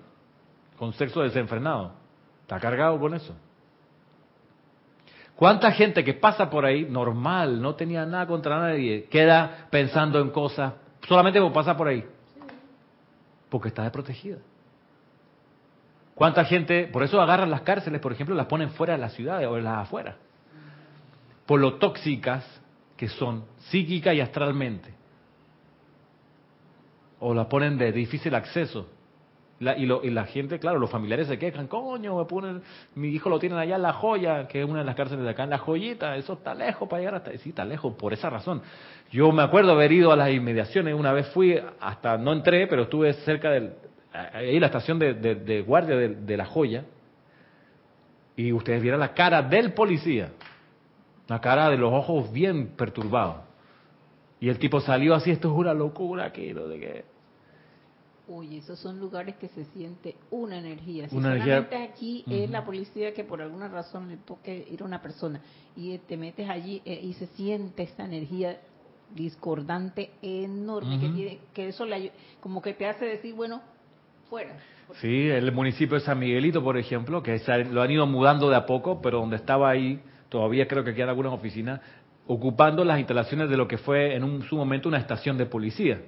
con 0.79 0.93
sexo 0.93 1.23
desenfrenado, 1.23 1.93
está 2.43 2.61
cargado 2.61 2.99
con 3.01 3.15
eso. 3.15 3.35
¿Cuánta 5.35 5.73
gente 5.73 6.05
que 6.05 6.15
pasa 6.15 6.49
por 6.49 6.65
ahí, 6.65 6.87
normal, 6.89 7.61
no 7.61 7.75
tenía 7.75 8.07
nada 8.07 8.29
contra 8.29 8.61
nadie, 8.61 9.07
queda 9.11 9.67
pensando 9.71 10.21
en 10.21 10.31
cosas 10.31 10.75
solamente 11.09 11.41
por 11.41 11.53
pasar 11.53 11.77
por 11.77 11.89
ahí? 11.89 12.05
Porque 13.49 13.69
está 13.69 13.83
desprotegida. 13.83 14.39
¿Cuánta 16.15 16.45
gente, 16.45 16.87
por 16.87 17.03
eso 17.03 17.21
agarran 17.21 17.51
las 17.51 17.63
cárceles, 17.63 18.01
por 18.01 18.13
ejemplo, 18.13 18.37
las 18.37 18.47
ponen 18.47 18.71
fuera 18.71 18.93
de 18.93 19.01
la 19.01 19.09
ciudad 19.09 19.45
o 19.47 19.59
las 19.59 19.79
afueras? 19.79 20.15
Por 21.45 21.59
lo 21.59 21.75
tóxicas 21.75 22.62
que 23.03 23.09
son, 23.09 23.45
psíquica 23.59 24.15
y 24.15 24.21
astralmente. 24.21 24.95
O 27.19 27.35
las 27.35 27.47
ponen 27.47 27.77
de 27.77 27.91
difícil 27.91 28.33
acceso. 28.33 28.89
La- 29.59 29.77
y, 29.77 29.87
lo- 29.87 30.05
y 30.05 30.11
la 30.11 30.25
gente, 30.27 30.61
claro, 30.61 30.79
los 30.79 30.89
familiares 30.89 31.27
se 31.27 31.37
quejan, 31.37 31.67
coño, 31.67 32.17
me 32.17 32.25
ponen, 32.27 32.63
mi 32.95 33.09
hijo 33.09 33.29
lo 33.29 33.41
tienen 33.41 33.59
allá 33.59 33.75
en 33.75 33.83
La 33.83 33.93
Joya, 33.93 34.47
que 34.47 34.63
es 34.63 34.69
una 34.71 34.79
de 34.79 34.85
las 34.85 34.95
cárceles 34.95 35.25
de 35.25 35.31
acá, 35.31 35.43
en 35.43 35.51
La 35.51 35.59
Joyita, 35.59 36.15
eso 36.15 36.35
está 36.35 36.55
lejos 36.55 36.89
para 36.89 37.01
llegar 37.01 37.17
hasta, 37.17 37.37
sí, 37.39 37.49
está 37.49 37.65
lejos, 37.65 37.93
por 37.95 38.13
esa 38.13 38.31
razón. 38.31 38.63
Yo 39.11 39.33
me 39.33 39.43
acuerdo 39.43 39.73
haber 39.73 39.91
ido 39.91 40.13
a 40.13 40.17
las 40.17 40.31
inmediaciones, 40.31 40.95
una 40.95 41.13
vez 41.13 41.27
fui, 41.31 41.59
hasta, 41.81 42.17
no 42.19 42.33
entré, 42.33 42.69
pero 42.69 42.83
estuve 42.83 43.13
cerca 43.25 43.51
del, 43.51 43.73
ahí 44.13 44.61
la 44.61 44.67
estación 44.67 45.01
de, 45.01 45.15
de- 45.15 45.35
de 45.35 45.63
guardia 45.63 45.97
de, 45.97 46.09
de 46.11 46.37
La 46.37 46.45
Joya, 46.47 46.85
y 48.37 48.53
ustedes 48.53 48.81
vieran 48.81 49.01
la 49.01 49.13
cara 49.13 49.43
del 49.43 49.73
policía, 49.75 50.31
la 51.33 51.41
cara 51.41 51.71
de 51.71 51.79
los 51.79 51.91
ojos 51.93 52.31
bien 52.31 52.69
perturbados. 52.77 53.37
Y 54.39 54.51
el 54.51 54.59
tipo 54.59 54.81
salió 54.81 55.15
así, 55.15 55.31
esto 55.31 55.51
es 55.51 55.57
una 55.57 55.73
locura 55.73 56.27
aquí, 56.27 56.53
no 56.53 56.69
sé 56.69 56.79
qué. 56.79 57.05
Uy, 58.29 58.59
esos 58.59 58.79
son 58.79 59.01
lugares 59.01 59.37
que 59.37 59.49
se 59.49 59.65
siente 59.67 60.15
una 60.31 60.59
energía. 60.59 61.09
Si 61.09 61.17
Una 61.17 61.35
energía- 61.37 61.67
aquí 61.91 62.23
es 62.29 62.51
la 62.51 62.67
policía 62.67 63.15
que 63.15 63.25
por 63.25 63.41
alguna 63.41 63.69
razón 63.69 64.09
le 64.11 64.19
toque 64.19 64.67
ir 64.71 64.83
a 64.83 64.85
una 64.85 65.01
persona 65.01 65.41
y 65.75 65.97
te 65.99 66.19
metes 66.19 66.51
allí 66.51 66.83
eh, 66.85 67.01
y 67.03 67.15
se 67.15 67.27
siente 67.29 67.83
esta 67.83 68.05
energía 68.05 68.61
discordante 69.15 70.11
enorme 70.21 71.01
que 71.01 71.09
tiene, 71.09 71.39
que 71.55 71.69
eso 71.69 71.87
le 71.87 72.13
como 72.41 72.61
que 72.61 72.75
te 72.75 72.87
hace 72.87 73.07
decir, 73.07 73.35
bueno, 73.35 73.63
fuera. 74.29 74.55
Sí, 75.01 75.29
el 75.29 75.51
municipio 75.53 75.95
de 75.99 76.05
San 76.05 76.19
Miguelito, 76.19 76.63
por 76.63 76.77
ejemplo, 76.77 77.23
que 77.23 77.41
lo 77.71 77.81
han 77.81 77.91
ido 77.91 78.07
mudando 78.07 78.51
de 78.51 78.57
a 78.57 78.67
poco, 78.67 79.01
pero 79.01 79.21
donde 79.21 79.37
estaba 79.37 79.71
ahí, 79.71 80.01
todavía 80.33 80.67
creo 80.67 80.83
que 80.83 80.95
quedan 80.95 81.11
algunas 81.11 81.35
oficinas, 81.35 81.79
ocupando 82.27 82.85
las 82.87 82.99
instalaciones 82.99 83.51
de 83.51 83.57
lo 83.59 83.69
que 83.69 83.77
fue 83.77 84.17
en 84.17 84.25
un, 84.25 84.43
su 84.45 84.57
momento 84.57 84.89
una 84.89 84.97
estación 84.97 85.37
de 85.37 85.45
policía. 85.45 86.01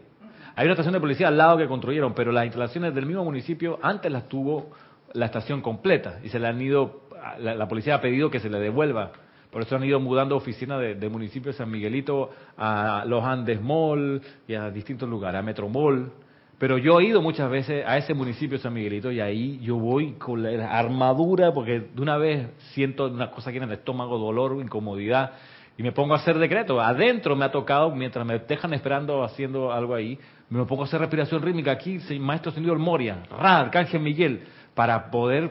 Hay 0.56 0.64
una 0.64 0.72
estación 0.72 0.94
de 0.94 1.00
policía 1.00 1.28
al 1.28 1.36
lado 1.36 1.58
que 1.58 1.66
construyeron, 1.66 2.14
pero 2.14 2.32
las 2.32 2.46
instalaciones 2.46 2.94
del 2.94 3.04
mismo 3.04 3.22
municipio 3.22 3.78
antes 3.82 4.10
las 4.10 4.26
tuvo 4.26 4.70
la 5.12 5.26
estación 5.26 5.60
completa 5.60 6.20
y 6.24 6.30
se 6.30 6.38
le 6.38 6.48
han 6.48 6.60
ido, 6.60 7.02
la, 7.38 7.68
policía 7.68 7.96
ha 7.96 8.00
pedido 8.00 8.30
que 8.30 8.40
se 8.40 8.48
le 8.48 8.58
devuelva. 8.60 9.12
Por 9.50 9.60
eso 9.60 9.76
han 9.76 9.84
ido 9.84 10.00
mudando 10.00 10.36
oficinas 10.36 10.80
de- 10.80 11.08
municipio 11.10 11.52
de 11.52 11.58
San 11.58 11.70
Miguelito 11.70 12.30
a 12.56 13.04
los 13.06 13.22
Andes 13.22 13.60
Mall 13.60 14.22
y 14.48 14.54
a 14.54 14.70
distintos 14.70 15.06
lugares, 15.06 15.38
a 15.38 15.42
Metro 15.42 15.68
Mall. 15.68 16.10
Pero 16.58 16.78
yo 16.78 17.00
he 17.00 17.06
ido 17.06 17.20
muchas 17.20 17.50
veces 17.50 17.84
a 17.86 17.98
ese 17.98 18.14
municipio 18.14 18.58
de 18.58 18.62
San 18.62 18.72
Miguelito 18.72 19.10
y 19.10 19.20
ahí 19.20 19.58
yo 19.60 19.76
voy 19.76 20.12
con 20.12 20.42
la 20.42 20.70
armadura 20.70 21.52
porque 21.52 21.80
de 21.92 22.02
una 22.02 22.16
vez 22.16 22.48
siento 22.72 23.06
una 23.06 23.30
cosa 23.30 23.50
aquí 23.50 23.56
en 23.58 23.64
el 23.64 23.72
estómago, 23.72 24.18
dolor, 24.18 24.56
incomodidad 24.60 25.32
y 25.76 25.82
me 25.82 25.92
pongo 25.92 26.14
a 26.14 26.18
hacer 26.18 26.38
decreto. 26.38 26.80
Adentro 26.80 27.34
me 27.34 27.44
ha 27.44 27.50
tocado, 27.50 27.90
mientras 27.90 28.24
me 28.24 28.38
dejan 28.38 28.72
esperando 28.72 29.24
haciendo 29.24 29.72
algo 29.72 29.94
ahí, 29.94 30.18
me 30.48 30.64
pongo 30.64 30.82
a 30.82 30.86
hacer 30.86 31.00
respiración 31.00 31.42
rítmica 31.42 31.72
aquí, 31.72 31.98
maestro 32.20 32.52
señor 32.52 32.78
Moria, 32.78 33.24
Ra, 33.30 33.60
Arcángel 33.60 34.00
Miguel, 34.00 34.44
para 34.74 35.10
poder 35.10 35.50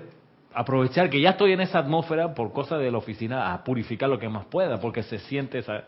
aprovechar 0.54 1.10
que 1.10 1.20
ya 1.20 1.32
estoy 1.32 1.52
en 1.52 1.62
esa 1.62 1.80
atmósfera 1.80 2.34
por 2.34 2.54
cosa 2.54 2.78
de 2.78 2.92
la 2.92 3.00
oficina 3.00 3.54
a 3.54 3.64
purificar 3.64 4.10
lo 4.10 4.20
que 4.20 4.30
más 4.30 4.46
pueda, 4.46 4.80
porque 4.80 5.04
se 5.04 5.20
siente 5.20 5.60
esa, 5.60 5.84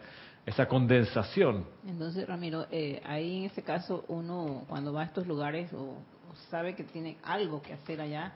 esa 0.46 0.68
condensación. 0.68 1.66
Entonces, 1.88 2.28
Ramiro, 2.28 2.68
eh, 2.72 3.02
ahí 3.06 3.38
en 3.40 3.44
ese 3.46 3.64
caso 3.64 4.06
uno 4.08 4.64
cuando 4.68 4.94
va 4.94 5.02
a 5.02 5.06
estos 5.06 5.26
lugares 5.28 5.74
o, 5.74 5.78
o 5.82 6.36
sabe 6.52 6.76
que 6.76 6.84
tiene 6.84 7.18
algo 7.24 7.62
que 7.62 7.74
hacer 7.74 8.00
allá, 8.02 8.34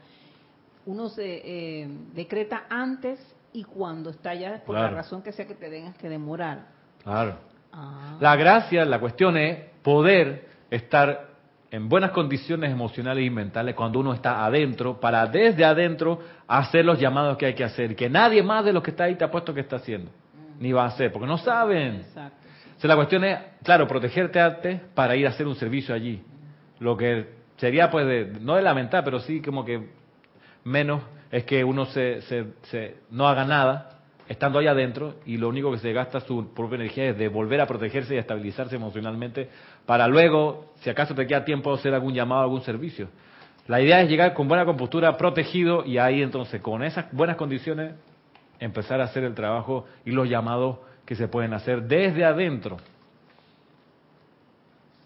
uno 0.85 1.09
se 1.09 1.41
eh, 1.83 1.87
decreta 2.13 2.63
antes 2.69 3.19
y 3.53 3.63
cuando 3.63 4.09
está 4.11 4.31
allá, 4.31 4.63
por 4.65 4.75
Claro. 4.75 4.91
la 4.91 4.97
razón 5.01 5.21
que 5.21 5.31
sea 5.31 5.45
que 5.47 5.55
te 5.55 5.69
tengas 5.69 5.95
que 5.97 6.09
demorar. 6.09 6.67
Claro. 7.03 7.35
Ah. 7.71 8.17
La 8.19 8.35
gracia, 8.35 8.85
la 8.85 8.99
cuestión 8.99 9.37
es 9.37 9.59
poder 9.83 10.47
estar 10.71 11.29
en 11.71 11.87
buenas 11.87 12.11
condiciones 12.11 12.71
emocionales 12.71 13.23
y 13.23 13.29
mentales 13.29 13.75
cuando 13.75 13.99
uno 13.99 14.13
está 14.13 14.43
adentro, 14.43 14.99
para 14.99 15.27
desde 15.27 15.63
adentro 15.63 16.19
hacer 16.47 16.83
los 16.83 16.99
llamados 16.99 17.37
que 17.37 17.45
hay 17.45 17.53
que 17.53 17.63
hacer, 17.63 17.95
que 17.95 18.09
nadie 18.09 18.41
más 18.41 18.65
de 18.65 18.73
los 18.73 18.81
que 18.81 18.89
está 18.89 19.03
ahí 19.03 19.15
te 19.15 19.23
ha 19.23 19.29
puesto 19.29 19.53
que 19.53 19.59
está 19.61 19.75
haciendo, 19.75 20.09
ni 20.59 20.71
va 20.71 20.83
a 20.83 20.87
hacer, 20.87 21.11
porque 21.11 21.27
no 21.27 21.37
saben. 21.37 21.95
Exacto. 21.95 22.37
O 22.77 22.79
sea, 22.81 22.87
la 22.87 22.95
cuestión 22.95 23.23
es, 23.25 23.37
claro, 23.63 23.87
protegerte 23.87 24.39
antes 24.39 24.79
para 24.93 25.15
ir 25.15 25.25
a 25.25 25.29
hacer 25.31 25.47
un 25.47 25.55
servicio 25.55 25.93
allí. 25.93 26.21
Lo 26.79 26.95
que 26.95 27.27
sería, 27.57 27.89
pues, 27.89 28.05
de- 28.07 28.37
no 28.39 28.55
de 28.55 28.61
lamentar, 28.61 29.03
pero 29.03 29.19
sí 29.19 29.41
como 29.41 29.65
que 29.65 29.89
menos 30.63 31.01
es 31.31 31.43
que 31.43 31.63
uno 31.63 31.85
se, 31.87 32.21
se, 32.23 32.45
se- 32.63 32.95
no 33.11 33.27
haga 33.27 33.45
nada 33.45 33.99
estando 34.27 34.59
allá 34.59 34.71
adentro 34.71 35.15
y 35.25 35.37
lo 35.37 35.49
único 35.49 35.71
que 35.71 35.79
se 35.79 35.91
gasta 35.91 36.19
su 36.21 36.53
propia 36.53 36.75
energía 36.75 37.05
es 37.09 37.17
de 37.17 37.27
volver 37.29 37.59
a 37.61 37.65
protegerse 37.67 38.13
y 38.13 38.17
a 38.17 38.21
estabilizarse 38.21 38.75
emocionalmente 38.75 39.49
para 39.85 40.07
luego, 40.07 40.73
si 40.81 40.89
acaso 40.89 41.15
te 41.15 41.25
queda 41.25 41.43
tiempo, 41.43 41.73
hacer 41.73 41.93
algún 41.93 42.13
llamado, 42.13 42.43
algún 42.43 42.61
servicio. 42.61 43.09
La 43.67 43.81
idea 43.81 44.01
es 44.01 44.09
llegar 44.09 44.33
con 44.33 44.47
buena 44.47 44.65
compostura, 44.65 45.17
protegido 45.17 45.83
y 45.85 45.97
ahí 45.97 46.21
entonces, 46.21 46.61
con 46.61 46.83
esas 46.83 47.11
buenas 47.11 47.35
condiciones, 47.37 47.93
empezar 48.59 49.01
a 49.01 49.05
hacer 49.05 49.23
el 49.23 49.33
trabajo 49.33 49.85
y 50.05 50.11
los 50.11 50.27
llamados 50.29 50.77
que 51.05 51.15
se 51.15 51.27
pueden 51.27 51.53
hacer 51.53 51.83
desde 51.83 52.25
adentro. 52.25 52.77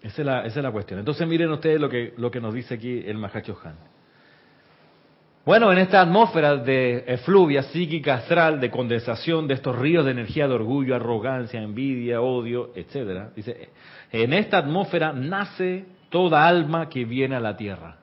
Esa 0.02 0.44
es 0.44 0.56
la, 0.56 0.70
cuestión. 0.70 0.98
Entonces 0.98 1.26
miren 1.26 1.50
ustedes 1.50 1.80
lo 1.80 1.88
que, 1.88 2.12
lo 2.18 2.30
que 2.30 2.40
nos 2.40 2.52
dice 2.52 2.74
aquí 2.74 3.02
el 3.06 3.16
Mahacho 3.16 3.58
Han. 3.64 3.94
Bueno, 5.46 5.70
en 5.72 5.78
esta 5.78 6.00
atmósfera 6.00 6.56
de 6.56 7.04
efluvia 7.06 7.62
psíquica 7.64 8.14
astral, 8.14 8.60
de 8.60 8.70
condensación 8.70 9.46
de 9.46 9.54
estos 9.54 9.78
ríos 9.78 10.04
de 10.04 10.12
energía 10.12 10.48
de 10.48 10.54
orgullo, 10.54 10.94
arrogancia, 10.94 11.60
envidia, 11.60 12.22
odio, 12.22 12.72
etcétera, 12.74 13.30
dice, 13.36 13.70
en 14.10 14.32
esta 14.32 14.58
atmósfera 14.58 15.12
nace 15.12 15.84
toda 16.08 16.46
alma 16.46 16.88
que 16.88 17.04
viene 17.04 17.36
a 17.36 17.40
la 17.40 17.56
tierra. 17.56 17.96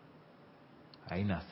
Ahí 1.10 1.24
nace. 1.24 1.51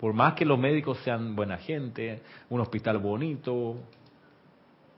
Por 0.00 0.14
más 0.14 0.32
que 0.32 0.46
los 0.46 0.58
médicos 0.58 0.98
sean 1.04 1.36
buena 1.36 1.58
gente, 1.58 2.22
un 2.48 2.62
hospital 2.62 2.96
bonito, 2.98 3.76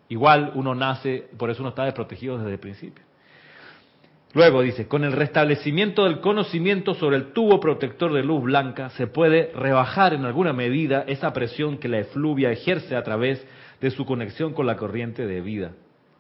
igual 0.08 0.52
uno 0.54 0.76
nace, 0.76 1.28
por 1.36 1.50
eso 1.50 1.60
uno 1.60 1.70
está 1.70 1.84
desprotegido 1.84 2.38
desde 2.38 2.52
el 2.52 2.60
principio. 2.60 3.04
Luego 4.32 4.62
dice, 4.62 4.86
con 4.86 5.02
el 5.02 5.10
restablecimiento 5.10 6.04
del 6.04 6.20
conocimiento 6.20 6.94
sobre 6.94 7.16
el 7.16 7.32
tubo 7.32 7.58
protector 7.58 8.12
de 8.12 8.22
luz 8.22 8.44
blanca 8.44 8.90
se 8.90 9.08
puede 9.08 9.50
rebajar 9.56 10.14
en 10.14 10.24
alguna 10.24 10.52
medida 10.52 11.04
esa 11.08 11.32
presión 11.32 11.78
que 11.78 11.88
la 11.88 11.98
efluvia 11.98 12.52
ejerce 12.52 12.94
a 12.94 13.02
través 13.02 13.44
de 13.80 13.90
su 13.90 14.06
conexión 14.06 14.54
con 14.54 14.66
la 14.66 14.76
corriente 14.76 15.26
de 15.26 15.40
vida. 15.40 15.72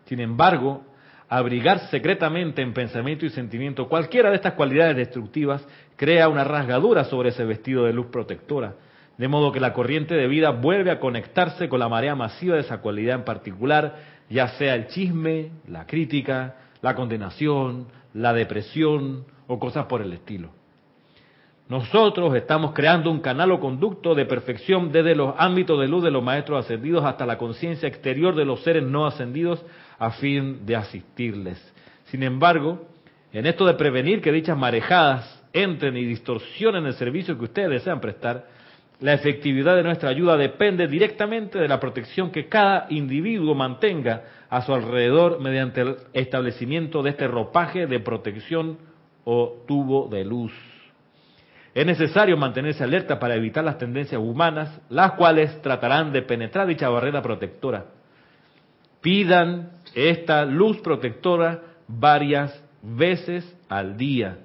Sin 0.06 0.18
embargo, 0.18 0.84
abrigar 1.32 1.88
secretamente 1.88 2.60
en 2.60 2.74
pensamiento 2.74 3.24
y 3.24 3.30
sentimiento 3.30 3.88
cualquiera 3.88 4.28
de 4.28 4.36
estas 4.36 4.52
cualidades 4.52 4.96
destructivas 4.96 5.66
crea 5.96 6.28
una 6.28 6.44
rasgadura 6.44 7.04
sobre 7.04 7.30
ese 7.30 7.46
vestido 7.46 7.84
de 7.86 7.94
luz 7.94 8.08
protectora, 8.08 8.74
de 9.16 9.28
modo 9.28 9.50
que 9.50 9.58
la 9.58 9.72
corriente 9.72 10.14
de 10.14 10.26
vida 10.26 10.50
vuelve 10.50 10.90
a 10.90 11.00
conectarse 11.00 11.70
con 11.70 11.80
la 11.80 11.88
marea 11.88 12.14
masiva 12.14 12.56
de 12.56 12.60
esa 12.60 12.82
cualidad 12.82 13.16
en 13.16 13.24
particular, 13.24 13.96
ya 14.28 14.48
sea 14.58 14.74
el 14.74 14.88
chisme, 14.88 15.52
la 15.66 15.86
crítica, 15.86 16.56
la 16.82 16.94
condenación, 16.94 17.86
la 18.12 18.34
depresión 18.34 19.24
o 19.46 19.58
cosas 19.58 19.86
por 19.86 20.02
el 20.02 20.12
estilo. 20.12 20.50
Nosotros 21.72 22.36
estamos 22.36 22.74
creando 22.74 23.10
un 23.10 23.20
canal 23.20 23.50
o 23.50 23.58
conducto 23.58 24.14
de 24.14 24.26
perfección 24.26 24.92
desde 24.92 25.14
los 25.14 25.34
ámbitos 25.38 25.80
de 25.80 25.88
luz 25.88 26.04
de 26.04 26.10
los 26.10 26.22
maestros 26.22 26.66
ascendidos 26.66 27.02
hasta 27.02 27.24
la 27.24 27.38
conciencia 27.38 27.88
exterior 27.88 28.34
de 28.34 28.44
los 28.44 28.62
seres 28.62 28.82
no 28.82 29.06
ascendidos 29.06 29.64
a 29.98 30.10
fin 30.10 30.66
de 30.66 30.76
asistirles. 30.76 31.56
Sin 32.08 32.24
embargo, 32.24 32.86
en 33.32 33.46
esto 33.46 33.64
de 33.64 33.72
prevenir 33.72 34.20
que 34.20 34.32
dichas 34.32 34.58
marejadas 34.58 35.42
entren 35.54 35.96
y 35.96 36.04
distorsionen 36.04 36.84
el 36.84 36.92
servicio 36.92 37.38
que 37.38 37.44
ustedes 37.44 37.70
desean 37.70 38.02
prestar, 38.02 38.48
la 39.00 39.14
efectividad 39.14 39.74
de 39.74 39.82
nuestra 39.82 40.10
ayuda 40.10 40.36
depende 40.36 40.86
directamente 40.86 41.58
de 41.58 41.68
la 41.68 41.80
protección 41.80 42.30
que 42.30 42.50
cada 42.50 42.84
individuo 42.90 43.54
mantenga 43.54 44.24
a 44.50 44.60
su 44.60 44.74
alrededor 44.74 45.40
mediante 45.40 45.80
el 45.80 45.96
establecimiento 46.12 47.02
de 47.02 47.08
este 47.08 47.26
ropaje 47.28 47.86
de 47.86 47.98
protección 47.98 48.76
o 49.24 49.64
tubo 49.66 50.08
de 50.08 50.22
luz. 50.26 50.52
Es 51.74 51.86
necesario 51.86 52.36
mantenerse 52.36 52.84
alerta 52.84 53.18
para 53.18 53.34
evitar 53.34 53.64
las 53.64 53.78
tendencias 53.78 54.20
humanas, 54.20 54.80
las 54.90 55.12
cuales 55.12 55.62
tratarán 55.62 56.12
de 56.12 56.22
penetrar 56.22 56.66
dicha 56.66 56.88
barrera 56.90 57.22
protectora. 57.22 57.86
Pidan 59.00 59.70
esta 59.94 60.44
luz 60.44 60.80
protectora 60.80 61.62
varias 61.88 62.62
veces 62.82 63.56
al 63.68 63.96
día, 63.96 64.38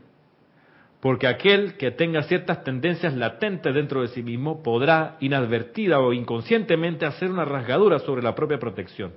porque 1.02 1.28
aquel 1.28 1.76
que 1.76 1.92
tenga 1.92 2.24
ciertas 2.24 2.64
tendencias 2.64 3.14
latentes 3.14 3.74
dentro 3.74 4.02
de 4.02 4.08
sí 4.10 4.24
mismo 4.24 4.64
podrá 4.64 5.18
inadvertida 5.20 6.00
o 6.00 6.14
inconscientemente 6.14 7.06
hacer 7.06 7.30
una 7.30 7.46
rasgadura 7.46 8.00
sobre 8.00 8.24
la 8.24 8.36
propia 8.36 8.58
protección. 8.58 9.12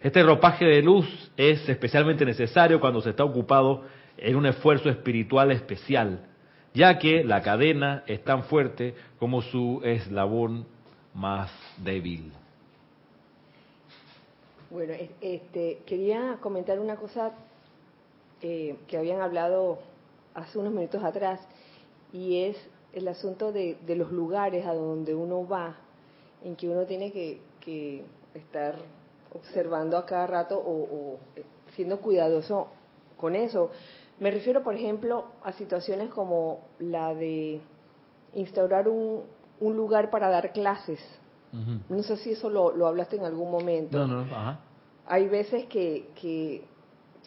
Este 0.00 0.22
ropaje 0.22 0.66
de 0.66 0.82
luz 0.82 1.32
es 1.36 1.66
especialmente 1.68 2.24
necesario 2.24 2.80
cuando 2.80 3.00
se 3.00 3.10
está 3.10 3.24
ocupado 3.24 3.84
en 4.18 4.36
un 4.36 4.46
esfuerzo 4.46 4.90
espiritual 4.90 5.50
especial, 5.50 6.20
ya 6.76 6.98
que 6.98 7.24
la 7.24 7.40
cadena 7.40 8.04
es 8.06 8.22
tan 8.22 8.44
fuerte 8.44 8.94
como 9.18 9.40
su 9.40 9.80
eslabón 9.82 10.66
más 11.14 11.50
débil. 11.78 12.30
Bueno, 14.68 14.92
este, 15.22 15.78
quería 15.86 16.36
comentar 16.42 16.78
una 16.78 16.96
cosa 16.96 17.32
eh, 18.42 18.76
que 18.86 18.98
habían 18.98 19.22
hablado 19.22 19.78
hace 20.34 20.58
unos 20.58 20.74
minutos 20.74 21.02
atrás 21.02 21.40
y 22.12 22.42
es 22.42 22.58
el 22.92 23.08
asunto 23.08 23.52
de, 23.52 23.78
los 23.88 24.12
lugares 24.12 24.66
a 24.66 24.74
donde 24.74 25.14
uno 25.14 25.48
va, 25.48 25.76
en 26.44 26.56
que 26.56 26.68
uno 26.68 26.84
tiene 26.84 27.10
que, 27.10 27.40
estar 28.34 28.76
observando 29.34 29.96
a 29.96 30.06
cada 30.06 30.26
rato 30.26 30.56
o, 30.58 30.82
o 30.82 31.18
siendo 31.74 32.00
cuidadoso 32.00 32.68
con 33.16 33.34
eso. 33.34 33.70
Me 34.18 34.30
refiero, 34.30 34.62
por 34.62 34.74
ejemplo, 34.74 35.26
a 35.42 35.52
situaciones 35.52 36.10
como 36.10 36.60
la 36.78 37.14
de 37.14 37.60
instaurar 38.34 38.88
un, 38.88 39.24
un 39.60 39.76
lugar 39.76 40.10
para 40.10 40.28
dar 40.28 40.52
clases. 40.52 41.00
No 41.88 42.02
sé 42.02 42.18
si 42.18 42.32
eso 42.32 42.50
lo, 42.50 42.76
lo, 42.76 42.86
hablaste 42.86 43.16
en 43.16 43.24
algún 43.24 43.50
momento. 43.50 43.96
No, 43.98 44.06
no, 44.06 44.20
ajá. 44.20 44.60
Hay 45.06 45.26
veces 45.26 45.64
que, 45.66 46.10
que 46.20 46.66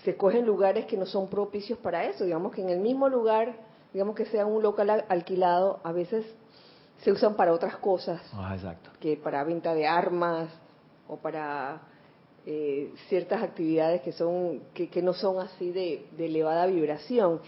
se 0.03 0.15
cogen 0.15 0.45
lugares 0.45 0.85
que 0.85 0.97
no 0.97 1.07
son 1.07 1.29
propicios 1.29 1.79
para 1.79 2.05
eso. 2.05 2.25
Digamos 2.25 2.53
que 2.53 2.61
en 2.61 2.69
el 2.69 2.79
mismo 2.79 3.09
lugar, 3.09 3.55
digamos 3.91 4.15
que 4.15 4.25
sea 4.25 4.45
un 4.45 4.61
local 4.61 5.03
alquilado, 5.09 5.79
a 5.83 5.91
veces 5.91 6.25
se 6.99 7.11
usan 7.11 7.35
para 7.35 7.53
otras 7.53 7.77
cosas. 7.77 8.21
Ah, 8.33 8.53
exacto. 8.53 8.91
Que 8.99 9.17
para 9.17 9.43
venta 9.43 9.73
de 9.73 9.87
armas 9.87 10.49
o 11.07 11.17
para 11.17 11.81
eh, 12.45 12.91
ciertas 13.07 13.43
actividades 13.43 14.01
que 14.01 14.11
son 14.11 14.61
que, 14.73 15.01
no 15.01 15.13
son 15.13 15.39
así 15.39 15.71
de, 15.71 16.05
elevada 16.17 16.65
vibración. 16.67 17.39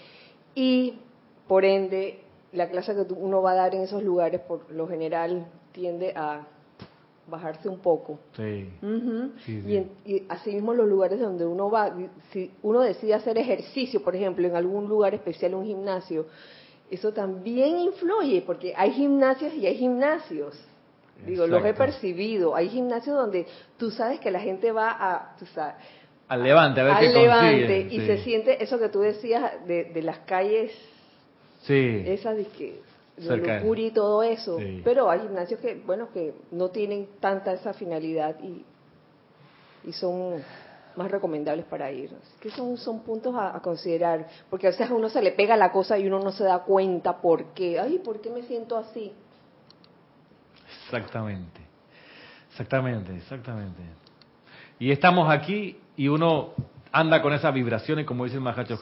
Y 0.56 0.96
por 1.48 1.66
ende 1.66 2.20
la 2.52 2.70
clase 2.70 2.94
que 2.94 3.14
uno 3.14 3.42
va 3.42 3.52
a 3.52 3.56
dar 3.56 3.76
en 3.76 3.82
esos 3.82 4.04
lugares 4.04 4.42
por 4.42 4.70
lo 4.72 4.88
general 4.88 5.48
tiende 5.72 6.14
a 6.16 6.48
bajarse 7.28 7.70
un 7.70 7.80
poco. 7.80 8.20
Sí. 8.36 8.70
Y, 9.48 10.12
y 10.12 10.26
asimismo 10.28 10.74
los 10.74 10.88
lugares 10.88 11.20
donde 11.20 11.46
uno 11.46 11.70
va 11.70 11.96
si 12.32 12.52
uno 12.62 12.82
decide 12.82 13.14
hacer 13.14 13.38
ejercicio 13.38 14.04
por 14.04 14.16
ejemplo 14.16 14.46
en 14.46 14.56
algún 14.56 14.90
lugar 14.90 15.14
especial 15.14 15.56
un 15.56 15.66
gimnasio 15.66 16.26
eso 16.90 17.14
también 17.14 17.80
influye 17.80 18.42
porque 18.42 18.74
hay 18.76 18.92
gimnasios 18.92 19.54
y 19.54 19.66
hay 19.66 19.78
gimnasios 19.78 20.60
Digo, 21.26 21.48
los 21.48 21.64
he 21.66 21.74
percibido. 21.74 22.56
Hay 22.56 22.70
gimnasios 22.70 23.16
donde 23.16 23.46
tú 23.78 23.92
sabes 23.92 24.20
que 24.20 24.32
la 24.32 24.40
gente 24.40 24.72
va 24.72 24.90
a, 24.92 25.36
tú 25.38 25.46
sabes, 25.48 25.76
al 26.28 26.44
levante, 26.44 26.80
a 26.80 26.84
ver 26.86 26.94
al 26.94 27.14
levante 27.14 27.88
y 27.92 28.00
se 28.06 28.20
siente 28.20 28.64
eso 28.64 28.80
que 28.80 28.88
tú 28.88 29.02
decías 29.02 29.68
de, 29.68 29.86
de 29.86 30.02
las 30.02 30.20
calles, 30.20 30.72
sí. 31.64 32.04
esas 32.06 32.38
de 32.38 32.46
que 32.46 32.82
de 33.18 33.74
y 33.78 33.92
todo 33.92 34.24
eso. 34.24 34.58
Pero 34.84 35.10
hay 35.10 35.20
gimnasios 35.20 35.60
que, 35.60 35.76
bueno, 35.86 36.10
que 36.14 36.34
no 36.52 36.70
tienen 36.70 37.08
tanta 37.20 37.54
esa 37.54 37.74
finalidad 37.74 38.38
y, 38.42 38.66
y 39.88 39.94
son 39.94 40.42
más 40.96 41.12
recomendables 41.12 41.66
para 41.66 41.92
ir. 41.92 42.12
Así 42.22 42.34
que 42.40 42.50
son, 42.52 42.78
son 42.78 43.02
puntos 43.02 43.36
a, 43.36 43.56
a, 43.56 43.62
considerar, 43.62 44.28
porque 44.50 44.68
a 44.68 44.72
veces 44.72 44.90
a 44.90 44.94
uno 44.94 45.10
se 45.10 45.22
le 45.22 45.32
pega 45.32 45.56
la 45.58 45.72
cosa 45.72 45.98
y 45.98 46.08
uno 46.08 46.20
no 46.20 46.32
se 46.32 46.44
da 46.44 46.60
cuenta 46.60 47.22
por 47.22 47.54
qué. 47.54 47.80
Ay, 47.80 48.00
¿por 48.00 48.22
qué 48.22 48.30
me 48.30 48.44
siento 48.44 48.78
así? 48.78 49.12
Exactamente, 50.98 51.62
exactamente, 52.50 53.16
exactamente. 53.16 53.82
Y 54.80 54.92
estamos 54.92 55.32
aquí 55.32 55.78
y 55.96 56.08
uno 56.08 56.54
anda 56.92 57.22
con 57.22 57.34
esas 57.34 57.54
vibraciones, 57.54 58.06
como 58.06 58.26
dice 58.26 58.38
el 58.38 58.42
Mahacho 58.42 58.80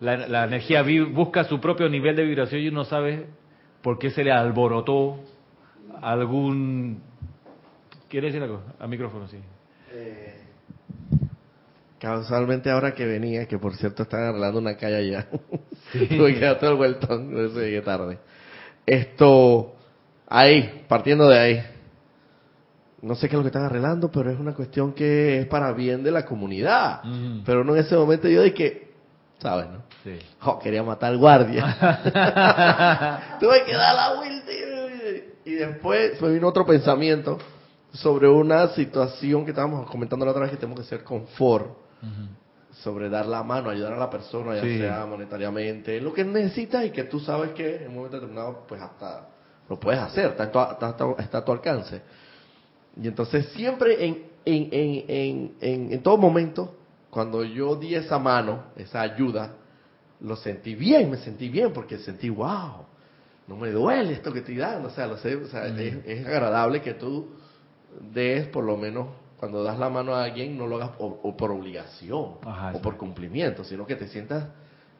la, 0.00 0.16
la 0.28 0.44
energía 0.44 0.84
busca 1.12 1.44
su 1.44 1.60
propio 1.60 1.88
nivel 1.88 2.14
de 2.14 2.24
vibración 2.24 2.62
y 2.62 2.68
uno 2.68 2.84
sabe 2.84 3.26
por 3.82 3.98
qué 3.98 4.10
se 4.10 4.24
le 4.24 4.32
alborotó 4.32 5.18
algún... 6.00 7.02
¿Quieres 8.08 8.32
decir 8.32 8.42
algo? 8.42 8.62
A 8.78 8.86
micrófono, 8.86 9.28
sí. 9.28 9.38
Eh, 9.92 10.40
causalmente 11.98 12.70
ahora 12.70 12.94
que 12.94 13.04
venía, 13.04 13.46
que 13.46 13.58
por 13.58 13.74
cierto 13.74 14.04
están 14.04 14.22
arreglando 14.22 14.58
una 14.58 14.76
calle 14.76 14.96
allá, 14.96 15.28
tuve 15.92 16.34
que 16.34 16.40
dar 16.40 16.58
todo 16.58 16.70
el 16.70 16.76
vueltón, 16.76 17.32
no 17.32 17.48
sé 17.50 17.60
llegué 17.60 17.82
tarde. 17.82 18.18
Esto, 18.86 19.74
Ahí, 20.28 20.84
partiendo 20.88 21.28
de 21.28 21.38
ahí. 21.38 21.62
No 23.00 23.14
sé 23.14 23.28
qué 23.28 23.36
es 23.36 23.38
lo 23.38 23.42
que 23.42 23.48
están 23.48 23.64
arreglando, 23.64 24.10
pero 24.10 24.30
es 24.30 24.38
una 24.38 24.54
cuestión 24.54 24.92
que 24.92 25.40
es 25.40 25.46
para 25.46 25.72
bien 25.72 26.02
de 26.02 26.10
la 26.10 26.24
comunidad. 26.26 27.00
Pero 27.44 27.64
no 27.64 27.74
en 27.74 27.84
ese 27.84 27.96
momento 27.96 28.28
yo 28.28 28.42
dije, 28.42 28.88
¿sabes, 29.38 29.68
no? 29.70 29.82
Sí. 30.04 30.18
Oh, 30.42 30.58
quería 30.58 30.82
matar 30.82 31.12
al 31.12 31.18
guardia. 31.18 31.64
Tuve 33.40 33.64
que 33.64 33.72
dar 33.72 33.94
la 33.94 34.14
vuelta 34.16 34.52
y, 35.44 35.52
después 35.52 36.20
me 36.20 36.30
vino 36.30 36.48
otro 36.48 36.66
pensamiento 36.66 37.38
sobre 37.92 38.28
una 38.28 38.68
situación 38.68 39.44
que 39.44 39.52
estábamos 39.52 39.88
comentando 39.88 40.26
la 40.26 40.32
otra 40.32 40.42
vez 40.42 40.50
que 40.50 40.58
tenemos 40.58 40.80
que 40.80 40.86
hacer 40.86 41.04
confort. 41.04 41.70
Sobre 42.82 43.08
dar 43.08 43.26
la 43.26 43.42
mano, 43.42 43.70
ayudar 43.70 43.94
a 43.94 43.96
la 43.96 44.10
persona, 44.10 44.54
ya 44.56 44.62
sea 44.62 45.06
monetariamente, 45.06 46.00
lo 46.00 46.12
que 46.12 46.24
necesitas 46.24 46.84
y 46.84 46.90
que 46.90 47.04
tú 47.04 47.18
sabes 47.18 47.50
que 47.50 47.76
en 47.76 47.88
un 47.88 47.96
momento 47.96 48.16
determinado, 48.20 48.66
pues 48.68 48.80
hasta 48.80 49.26
lo 49.68 49.78
puedes 49.78 50.00
hacer, 50.00 50.36
está, 50.38 51.38
a 51.38 51.44
tu 51.44 51.52
alcance. 51.52 52.00
Y 53.00 53.06
entonces 53.06 53.46
siempre 53.50 54.04
en, 54.04 54.24
en, 54.44 54.68
en, 54.72 55.54
en, 55.60 55.92
en 55.92 56.02
todo 56.02 56.16
momento, 56.16 56.74
cuando 57.10 57.44
yo 57.44 57.76
di 57.76 57.94
esa 57.94 58.18
mano, 58.18 58.64
esa 58.76 59.00
ayuda, 59.00 59.52
lo 60.20 60.36
sentí 60.36 60.74
bien, 60.74 61.10
me 61.10 61.18
sentí 61.18 61.48
bien 61.48 61.72
porque 61.72 61.98
sentí, 61.98 62.28
wow, 62.28 62.86
no 63.46 63.56
me 63.56 63.70
duele 63.70 64.14
esto 64.14 64.32
que 64.32 64.40
estoy 64.40 64.56
dando, 64.56 64.88
o 64.88 64.90
sea, 64.90 65.06
lo 65.06 65.16
sé, 65.16 65.36
o 65.36 65.46
sea 65.46 65.66
es, 65.66 66.26
agradable 66.26 66.82
que 66.82 66.94
tú 66.94 67.30
des 68.12 68.46
por 68.48 68.64
lo 68.64 68.76
menos 68.76 69.08
cuando 69.38 69.62
das 69.62 69.78
la 69.78 69.88
mano 69.88 70.14
a 70.14 70.24
alguien 70.24 70.58
no 70.58 70.66
lo 70.66 70.76
hagas 70.76 70.90
o, 70.98 71.36
por 71.36 71.50
obligación 71.52 72.34
o 72.74 72.82
por 72.82 72.96
cumplimiento, 72.96 73.64
sino 73.64 73.86
que 73.86 73.96
te 73.96 74.08
sientas 74.08 74.48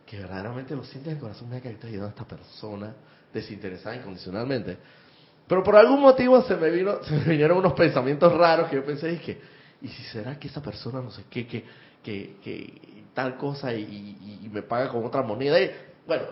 que 0.06 0.18
verdaderamente 0.18 0.74
lo 0.74 0.84
sientes 0.84 1.08
en 1.08 1.16
el 1.16 1.20
corazón, 1.20 1.48
mira 1.48 1.60
que 1.60 1.68
estás 1.70 1.90
ayudando 1.90 2.06
a 2.06 2.10
esta 2.10 2.24
persona, 2.24 2.94
desinteresada 3.40 3.96
incondicionalmente. 3.96 4.76
Pero 5.46 5.62
por 5.62 5.76
algún 5.76 6.00
motivo 6.00 6.42
se 6.42 6.56
me, 6.56 6.70
vino, 6.70 7.02
se 7.02 7.14
me 7.14 7.24
vinieron 7.24 7.58
unos 7.58 7.72
pensamientos 7.72 8.32
raros 8.34 8.68
que 8.68 8.76
yo 8.76 8.84
pensé, 8.84 9.12
y 9.12 9.16
que, 9.16 9.40
¿y 9.80 9.88
si 9.88 10.02
será 10.04 10.38
que 10.38 10.48
esa 10.48 10.62
persona 10.62 11.00
no 11.00 11.10
sé 11.10 11.24
qué, 11.30 11.46
que, 11.46 11.64
que, 12.02 12.36
que 12.42 13.04
tal 13.14 13.36
cosa 13.36 13.72
y, 13.72 14.48
me 14.52 14.62
paga 14.62 14.88
con 14.88 15.04
otra 15.04 15.22
moneda? 15.22 15.60
Y, 15.60 15.70
bueno, 16.06 16.24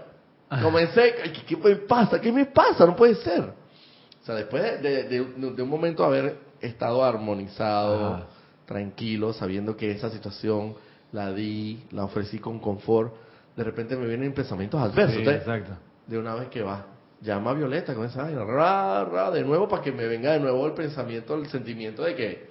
comencé, 0.62 1.14
¿qué, 1.46 1.56
me 1.56 1.76
pasa? 1.76 2.20
¿Qué 2.20 2.30
me 2.30 2.46
pasa? 2.46 2.84
No 2.84 2.94
puede 2.94 3.14
ser. 3.16 3.40
O 3.40 4.24
sea, 4.26 4.34
después 4.34 4.82
de, 4.82 5.04
de, 5.04 5.20
un 5.62 5.68
momento 5.68 6.04
haber 6.04 6.36
estado 6.60 7.02
armonizado, 7.04 8.26
tranquilo, 8.66 9.32
sabiendo 9.32 9.76
que 9.76 9.92
esa 9.92 10.10
situación 10.10 10.74
la 11.12 11.32
di, 11.32 11.84
la 11.92 12.04
ofrecí 12.04 12.38
con 12.38 12.58
confort, 12.58 13.14
de 13.56 13.64
repente 13.64 13.96
me 13.96 14.06
vienen 14.06 14.34
pensamientos 14.34 14.80
adversos. 14.80 15.26
exacto 15.26 15.72
de 16.06 16.18
una 16.18 16.34
vez 16.34 16.48
que 16.48 16.62
va. 16.62 16.86
Llama 17.22 17.50
a 17.50 17.54
Violeta 17.54 17.94
con 17.94 18.06
esa 18.06 18.28
ra, 18.28 19.04
ra, 19.04 19.30
de 19.30 19.42
nuevo 19.42 19.68
para 19.68 19.82
que 19.82 19.90
me 19.90 20.06
venga 20.06 20.32
de 20.32 20.40
nuevo 20.40 20.66
el 20.66 20.72
pensamiento, 20.72 21.34
el 21.34 21.48
sentimiento 21.48 22.02
de 22.02 22.14
que, 22.14 22.48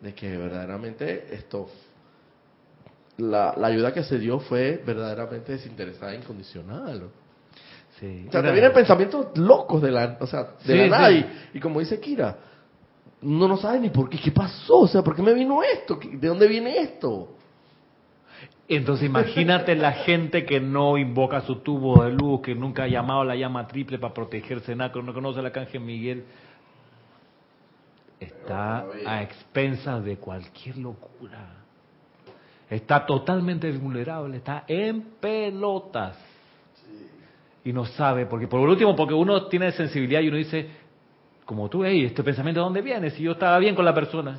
de 0.00 0.14
que 0.14 0.36
verdaderamente 0.36 1.34
esto, 1.34 1.68
la, 3.18 3.54
la 3.56 3.66
ayuda 3.66 3.92
que 3.92 4.02
se 4.02 4.18
dio 4.18 4.40
fue 4.40 4.82
verdaderamente 4.84 5.52
desinteresada 5.52 6.14
e 6.14 6.16
incondicional. 6.16 7.10
Sí. 8.00 8.26
O 8.28 8.32
sea, 8.32 8.42
te 8.42 8.52
vienen 8.52 8.72
pensamientos 8.72 9.36
locos 9.38 9.82
de 9.82 9.90
la, 9.90 10.16
o 10.20 10.26
sea, 10.26 10.54
de 10.64 10.76
la 10.76 10.88
nada. 10.88 11.10
Y, 11.52 11.60
como 11.60 11.80
dice 11.80 12.00
Kira, 12.00 12.36
uno 13.22 13.48
no 13.48 13.56
sabe 13.56 13.80
ni 13.80 13.90
por 13.90 14.08
qué, 14.08 14.18
qué 14.18 14.32
pasó, 14.32 14.80
o 14.80 14.88
sea, 14.88 15.02
¿por 15.02 15.14
qué 15.14 15.22
me 15.22 15.34
vino 15.34 15.62
esto? 15.62 15.98
¿De 16.12 16.28
dónde 16.28 16.46
viene 16.48 16.78
esto? 16.78 17.35
Entonces 18.68 19.06
imagínate 19.08 19.74
la 19.74 19.92
gente 19.92 20.44
que 20.44 20.60
no 20.60 20.98
invoca 20.98 21.40
su 21.42 21.56
tubo 21.56 22.02
de 22.02 22.12
luz, 22.12 22.40
que 22.42 22.54
nunca 22.54 22.84
ha 22.84 22.88
llamado 22.88 23.20
a 23.20 23.24
la 23.24 23.36
llama 23.36 23.66
triple 23.66 23.98
para 23.98 24.14
protegerse, 24.14 24.74
nada, 24.74 24.92
que 24.92 25.02
no 25.02 25.14
conoce 25.14 25.42
la 25.42 25.52
canje 25.52 25.78
Miguel, 25.78 26.24
está 28.18 28.86
a 29.06 29.22
expensas 29.22 30.04
de 30.04 30.16
cualquier 30.16 30.78
locura. 30.78 31.62
está 32.68 33.06
totalmente 33.06 33.70
vulnerable, 33.72 34.38
está 34.38 34.64
en 34.66 35.02
pelotas. 35.20 36.18
Y 37.64 37.72
no 37.72 37.84
sabe, 37.84 38.26
porque 38.26 38.46
por 38.46 38.60
último, 38.60 38.94
porque 38.94 39.14
uno 39.14 39.46
tiene 39.46 39.72
sensibilidad 39.72 40.20
y 40.20 40.28
uno 40.28 40.36
dice, 40.36 40.68
como 41.44 41.68
tú, 41.68 41.84
hey, 41.84 42.04
este 42.04 42.22
pensamiento 42.22 42.60
de 42.60 42.64
dónde 42.64 42.82
viene, 42.82 43.10
si 43.10 43.22
yo 43.22 43.32
estaba 43.32 43.58
bien 43.58 43.74
con 43.74 43.84
la 43.84 43.94
persona. 43.94 44.38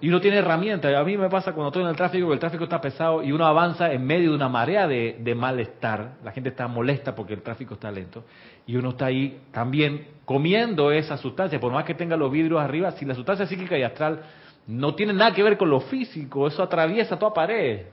Y 0.00 0.08
uno 0.08 0.20
tiene 0.20 0.38
herramientas. 0.38 0.94
A 0.94 1.04
mí 1.04 1.16
me 1.16 1.28
pasa 1.28 1.52
cuando 1.52 1.68
estoy 1.68 1.82
en 1.82 1.90
el 1.90 1.96
tráfico, 1.96 2.28
que 2.28 2.34
el 2.34 2.38
tráfico 2.38 2.64
está 2.64 2.80
pesado 2.80 3.22
y 3.22 3.32
uno 3.32 3.44
avanza 3.44 3.92
en 3.92 4.04
medio 4.04 4.30
de 4.30 4.36
una 4.36 4.48
marea 4.48 4.86
de, 4.86 5.16
de, 5.20 5.34
malestar. 5.34 6.12
La 6.24 6.32
gente 6.32 6.48
está 6.48 6.68
molesta 6.68 7.14
porque 7.14 7.34
el 7.34 7.42
tráfico 7.42 7.74
está 7.74 7.90
lento. 7.90 8.24
Y 8.66 8.76
uno 8.76 8.90
está 8.90 9.06
ahí 9.06 9.40
también 9.52 10.06
comiendo 10.24 10.90
esa 10.90 11.16
sustancia. 11.18 11.60
Por 11.60 11.72
más 11.72 11.84
que 11.84 11.94
tenga 11.94 12.16
los 12.16 12.32
vidrios 12.32 12.60
arriba, 12.60 12.92
si 12.92 13.04
la 13.04 13.14
sustancia 13.14 13.46
psíquica 13.46 13.76
y 13.76 13.82
astral 13.82 14.20
no 14.66 14.94
tiene 14.94 15.12
nada 15.12 15.32
que 15.32 15.42
ver 15.42 15.58
con 15.58 15.68
lo 15.68 15.80
físico, 15.80 16.46
eso 16.46 16.62
atraviesa 16.62 17.18
toda 17.18 17.34
pared, 17.34 17.86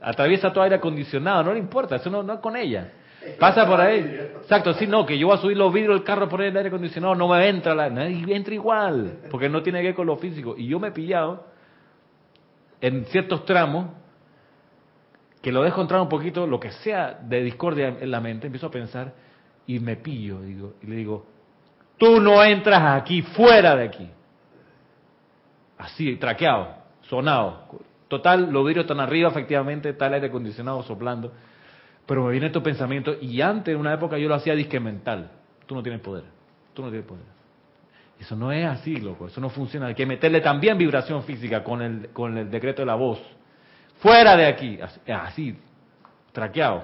atraviesa 0.00 0.52
todo 0.52 0.62
aire 0.62 0.76
acondicionado, 0.76 1.42
no 1.42 1.52
le 1.52 1.58
importa, 1.58 1.96
eso 1.96 2.08
no, 2.08 2.22
no 2.22 2.34
es 2.34 2.40
con 2.40 2.56
ella. 2.56 2.92
Pasa 3.38 3.66
por 3.66 3.80
ahí. 3.80 3.98
Exacto, 4.40 4.74
sí, 4.74 4.86
no, 4.86 5.04
que 5.04 5.18
yo 5.18 5.28
voy 5.28 5.36
a 5.36 5.40
subir 5.40 5.56
los 5.56 5.72
vidrios 5.72 5.94
del 5.94 6.04
carro 6.04 6.28
por 6.28 6.42
el 6.42 6.56
aire 6.56 6.68
acondicionado, 6.68 7.14
no 7.14 7.28
me 7.28 7.48
entra, 7.48 7.74
la, 7.74 7.86
entra 7.86 8.54
igual, 8.54 9.20
porque 9.30 9.48
no 9.48 9.62
tiene 9.62 9.80
que 9.80 9.88
ver 9.88 9.94
con 9.94 10.06
lo 10.06 10.16
físico. 10.16 10.54
Y 10.56 10.66
yo 10.66 10.80
me 10.80 10.88
he 10.88 10.92
pillado 10.92 11.44
en 12.80 13.04
ciertos 13.06 13.44
tramos 13.44 13.88
que 15.42 15.52
lo 15.52 15.62
dejo 15.62 15.80
entrar 15.80 16.00
un 16.00 16.08
poquito, 16.08 16.46
lo 16.46 16.60
que 16.60 16.70
sea 16.70 17.18
de 17.22 17.42
discordia 17.42 17.96
en 18.00 18.10
la 18.10 18.20
mente, 18.20 18.46
empiezo 18.46 18.66
a 18.66 18.70
pensar 18.70 19.14
y 19.66 19.78
me 19.78 19.96
pillo, 19.96 20.40
digo, 20.40 20.74
y 20.82 20.86
le 20.86 20.96
digo, 20.96 21.26
tú 21.96 22.20
no 22.20 22.42
entras 22.42 23.00
aquí, 23.00 23.22
fuera 23.22 23.76
de 23.76 23.84
aquí. 23.84 24.10
Así, 25.78 26.16
traqueado, 26.16 26.74
sonado. 27.02 27.68
Total, 28.08 28.50
los 28.50 28.66
vidrios 28.66 28.84
están 28.84 29.00
arriba, 29.00 29.30
efectivamente, 29.30 29.90
está 29.90 30.08
el 30.08 30.14
aire 30.14 30.26
acondicionado 30.26 30.82
soplando. 30.82 31.32
Pero 32.10 32.24
me 32.24 32.32
viene 32.32 32.48
estos 32.48 32.64
pensamientos 32.64 33.18
y 33.20 33.40
antes, 33.40 33.72
en 33.72 33.78
una 33.78 33.94
época, 33.94 34.18
yo 34.18 34.28
lo 34.28 34.34
hacía 34.34 34.52
disque 34.56 34.80
mental. 34.80 35.30
Tú 35.64 35.76
no 35.76 35.82
tienes 35.84 36.00
poder. 36.00 36.24
Tú 36.74 36.82
no 36.82 36.88
tienes 36.88 37.06
poder. 37.06 37.22
Eso 38.18 38.34
no 38.34 38.50
es 38.50 38.66
así, 38.66 38.96
loco. 38.96 39.28
Eso 39.28 39.40
no 39.40 39.48
funciona. 39.48 39.86
Hay 39.86 39.94
que 39.94 40.06
meterle 40.06 40.40
también 40.40 40.76
vibración 40.76 41.22
física 41.22 41.62
con 41.62 41.80
el, 41.82 42.08
con 42.08 42.36
el 42.36 42.50
decreto 42.50 42.82
de 42.82 42.86
la 42.86 42.96
voz. 42.96 43.20
Fuera 44.00 44.36
de 44.36 44.46
aquí. 44.46 44.76
Así, 45.06 45.56
traqueado. 46.32 46.82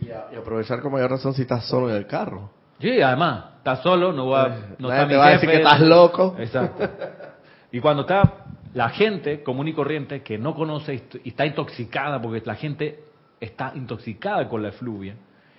Y, 0.00 0.10
aprovechar 0.34 0.80
como 0.80 0.96
mayor 0.96 1.10
razón 1.10 1.34
si 1.34 1.42
estás 1.42 1.68
solo 1.68 1.90
en 1.90 1.96
el 1.96 2.06
carro. 2.06 2.50
Sí, 2.80 3.02
además, 3.02 3.56
estás 3.58 3.82
solo, 3.82 4.10
no 4.10 4.28
va, 4.28 4.46
eh, 4.46 4.60
no 4.78 4.90
está 4.90 5.06
te 5.06 5.16
va 5.16 5.26
a 5.26 5.30
decir 5.32 5.50
que 5.50 5.56
estás 5.56 5.80
loco. 5.82 6.34
Exacto. 6.38 6.88
Y 7.72 7.80
cuando 7.80 8.04
está 8.04 8.46
la 8.72 8.88
gente 8.88 9.42
común 9.42 9.68
y 9.68 9.74
corriente 9.74 10.22
que 10.22 10.38
no 10.38 10.54
conoce 10.54 11.04
y 11.24 11.28
está 11.28 11.44
intoxicada, 11.44 12.22
porque 12.22 12.42
la 12.46 12.54
gente 12.54 13.05
está 13.40 13.72
intoxicada 13.74 14.48
con 14.48 14.62
la 14.62 14.68
efluvia 14.68 15.14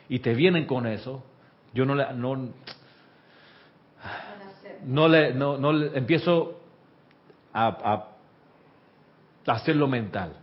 y 0.10 0.20
te 0.20 0.34
vienen 0.34 0.66
con 0.66 0.88
eso, 0.88 1.24
yo 1.74 1.86
no 1.86 1.96
le, 1.96 2.14
no, 2.14 2.50
no 4.86 5.08
le, 5.08 5.34
no, 5.34 5.58
no 5.58 5.84
empiezo 5.94 6.60
a, 7.54 7.68
a, 7.68 9.52
hacerlo 9.52 9.88
mental. 9.88 10.34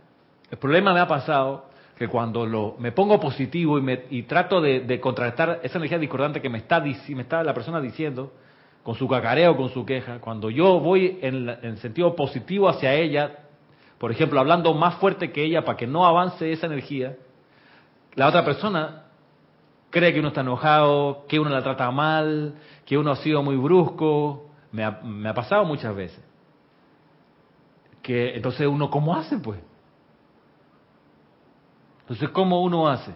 El 0.49 0.57
problema 0.57 0.93
me 0.93 0.99
ha 0.99 1.07
pasado 1.07 1.65
que 1.97 2.07
cuando 2.07 2.45
lo, 2.45 2.75
me 2.79 2.91
pongo 2.91 3.19
positivo 3.19 3.77
y, 3.77 3.81
me, 3.81 4.03
y 4.09 4.23
trato 4.23 4.61
de, 4.61 4.81
de, 4.81 4.99
contrarrestar 4.99 5.61
esa 5.63 5.77
energía 5.77 5.97
discordante 5.97 6.41
que 6.41 6.49
me 6.49 6.59
está, 6.59 6.79
me 6.81 7.21
está 7.21 7.43
la 7.43 7.53
persona 7.53 7.79
diciendo, 7.79 8.33
con 8.83 8.95
su 8.95 9.07
cacareo, 9.07 9.57
con 9.57 9.69
su 9.69 9.85
queja, 9.85 10.19
cuando 10.19 10.49
yo 10.49 10.79
voy 10.79 11.17
en, 11.21 11.49
en 11.49 11.77
sentido 11.77 12.15
positivo 12.15 12.69
hacia 12.69 12.93
ella, 12.93 13.44
por 13.97 14.11
ejemplo, 14.11 14.39
hablando 14.39 14.73
más 14.73 14.95
fuerte 14.95 15.31
que 15.31 15.43
ella 15.43 15.63
para 15.63 15.77
que 15.77 15.87
no 15.87 16.05
avance 16.05 16.51
esa 16.51 16.67
energía, 16.67 17.15
la 18.15 18.27
otra 18.27 18.43
persona 18.43 19.03
cree 19.89 20.13
que 20.13 20.19
uno 20.19 20.29
está 20.29 20.41
enojado, 20.41 21.25
que 21.27 21.39
uno 21.39 21.49
la 21.49 21.63
trata 21.63 21.89
mal, 21.91 22.55
que 22.85 22.97
uno 22.97 23.11
ha 23.11 23.15
sido 23.17 23.41
muy 23.43 23.55
brusco. 23.55 24.49
Me 24.71 24.83
ha, 24.83 24.99
me 25.01 25.29
ha 25.29 25.33
pasado 25.33 25.63
muchas 25.63 25.95
veces. 25.95 26.21
Que 28.01 28.35
entonces 28.35 28.67
uno, 28.67 28.89
¿cómo 28.89 29.15
hace 29.15 29.37
pues? 29.37 29.59
Entonces, 32.01 32.29
¿cómo 32.29 32.61
uno 32.61 32.87
hace? 32.87 33.15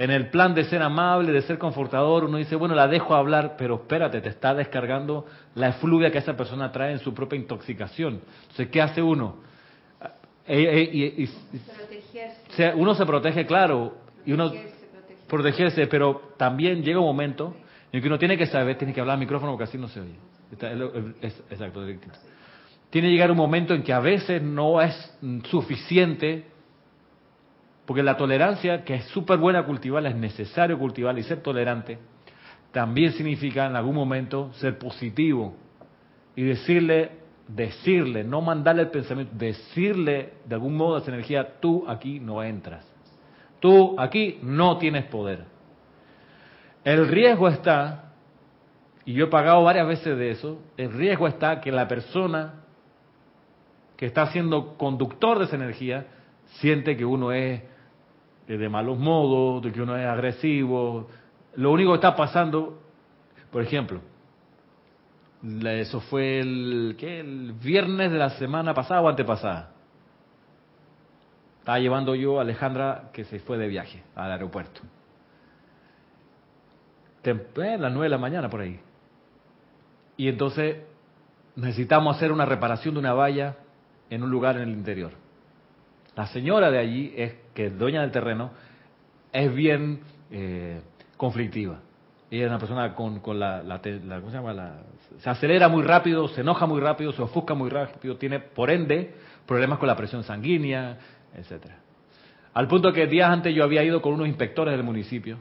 En 0.00 0.10
el 0.10 0.30
plan 0.30 0.54
de 0.54 0.64
ser 0.64 0.80
amable, 0.80 1.30
de 1.30 1.42
ser 1.42 1.58
confortador, 1.58 2.24
uno 2.24 2.38
dice, 2.38 2.56
bueno, 2.56 2.74
la 2.74 2.88
dejo 2.88 3.14
hablar, 3.14 3.56
pero 3.58 3.74
espérate, 3.74 4.22
te 4.22 4.30
está 4.30 4.54
descargando 4.54 5.26
la 5.54 5.68
efluvia 5.68 6.10
que 6.10 6.16
esa 6.16 6.34
persona 6.34 6.72
trae 6.72 6.92
en 6.92 7.00
su 7.00 7.12
propia 7.12 7.38
intoxicación. 7.38 8.22
Entonces, 8.40 8.68
¿qué 8.68 8.80
hace 8.80 9.02
uno? 9.02 9.36
Eh, 10.46 11.28
eh, 12.56 12.72
uno 12.76 12.94
se 12.94 13.04
protege, 13.04 13.44
claro, 13.44 13.98
y 14.24 14.32
uno 14.32 14.50
protegerse, 15.28 15.86
pero 15.86 16.32
también 16.38 16.82
llega 16.82 16.98
un 16.98 17.04
momento 17.04 17.54
en 17.92 18.00
que 18.00 18.08
uno 18.08 18.18
tiene 18.18 18.38
que 18.38 18.46
saber, 18.46 18.78
tiene 18.78 18.94
que 18.94 19.02
hablar 19.02 19.16
al 19.16 19.20
micrófono 19.20 19.52
porque 19.52 19.64
así 19.64 19.76
no 19.76 19.88
se 19.88 20.00
oye. 20.00 20.14
exacto. 21.50 21.84
Tiene 22.88 23.08
que 23.08 23.12
llegar 23.12 23.30
un 23.30 23.36
momento 23.36 23.74
en 23.74 23.82
que 23.82 23.92
a 23.92 24.00
veces 24.00 24.40
no 24.40 24.80
es 24.80 25.18
suficiente, 25.50 26.46
porque 27.90 28.04
la 28.04 28.16
tolerancia, 28.16 28.84
que 28.84 28.94
es 28.94 29.04
súper 29.06 29.38
buena 29.38 29.64
cultivarla, 29.64 30.10
es 30.10 30.14
necesario 30.14 30.78
cultivarla 30.78 31.18
y 31.18 31.24
ser 31.24 31.42
tolerante, 31.42 31.98
también 32.70 33.10
significa 33.14 33.66
en 33.66 33.74
algún 33.74 33.96
momento 33.96 34.52
ser 34.52 34.78
positivo 34.78 35.56
y 36.36 36.44
decirle 36.44 37.10
decirle, 37.48 38.22
no 38.22 38.42
mandarle 38.42 38.82
el 38.82 38.90
pensamiento, 38.90 39.34
decirle 39.36 40.34
de 40.44 40.54
algún 40.54 40.76
modo 40.76 40.94
a 40.94 40.98
esa 41.00 41.10
energía, 41.10 41.58
tú 41.58 41.84
aquí 41.88 42.20
no 42.20 42.44
entras. 42.44 42.88
Tú 43.58 43.96
aquí 43.98 44.38
no 44.40 44.78
tienes 44.78 45.06
poder. 45.06 45.46
El 46.84 47.08
riesgo 47.08 47.48
está, 47.48 48.12
y 49.04 49.14
yo 49.14 49.24
he 49.24 49.30
pagado 49.30 49.64
varias 49.64 49.88
veces 49.88 50.16
de 50.16 50.30
eso, 50.30 50.62
el 50.76 50.92
riesgo 50.92 51.26
está 51.26 51.60
que 51.60 51.72
la 51.72 51.88
persona 51.88 52.54
que 53.96 54.06
está 54.06 54.28
siendo 54.28 54.78
conductor 54.78 55.40
de 55.40 55.46
esa 55.46 55.56
energía 55.56 56.06
siente 56.60 56.96
que 56.96 57.04
uno 57.04 57.32
es 57.32 57.62
de 58.58 58.68
malos 58.68 58.98
modos, 58.98 59.62
de 59.62 59.72
que 59.72 59.82
uno 59.82 59.96
es 59.96 60.06
agresivo. 60.06 61.08
Lo 61.56 61.72
único 61.72 61.90
que 61.92 61.96
está 61.96 62.16
pasando, 62.16 62.80
por 63.50 63.62
ejemplo, 63.62 64.00
eso 65.64 66.00
fue 66.00 66.40
el, 66.40 66.96
¿qué? 66.98 67.20
el 67.20 67.52
viernes 67.52 68.10
de 68.12 68.18
la 68.18 68.30
semana 68.30 68.74
pasada 68.74 69.00
o 69.00 69.08
antepasada. 69.08 69.70
Estaba 71.60 71.78
llevando 71.78 72.14
yo 72.14 72.38
a 72.38 72.42
Alejandra 72.42 73.10
que 73.12 73.24
se 73.24 73.38
fue 73.40 73.58
de 73.58 73.68
viaje 73.68 74.02
al 74.14 74.32
aeropuerto. 74.32 74.80
a 77.24 77.60
las 77.76 77.92
nueve 77.92 78.04
de 78.04 78.08
la 78.08 78.18
mañana 78.18 78.48
por 78.48 78.60
ahí. 78.60 78.80
Y 80.16 80.28
entonces 80.28 80.78
necesitamos 81.56 82.16
hacer 82.16 82.32
una 82.32 82.44
reparación 82.44 82.94
de 82.94 83.00
una 83.00 83.12
valla 83.12 83.56
en 84.08 84.22
un 84.22 84.30
lugar 84.30 84.56
en 84.56 84.62
el 84.62 84.70
interior. 84.70 85.12
La 86.16 86.26
señora 86.26 86.70
de 86.70 86.78
allí, 86.78 87.12
es 87.16 87.34
que 87.54 87.66
es 87.66 87.78
dueña 87.78 88.02
del 88.02 88.10
terreno, 88.10 88.50
es 89.32 89.54
bien 89.54 90.00
eh, 90.30 90.80
conflictiva. 91.16 91.80
Ella 92.30 92.44
es 92.44 92.48
una 92.48 92.58
persona 92.58 92.94
con, 92.94 93.20
con 93.20 93.40
la, 93.40 93.62
la, 93.62 93.80
¿cómo 93.80 94.30
se 94.30 94.36
llama? 94.36 94.52
La, 94.52 94.82
se 95.18 95.28
acelera 95.28 95.68
muy 95.68 95.82
rápido, 95.82 96.28
se 96.28 96.42
enoja 96.42 96.66
muy 96.66 96.80
rápido, 96.80 97.12
se 97.12 97.22
ofusca 97.22 97.54
muy 97.54 97.70
rápido, 97.70 98.16
tiene, 98.16 98.40
por 98.40 98.70
ende, 98.70 99.14
problemas 99.46 99.78
con 99.78 99.88
la 99.88 99.96
presión 99.96 100.22
sanguínea, 100.22 100.98
etcétera. 101.34 101.78
Al 102.54 102.68
punto 102.68 102.92
que 102.92 103.06
días 103.06 103.30
antes 103.30 103.54
yo 103.54 103.64
había 103.64 103.82
ido 103.82 104.02
con 104.02 104.12
unos 104.12 104.28
inspectores 104.28 104.74
del 104.76 104.84
municipio 104.84 105.38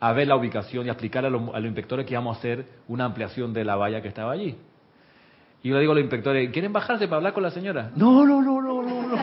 a 0.00 0.12
ver 0.12 0.28
la 0.28 0.36
ubicación 0.36 0.86
y 0.86 0.90
a 0.90 0.92
a 0.92 1.22
los, 1.30 1.54
a 1.54 1.58
los 1.58 1.66
inspectores 1.66 2.06
que 2.06 2.14
íbamos 2.14 2.36
a 2.36 2.38
hacer 2.38 2.66
una 2.86 3.04
ampliación 3.04 3.52
de 3.52 3.64
la 3.64 3.76
valla 3.76 4.00
que 4.00 4.08
estaba 4.08 4.32
allí. 4.32 4.56
Y 5.62 5.68
yo 5.68 5.74
le 5.74 5.80
digo 5.80 5.92
a 5.92 5.96
los 5.96 6.02
inspectores, 6.02 6.50
¿quieren 6.50 6.72
bajarse 6.72 7.06
para 7.08 7.16
hablar 7.16 7.32
con 7.32 7.42
la 7.42 7.50
señora? 7.50 7.90
No, 7.96 8.24
no, 8.24 8.40
no, 8.40 8.60
no, 8.60 8.82
no, 8.82 9.02
no. 9.08 9.16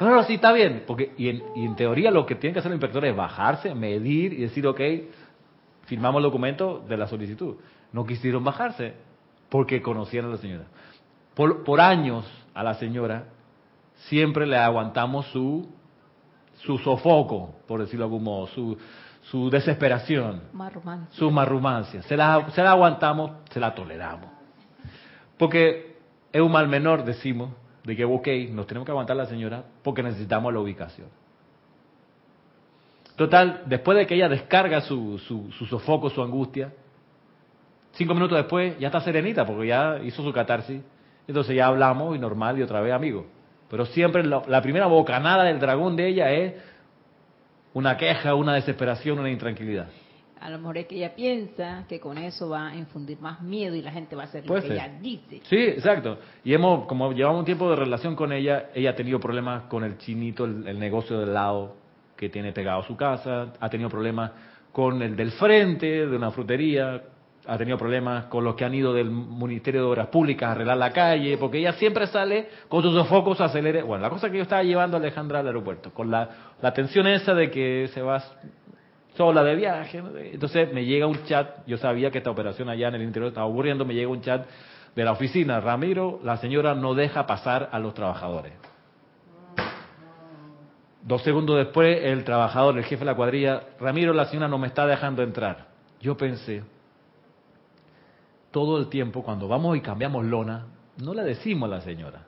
No, 0.00 0.10
no, 0.14 0.22
sí, 0.22 0.34
está 0.34 0.52
bien. 0.52 0.84
Porque, 0.86 1.12
y 1.18 1.28
en, 1.28 1.42
y 1.56 1.64
en 1.64 1.76
teoría 1.76 2.10
lo 2.10 2.26
que 2.26 2.36
tienen 2.36 2.54
que 2.54 2.60
hacer 2.60 2.70
los 2.70 2.76
inspectores 2.76 3.10
es 3.10 3.16
bajarse, 3.16 3.74
medir 3.74 4.32
y 4.32 4.42
decir, 4.42 4.66
ok, 4.66 4.80
firmamos 5.84 6.20
el 6.20 6.24
documento 6.24 6.84
de 6.88 6.96
la 6.96 7.08
solicitud. 7.08 7.56
No 7.92 8.06
quisieron 8.06 8.44
bajarse 8.44 8.94
porque 9.48 9.82
conocían 9.82 10.26
a 10.26 10.28
la 10.28 10.36
señora. 10.38 10.64
Por, 11.34 11.80
años 11.80 12.24
a 12.54 12.62
la 12.62 12.74
señora 12.74 13.24
siempre 14.08 14.46
le 14.46 14.56
aguantamos 14.56 15.26
su, 15.26 15.68
su 16.58 16.78
sofoco, 16.78 17.56
por 17.66 17.80
decirlo 17.80 18.04
de 18.06 18.08
algún 18.08 18.24
modo, 18.24 18.46
su, 18.48 18.78
su 19.22 19.50
desesperación, 19.50 20.42
su 21.10 21.30
marrumancia. 21.30 22.02
Se 22.02 22.16
la, 22.16 22.50
se 22.50 22.62
la 22.62 22.70
aguantamos, 22.72 23.32
se 23.50 23.58
la 23.58 23.74
toleramos. 23.74 24.39
Porque 25.40 25.96
es 26.34 26.40
un 26.42 26.52
mal 26.52 26.68
menor, 26.68 27.02
decimos, 27.02 27.48
de 27.82 27.96
que, 27.96 28.04
ok, 28.04 28.28
nos 28.50 28.66
tenemos 28.66 28.84
que 28.84 28.92
aguantar 28.92 29.16
la 29.16 29.24
señora 29.24 29.64
porque 29.82 30.02
necesitamos 30.02 30.52
la 30.52 30.60
ubicación. 30.60 31.08
Total, 33.16 33.62
después 33.64 33.96
de 33.96 34.06
que 34.06 34.16
ella 34.16 34.28
descarga 34.28 34.82
su, 34.82 35.18
su, 35.18 35.50
sofoco, 35.64 36.10
su 36.10 36.20
angustia, 36.20 36.74
cinco 37.92 38.12
minutos 38.12 38.36
después 38.36 38.78
ya 38.78 38.88
está 38.88 39.00
serenita 39.00 39.46
porque 39.46 39.68
ya 39.68 39.98
hizo 40.04 40.22
su 40.22 40.30
catarsis. 40.30 40.82
Entonces 41.26 41.56
ya 41.56 41.68
hablamos 41.68 42.14
y 42.14 42.18
normal 42.18 42.58
y 42.58 42.62
otra 42.62 42.82
vez 42.82 42.92
amigos. 42.92 43.24
Pero 43.70 43.86
siempre 43.86 44.22
la, 44.22 44.42
la 44.46 44.60
primera 44.60 44.88
bocanada 44.88 45.44
del 45.44 45.58
dragón 45.58 45.96
de 45.96 46.06
ella 46.06 46.32
es 46.32 46.52
una 47.72 47.96
queja, 47.96 48.34
una 48.34 48.56
desesperación, 48.56 49.18
una 49.18 49.30
intranquilidad. 49.30 49.88
A 50.40 50.50
lo 50.50 50.58
mejor 50.58 50.78
es 50.78 50.86
que 50.86 50.96
ella 50.96 51.14
piensa 51.14 51.84
que 51.88 52.00
con 52.00 52.16
eso 52.16 52.48
va 52.48 52.68
a 52.68 52.76
infundir 52.76 53.20
más 53.20 53.42
miedo 53.42 53.76
y 53.76 53.82
la 53.82 53.92
gente 53.92 54.16
va 54.16 54.22
a 54.22 54.24
hacer 54.24 54.46
lo 54.46 54.54
que 54.54 54.62
ser. 54.62 54.72
ella 54.72 54.90
dice. 55.00 55.40
Sí, 55.44 55.56
exacto. 55.56 56.18
Y 56.44 56.54
hemos, 56.54 56.86
como 56.86 57.12
llevamos 57.12 57.40
un 57.40 57.44
tiempo 57.44 57.68
de 57.68 57.76
relación 57.76 58.16
con 58.16 58.32
ella, 58.32 58.70
ella 58.74 58.90
ha 58.90 58.94
tenido 58.94 59.20
problemas 59.20 59.64
con 59.64 59.84
el 59.84 59.98
chinito, 59.98 60.46
el, 60.46 60.66
el 60.66 60.78
negocio 60.78 61.18
del 61.18 61.34
lado 61.34 61.76
que 62.16 62.28
tiene 62.28 62.52
pegado 62.52 62.80
a 62.80 62.86
su 62.86 62.96
casa, 62.96 63.52
ha 63.60 63.68
tenido 63.68 63.90
problemas 63.90 64.32
con 64.72 65.02
el 65.02 65.16
del 65.16 65.32
frente, 65.32 66.06
de 66.06 66.16
una 66.16 66.30
frutería, 66.30 67.02
ha 67.46 67.58
tenido 67.58 67.78
problemas 67.78 68.26
con 68.26 68.44
los 68.44 68.54
que 68.54 68.64
han 68.64 68.74
ido 68.74 68.92
del 68.92 69.10
Ministerio 69.10 69.80
de 69.80 69.86
Obras 69.86 70.08
Públicas 70.08 70.48
a 70.48 70.52
arreglar 70.52 70.76
la 70.76 70.92
calle, 70.92 71.36
porque 71.38 71.58
ella 71.58 71.72
siempre 71.74 72.06
sale 72.06 72.48
con 72.68 72.82
sus 72.82 72.94
sofocos 72.94 73.40
acelere. 73.40 73.82
Bueno, 73.82 74.02
la 74.02 74.10
cosa 74.10 74.30
que 74.30 74.36
yo 74.36 74.42
estaba 74.42 74.62
llevando 74.62 74.96
a 74.96 75.00
Alejandra 75.00 75.40
al 75.40 75.46
aeropuerto, 75.46 75.90
con 75.92 76.10
la, 76.10 76.28
la 76.60 76.72
tensión 76.72 77.06
esa 77.06 77.34
de 77.34 77.50
que 77.50 77.88
se 77.92 78.02
va 78.02 78.22
sola 79.20 79.44
de 79.44 79.54
viaje. 79.54 80.02
Entonces 80.32 80.72
me 80.72 80.86
llega 80.86 81.06
un 81.06 81.22
chat, 81.24 81.66
yo 81.66 81.76
sabía 81.76 82.10
que 82.10 82.18
esta 82.18 82.30
operación 82.30 82.70
allá 82.70 82.88
en 82.88 82.94
el 82.94 83.02
interior 83.02 83.28
estaba 83.28 83.46
ocurriendo, 83.46 83.84
me 83.84 83.92
llega 83.92 84.08
un 84.08 84.22
chat 84.22 84.46
de 84.96 85.04
la 85.04 85.12
oficina, 85.12 85.60
Ramiro, 85.60 86.20
la 86.24 86.38
señora 86.38 86.74
no 86.74 86.94
deja 86.94 87.26
pasar 87.26 87.68
a 87.70 87.78
los 87.78 87.92
trabajadores. 87.92 88.54
Dos 91.02 91.22
segundos 91.22 91.58
después, 91.58 92.02
el 92.02 92.24
trabajador, 92.24 92.78
el 92.78 92.84
jefe 92.84 93.00
de 93.00 93.04
la 93.04 93.14
cuadrilla, 93.14 93.60
Ramiro, 93.78 94.14
la 94.14 94.24
señora 94.24 94.48
no 94.48 94.56
me 94.56 94.68
está 94.68 94.86
dejando 94.86 95.22
entrar. 95.22 95.66
Yo 96.00 96.16
pensé, 96.16 96.62
todo 98.50 98.78
el 98.78 98.88
tiempo, 98.88 99.22
cuando 99.22 99.48
vamos 99.48 99.76
y 99.76 99.82
cambiamos 99.82 100.24
lona, 100.24 100.64
no 100.96 101.12
le 101.12 101.24
decimos 101.24 101.70
a 101.70 101.74
la 101.74 101.80
señora. 101.82 102.22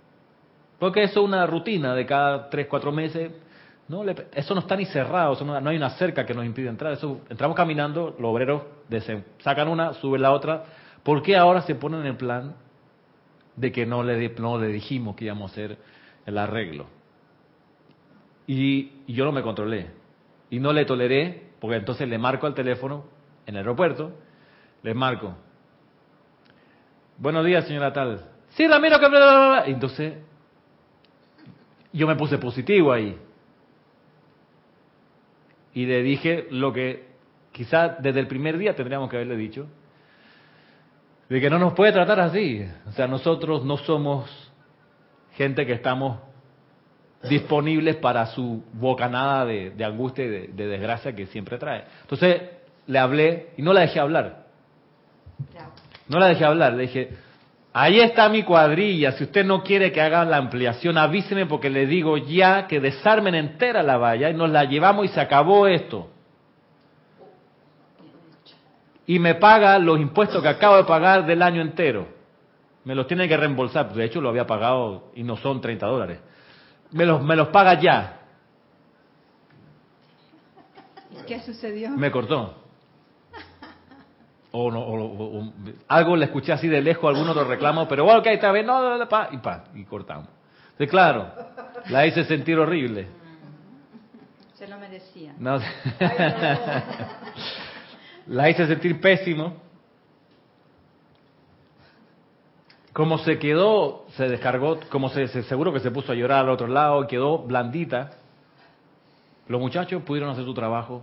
Porque 0.78 1.05
eso 1.05 1.20
es 1.20 1.26
una 1.26 1.47
rutina 1.47 1.95
de 1.95 2.05
cada 2.05 2.51
tres, 2.51 2.66
cuatro 2.66 2.93
meses. 2.93 3.32
No, 3.89 4.05
le- 4.05 4.28
eso 4.33 4.55
no 4.55 4.61
está 4.61 4.76
ni 4.76 4.87
cerrado, 4.87 5.37
no, 5.45 5.68
hay 5.68 5.76
una 5.76 5.91
cerca 5.91 6.24
que 6.24 6.35
nos 6.35 6.45
impide 6.45 6.68
entrar. 6.68 6.93
Eso, 6.93 7.20
entramos 7.28 7.57
caminando, 7.57 8.14
los 8.18 8.30
obreros 8.30 8.62
sacan 9.41 9.68
una, 9.68 9.95
suben 9.95 10.22
la 10.22 10.33
otra. 10.33 10.64
¿Por 11.03 11.22
qué 11.22 11.37
ahora 11.37 11.62
se 11.62 11.74
ponen 11.74 12.01
en 12.01 12.07
el 12.07 12.16
plan 12.16 12.55
de 13.57 13.72
que 13.72 13.85
no 13.85 14.03
le, 14.03 14.28
no 14.39 14.59
le 14.59 14.68
dijimos 14.68 15.16
que 15.16 15.24
íbamos 15.26 15.51
a 15.51 15.53
hacer 15.53 15.78
el 16.26 16.39
arreglo? 16.39 16.87
Y, 18.47 18.91
yo 19.09 19.24
no 19.24 19.33
me 19.33 19.43
controlé. 19.43 19.91
Y 20.51 20.61
no 20.61 20.72
le 20.72 20.85
toleré, 20.85 21.51
porque 21.61 21.76
entonces 21.76 22.09
le 22.09 22.18
marco 22.18 22.47
al 22.47 22.55
teléfono 22.55 23.05
en 23.47 23.55
el 23.55 23.59
aeropuerto, 23.61 24.12
le 24.83 24.95
marco. 24.95 25.35
Buenos 27.18 27.45
días, 27.45 27.66
señora 27.66 27.93
tal. 27.93 28.24
Sí, 28.51 28.66
Ramiro, 28.66 28.99
que 28.99 29.70
Entonces, 29.70 30.14
yo 31.93 32.07
me 32.07 32.16
puse 32.16 32.39
positivo 32.39 32.93
ahí. 32.93 33.18
Y 35.74 35.86
le 35.86 36.02
dije 36.02 36.46
lo 36.50 36.72
que 36.72 37.06
quizás 37.52 38.02
desde 38.02 38.20
el 38.20 38.26
primer 38.26 38.58
día 38.58 38.74
tendríamos 38.74 39.08
que 39.08 39.16
haberle 39.16 39.36
dicho. 39.36 39.66
De 41.28 41.40
que 41.40 41.48
no 41.48 41.58
nos 41.58 41.72
puede 41.72 41.92
tratar 41.92 42.20
así. 42.20 42.66
O 42.86 42.92
sea, 42.92 43.06
nosotros 43.06 43.64
no 43.64 43.78
somos 43.78 44.30
gente 45.34 45.64
que 45.64 45.72
estamos 45.72 46.18
disponibles 47.28 47.96
para 47.96 48.26
su 48.26 48.64
bocanada 48.72 49.46
de, 49.46 49.70
de 49.70 49.84
angustia 49.84 50.24
y 50.24 50.28
de, 50.28 50.48
de 50.48 50.66
desgracia 50.66 51.14
que 51.14 51.26
siempre 51.26 51.56
trae. 51.56 51.84
Entonces 52.02 52.42
le 52.86 52.98
hablé 52.98 53.50
y 53.56 53.62
no 53.62 53.72
la 53.72 53.82
dejé 53.82 54.00
hablar. 54.00 54.46
No 56.08 56.18
la 56.18 56.28
dejé 56.28 56.44
hablar, 56.44 56.74
le 56.74 56.82
dije, 56.82 57.10
ahí 57.72 58.00
está 58.00 58.28
mi 58.28 58.42
cuadrilla, 58.42 59.12
si 59.12 59.24
usted 59.24 59.44
no 59.44 59.62
quiere 59.62 59.92
que 59.92 60.00
haga 60.00 60.24
la 60.24 60.36
ampliación, 60.36 60.98
avíseme 60.98 61.46
porque 61.46 61.70
le 61.70 61.86
digo 61.86 62.16
ya 62.16 62.66
que 62.66 62.80
desarmen 62.80 63.34
entera 63.34 63.82
la 63.82 63.96
valla 63.96 64.30
y 64.30 64.34
nos 64.34 64.50
la 64.50 64.64
llevamos 64.64 65.06
y 65.06 65.08
se 65.08 65.20
acabó 65.20 65.66
esto. 65.66 66.10
Y 69.06 69.18
me 69.18 69.34
paga 69.34 69.78
los 69.78 69.98
impuestos 69.98 70.42
que 70.42 70.48
acabo 70.48 70.76
de 70.76 70.84
pagar 70.84 71.26
del 71.26 71.42
año 71.42 71.60
entero. 71.60 72.06
Me 72.84 72.94
los 72.94 73.06
tiene 73.06 73.28
que 73.28 73.36
reembolsar, 73.36 73.92
de 73.92 74.04
hecho 74.04 74.20
lo 74.20 74.28
había 74.28 74.46
pagado 74.46 75.10
y 75.14 75.22
no 75.22 75.36
son 75.36 75.60
30 75.60 75.86
dólares. 75.86 76.20
Me 76.92 77.06
los, 77.06 77.22
me 77.22 77.36
los 77.36 77.48
paga 77.48 77.80
ya. 77.80 78.20
¿Y 81.10 81.24
qué 81.26 81.40
sucedió? 81.40 81.90
Me 81.90 82.10
cortó. 82.10 82.61
O, 84.53 84.70
no, 84.70 84.80
o, 84.80 85.40
o- 85.40 85.53
algo 85.88 86.16
le 86.16 86.26
escuché 86.26 86.53
así 86.53 86.68
de 86.68 86.82
lejos, 86.82 87.09
algunos 87.09 87.34
lo 87.34 87.44
reclamo, 87.44 87.88
pero 87.88 88.05
bueno, 88.05 88.20
ok, 88.20 88.26
está 88.26 88.53
bien, 88.53 88.66
no, 88.66 89.09
pa, 89.09 89.28
y 89.32 89.38
pa, 89.38 89.64
y 89.74 89.84
cortamos. 89.84 90.28
Entonces, 90.72 90.90
claro, 90.90 91.32
la 91.88 92.07
hice 92.07 92.24
sentir 92.24 92.59
horrible. 92.59 93.07
Se 94.55 94.68
lo 94.68 94.78
merecía. 94.78 95.34
No, 95.38 95.59
la 98.26 98.50
hice 98.50 98.66
sentir 98.66 99.00
pésimo. 99.00 99.55
Como 102.92 103.18
se 103.18 103.38
quedó, 103.38 104.05
se 104.16 104.28
descargó, 104.28 104.78
como 104.90 105.09
se, 105.09 105.26
se- 105.28 105.42
seguro 105.44 105.72
que 105.72 105.80
se 105.80 105.90
puso 105.90 106.12
a 106.12 106.14
llorar 106.14 106.40
al 106.40 106.50
otro 106.50 106.66
lado, 106.66 107.07
quedó 107.07 107.38
blandita. 107.38 108.11
Los 109.48 109.61
muchachos 109.61 110.03
pudieron 110.03 110.30
hacer 110.30 110.44
su 110.44 110.53
trabajo. 110.55 111.03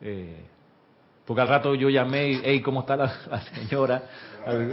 eh, 0.00 0.44
porque 1.26 1.42
al 1.42 1.48
rato 1.48 1.74
yo 1.74 1.88
llamé 1.90 2.28
y, 2.30 2.40
hey, 2.44 2.60
¿cómo 2.62 2.80
está 2.80 2.96
la, 2.96 3.12
la 3.30 3.40
señora? 3.42 4.02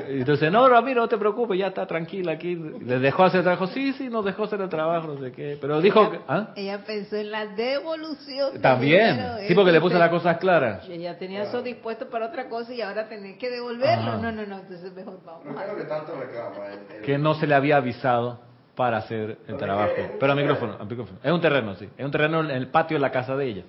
Y 0.08 0.20
Entonces, 0.20 0.52
no, 0.52 0.70
Ramiro, 0.70 1.02
no 1.02 1.08
te 1.08 1.18
preocupes, 1.18 1.58
ya 1.58 1.68
está 1.68 1.88
tranquila 1.88 2.34
aquí. 2.34 2.56
Les 2.56 3.02
dejó 3.02 3.24
hacer 3.24 3.40
el 3.40 3.44
trabajo. 3.44 3.66
Sí, 3.66 3.92
sí, 3.94 4.08
nos 4.08 4.24
dejó 4.24 4.44
hacer 4.44 4.62
el 4.62 4.70
trabajo, 4.70 5.08
no 5.08 5.20
sé 5.20 5.32
qué. 5.32 5.58
Pero 5.60 5.82
dijo, 5.82 6.12
que- 6.12 6.20
¿ah? 6.28 6.50
Ella 6.56 6.84
pensó 6.86 7.16
en 7.16 7.32
la 7.32 7.48
devolución. 7.48 8.62
También. 8.62 9.16
dinero, 9.18 9.34
Sí, 9.48 9.56
porque 9.56 9.72
le 9.72 9.82
puse 9.82 9.96
entonces, 9.96 10.00
las 10.00 10.10
cosas 10.10 10.38
claras. 10.38 10.88
Ella 10.88 11.18
tenía 11.18 11.42
eso 11.42 11.64
dispuesto 11.64 12.08
para 12.08 12.28
otra 12.28 12.48
cosa 12.50 12.72
y 12.72 12.82
ahora 12.82 13.10
tener 13.10 13.36
que 13.40 13.50
devolverlo. 13.50 14.12
Ajá. 14.12 14.18
No, 14.22 14.32
no, 14.32 14.46
no, 14.46 14.60
entonces 14.60 14.94
mejor 14.94 15.20
vamos. 15.26 15.44
El- 15.48 16.96
el- 16.98 17.02
que 17.02 17.18
no 17.18 17.34
se 17.34 17.48
le 17.48 17.56
había 17.56 17.78
avisado 17.78 18.42
para 18.76 18.98
hacer 18.98 19.40
el 19.48 19.58
trabajo. 19.58 19.92
Pero 20.20 20.32
al 20.34 20.38
micrófono, 20.38 20.78
al 20.80 20.88
micrófono. 20.88 21.18
Es 21.24 21.32
un 21.32 21.42
terreno, 21.42 21.74
sí. 21.76 21.90
Es 21.98 22.06
un 22.06 22.12
terreno 22.12 22.42
en 22.42 22.52
el 22.52 22.68
patio 22.68 22.98
de 22.98 23.02
la 23.02 23.12
casa 23.12 23.36
de 23.36 23.46
ella. 23.48 23.64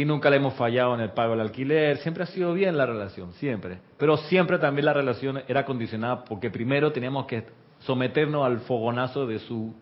Y 0.00 0.06
nunca 0.06 0.30
le 0.30 0.36
hemos 0.36 0.54
fallado 0.54 0.94
en 0.94 1.02
el 1.02 1.10
pago 1.10 1.32
del 1.32 1.42
alquiler. 1.42 1.98
Siempre 1.98 2.22
ha 2.22 2.26
sido 2.26 2.54
bien 2.54 2.74
la 2.78 2.86
relación, 2.86 3.34
siempre. 3.34 3.80
Pero 3.98 4.16
siempre 4.16 4.58
también 4.58 4.86
la 4.86 4.94
relación 4.94 5.42
era 5.46 5.66
condicionada 5.66 6.24
porque 6.24 6.48
primero 6.48 6.90
teníamos 6.90 7.26
que 7.26 7.44
someternos 7.80 8.46
al 8.46 8.60
fogonazo 8.60 9.26
de 9.26 9.40
su 9.40 9.74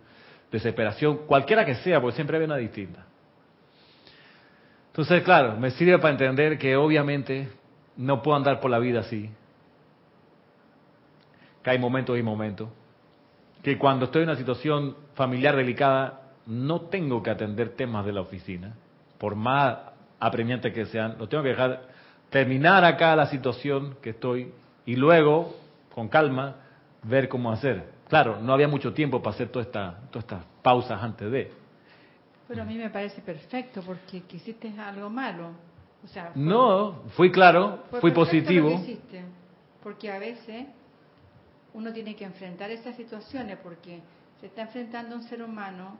desesperación, 0.50 1.18
cualquiera 1.18 1.64
que 1.64 1.76
sea, 1.76 2.00
porque 2.00 2.16
siempre 2.16 2.36
había 2.36 2.46
una 2.46 2.56
distinta. 2.56 3.06
Entonces, 4.88 5.22
claro, 5.22 5.56
me 5.56 5.70
sirve 5.70 5.96
para 6.00 6.10
entender 6.10 6.58
que 6.58 6.74
obviamente 6.74 7.50
no 7.96 8.20
puedo 8.20 8.36
andar 8.36 8.58
por 8.58 8.72
la 8.72 8.80
vida 8.80 8.98
así, 8.98 9.30
que 11.62 11.70
hay 11.70 11.78
momentos 11.78 12.18
y 12.18 12.24
momentos, 12.24 12.70
que 13.62 13.78
cuando 13.78 14.06
estoy 14.06 14.24
en 14.24 14.30
una 14.30 14.38
situación 14.38 14.96
familiar 15.14 15.54
delicada 15.54 16.22
no 16.44 16.80
tengo 16.80 17.22
que 17.22 17.30
atender 17.30 17.76
temas 17.76 18.04
de 18.04 18.12
la 18.12 18.22
oficina, 18.22 18.74
por 19.16 19.36
más 19.36 19.87
apremiantes 20.20 20.72
que 20.72 20.86
sean, 20.86 21.16
lo 21.18 21.28
tengo 21.28 21.42
que 21.42 21.50
dejar 21.50 21.82
terminar 22.30 22.84
acá 22.84 23.14
la 23.16 23.26
situación 23.26 23.96
que 24.02 24.10
estoy 24.10 24.52
y 24.86 24.96
luego, 24.96 25.54
con 25.94 26.08
calma, 26.08 26.56
ver 27.02 27.28
cómo 27.28 27.50
hacer. 27.52 27.84
Claro, 28.08 28.38
no 28.40 28.52
había 28.52 28.68
mucho 28.68 28.92
tiempo 28.92 29.22
para 29.22 29.34
hacer 29.34 29.48
toda 29.48 29.64
esta, 29.64 29.98
todas 30.10 30.24
estas 30.24 30.44
pausas 30.62 31.02
antes 31.02 31.30
de. 31.30 31.52
Pero 32.48 32.62
a 32.62 32.64
mí 32.64 32.76
me 32.76 32.88
parece 32.90 33.20
perfecto 33.20 33.82
porque 33.82 34.22
quisiste 34.22 34.72
algo 34.78 35.10
malo. 35.10 35.50
O 36.02 36.08
sea, 36.08 36.30
fue- 36.32 36.42
No, 36.42 37.02
fui 37.16 37.30
claro, 37.30 37.84
fue 37.90 38.00
fui 38.00 38.10
positivo. 38.12 38.70
lo 38.70 38.76
que 38.76 38.82
hiciste, 38.82 39.22
porque 39.82 40.10
a 40.10 40.18
veces 40.18 40.66
uno 41.74 41.92
tiene 41.92 42.16
que 42.16 42.24
enfrentar 42.24 42.70
esas 42.70 42.96
situaciones 42.96 43.58
porque 43.62 44.00
se 44.40 44.46
está 44.46 44.62
enfrentando 44.62 45.14
a 45.14 45.18
un 45.18 45.24
ser 45.24 45.42
humano 45.42 45.98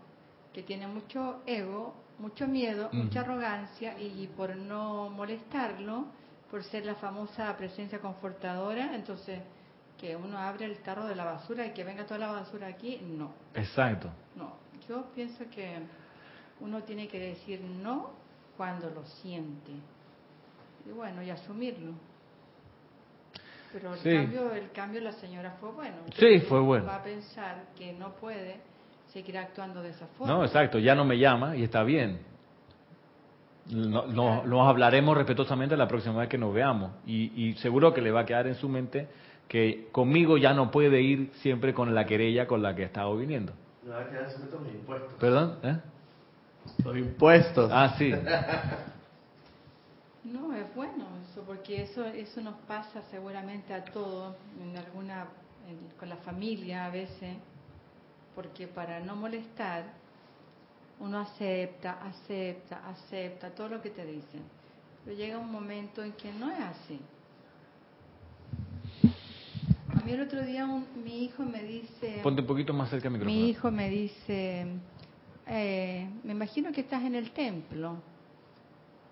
que 0.55 0.63
tiene 0.63 0.87
mucho 0.87 1.43
ego, 1.47 1.95
mucho 2.19 2.47
miedo, 2.47 2.89
mucha 2.93 3.21
arrogancia 3.21 3.99
y 3.99 4.27
por 4.37 4.57
no 4.57 5.09
molestarlo, 5.11 6.07
por 6.51 6.65
ser 6.65 6.85
la 6.87 6.95
famosa 6.97 7.57
presencia 7.57 8.01
confortadora, 8.01 8.95
entonces 8.95 9.41
que 9.99 10.17
uno 10.17 10.39
abre 10.39 10.65
el 10.65 10.79
tarro 10.79 11.07
de 11.07 11.15
la 11.15 11.25
basura 11.25 11.67
y 11.67 11.73
que 11.73 11.85
venga 11.85 12.05
toda 12.05 12.19
la 12.19 12.33
basura 12.33 12.69
aquí, 12.69 13.01
no. 13.03 13.33
Exacto. 13.55 14.09
No, 14.37 14.53
yo 14.89 15.07
pienso 15.15 15.45
que 15.51 15.79
uno 16.61 16.83
tiene 16.85 17.09
que 17.09 17.19
decir 17.19 17.61
no 17.61 18.11
cuando 18.57 18.91
lo 18.91 19.05
siente. 19.05 19.73
Y 20.89 20.93
bueno, 20.93 21.23
y 21.23 21.31
asumirlo. 21.31 21.93
Pero 23.73 23.93
el 23.93 23.99
Sí. 24.01 24.15
cambio, 24.15 24.53
el 24.55 24.71
cambio 24.73 25.01
de 25.01 25.05
la 25.05 25.13
señora 25.13 25.57
fue 25.61 25.71
bueno. 25.73 25.97
Sí, 26.17 26.41
fue 26.41 26.61
bueno. 26.61 26.87
Va 26.87 26.97
a 26.97 27.03
pensar 27.03 27.67
que 27.77 27.93
no 27.93 28.13
puede 28.15 28.61
seguir 29.13 29.39
actuando 29.39 29.83
de 29.83 29.91
esa 29.91 30.07
forma. 30.19 30.33
No, 30.35 30.45
exacto, 30.45 30.79
ya 30.79 30.95
no 30.95 31.05
me 31.05 31.19
llama 31.19 31.57
y 31.57 31.63
está 31.65 31.83
bien. 31.83 32.21
No- 33.71 34.07
no- 34.07 34.45
nos 34.45 34.69
hablaremos 34.69 35.17
respetuosamente 35.17 35.77
la 35.77 35.87
próxima 35.89 36.21
vez 36.21 36.29
que 36.29 36.39
nos 36.39 36.55
veamos 36.55 36.91
y, 37.07 37.33
y 37.49 37.53
seguro 37.55 37.93
que 37.93 38.01
le 38.01 38.11
va 38.11 38.21
a 38.21 38.27
quedar 38.27 38.47
en 38.47 38.55
su 38.55 38.69
mente 38.69 39.09
que 39.47 39.89
conmigo 39.93 40.37
ya 40.39 40.53
no 40.55 40.71
puede 40.71 41.01
ir 41.03 41.31
siempre 41.43 41.75
con 41.75 41.95
la 41.95 42.05
querella 42.07 42.47
con 42.47 42.63
la 42.63 42.75
que 42.75 42.83
ha 42.83 42.87
estado 42.87 43.17
viniendo. 43.17 43.53
No, 43.87 43.97
hay 43.97 44.05
que 44.07 44.17
darse 44.17 44.39
los 44.39 44.75
impuestos. 44.75 45.15
¿Perdón? 45.21 45.59
¿Eh? 45.63 45.77
Los 46.85 46.97
impuestos. 46.97 47.71
Ah, 47.73 47.95
sí. 47.99 48.13
No, 50.25 50.55
es 50.55 50.75
bueno 50.75 51.05
eso, 51.31 51.43
porque 51.47 51.83
eso 51.83 52.05
eso 52.05 52.41
nos 52.43 52.55
pasa 52.67 53.01
seguramente 53.11 53.73
a 53.73 53.83
todos, 53.85 54.35
en 54.61 54.77
alguna, 54.77 55.27
en- 55.67 55.97
con 55.99 56.09
la 56.11 56.17
familia 56.17 56.87
a 56.87 56.91
veces, 56.91 57.37
porque 58.39 58.69
para 58.69 59.01
no 59.01 59.17
molestar, 59.17 59.83
uno 61.01 61.19
acepta, 61.19 61.99
acepta, 62.05 62.89
acepta 62.89 63.51
todo 63.51 63.69
lo 63.69 63.83
que 63.83 63.91
te 63.91 64.07
dicen. 64.07 64.43
Pero 65.05 65.17
llega 65.17 65.39
un 65.39 65.51
momento 65.51 66.05
en 66.05 66.13
que 66.13 66.33
no 66.33 66.49
es 66.49 66.61
así. 66.61 67.01
A 69.93 70.05
mí 70.05 70.13
el 70.13 70.21
otro 70.21 70.41
día 70.45 70.67
un- 70.67 70.87
mi 71.03 71.25
hijo 71.25 71.43
me 71.43 71.65
dice... 71.65 72.21
Ponte 72.23 72.43
un 72.43 72.47
poquito 72.47 72.73
más 72.73 72.91
cerca 72.91 73.09
del 73.09 73.15
micrófono. 73.15 73.37
Mi 73.37 73.49
hijo 73.51 73.73
me 73.73 73.91
dice, 73.91 74.67
eh, 75.49 76.09
me 76.23 76.31
imagino 76.31 76.71
que 76.71 76.83
estás 76.83 77.03
en 77.03 77.17
el 77.17 77.33
templo 77.33 77.97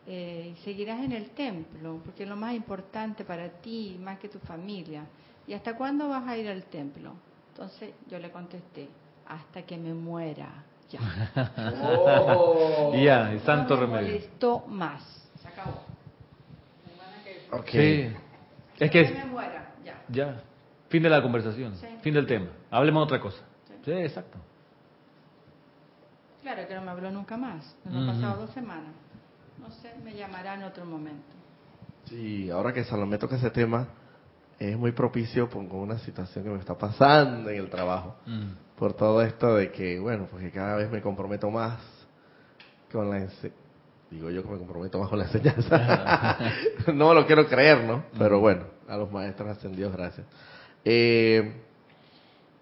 eh, 0.06 0.54
y 0.56 0.62
seguirás 0.62 1.00
en 1.04 1.10
el 1.10 1.30
templo, 1.30 2.00
porque 2.04 2.22
es 2.22 2.28
lo 2.28 2.36
más 2.36 2.54
importante 2.54 3.24
para 3.24 3.48
ti, 3.48 3.98
más 4.00 4.20
que 4.20 4.28
tu 4.28 4.38
familia. 4.38 5.04
¿Y 5.48 5.52
hasta 5.52 5.76
cuándo 5.76 6.08
vas 6.08 6.28
a 6.28 6.38
ir 6.38 6.48
al 6.48 6.62
templo? 6.66 7.12
Entonces 7.52 7.92
yo 8.08 8.18
le 8.18 8.30
contesté, 8.30 8.86
hasta 9.28 9.62
que 9.62 9.76
me 9.76 9.92
muera. 9.94 10.48
Ya. 10.90 11.00
Oh. 12.38 12.92
Ya, 12.94 13.32
y 13.34 13.40
santo 13.40 13.74
no 13.74 13.80
me 13.82 13.86
remedio. 13.98 14.14
molestó 14.14 14.64
más. 14.68 15.02
Se 15.42 15.48
acabó. 15.48 15.82
Ok. 17.52 17.68
Sí. 17.70 17.78
Es 18.02 18.12
Hasta 18.74 18.88
que 18.90 19.06
que 19.06 19.14
me 19.14 19.24
muera. 19.26 19.72
Ya. 19.84 20.02
ya, 20.08 20.40
fin 20.88 21.02
de 21.02 21.08
la 21.10 21.22
conversación, 21.22 21.74
Sí. 21.76 21.86
fin 22.02 22.14
del 22.14 22.26
tema. 22.26 22.48
Hablemos 22.70 23.02
de 23.02 23.04
otra 23.14 23.20
cosa. 23.20 23.38
Sí. 23.66 23.74
Sí, 23.84 23.92
exacto. 23.92 24.38
Claro 26.42 26.66
que 26.68 26.74
no 26.74 26.82
me 26.82 26.90
habló 26.90 27.10
nunca 27.10 27.36
más. 27.36 27.74
Nos 27.84 27.94
han 27.94 28.02
Ujú. 28.08 28.12
pasado 28.20 28.40
dos 28.42 28.50
semanas. 28.54 28.92
No 29.58 29.70
sé, 29.70 29.94
me 30.04 30.14
llamará 30.14 30.54
en 30.54 30.64
otro 30.64 30.84
momento. 30.84 31.34
Sí, 32.04 32.50
ahora 32.50 32.72
que 32.72 32.84
Salomé 32.84 33.18
toca 33.18 33.36
ese 33.36 33.50
tema, 33.50 33.88
es 34.58 34.76
muy 34.76 34.92
propicio 34.92 35.50
con 35.50 35.70
una 35.72 35.98
situación 35.98 36.44
que 36.44 36.50
me 36.50 36.58
está 36.58 36.76
pasando 36.78 37.50
en 37.50 37.58
el 37.58 37.68
trabajo. 37.70 38.16
Mm. 38.26 38.50
Por 38.78 38.92
todo 38.92 39.22
esto 39.22 39.54
de 39.56 39.72
que, 39.72 39.98
bueno, 39.98 40.26
porque 40.30 40.50
cada 40.50 40.76
vez 40.76 40.90
me 40.90 41.00
comprometo 41.00 41.50
más 41.50 41.80
con 42.92 43.10
la 43.10 43.26
Digo 44.10 44.30
yo 44.30 44.42
que 44.42 44.48
me 44.48 44.58
comprometo 44.58 44.98
más 44.98 45.08
con 45.08 45.18
la 45.18 45.24
enseñanza. 45.24 46.38
no 46.94 47.12
lo 47.12 47.26
quiero 47.26 47.46
creer, 47.48 47.84
¿no? 47.84 48.04
Pero 48.16 48.38
bueno, 48.38 48.64
a 48.86 48.96
los 48.96 49.10
maestros 49.10 49.48
ascendidos, 49.48 49.92
gracias. 49.92 50.26
Eh, 50.84 51.52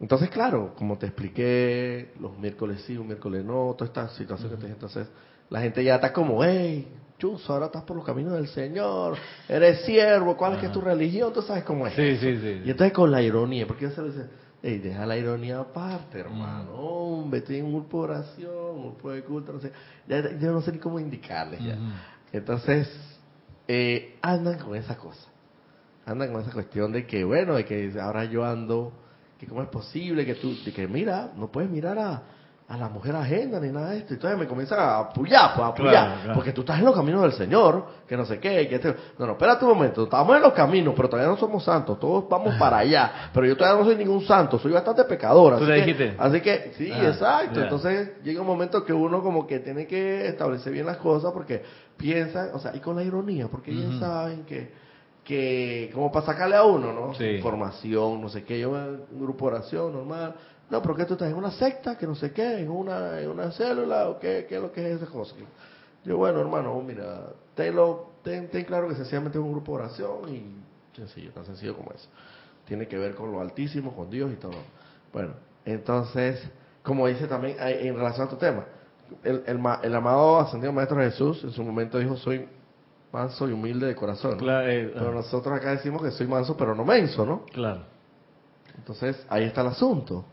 entonces, 0.00 0.30
claro, 0.30 0.74
como 0.76 0.96
te 0.96 1.06
expliqué, 1.06 2.12
los 2.18 2.38
miércoles 2.38 2.82
sí, 2.86 2.96
un 2.96 3.06
miércoles 3.06 3.44
no, 3.44 3.74
toda 3.76 3.86
esta 3.86 4.08
situación 4.08 4.50
que 4.50 4.56
dije, 4.56 4.72
entonces 4.72 5.06
la 5.50 5.60
gente 5.60 5.84
ya 5.84 5.96
está 5.96 6.12
como, 6.12 6.42
hey, 6.42 6.88
Chus, 7.18 7.48
ahora 7.48 7.66
estás 7.66 7.82
por 7.82 7.96
los 7.96 8.04
caminos 8.04 8.32
del 8.32 8.48
Señor, 8.48 9.16
eres 9.48 9.84
siervo, 9.84 10.36
¿cuál 10.36 10.54
es 10.54 10.58
que 10.60 10.66
es 10.66 10.72
tu 10.72 10.80
religión? 10.80 11.32
Tú 11.32 11.42
sabes 11.42 11.62
cómo 11.64 11.86
es. 11.86 11.94
Sí, 11.94 12.16
sí, 12.16 12.38
sí. 12.38 12.62
Y 12.64 12.70
entonces 12.70 12.92
con 12.92 13.10
la 13.10 13.22
ironía, 13.22 13.66
porque 13.66 13.84
yo 13.84 13.90
se 13.90 14.00
lo 14.00 14.08
dice, 14.08 14.26
hey, 14.66 14.78
deja 14.78 15.04
la 15.04 15.18
ironía 15.18 15.60
aparte, 15.60 16.18
hermano, 16.18 16.72
hombre, 16.72 17.40
estoy 17.40 17.58
en 17.58 17.66
un 17.66 17.74
grupo 17.74 17.98
de 17.98 18.12
oración, 18.12 18.70
un 18.76 18.82
grupo 18.82 19.10
de 19.10 19.22
culto, 19.22 19.52
no 19.52 19.60
sé, 19.60 19.70
ya, 20.08 20.38
yo 20.38 20.52
no 20.52 20.62
sé 20.62 20.72
ni 20.72 20.78
cómo 20.78 20.98
indicarles 20.98 21.62
ya. 21.62 21.76
Entonces, 22.32 22.88
eh, 23.68 24.16
andan 24.22 24.58
con 24.58 24.74
esa 24.74 24.96
cosa. 24.96 25.28
Andan 26.06 26.32
con 26.32 26.40
esa 26.40 26.50
cuestión 26.50 26.92
de 26.92 27.06
que, 27.06 27.24
bueno, 27.24 27.54
de 27.54 27.66
que 27.66 27.92
ahora 28.00 28.24
yo 28.24 28.42
ando, 28.42 28.92
que 29.38 29.46
cómo 29.46 29.62
es 29.62 29.68
posible 29.68 30.24
que 30.24 30.34
tú, 30.34 30.56
de 30.64 30.72
que 30.72 30.88
mira, 30.88 31.32
no 31.36 31.52
puedes 31.52 31.70
mirar 31.70 31.98
a, 31.98 32.22
a 32.66 32.78
la 32.78 32.88
mujer 32.88 33.14
ajena 33.14 33.60
ni 33.60 33.68
nada 33.68 33.90
de 33.90 33.98
esto. 33.98 34.14
Entonces 34.14 34.38
me 34.38 34.46
comienzan 34.46 34.78
a 34.80 34.98
apoyar, 35.00 35.54
pues, 35.54 35.64
a 35.64 35.68
apoyar. 35.68 35.92
Claro, 35.92 36.14
claro. 36.22 36.34
Porque 36.34 36.52
tú 36.52 36.62
estás 36.62 36.78
en 36.78 36.86
los 36.86 36.94
caminos 36.94 37.20
del 37.20 37.32
Señor, 37.32 37.84
que 38.08 38.16
no 38.16 38.24
sé 38.24 38.38
qué, 38.38 38.66
que 38.66 38.76
este... 38.76 38.94
No, 39.18 39.26
no, 39.26 39.32
espérate 39.32 39.66
un 39.66 39.72
momento, 39.72 40.04
estamos 40.04 40.34
en 40.34 40.42
los 40.42 40.54
caminos, 40.54 40.94
pero 40.96 41.10
todavía 41.10 41.30
no 41.30 41.36
somos 41.36 41.62
santos, 41.62 42.00
todos 42.00 42.26
vamos 42.28 42.54
para 42.54 42.78
allá. 42.78 43.30
Pero 43.34 43.46
yo 43.46 43.56
todavía 43.56 43.80
no 43.80 43.84
soy 43.84 43.96
ningún 43.96 44.24
santo, 44.24 44.58
soy 44.58 44.72
bastante 44.72 45.04
pecador. 45.04 45.58
¿Tú 45.58 45.64
así 45.64 45.72
le 45.72 45.96
que-? 45.96 46.14
Así 46.18 46.40
que, 46.40 46.72
sí, 46.76 46.90
Ah, 46.90 47.08
exacto. 47.08 47.60
Entonces 47.60 48.22
llega 48.22 48.40
un 48.40 48.46
momento 48.46 48.84
que 48.84 48.92
uno 48.92 49.22
como 49.22 49.46
que 49.46 49.58
tiene 49.58 49.86
que 49.86 50.26
establecer 50.28 50.72
bien 50.72 50.86
las 50.86 50.96
cosas 50.96 51.32
porque 51.32 51.62
piensan, 51.96 52.50
o 52.54 52.58
sea, 52.58 52.74
y 52.74 52.80
con 52.80 52.96
la 52.96 53.02
ironía, 53.02 53.48
porque 53.48 53.72
ellos 53.72 53.98
saben 54.00 54.44
que, 54.44 54.72
que 55.22 55.90
como 55.92 56.10
para 56.10 56.24
sacarle 56.26 56.56
a 56.56 56.64
uno, 56.64 56.92
¿no? 56.92 57.14
Sí. 57.14 57.24
Información, 57.24 58.20
no 58.20 58.28
sé 58.28 58.42
qué, 58.44 58.58
yo 58.58 58.70
un 58.70 59.20
grupo 59.20 59.50
de 59.50 59.56
oración 59.56 59.92
normal. 59.92 60.34
No, 60.70 60.80
pero 60.82 60.94
que 60.96 61.04
tú 61.04 61.14
estás 61.14 61.30
en 61.30 61.36
una 61.36 61.50
secta, 61.50 61.96
que 61.96 62.06
no 62.06 62.14
sé 62.14 62.32
qué, 62.32 62.60
en 62.60 62.70
una, 62.70 63.20
en 63.20 63.30
una 63.30 63.50
célula, 63.52 64.08
o 64.08 64.18
qué, 64.18 64.46
qué 64.48 64.56
es 64.56 64.62
lo 64.62 64.72
que 64.72 64.92
es 64.92 65.02
esa 65.02 65.10
cosa. 65.10 65.34
Yo, 66.04 66.16
bueno, 66.16 66.40
hermano, 66.40 66.80
mira, 66.80 67.28
tenlo, 67.54 68.12
ten, 68.22 68.48
ten 68.48 68.64
claro 68.64 68.88
que 68.88 68.94
sencillamente 68.94 69.38
es 69.38 69.44
un 69.44 69.52
grupo 69.52 69.72
de 69.76 69.84
oración 69.84 70.34
y 70.34 70.96
sencillo, 70.96 71.30
tan 71.32 71.44
sencillo 71.44 71.76
como 71.76 71.92
eso. 71.92 72.08
Tiene 72.66 72.88
que 72.88 72.96
ver 72.96 73.14
con 73.14 73.30
lo 73.30 73.40
altísimo, 73.40 73.94
con 73.94 74.10
Dios 74.10 74.32
y 74.32 74.36
todo. 74.36 74.56
Bueno, 75.12 75.34
entonces, 75.64 76.42
como 76.82 77.06
dice 77.06 77.26
también 77.26 77.56
en 77.60 77.94
relación 77.94 78.26
a 78.26 78.30
tu 78.30 78.36
tema, 78.36 78.64
el, 79.22 79.44
el, 79.46 79.60
el 79.82 79.94
amado 79.94 80.40
ascendido 80.40 80.72
Maestro 80.72 80.98
Jesús 80.98 81.44
en 81.44 81.52
su 81.52 81.62
momento 81.62 81.98
dijo, 81.98 82.16
soy 82.16 82.48
manso 83.12 83.48
y 83.48 83.52
humilde 83.52 83.86
de 83.86 83.94
corazón. 83.94 84.38
Claro, 84.38 84.68
eh, 84.68 84.90
Pero 84.92 85.12
nosotros 85.12 85.54
acá 85.56 85.70
decimos 85.70 86.02
que 86.02 86.10
soy 86.10 86.26
manso 86.26 86.56
pero 86.56 86.74
no 86.74 86.84
menso, 86.84 87.24
¿no? 87.24 87.44
claro. 87.52 87.82
Entonces, 88.76 89.24
ahí 89.28 89.44
está 89.44 89.60
el 89.60 89.68
asunto. 89.68 90.24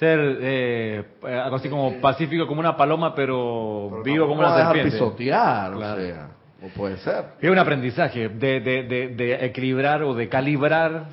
Ser 0.00 0.18
eh, 0.40 1.04
algo 1.44 1.56
así 1.56 1.68
como 1.68 2.00
pacífico 2.00 2.46
como 2.46 2.58
una 2.60 2.76
paloma, 2.76 3.14
pero, 3.14 3.86
Pero 3.90 4.02
vivo 4.02 4.26
como 4.26 4.40
una 4.40 4.56
serpiente. 4.56 4.90
pisotear, 4.92 5.72
Claro. 5.74 6.02
o 6.02 6.04
sea, 6.06 6.28
no 6.62 6.68
puede 6.68 6.96
ser. 6.96 7.24
Es 7.40 7.50
un 7.50 7.58
aprendizaje 7.58 8.28
de, 8.30 8.60
de, 8.60 8.82
de, 8.84 9.08
de 9.14 9.44
equilibrar 9.44 10.02
o 10.02 10.14
de 10.14 10.28
calibrar 10.28 11.04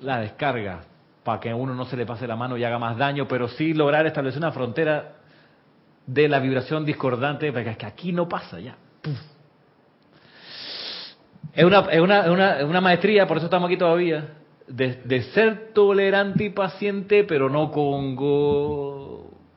la 0.00 0.18
descarga 0.18 0.80
para 1.22 1.38
que 1.40 1.50
a 1.50 1.56
uno 1.56 1.74
no 1.74 1.84
se 1.86 1.96
le 1.96 2.04
pase 2.04 2.26
la 2.26 2.36
mano 2.36 2.56
y 2.58 2.64
haga 2.64 2.78
más 2.78 2.98
daño, 2.98 3.26
pero 3.28 3.48
sí 3.48 3.72
lograr 3.72 4.04
establecer 4.06 4.38
una 4.40 4.52
frontera 4.52 5.12
de 6.06 6.28
la 6.28 6.38
vibración 6.40 6.84
discordante, 6.84 7.50
porque 7.52 7.70
es 7.70 7.76
que 7.78 7.86
aquí 7.86 8.12
no 8.12 8.28
pasa 8.28 8.58
ya. 8.60 8.74
Puf. 9.00 9.18
Es 11.54 11.64
una, 11.64 11.80
es 11.90 12.00
una, 12.00 12.20
es 12.24 12.30
una, 12.30 12.58
es 12.58 12.64
una 12.64 12.80
maestría, 12.80 13.26
por 13.28 13.36
eso 13.36 13.46
estamos 13.46 13.68
aquí 13.68 13.76
todavía, 13.76 14.26
de, 14.66 15.22
ser 15.34 15.72
tolerante 15.72 16.44
y 16.44 16.50
paciente, 16.50 17.24
pero 17.24 17.48
no 17.48 17.70
con 17.70 18.16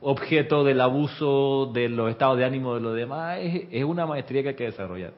objeto 0.01 0.64
del 0.64 0.82
abuso 0.82 1.72
de 1.74 1.89
los 1.89 2.10
estados 2.10 2.38
de 2.38 2.45
ánimo 2.45 2.76
de 2.76 2.82
los 2.82 2.95
demás. 2.95 3.39
Es, 3.41 3.84
una 3.84 4.05
maestría 4.05 4.43
que 4.43 4.49
hay 4.49 4.55
que 4.55 4.66
desarrollar 4.66 5.14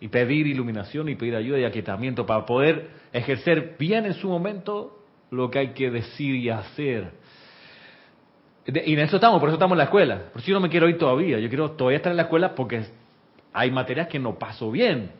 y 0.00 0.08
pedir 0.08 0.46
iluminación 0.46 1.08
y 1.08 1.14
pedir 1.14 1.36
ayuda 1.36 1.58
y 1.58 1.64
aquietamiento 1.64 2.24
para 2.24 2.46
poder 2.46 2.88
ejercer 3.12 3.76
bien 3.78 4.06
en 4.06 4.14
su 4.14 4.28
momento 4.28 4.98
lo 5.30 5.50
que 5.50 5.58
hay 5.58 5.68
que 5.68 5.90
decir 5.90 6.34
y 6.36 6.48
hacer. 6.48 7.12
Y 8.66 8.92
en 8.92 9.00
eso 9.00 9.16
estamos, 9.16 9.40
por 9.40 9.48
eso 9.48 9.54
estamos 9.54 9.74
en 9.74 9.78
la 9.78 9.84
escuela. 9.84 10.22
Por 10.32 10.40
eso 10.40 10.48
yo 10.48 10.54
no 10.54 10.60
me 10.60 10.68
quiero 10.68 10.88
ir 10.88 10.96
todavía. 10.96 11.38
Yo 11.38 11.48
quiero 11.48 11.72
todavía 11.72 11.96
estar 11.96 12.12
en 12.12 12.16
la 12.16 12.24
escuela 12.24 12.54
porque 12.54 12.84
hay 13.52 13.70
materias 13.70 14.08
que 14.08 14.18
no 14.18 14.38
paso 14.38 14.70
bien, 14.70 15.10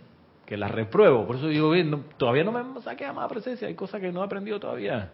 que 0.50 0.56
las 0.56 0.72
repruebo. 0.72 1.28
Por 1.28 1.36
eso 1.36 1.46
digo, 1.46 1.70
bien, 1.70 2.06
todavía 2.16 2.42
no 2.42 2.50
me 2.50 2.82
saqué 2.82 3.06
a 3.06 3.12
más 3.12 3.28
presencia, 3.28 3.68
hay 3.68 3.76
cosas 3.76 4.00
que 4.00 4.10
no 4.10 4.20
he 4.20 4.24
aprendido 4.24 4.58
todavía. 4.58 5.12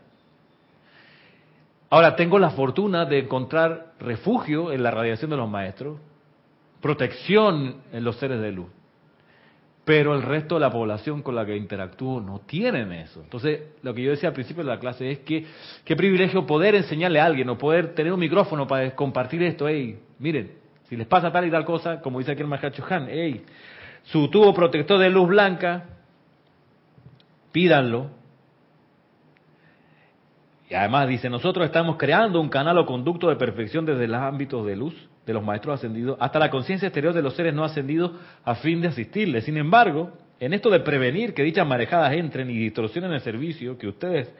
Ahora, 1.91 2.17
tengo 2.17 2.39
la 2.39 2.49
fortuna 2.51 3.05
de 3.05 3.19
encontrar 3.19 3.93
refugio 4.01 4.73
en 4.73 4.83
la 4.83 4.91
radiación 4.91 5.31
de 5.31 5.37
los 5.37 5.47
maestros, 5.47 6.01
protección 6.81 7.83
en 7.93 8.03
los 8.03 8.17
seres 8.17 8.41
de 8.41 8.51
luz 8.51 8.69
pero 9.85 10.17
el 10.17 10.23
resto 10.23 10.57
de 10.57 10.63
la 10.63 10.71
población 10.73 11.23
con 11.23 11.37
la 11.37 11.47
que 11.47 11.57
interactúo 11.57 12.21
no 12.21 12.41
tienen 12.41 12.91
eso. 12.91 13.21
Entonces, 13.23 13.61
lo 13.83 13.95
que 13.95 14.03
yo 14.03 14.11
decía 14.11 14.31
al 14.31 14.35
principio 14.35 14.65
de 14.65 14.69
la 14.71 14.81
clase 14.81 15.13
es 15.13 15.21
que 15.21 15.47
qué 15.85 15.95
privilegio 15.95 16.45
poder 16.45 16.75
enseñarle 16.75 17.21
a 17.21 17.25
alguien 17.25 17.49
o 17.51 17.57
poder 17.57 17.95
tener 17.95 18.13
un 18.13 18.19
micrófono 18.19 18.67
para 18.67 18.97
compartir 18.97 19.45
esto. 19.45 19.69
Hey, 19.69 20.01
miren, 20.19 20.55
si 20.89 20.97
les 20.97 21.07
pasa 21.07 21.31
tal 21.31 21.47
y 21.47 21.53
tal 21.53 21.65
cosa, 21.65 22.01
como 22.01 22.19
dice 22.19 22.33
aquí 22.33 22.43
el 22.43 22.49
Mahacho 22.49 22.85
Han, 22.91 23.07
hey, 23.09 23.45
su 24.07 24.29
tubo 24.29 24.55
protector 24.55 24.99
de 24.99 25.11
luz 25.11 25.29
blanca, 25.29 25.85
pídanlo. 27.53 28.11
Y 30.69 30.75
además 30.75 31.09
dice, 31.09 31.31
nosotros 31.31 31.67
estamos 31.67 31.97
creando 31.97 32.41
un 32.41 32.49
canal 32.49 32.79
o 32.79 32.87
conducto 32.87 33.29
de 33.29 33.37
perfección 33.37 33.85
desde 33.85 34.09
los 34.09 34.21
ámbitos 34.21 34.67
de 34.67 34.77
luz 34.77 34.95
de 35.25 35.33
los 35.33 35.43
maestros 35.43 35.75
ascendidos 35.75 36.17
hasta 36.21 36.39
la 36.39 36.51
conciencia 36.51 36.87
exterior 36.87 37.13
de 37.13 37.23
los 37.23 37.35
seres 37.35 37.53
no 37.53 37.65
ascendidos 37.65 38.13
a 38.45 38.55
fin 38.57 38.81
de 38.81 38.89
asistirles. 38.89 39.45
Sin 39.45 39.57
embargo, 39.57 40.13
en 40.39 40.53
esto 40.53 40.71
de 40.71 40.81
prevenir 40.81 41.35
que 41.35 41.43
dichas 41.43 41.67
marejadas 41.67 42.13
entren 42.13 42.49
y 42.51 42.57
distorsionen 42.57 43.13
el 43.13 43.21
servicio 43.21 43.77
que 43.77 43.89
ustedes 43.89 44.33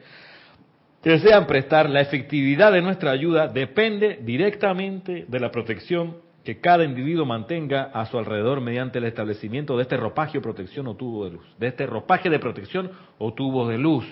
desean 1.03 1.45
prestar, 1.45 1.89
la 1.89 2.01
efectividad 2.01 2.71
de 2.71 2.81
nuestra 2.81 3.11
ayuda 3.11 3.47
depende 3.47 4.19
directamente 4.21 5.25
de 5.27 5.39
la 5.39 5.51
protección 5.51 6.26
que 6.47 6.61
cada 6.61 6.85
individuo 6.85 7.25
mantenga 7.25 7.91
a 7.93 8.05
su 8.05 8.17
alrededor 8.17 8.61
mediante 8.61 8.99
el 8.99 9.03
establecimiento 9.03 9.75
de 9.75 9.81
este 9.81 9.97
ropaje 9.97 10.37
o 10.37 10.41
protección 10.41 10.87
o 10.87 10.95
tubo 10.95 11.25
de 11.25 11.31
luz, 11.31 11.45
de 11.59 11.67
este 11.67 11.85
ropaje 11.85 12.29
de 12.29 12.39
protección 12.39 12.89
o 13.17 13.33
tubo 13.33 13.67
de 13.67 13.77
luz. 13.77 14.05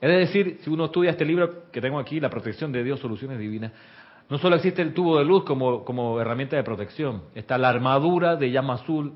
Es 0.00 0.08
decir, 0.08 0.58
si 0.60 0.70
uno 0.70 0.84
estudia 0.84 1.10
este 1.10 1.24
libro 1.24 1.64
que 1.72 1.80
tengo 1.80 1.98
aquí, 1.98 2.20
La 2.20 2.30
protección 2.30 2.70
de 2.70 2.84
Dios, 2.84 3.00
soluciones 3.00 3.40
divinas, 3.40 3.72
no 4.28 4.38
solo 4.38 4.54
existe 4.54 4.82
el 4.82 4.94
tubo 4.94 5.18
de 5.18 5.24
luz 5.24 5.42
como, 5.42 5.84
como 5.84 6.20
herramienta 6.20 6.54
de 6.54 6.62
protección, 6.62 7.24
está 7.34 7.58
la 7.58 7.70
armadura 7.70 8.36
de 8.36 8.52
llama 8.52 8.74
azul 8.74 9.14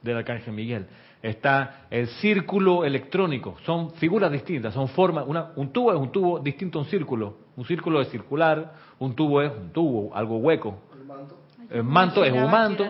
del 0.00 0.16
Arcángel 0.16 0.54
Miguel, 0.54 0.86
está 1.20 1.86
el 1.90 2.06
círculo 2.06 2.86
electrónico, 2.86 3.56
son 3.66 3.90
figuras 3.90 4.32
distintas, 4.32 4.72
son 4.72 4.88
formas, 4.88 5.26
una, 5.28 5.52
un 5.56 5.70
tubo 5.70 5.92
es 5.92 6.00
un 6.00 6.10
tubo 6.10 6.38
distinto 6.38 6.78
a 6.78 6.82
un 6.82 6.88
círculo, 6.88 7.36
un 7.56 7.66
círculo 7.66 8.00
es 8.00 8.08
circular, 8.08 8.72
un 8.98 9.14
tubo 9.14 9.42
es 9.42 9.52
un 9.52 9.70
tubo, 9.70 10.16
algo 10.16 10.38
hueco. 10.38 10.78
El 10.98 11.04
manto, 11.04 11.45
el 11.70 11.82
manto 11.82 12.24
es 12.24 12.32
un 12.32 12.50
manto. 12.50 12.84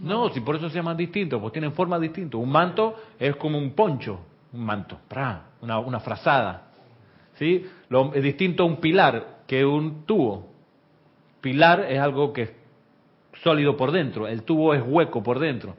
No, 0.00 0.28
si 0.30 0.40
por 0.40 0.56
eso 0.56 0.68
se 0.68 0.76
llaman 0.76 0.96
distintos, 0.96 1.40
pues 1.40 1.52
tienen 1.52 1.72
formas 1.72 2.00
distintas. 2.00 2.40
Un 2.40 2.50
manto 2.50 2.94
es 3.18 3.36
como 3.36 3.58
un 3.58 3.72
poncho, 3.72 4.20
un 4.52 4.64
manto, 4.64 4.98
una, 5.60 5.78
una 5.78 6.00
frazada. 6.00 6.70
¿sí? 7.34 7.66
Lo, 7.88 8.12
es 8.14 8.22
distinto 8.22 8.62
a 8.62 8.66
un 8.66 8.76
pilar 8.76 9.38
que 9.46 9.64
un 9.64 10.04
tubo. 10.04 10.48
Pilar 11.40 11.86
es 11.88 12.00
algo 12.00 12.32
que 12.32 12.42
es 12.42 12.52
sólido 13.42 13.76
por 13.76 13.92
dentro, 13.92 14.26
el 14.26 14.42
tubo 14.42 14.74
es 14.74 14.82
hueco 14.84 15.22
por 15.22 15.38
dentro. 15.38 15.76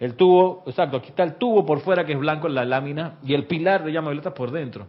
El 0.00 0.14
tubo, 0.14 0.64
exacto, 0.66 0.96
aquí 0.96 1.10
está 1.10 1.22
el 1.22 1.34
tubo 1.34 1.64
por 1.64 1.80
fuera 1.80 2.04
que 2.04 2.12
es 2.12 2.18
blanco 2.18 2.48
en 2.48 2.54
la 2.54 2.64
lámina 2.64 3.18
y 3.22 3.34
el 3.34 3.46
pilar 3.46 3.84
de 3.84 3.92
llama 3.92 4.08
violeta 4.08 4.34
por 4.34 4.50
dentro. 4.50 4.84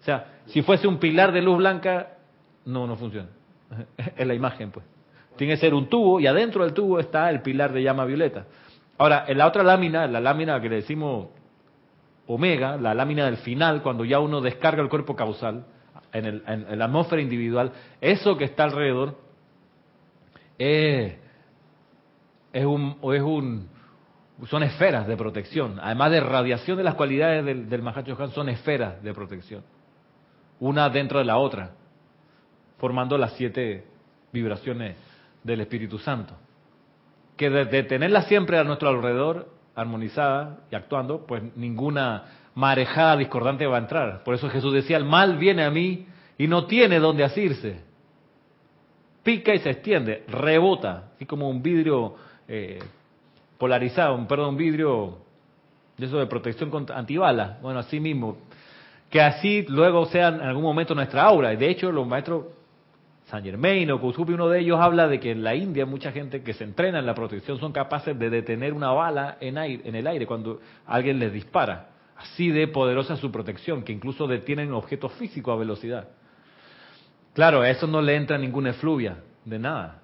O 0.00 0.04
sea, 0.04 0.40
si 0.46 0.62
fuese 0.62 0.86
un 0.86 0.98
pilar 0.98 1.32
de 1.32 1.42
luz 1.42 1.58
blanca, 1.58 2.18
no, 2.64 2.86
no 2.86 2.96
funciona. 2.96 3.28
es 4.16 4.26
la 4.26 4.34
imagen, 4.34 4.70
pues. 4.70 4.84
Tiene 5.36 5.54
que 5.54 5.60
ser 5.60 5.74
un 5.74 5.88
tubo 5.88 6.20
y 6.20 6.26
adentro 6.26 6.64
del 6.64 6.74
tubo 6.74 6.98
está 6.98 7.30
el 7.30 7.42
pilar 7.42 7.72
de 7.72 7.82
llama 7.82 8.04
violeta. 8.04 8.46
Ahora, 8.98 9.24
en 9.26 9.38
la 9.38 9.46
otra 9.46 9.62
lámina, 9.62 10.06
la 10.06 10.20
lámina 10.20 10.60
que 10.60 10.68
le 10.68 10.76
decimos 10.76 11.28
omega, 12.26 12.76
la 12.76 12.94
lámina 12.94 13.24
del 13.24 13.38
final, 13.38 13.82
cuando 13.82 14.04
ya 14.04 14.20
uno 14.20 14.40
descarga 14.40 14.82
el 14.82 14.88
cuerpo 14.88 15.16
causal 15.16 15.64
en, 16.12 16.24
el, 16.24 16.42
en, 16.46 16.78
la 16.78 16.84
atmósfera 16.84 17.22
individual, 17.22 17.72
eso 18.00 18.36
que 18.36 18.44
está 18.44 18.64
alrededor 18.64 19.18
es, 20.58 21.14
es, 22.52 22.64
un, 22.64 22.98
es 23.12 23.22
un, 23.22 23.68
son 24.46 24.62
esferas 24.62 25.06
de 25.06 25.16
protección. 25.16 25.80
Además 25.80 26.10
de 26.10 26.20
radiación 26.20 26.76
de 26.76 26.84
las 26.84 26.94
cualidades 26.94 27.44
del, 27.44 27.68
del 27.68 27.82
Mahacho 27.82 28.16
son 28.30 28.48
esferas 28.50 29.02
de 29.02 29.14
protección. 29.14 29.64
Una 30.60 30.90
dentro 30.90 31.18
de 31.18 31.24
la 31.24 31.38
otra, 31.38 31.72
formando 32.78 33.18
las 33.18 33.32
siete 33.32 33.84
vibraciones 34.32 34.96
del 35.42 35.60
Espíritu 35.60 35.98
Santo. 35.98 36.34
Que 37.36 37.50
de 37.50 37.82
tenerlas 37.84 38.26
siempre 38.26 38.58
a 38.58 38.64
nuestro 38.64 38.88
alrededor 38.88 39.48
armonizada 39.74 40.60
y 40.70 40.74
actuando, 40.74 41.26
pues 41.26 41.42
ninguna 41.56 42.24
marejada 42.54 43.16
discordante 43.16 43.66
va 43.66 43.76
a 43.76 43.80
entrar. 43.80 44.22
Por 44.24 44.34
eso 44.34 44.48
Jesús 44.50 44.72
decía, 44.72 44.96
el 44.96 45.04
mal 45.04 45.38
viene 45.38 45.64
a 45.64 45.70
mí 45.70 46.06
y 46.38 46.46
no 46.46 46.66
tiene 46.66 46.98
dónde 46.98 47.24
asirse. 47.24 47.80
Pica 49.22 49.54
y 49.54 49.60
se 49.60 49.70
extiende, 49.70 50.24
rebota, 50.28 51.10
así 51.14 51.26
como 51.26 51.48
un 51.48 51.62
vidrio 51.62 52.16
eh, 52.48 52.80
polarizado, 53.56 54.16
un, 54.16 54.26
perdón, 54.26 54.56
vidrio 54.56 55.18
de 55.96 56.06
eso 56.06 56.18
de 56.18 56.26
protección 56.26 56.70
contra 56.70 56.98
antibala. 56.98 57.58
Bueno, 57.62 57.78
así 57.78 58.00
mismo. 58.00 58.38
Que 59.08 59.20
así 59.20 59.64
luego 59.68 60.06
sea 60.06 60.28
en 60.28 60.40
algún 60.40 60.64
momento 60.64 60.94
nuestra 60.94 61.22
aura. 61.22 61.52
Y 61.52 61.56
de 61.56 61.70
hecho, 61.70 61.92
los 61.92 62.06
maestros 62.06 62.46
San 63.32 63.42
Germain 63.42 63.90
o 63.90 63.98
Kusupi, 63.98 64.34
uno 64.34 64.50
de 64.50 64.60
ellos 64.60 64.78
habla 64.78 65.08
de 65.08 65.18
que 65.18 65.30
en 65.30 65.42
la 65.42 65.54
India 65.54 65.86
mucha 65.86 66.12
gente 66.12 66.42
que 66.42 66.52
se 66.52 66.64
entrena 66.64 66.98
en 66.98 67.06
la 67.06 67.14
protección 67.14 67.58
son 67.58 67.72
capaces 67.72 68.18
de 68.18 68.28
detener 68.28 68.74
una 68.74 68.90
bala 68.90 69.38
en, 69.40 69.56
aire, 69.56 69.88
en 69.88 69.94
el 69.94 70.06
aire 70.06 70.26
cuando 70.26 70.60
alguien 70.84 71.18
les 71.18 71.32
dispara. 71.32 71.88
Así 72.14 72.50
de 72.50 72.68
poderosa 72.68 73.16
su 73.16 73.32
protección, 73.32 73.84
que 73.84 73.92
incluso 73.92 74.26
detienen 74.26 74.74
objetos 74.74 75.12
físicos 75.12 75.54
a 75.54 75.56
velocidad. 75.56 76.08
Claro, 77.32 77.62
a 77.62 77.70
eso 77.70 77.86
no 77.86 78.02
le 78.02 78.16
entra 78.16 78.36
ninguna 78.36 78.68
efluvia, 78.68 79.16
de 79.46 79.58
nada. 79.58 80.02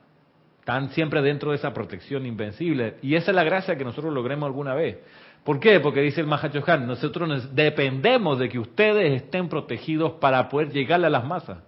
Están 0.60 0.88
siempre 0.92 1.20
dentro 1.20 1.50
de 1.50 1.56
esa 1.56 1.74
protección 1.74 2.24
invencible. 2.24 2.94
Y 3.02 3.14
esa 3.14 3.32
es 3.32 3.34
la 3.34 3.44
gracia 3.44 3.76
que 3.76 3.84
nosotros 3.84 4.10
logremos 4.14 4.46
alguna 4.46 4.72
vez. 4.72 5.00
¿Por 5.44 5.60
qué? 5.60 5.80
Porque 5.80 6.00
dice 6.00 6.22
el 6.22 6.26
Mahachohan, 6.26 6.86
nosotros 6.86 7.54
dependemos 7.54 8.38
de 8.38 8.48
que 8.48 8.58
ustedes 8.58 9.22
estén 9.22 9.50
protegidos 9.50 10.12
para 10.12 10.48
poder 10.48 10.70
llegarle 10.70 11.08
a 11.08 11.10
las 11.10 11.26
masas. 11.26 11.67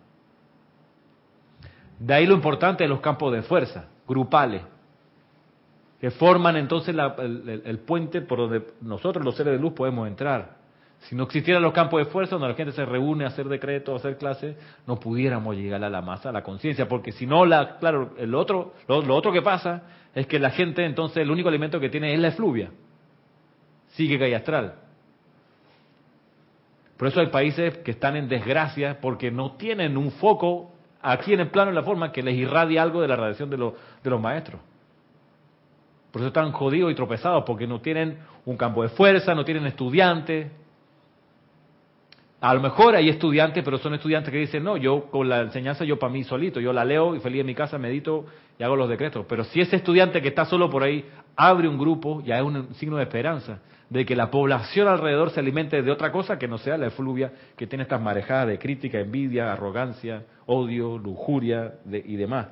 De 2.00 2.14
ahí 2.14 2.24
lo 2.24 2.34
importante 2.34 2.82
de 2.82 2.88
los 2.88 3.00
campos 3.00 3.30
de 3.30 3.42
fuerza, 3.42 3.84
grupales, 4.08 4.62
que 6.00 6.10
forman 6.10 6.56
entonces 6.56 6.96
el, 6.96 7.78
puente 7.80 8.22
por 8.22 8.38
donde 8.38 8.62
nosotros 8.80 9.22
los 9.22 9.36
seres 9.36 9.52
de 9.52 9.58
luz 9.58 9.74
podemos 9.74 10.08
entrar. 10.08 10.56
Si 11.00 11.14
no 11.14 11.24
existieran 11.24 11.62
los 11.62 11.74
campos 11.74 11.98
de 12.02 12.10
fuerza 12.10 12.36
donde 12.36 12.48
la 12.48 12.54
gente 12.54 12.72
se 12.72 12.86
reúne 12.86 13.24
a 13.24 13.28
hacer 13.28 13.48
decretos, 13.48 13.92
a 13.92 13.98
hacer 13.98 14.16
clases, 14.16 14.56
no 14.86 14.98
pudiéramos 14.98 15.54
llegar 15.56 15.84
a 15.84 15.90
la 15.90 16.00
masa, 16.00 16.30
a 16.30 16.32
la 16.32 16.42
conciencia, 16.42 16.88
porque 16.88 17.12
si 17.12 17.26
no, 17.26 17.44
la, 17.44 17.76
claro, 17.76 18.14
el 18.16 18.34
otro, 18.34 18.72
lo, 18.88 19.02
lo, 19.02 19.14
otro 19.14 19.30
que 19.30 19.42
pasa 19.42 19.82
es 20.14 20.26
que 20.26 20.38
la 20.38 20.50
gente 20.50 20.86
entonces 20.86 21.18
el 21.18 21.30
único 21.30 21.50
alimento 21.50 21.78
que 21.78 21.90
tiene 21.90 22.14
es 22.14 22.20
la 22.20 22.28
efluvia, 22.28 22.70
sigue 23.88 24.26
y 24.26 24.32
astral. 24.32 24.74
Por 26.96 27.08
eso 27.08 27.20
hay 27.20 27.26
países 27.26 27.76
que 27.78 27.90
están 27.90 28.16
en 28.16 28.26
desgracia 28.26 29.00
porque 29.02 29.30
no 29.30 29.52
tienen 29.52 29.98
un 29.98 30.12
foco 30.12 30.72
aquí 31.02 31.32
en 31.32 31.40
el 31.40 31.48
plano 31.48 31.70
de 31.70 31.76
la 31.76 31.82
forma 31.82 32.12
que 32.12 32.22
les 32.22 32.34
irradia 32.36 32.82
algo 32.82 33.00
de 33.00 33.08
la 33.08 33.16
radiación 33.16 33.50
de, 33.50 33.56
de 33.56 34.10
los 34.10 34.20
maestros. 34.20 34.60
Por 36.10 36.22
eso 36.22 36.28
están 36.28 36.52
jodidos 36.52 36.90
y 36.90 36.94
tropezados, 36.94 37.44
porque 37.44 37.66
no 37.66 37.80
tienen 37.80 38.18
un 38.44 38.56
campo 38.56 38.82
de 38.82 38.88
fuerza, 38.88 39.34
no 39.34 39.44
tienen 39.44 39.66
estudiantes. 39.66 40.50
A 42.40 42.54
lo 42.54 42.60
mejor 42.60 42.96
hay 42.96 43.08
estudiantes, 43.08 43.62
pero 43.62 43.78
son 43.78 43.94
estudiantes 43.94 44.32
que 44.32 44.38
dicen, 44.38 44.64
no, 44.64 44.76
yo 44.76 45.10
con 45.10 45.28
la 45.28 45.42
enseñanza 45.42 45.84
yo 45.84 45.98
para 45.98 46.12
mí 46.12 46.24
solito, 46.24 46.58
yo 46.58 46.72
la 46.72 46.84
leo 46.84 47.14
y 47.14 47.20
feliz 47.20 47.40
en 47.40 47.46
mi 47.46 47.54
casa 47.54 47.78
medito 47.78 48.26
y 48.60 48.62
hago 48.62 48.76
los 48.76 48.90
decretos. 48.90 49.24
Pero 49.26 49.42
si 49.44 49.60
ese 49.62 49.76
estudiante 49.76 50.20
que 50.20 50.28
está 50.28 50.44
solo 50.44 50.68
por 50.68 50.82
ahí 50.82 51.02
abre 51.34 51.66
un 51.66 51.78
grupo, 51.78 52.22
ya 52.22 52.36
es 52.36 52.42
un 52.42 52.74
signo 52.74 52.98
de 52.98 53.04
esperanza 53.04 53.60
de 53.88 54.04
que 54.04 54.14
la 54.14 54.30
población 54.30 54.86
alrededor 54.86 55.30
se 55.30 55.40
alimente 55.40 55.80
de 55.80 55.90
otra 55.90 56.12
cosa 56.12 56.38
que 56.38 56.46
no 56.46 56.58
sea 56.58 56.76
la 56.76 56.88
efluvia 56.88 57.32
que 57.56 57.66
tiene 57.66 57.84
estas 57.84 58.02
marejadas 58.02 58.48
de 58.48 58.58
crítica, 58.58 59.00
envidia, 59.00 59.50
arrogancia, 59.50 60.24
odio, 60.44 60.98
lujuria 60.98 61.72
y 61.90 62.16
demás. 62.16 62.48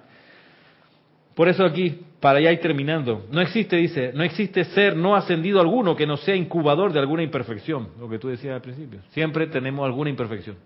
Por 1.34 1.46
eso 1.48 1.62
aquí, 1.62 2.00
para 2.20 2.40
ya 2.40 2.50
ir 2.52 2.60
terminando, 2.60 3.26
no 3.30 3.42
existe, 3.42 3.76
dice, 3.76 4.10
no 4.14 4.24
existe 4.24 4.64
ser 4.64 4.96
no 4.96 5.14
ascendido 5.14 5.60
alguno 5.60 5.94
que 5.94 6.06
no 6.06 6.16
sea 6.16 6.34
incubador 6.34 6.90
de 6.90 7.00
alguna 7.00 7.22
imperfección, 7.22 7.90
lo 8.00 8.08
que 8.08 8.18
tú 8.18 8.28
decías 8.28 8.54
al 8.54 8.62
principio. 8.62 9.00
Siempre 9.10 9.46
tenemos 9.46 9.84
alguna 9.84 10.08
imperfección. 10.08 10.56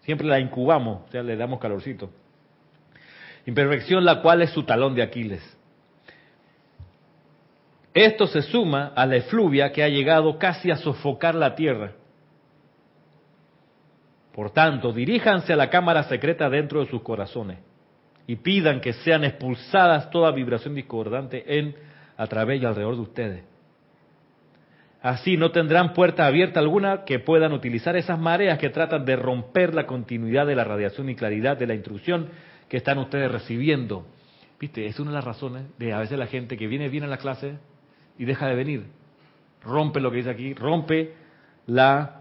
Siempre 0.00 0.26
la 0.26 0.40
incubamos, 0.40 1.06
o 1.06 1.10
sea, 1.12 1.22
le 1.22 1.36
damos 1.36 1.60
calorcito. 1.60 2.10
Imperfección 3.50 4.04
la 4.04 4.22
cual 4.22 4.42
es 4.42 4.50
su 4.50 4.62
talón 4.62 4.94
de 4.94 5.02
Aquiles. 5.02 5.42
Esto 7.92 8.28
se 8.28 8.42
suma 8.42 8.92
a 8.94 9.04
la 9.06 9.16
efluvia 9.16 9.72
que 9.72 9.82
ha 9.82 9.88
llegado 9.88 10.38
casi 10.38 10.70
a 10.70 10.76
sofocar 10.76 11.34
la 11.34 11.56
tierra. 11.56 11.94
Por 14.32 14.52
tanto, 14.52 14.92
diríjanse 14.92 15.52
a 15.52 15.56
la 15.56 15.68
cámara 15.68 16.04
secreta 16.04 16.48
dentro 16.48 16.78
de 16.78 16.86
sus 16.86 17.02
corazones 17.02 17.58
y 18.28 18.36
pidan 18.36 18.80
que 18.80 18.92
sean 18.92 19.24
expulsadas 19.24 20.10
toda 20.10 20.30
vibración 20.30 20.76
discordante 20.76 21.58
en, 21.58 21.74
a 22.16 22.28
través 22.28 22.62
y 22.62 22.64
alrededor 22.64 22.94
de 22.94 23.02
ustedes. 23.02 23.44
Así 25.02 25.36
no 25.36 25.50
tendrán 25.50 25.92
puerta 25.92 26.24
abierta 26.24 26.60
alguna 26.60 27.04
que 27.04 27.18
puedan 27.18 27.52
utilizar 27.52 27.96
esas 27.96 28.20
mareas 28.20 28.60
que 28.60 28.70
tratan 28.70 29.04
de 29.04 29.16
romper 29.16 29.74
la 29.74 29.86
continuidad 29.86 30.46
de 30.46 30.54
la 30.54 30.62
radiación 30.62 31.08
y 31.08 31.16
claridad 31.16 31.56
de 31.56 31.66
la 31.66 31.74
instrucción 31.74 32.28
que 32.70 32.76
están 32.76 32.98
ustedes 32.98 33.30
recibiendo. 33.30 34.06
Viste, 34.58 34.86
es 34.86 34.98
una 35.00 35.10
de 35.10 35.16
las 35.16 35.24
razones 35.24 35.64
de 35.78 35.92
a 35.92 35.98
veces 35.98 36.16
la 36.16 36.28
gente 36.28 36.56
que 36.56 36.68
viene 36.68 36.88
bien 36.88 37.02
a 37.02 37.08
la 37.08 37.18
clase 37.18 37.58
y 38.16 38.24
deja 38.24 38.46
de 38.46 38.54
venir. 38.54 38.86
Rompe 39.62 40.00
lo 40.00 40.10
que 40.10 40.18
dice 40.18 40.30
aquí, 40.30 40.54
rompe 40.54 41.14
la 41.66 42.20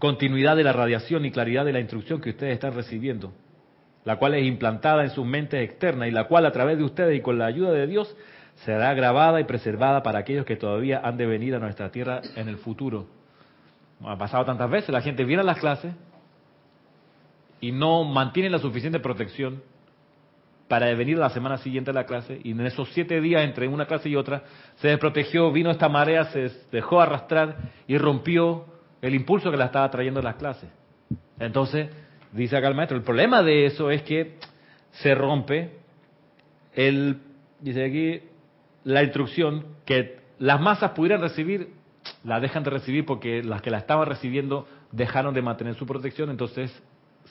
continuidad 0.00 0.56
de 0.56 0.64
la 0.64 0.72
radiación 0.72 1.24
y 1.24 1.30
claridad 1.30 1.64
de 1.64 1.72
la 1.72 1.80
instrucción 1.80 2.20
que 2.20 2.30
ustedes 2.30 2.54
están 2.54 2.74
recibiendo, 2.74 3.32
la 4.04 4.16
cual 4.16 4.34
es 4.34 4.44
implantada 4.44 5.04
en 5.04 5.10
sus 5.10 5.24
mentes 5.24 5.62
externas 5.62 6.08
y 6.08 6.10
la 6.10 6.24
cual 6.24 6.46
a 6.46 6.52
través 6.52 6.76
de 6.76 6.84
ustedes 6.84 7.16
y 7.16 7.22
con 7.22 7.38
la 7.38 7.46
ayuda 7.46 7.70
de 7.70 7.86
Dios 7.86 8.14
será 8.64 8.92
grabada 8.94 9.40
y 9.40 9.44
preservada 9.44 10.02
para 10.02 10.18
aquellos 10.18 10.44
que 10.44 10.56
todavía 10.56 11.00
han 11.04 11.16
de 11.16 11.26
venir 11.26 11.54
a 11.54 11.60
nuestra 11.60 11.92
tierra 11.92 12.20
en 12.34 12.48
el 12.48 12.56
futuro. 12.56 13.06
Ha 14.04 14.18
pasado 14.18 14.44
tantas 14.44 14.68
veces, 14.68 14.90
la 14.90 15.02
gente 15.02 15.24
viene 15.24 15.42
a 15.42 15.46
las 15.46 15.58
clases 15.58 15.94
y 17.60 17.72
no 17.72 18.04
mantiene 18.04 18.50
la 18.50 18.58
suficiente 18.58 19.00
protección 19.00 19.62
para 20.68 20.92
venir 20.94 21.18
la 21.18 21.30
semana 21.30 21.58
siguiente 21.58 21.90
a 21.90 21.94
la 21.94 22.04
clase 22.04 22.40
y 22.42 22.52
en 22.52 22.60
esos 22.62 22.88
siete 22.92 23.20
días 23.20 23.44
entre 23.44 23.68
una 23.68 23.86
clase 23.86 24.08
y 24.08 24.16
otra 24.16 24.44
se 24.76 24.88
desprotegió, 24.88 25.52
vino 25.52 25.70
esta 25.70 25.88
marea, 25.88 26.24
se 26.26 26.50
dejó 26.72 27.00
arrastrar 27.00 27.56
y 27.86 27.98
rompió 27.98 28.64
el 29.02 29.14
impulso 29.14 29.50
que 29.50 29.56
la 29.56 29.66
estaba 29.66 29.90
trayendo 29.90 30.22
las 30.22 30.36
clases. 30.36 30.70
Entonces, 31.38 31.88
dice 32.32 32.56
acá 32.56 32.68
el 32.68 32.74
maestro, 32.74 32.96
el 32.96 33.04
problema 33.04 33.42
de 33.42 33.66
eso 33.66 33.90
es 33.90 34.02
que 34.02 34.36
se 34.92 35.14
rompe 35.14 35.78
el, 36.74 37.18
dice 37.60 37.84
aquí, 37.84 38.20
la 38.84 39.02
instrucción 39.02 39.66
que 39.84 40.18
las 40.38 40.60
masas 40.60 40.92
pudieran 40.92 41.20
recibir 41.20 41.68
la 42.22 42.40
dejan 42.40 42.62
de 42.64 42.70
recibir 42.70 43.04
porque 43.04 43.42
las 43.42 43.62
que 43.62 43.70
la 43.70 43.78
estaban 43.78 44.06
recibiendo 44.06 44.66
dejaron 44.92 45.34
de 45.34 45.42
mantener 45.42 45.74
su 45.74 45.86
protección, 45.86 46.30
entonces 46.30 46.70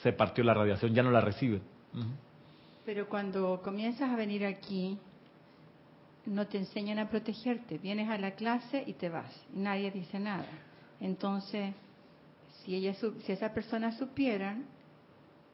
se 0.04 0.12
partió 0.12 0.44
la 0.44 0.52
radiación, 0.52 0.92
ya 0.92 1.02
no 1.02 1.10
la 1.10 1.22
reciben. 1.22 1.62
Pero 2.84 3.08
cuando 3.08 3.62
comienzas 3.64 4.10
a 4.10 4.16
venir 4.16 4.44
aquí, 4.44 4.98
no 6.26 6.46
te 6.46 6.58
enseñan 6.58 6.98
a 6.98 7.08
protegerte. 7.08 7.78
Vienes 7.78 8.10
a 8.10 8.18
la 8.18 8.32
clase 8.32 8.84
y 8.86 8.92
te 8.92 9.08
vas. 9.08 9.34
Y 9.56 9.60
nadie 9.60 9.90
dice 9.90 10.20
nada. 10.20 10.46
Entonces, 11.00 11.74
si, 12.62 12.74
ella, 12.74 12.92
si 12.92 13.32
esa 13.32 13.54
persona 13.54 13.92
supieran 13.92 14.66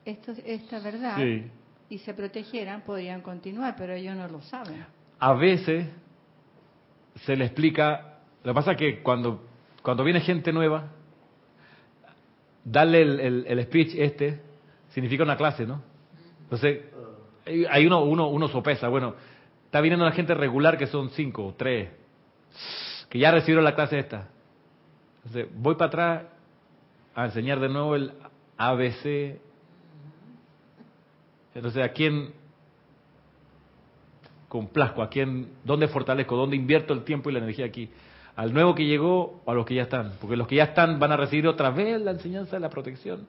esto, 0.05 0.33
esta 0.45 0.81
verdad 0.81 1.17
y 1.89 1.99
se 1.99 2.13
protegieran, 2.13 2.81
podrían 2.81 3.21
continuar, 3.21 3.77
pero 3.79 3.93
ellos 3.95 4.17
no 4.17 4.27
lo 4.27 4.43
saben. 4.43 4.85
A 5.21 5.33
veces 5.35 5.87
se 7.25 7.37
le 7.37 7.45
explica, 7.45 8.19
lo 8.43 8.53
que 8.53 8.55
pasa 8.55 8.73
es 8.73 8.79
que 8.79 9.03
cuando, 9.05 9.47
cuando 9.83 10.03
viene 10.03 10.21
gente 10.21 10.53
nueva, 10.53 10.91
darle 12.65 13.03
el, 13.03 13.47
el, 13.47 13.63
speech 13.65 13.95
este 13.97 14.41
significa 14.91 15.23
una 15.23 15.37
clase, 15.37 15.67
¿no? 15.67 15.83
Entonces, 16.43 16.81
hay 17.69 17.87
uno, 17.87 18.03
uno, 18.05 18.29
uno 18.29 18.49
sopesa, 18.49 18.89
bueno, 18.89 19.15
está 19.67 19.81
viniendo 19.81 20.05
la 20.05 20.13
gente 20.13 20.35
regular 20.35 20.77
que 20.77 20.87
son 20.87 21.11
cinco, 21.11 21.55
tres, 21.57 21.91
que 23.09 23.19
ya 23.19 23.31
recibieron 23.31 23.65
la 23.65 23.75
clase 23.75 23.99
esta. 23.99 24.29
Entonces, 25.25 25.49
voy 25.55 25.75
para 25.75 25.89
atrás 25.89 26.23
a 27.15 27.25
enseñar 27.27 27.61
de 27.61 27.69
nuevo 27.69 27.95
el 27.95 28.13
ABC. 28.57 29.39
Entonces, 31.55 31.85
¿a 31.85 31.89
quién 31.91 32.33
complazco? 34.49 35.03
¿A 35.03 35.09
quién, 35.09 35.51
dónde 35.65 35.89
fortalezco? 35.89 36.37
¿Dónde 36.37 36.57
invierto 36.57 36.93
el 36.93 37.05
tiempo 37.05 37.31
y 37.31 37.33
la 37.33 37.39
energía 37.39 37.67
aquí? 37.67 37.91
¿Al 38.41 38.55
nuevo 38.55 38.75
que 38.75 38.87
llegó 38.87 39.43
o 39.45 39.51
a 39.51 39.55
los 39.55 39.67
que 39.67 39.75
ya 39.75 39.83
están? 39.83 40.15
Porque 40.19 40.35
los 40.35 40.49
que 40.49 40.55
ya 40.55 40.65
están 40.65 40.99
van 40.99 41.13
a 41.13 41.17
recibir 41.19 41.47
otra 41.47 41.69
vez 41.69 42.01
la 42.01 42.13
enseñanza 42.13 42.57
de 42.57 42.61
la 42.61 42.71
protección. 42.71 43.27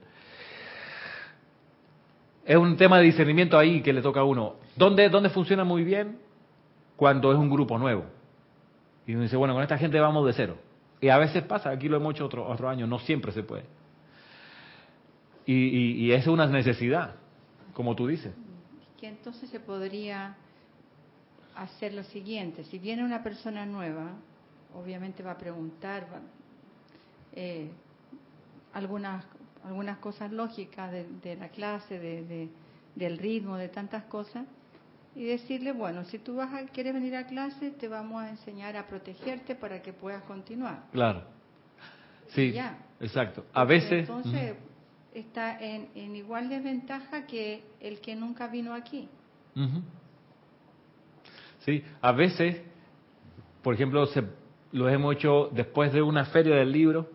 Es 2.45 2.55
un 2.55 2.77
tema 2.77 2.97
de 2.97 3.03
discernimiento 3.03 3.59
ahí 3.59 3.81
que 3.81 3.91
le 3.91 4.01
toca 4.01 4.21
a 4.21 4.23
uno. 4.23 4.55
¿Dónde, 4.77 5.09
dónde 5.09 5.29
funciona 5.29 5.65
muy 5.65 5.83
bien? 5.83 6.17
Cuando 6.95 7.33
es 7.33 7.37
un 7.37 7.49
grupo 7.49 7.77
nuevo. 7.77 8.05
Y 9.05 9.11
uno 9.11 9.23
dice, 9.23 9.35
bueno, 9.35 9.53
con 9.53 9.61
esta 9.61 9.77
gente 9.77 9.99
vamos 9.99 10.25
de 10.25 10.31
cero. 10.31 10.55
Y 11.01 11.09
a 11.09 11.17
veces 11.17 11.43
pasa, 11.43 11.71
aquí 11.71 11.89
lo 11.89 11.97
hemos 11.97 12.13
hecho 12.13 12.25
otro, 12.25 12.47
otro 12.47 12.69
año, 12.69 12.87
no 12.87 12.97
siempre 12.99 13.33
se 13.33 13.43
puede. 13.43 13.65
Y, 15.45 16.05
y, 16.05 16.13
es 16.13 16.25
una 16.25 16.47
necesidad, 16.47 17.15
como 17.73 17.97
tú 17.97 18.07
dices. 18.07 18.33
Que 18.97 19.09
entonces 19.09 19.49
se 19.49 19.59
podría 19.59 20.37
hacer 21.53 21.95
lo 21.95 22.03
siguiente, 22.03 22.63
si 22.63 22.79
viene 22.79 23.03
una 23.03 23.21
persona 23.21 23.65
nueva, 23.65 24.13
obviamente 24.75 25.23
va 25.23 25.31
a 25.31 25.37
preguntar 25.37 26.07
eh, 27.33 27.69
algunas, 28.73 29.25
algunas 29.63 29.97
cosas 29.99 30.31
lógicas 30.31 30.91
de, 30.91 31.35
la 31.35 31.49
clase, 31.49 31.99
de, 31.99 32.49
del 32.95 33.17
ritmo, 33.17 33.57
de 33.57 33.69
tantas 33.69 34.03
cosas, 34.03 34.45
y 35.15 35.25
decirle, 35.25 35.73
bueno, 35.73 36.05
si 36.05 36.19
tú 36.19 36.35
vas 36.35 36.53
a, 36.53 36.65
quieres 36.67 36.93
venir 36.93 37.15
a 37.15 37.27
clase, 37.27 37.71
te 37.71 37.87
vamos 37.87 38.23
a 38.23 38.29
enseñar 38.29 38.77
a 38.77 38.87
protegerte 38.87 39.55
para 39.55 39.81
que 39.81 39.91
puedas 39.91 40.23
continuar. 40.23 40.83
Claro. 40.91 41.23
Sí, 42.29 42.55
exacto. 42.99 43.45
A 43.53 43.65
veces... 43.65 44.07
Entonces 44.07 44.55
está 45.13 45.59
en, 45.59 45.89
en, 45.93 46.15
igual 46.15 46.47
desventaja 46.47 47.25
que 47.25 47.63
el 47.81 47.99
que 47.99 48.15
nunca 48.15 48.47
vino 48.47 48.73
aquí. 48.73 49.09
Sí, 51.65 51.83
a 52.01 52.11
veces, 52.13 52.61
por 53.61 53.73
ejemplo, 53.73 54.05
se, 54.07 54.23
lo 54.71 54.89
hemos 54.89 55.15
hecho 55.15 55.49
después 55.51 55.91
de 55.93 56.01
una 56.01 56.25
feria 56.25 56.55
del 56.55 56.71
libro, 56.71 57.09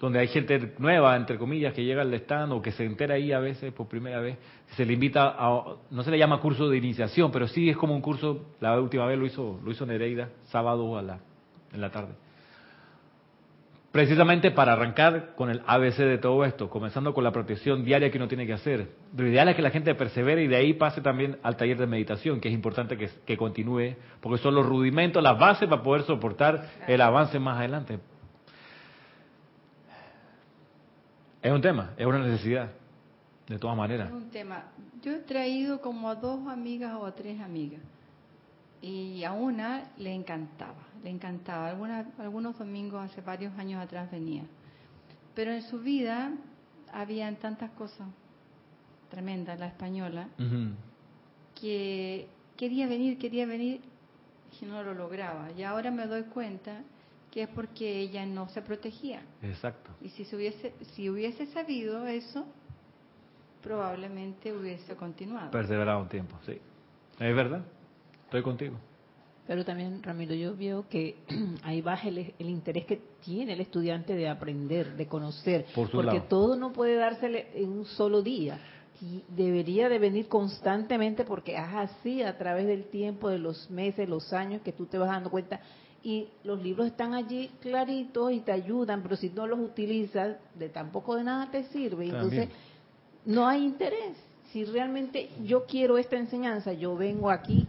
donde 0.00 0.18
hay 0.18 0.26
gente 0.26 0.74
nueva, 0.78 1.14
entre 1.16 1.38
comillas, 1.38 1.72
que 1.74 1.84
llega 1.84 2.02
al 2.02 2.12
stand 2.12 2.52
o 2.52 2.60
que 2.60 2.72
se 2.72 2.84
entera 2.84 3.14
ahí 3.14 3.30
a 3.30 3.38
veces 3.38 3.72
por 3.72 3.86
primera 3.86 4.20
vez, 4.20 4.36
se 4.76 4.84
le 4.84 4.94
invita 4.94 5.36
a, 5.38 5.76
no 5.90 6.02
se 6.02 6.10
le 6.10 6.18
llama 6.18 6.40
curso 6.40 6.68
de 6.68 6.76
iniciación, 6.76 7.30
pero 7.30 7.46
sí 7.46 7.70
es 7.70 7.76
como 7.76 7.94
un 7.94 8.00
curso, 8.00 8.46
la 8.60 8.80
última 8.80 9.06
vez 9.06 9.16
lo 9.16 9.26
hizo, 9.26 9.60
lo 9.64 9.70
hizo 9.70 9.86
Nereida, 9.86 10.30
sábado 10.46 10.98
a 10.98 11.02
la, 11.02 11.20
en 11.72 11.80
la 11.80 11.90
tarde. 11.90 12.14
Precisamente 13.92 14.50
para 14.50 14.72
arrancar 14.72 15.34
con 15.36 15.50
el 15.50 15.62
ABC 15.66 15.98
de 15.98 16.16
todo 16.16 16.46
esto, 16.46 16.70
comenzando 16.70 17.12
con 17.12 17.24
la 17.24 17.30
protección 17.30 17.84
diaria 17.84 18.10
que 18.10 18.16
uno 18.16 18.26
tiene 18.26 18.46
que 18.46 18.54
hacer. 18.54 18.88
Lo 19.14 19.28
ideal 19.28 19.48
es 19.48 19.56
que 19.56 19.60
la 19.60 19.70
gente 19.70 19.94
persevere 19.94 20.42
y 20.42 20.48
de 20.48 20.56
ahí 20.56 20.72
pase 20.72 21.02
también 21.02 21.38
al 21.42 21.58
taller 21.58 21.76
de 21.76 21.86
meditación, 21.86 22.40
que 22.40 22.48
es 22.48 22.54
importante 22.54 22.96
que, 22.96 23.10
que 23.26 23.36
continúe, 23.36 23.96
porque 24.22 24.42
son 24.42 24.54
los 24.54 24.64
rudimentos, 24.64 25.22
las 25.22 25.38
bases 25.38 25.68
para 25.68 25.82
poder 25.82 26.04
soportar 26.04 26.70
el 26.88 27.02
avance 27.02 27.38
más 27.38 27.58
adelante. 27.58 27.98
Es 31.42 31.52
un 31.52 31.60
tema, 31.60 31.90
es 31.98 32.06
una 32.06 32.20
necesidad, 32.20 32.70
de 33.46 33.58
todas 33.58 33.76
maneras. 33.76 34.08
Es 34.08 34.14
un 34.14 34.30
tema. 34.30 34.64
Yo 35.02 35.12
he 35.12 35.18
traído 35.18 35.82
como 35.82 36.08
a 36.08 36.14
dos 36.14 36.48
amigas 36.48 36.94
o 36.94 37.04
a 37.04 37.14
tres 37.14 37.38
amigas. 37.42 37.82
Y 38.82 39.22
a 39.24 39.32
una 39.32 39.90
le 39.96 40.12
encantaba, 40.12 40.84
le 41.02 41.10
encantaba. 41.10 41.68
algunos 42.18 42.58
domingos 42.58 43.04
hace 43.04 43.20
varios 43.20 43.56
años 43.58 43.80
atrás 43.80 44.10
venía. 44.10 44.42
Pero 45.34 45.52
en 45.52 45.62
su 45.62 45.78
vida 45.80 46.32
habían 46.92 47.36
tantas 47.36 47.70
cosas 47.70 48.08
tremendas, 49.08 49.58
la 49.58 49.66
española, 49.66 50.28
que 51.54 52.26
quería 52.56 52.86
venir, 52.86 53.18
quería 53.18 53.46
venir 53.46 53.80
y 54.60 54.64
no 54.64 54.82
lo 54.82 54.94
lograba. 54.94 55.50
Y 55.52 55.62
ahora 55.62 55.90
me 55.90 56.06
doy 56.06 56.24
cuenta 56.24 56.80
que 57.30 57.42
es 57.42 57.48
porque 57.48 58.00
ella 58.00 58.26
no 58.26 58.48
se 58.48 58.62
protegía. 58.62 59.22
Exacto. 59.42 59.90
Y 60.02 60.10
si, 60.10 60.24
se 60.24 60.36
hubiese, 60.36 60.74
si 60.94 61.08
hubiese 61.08 61.46
sabido 61.46 62.06
eso, 62.06 62.46
probablemente 63.62 64.52
hubiese 64.52 64.96
continuado. 64.96 65.50
Perseverado 65.50 66.02
un 66.02 66.08
tiempo, 66.08 66.36
sí. 66.44 66.58
Es 67.18 67.36
verdad, 67.36 67.62
estoy 68.32 68.42
contigo. 68.42 68.76
Pero 69.46 69.64
también, 69.64 70.02
Ramiro, 70.02 70.34
yo 70.34 70.56
veo 70.56 70.88
que 70.88 71.16
ahí 71.62 71.82
baja 71.82 72.08
el, 72.08 72.32
interés 72.38 72.86
que 72.86 73.00
tiene 73.22 73.52
el 73.52 73.60
estudiante 73.60 74.14
de 74.14 74.28
aprender, 74.28 74.96
de 74.96 75.06
conocer, 75.06 75.66
porque 75.74 76.20
todo 76.28 76.56
no 76.56 76.72
puede 76.72 76.96
dársele 76.96 77.48
en 77.54 77.70
un 77.70 77.84
solo 77.84 78.22
día. 78.22 78.58
Y 79.00 79.22
debería 79.28 79.88
de 79.88 79.98
venir 79.98 80.28
constantemente 80.28 81.24
porque 81.24 81.54
es 81.54 81.60
así 81.60 82.22
a 82.22 82.38
través 82.38 82.66
del 82.68 82.84
tiempo, 82.84 83.28
de 83.28 83.38
los 83.38 83.68
meses, 83.68 84.08
los 84.08 84.32
años 84.32 84.62
que 84.62 84.72
tú 84.72 84.86
te 84.86 84.96
vas 84.96 85.08
dando 85.08 85.28
cuenta 85.28 85.60
y 86.04 86.28
los 86.44 86.62
libros 86.62 86.86
están 86.86 87.14
allí 87.14 87.50
claritos 87.60 88.32
y 88.32 88.40
te 88.40 88.52
ayudan, 88.52 89.02
pero 89.02 89.16
si 89.16 89.30
no 89.30 89.46
los 89.46 89.58
utilizas, 89.58 90.36
de 90.54 90.68
tampoco 90.68 91.16
de 91.16 91.24
nada 91.24 91.50
te 91.50 91.64
sirve. 91.64 92.06
Entonces, 92.06 92.48
no 93.24 93.46
hay 93.46 93.64
interés. 93.64 94.16
Si 94.52 94.64
realmente 94.64 95.30
yo 95.44 95.64
quiero 95.64 95.98
esta 95.98 96.16
enseñanza, 96.16 96.72
yo 96.72 96.96
vengo 96.96 97.30
aquí, 97.30 97.66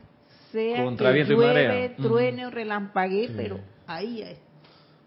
sea 0.53 1.13
que 1.13 1.23
llueve, 1.25 1.95
truene 1.97 2.45
o 2.45 2.49
relampague, 2.49 3.30
pero 3.35 3.59
ahí 3.88 4.21
es. 4.21 4.38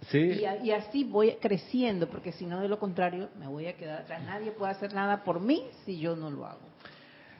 Sí. 0.08 0.18
Y, 0.18 0.68
y, 0.68 0.70
así 0.72 1.04
voy 1.04 1.36
creciendo, 1.40 2.08
porque 2.08 2.30
si 2.32 2.46
no, 2.46 2.60
de 2.60 2.68
lo 2.68 2.78
contrario, 2.78 3.28
me 3.40 3.48
voy 3.48 3.66
a 3.66 3.76
quedar 3.76 4.02
atrás. 4.02 4.22
Nadie 4.24 4.52
puede 4.52 4.72
hacer 4.72 4.92
nada 4.92 5.24
por 5.24 5.40
mí 5.40 5.62
si 5.84 5.98
yo 5.98 6.14
no 6.14 6.30
lo 6.30 6.46
hago. 6.46 6.60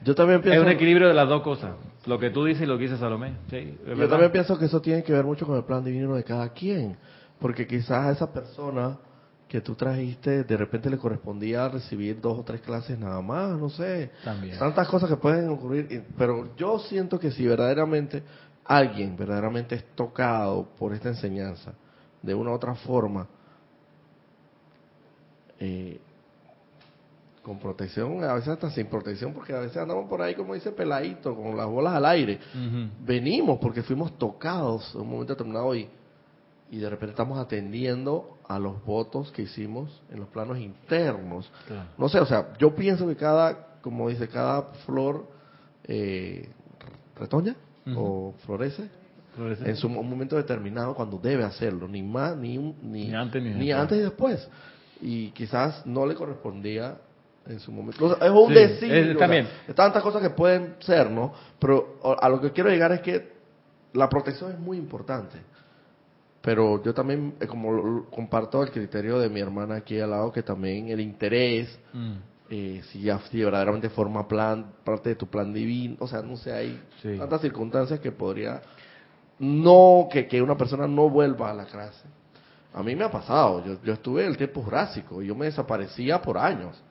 Yo 0.03 0.15
también 0.15 0.41
pienso... 0.41 0.59
Es 0.59 0.65
un 0.65 0.71
equilibrio 0.71 1.07
de 1.07 1.13
las 1.13 1.29
dos 1.29 1.41
cosas, 1.41 1.75
lo 2.05 2.19
que 2.19 2.29
tú 2.29 2.45
dices 2.45 2.63
y 2.63 2.65
lo 2.65 2.77
que 2.77 2.83
dice 2.83 2.97
Salomé. 2.97 3.33
yo 3.49 4.07
también 4.07 4.31
pienso 4.31 4.57
que 4.57 4.65
eso 4.65 4.81
tiene 4.81 5.03
que 5.03 5.13
ver 5.13 5.23
mucho 5.23 5.45
con 5.45 5.57
el 5.57 5.63
plan 5.63 5.83
divino 5.83 6.15
de 6.15 6.23
cada 6.23 6.49
quien, 6.49 6.97
porque 7.39 7.65
quizás 7.65 8.05
a 8.05 8.11
esa 8.11 8.31
persona 8.31 8.97
que 9.47 9.61
tú 9.61 9.75
trajiste 9.75 10.43
de 10.43 10.57
repente 10.57 10.89
le 10.89 10.97
correspondía 10.97 11.69
recibir 11.69 12.19
dos 12.19 12.39
o 12.39 12.43
tres 12.43 12.61
clases 12.61 12.99
nada 12.99 13.21
más, 13.21 13.57
no 13.57 13.69
sé. 13.69 14.11
También. 14.23 14.57
Tantas 14.59 14.87
cosas 14.87 15.09
que 15.09 15.15
pueden 15.15 15.49
ocurrir, 15.49 16.05
pero 16.17 16.55
yo 16.55 16.79
siento 16.79 17.19
que 17.19 17.31
si 17.31 17.45
verdaderamente 17.45 18.23
alguien 18.65 19.15
verdaderamente 19.15 19.75
es 19.75 19.85
tocado 19.95 20.67
por 20.77 20.93
esta 20.93 21.09
enseñanza 21.09 21.73
de 22.21 22.35
una 22.35 22.51
u 22.51 22.53
otra 22.53 22.75
forma, 22.75 23.27
eh, 25.59 25.99
con 27.41 27.59
protección, 27.59 28.21
a 28.25 28.33
veces 28.33 28.49
hasta 28.49 28.69
sin 28.71 28.87
protección, 28.87 29.33
porque 29.33 29.53
a 29.53 29.59
veces 29.59 29.77
andamos 29.77 30.09
por 30.09 30.21
ahí, 30.21 30.35
como 30.35 30.53
dice 30.53 30.71
Peladito, 30.71 31.33
con 31.33 31.55
las 31.55 31.65
bolas 31.65 31.93
al 31.93 32.05
aire. 32.05 32.39
Venimos 33.05 33.57
porque 33.59 33.81
fuimos 33.83 34.17
tocados 34.17 34.93
en 34.93 35.01
un 35.01 35.09
momento 35.11 35.33
determinado 35.33 35.73
y, 35.73 35.87
y 36.69 36.79
de 36.79 36.89
repente 36.89 37.11
estamos 37.11 37.37
atendiendo 37.39 38.37
a 38.47 38.59
los 38.59 38.83
votos 38.83 39.31
que 39.31 39.43
hicimos 39.43 40.01
en 40.11 40.19
los 40.19 40.29
planos 40.29 40.57
internos. 40.57 41.49
No 41.97 42.09
sé, 42.09 42.19
o 42.19 42.25
sea, 42.25 42.53
yo 42.57 42.75
pienso 42.75 43.07
que 43.07 43.15
cada, 43.15 43.79
como 43.81 44.09
dice, 44.09 44.27
cada 44.27 44.63
flor 44.85 45.27
eh, 45.85 46.49
retoña 47.15 47.55
o 47.95 48.33
florece, 48.45 48.89
en 49.37 49.75
su 49.77 49.87
momento 49.87 50.35
determinado 50.35 50.93
cuando 50.93 51.17
debe 51.17 51.43
hacerlo, 51.43 51.87
ni 51.87 52.03
más, 52.03 52.35
ni, 52.35 52.57
ni, 52.57 53.13
antes, 53.13 53.41
ni, 53.41 53.51
ni 53.51 53.71
antes 53.71 53.97
y 53.97 54.01
después. 54.01 54.47
Y 54.99 55.29
quizás 55.31 55.85
no 55.85 56.05
le 56.05 56.15
correspondía 56.15 56.97
en 57.45 57.59
su 57.59 57.71
momento. 57.71 58.17
es 58.19 58.29
un 58.31 58.53
decir. 58.53 59.17
también. 59.17 59.47
tantas 59.73 60.03
cosas 60.03 60.21
que 60.21 60.31
pueden 60.31 60.75
ser, 60.79 61.09
¿no? 61.09 61.33
Pero 61.59 61.99
a 62.19 62.27
lo 62.27 62.41
que 62.41 62.51
quiero 62.51 62.69
llegar 62.69 62.91
es 62.91 63.01
que 63.01 63.37
la 63.93 64.09
protección 64.09 64.51
es 64.51 64.59
muy 64.59 64.77
importante. 64.77 65.37
Pero 66.47 66.81
yo 66.81 66.93
también 66.93 67.33
eh, 67.41 67.45
como 67.45 67.73
lo- 67.73 68.05
comparto 68.09 68.63
el 68.63 68.71
criterio 68.71 69.19
de 69.19 69.27
mi 69.27 69.41
hermana 69.41 69.75
aquí 69.75 69.99
al 69.99 70.11
lado 70.11 70.31
que 70.31 70.43
también 70.43 70.87
el 70.87 71.01
interés 71.01 71.77
Mm, 71.93 72.13
eh, 72.49 72.81
si 72.89 73.01
ya 73.01 73.19
si 73.29 73.43
verdaderamente 73.43 73.89
forma 73.89 74.25
plan 74.25 74.65
parte 74.85 75.09
de 75.09 75.15
tu 75.15 75.27
plan 75.27 75.51
divino 75.53 75.97
o 75.99 76.07
sea 76.07 76.21
no 76.21 76.37
sé 76.37 76.53
hay 76.53 76.79
Sí. 77.01 77.17
tantas 77.17 77.41
circunstancias 77.41 77.99
que 77.99 78.13
podría 78.13 78.61
no 79.39 80.07
que, 80.09 80.25
que 80.25 80.41
una 80.41 80.55
persona 80.55 80.87
no 80.87 81.09
vuelva 81.09 81.51
a 81.51 81.53
la 81.53 81.65
clase. 81.65 82.05
A 82.73 82.81
mí 82.81 82.95
me 82.95 83.03
ha 83.03 83.11
pasado 83.11 83.65
yo, 83.65 83.77
yo 83.83 83.93
estuve 83.93 84.23
en 84.23 84.29
el 84.31 84.37
tiempo 84.37 84.61
jurásico 84.63 85.21
y 85.21 85.27
yo 85.27 85.35
me 85.35 85.47
desaparecía 85.47 86.21
por 86.21 86.37
años 86.37 86.81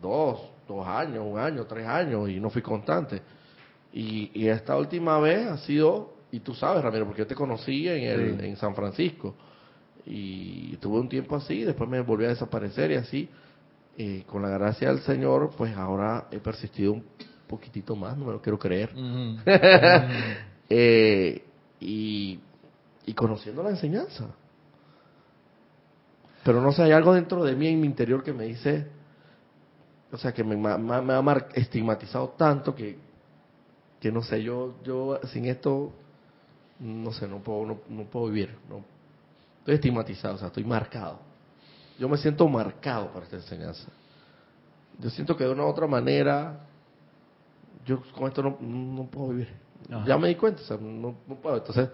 dos 0.00 0.48
dos 0.68 0.86
años 0.86 1.24
un 1.26 1.38
año 1.40 1.64
tres 1.64 1.86
años 1.88 2.28
y 2.30 2.38
no 2.38 2.50
fui 2.50 2.62
constante. 2.62 3.20
Y, 3.92 4.30
y 4.32 4.46
esta 4.48 4.76
última 4.76 5.18
vez 5.18 5.48
ha 5.48 5.58
sido 5.58 6.11
y 6.32 6.40
tú 6.40 6.54
sabes 6.54 6.82
Ramiro 6.82 7.06
porque 7.06 7.20
yo 7.20 7.26
te 7.26 7.34
conocí 7.36 7.86
en 7.88 8.02
el, 8.04 8.40
Sí. 8.40 8.46
en 8.46 8.56
San 8.56 8.74
Francisco 8.74 9.34
y 10.04 10.76
tuve 10.78 10.98
un 10.98 11.08
tiempo 11.08 11.36
así 11.36 11.62
después 11.62 11.88
me 11.88 12.00
volví 12.00 12.24
a 12.24 12.28
desaparecer 12.28 12.90
y 12.90 12.94
así 12.96 13.28
y 13.96 14.22
con 14.22 14.42
la 14.42 14.48
gracia 14.48 14.88
del 14.88 15.00
Señor, 15.02 15.50
pues 15.56 15.76
ahora 15.76 16.26
he 16.30 16.38
persistido 16.38 16.92
un 16.94 17.04
poquitito 17.46 17.94
más, 17.94 18.16
no 18.16 18.24
me 18.24 18.32
lo 18.32 18.40
quiero 18.40 18.58
creer. 18.58 18.90
Eh, 20.74 21.44
y, 21.80 22.40
y 23.04 23.12
conociendo 23.12 23.62
la 23.62 23.68
enseñanza. 23.68 24.26
Pero 26.44 26.62
no 26.62 26.72
sé, 26.72 26.82
hay 26.84 26.92
algo 26.92 27.12
dentro 27.12 27.44
de 27.44 27.54
mí, 27.54 27.68
en 27.68 27.78
mi 27.80 27.86
interior, 27.86 28.22
que 28.24 28.32
me 28.32 28.44
dice, 28.46 28.86
o 30.10 30.16
sea, 30.16 30.32
que 30.32 30.42
me, 30.42 30.56
ma- 30.56 30.78
me 30.78 31.12
ha 31.12 31.46
estigmatizado 31.54 32.30
tanto 32.30 32.74
que, 32.74 32.96
que 34.00 34.10
no 34.10 34.22
sé, 34.22 34.42
yo, 34.42 34.76
yo 34.82 35.20
sin 35.26 35.44
esto, 35.44 35.92
no 36.82 37.12
sé, 37.12 37.28
no 37.28 37.38
puedo, 37.38 37.64
no, 37.64 37.78
no 37.88 38.04
puedo 38.04 38.26
vivir. 38.26 38.56
No. 38.68 38.84
Estoy 39.60 39.74
estigmatizado, 39.74 40.34
o 40.34 40.38
sea, 40.38 40.48
estoy 40.48 40.64
marcado. 40.64 41.20
Yo 41.98 42.08
me 42.08 42.16
siento 42.16 42.48
marcado 42.48 43.12
por 43.12 43.22
esta 43.22 43.36
enseñanza. 43.36 43.88
Yo 44.98 45.08
siento 45.10 45.36
que 45.36 45.44
de 45.44 45.50
una 45.50 45.64
u 45.64 45.68
otra 45.68 45.86
manera, 45.86 46.66
yo 47.86 48.02
con 48.12 48.26
esto 48.26 48.42
no, 48.42 48.58
no 48.60 49.04
puedo 49.04 49.28
vivir. 49.28 49.48
Ajá. 49.88 50.04
Ya 50.06 50.18
me 50.18 50.28
di 50.28 50.34
cuenta, 50.34 50.62
o 50.62 50.64
sea, 50.64 50.76
no, 50.76 51.14
no 51.26 51.34
puedo. 51.36 51.56
Entonces, 51.56 51.88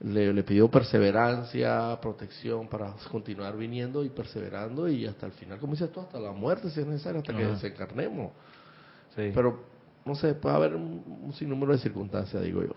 le, 0.00 0.32
le 0.32 0.42
pidió 0.42 0.70
perseverancia, 0.70 1.98
protección 2.00 2.66
para 2.68 2.94
continuar 3.10 3.56
viniendo 3.56 4.02
y 4.02 4.08
perseverando 4.08 4.88
y 4.88 5.06
hasta 5.06 5.26
el 5.26 5.32
final, 5.32 5.58
como 5.58 5.74
dices 5.74 5.92
tú, 5.92 6.00
hasta 6.00 6.18
la 6.18 6.32
muerte 6.32 6.70
si 6.70 6.80
es 6.80 6.86
necesario, 6.86 7.20
hasta 7.20 7.34
que 7.36 7.42
Ajá. 7.42 7.52
desencarnemos. 7.52 8.32
Sí. 9.14 9.30
Pero, 9.34 9.64
no 10.04 10.14
sé, 10.14 10.34
puede 10.34 10.56
haber 10.56 10.74
un, 10.74 11.20
un 11.22 11.32
sinnúmero 11.34 11.72
de 11.72 11.78
circunstancias, 11.78 12.42
digo 12.42 12.62
yo. 12.62 12.72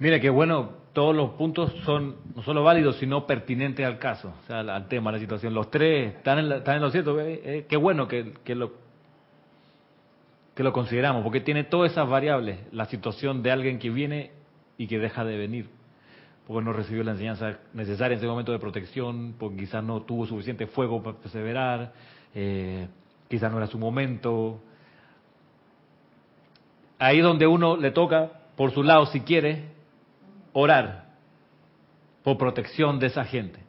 Mire, 0.00 0.20
qué 0.20 0.30
bueno, 0.30 0.70
todos 0.92 1.14
los 1.14 1.30
puntos 1.30 1.72
son 1.84 2.16
no 2.34 2.42
solo 2.42 2.62
válidos, 2.62 2.96
sino 2.96 3.26
pertinentes 3.26 3.84
al 3.84 3.98
caso, 3.98 4.32
o 4.42 4.46
sea, 4.46 4.60
al, 4.60 4.70
al 4.70 4.88
tema, 4.88 5.10
a 5.10 5.14
la 5.14 5.18
situación. 5.18 5.54
Los 5.54 5.70
tres 5.70 6.14
están 6.16 6.38
en, 6.38 6.48
la- 6.48 6.56
están 6.58 6.76
en 6.76 6.82
lo 6.82 6.90
cierto. 6.90 7.20
eh, 7.20 7.40
eh, 7.44 7.66
qué 7.68 7.76
bueno 7.76 8.06
que, 8.06 8.32
que 8.44 8.54
lo 8.54 8.72
que 10.54 10.64
lo 10.64 10.72
consideramos, 10.72 11.22
porque 11.22 11.40
tiene 11.40 11.62
todas 11.64 11.92
esas 11.92 12.08
variables. 12.08 12.58
La 12.72 12.86
situación 12.86 13.42
de 13.44 13.52
alguien 13.52 13.78
que 13.78 13.90
viene 13.90 14.32
y 14.76 14.88
que 14.88 14.98
deja 14.98 15.24
de 15.24 15.36
venir, 15.36 15.68
porque 16.48 16.64
no 16.64 16.72
recibió 16.72 17.04
la 17.04 17.12
enseñanza 17.12 17.58
necesaria 17.74 18.14
en 18.14 18.18
ese 18.18 18.26
momento 18.26 18.50
de 18.50 18.58
protección, 18.58 19.34
porque 19.38 19.56
quizás 19.58 19.84
no 19.84 20.02
tuvo 20.02 20.26
suficiente 20.26 20.66
fuego 20.66 21.00
para 21.00 21.16
perseverar, 21.18 21.92
eh, 22.34 22.88
quizás 23.28 23.52
no 23.52 23.58
era 23.58 23.68
su 23.68 23.78
momento. 23.78 24.60
Ahí 26.98 27.20
donde 27.20 27.46
uno 27.46 27.76
le 27.76 27.92
toca, 27.92 28.28
por 28.56 28.72
su 28.72 28.82
lado, 28.82 29.06
si 29.06 29.20
quiere, 29.20 29.77
orar 30.60 31.04
por 32.24 32.36
protección 32.36 32.98
de 32.98 33.06
esa 33.06 33.24
gente, 33.24 33.60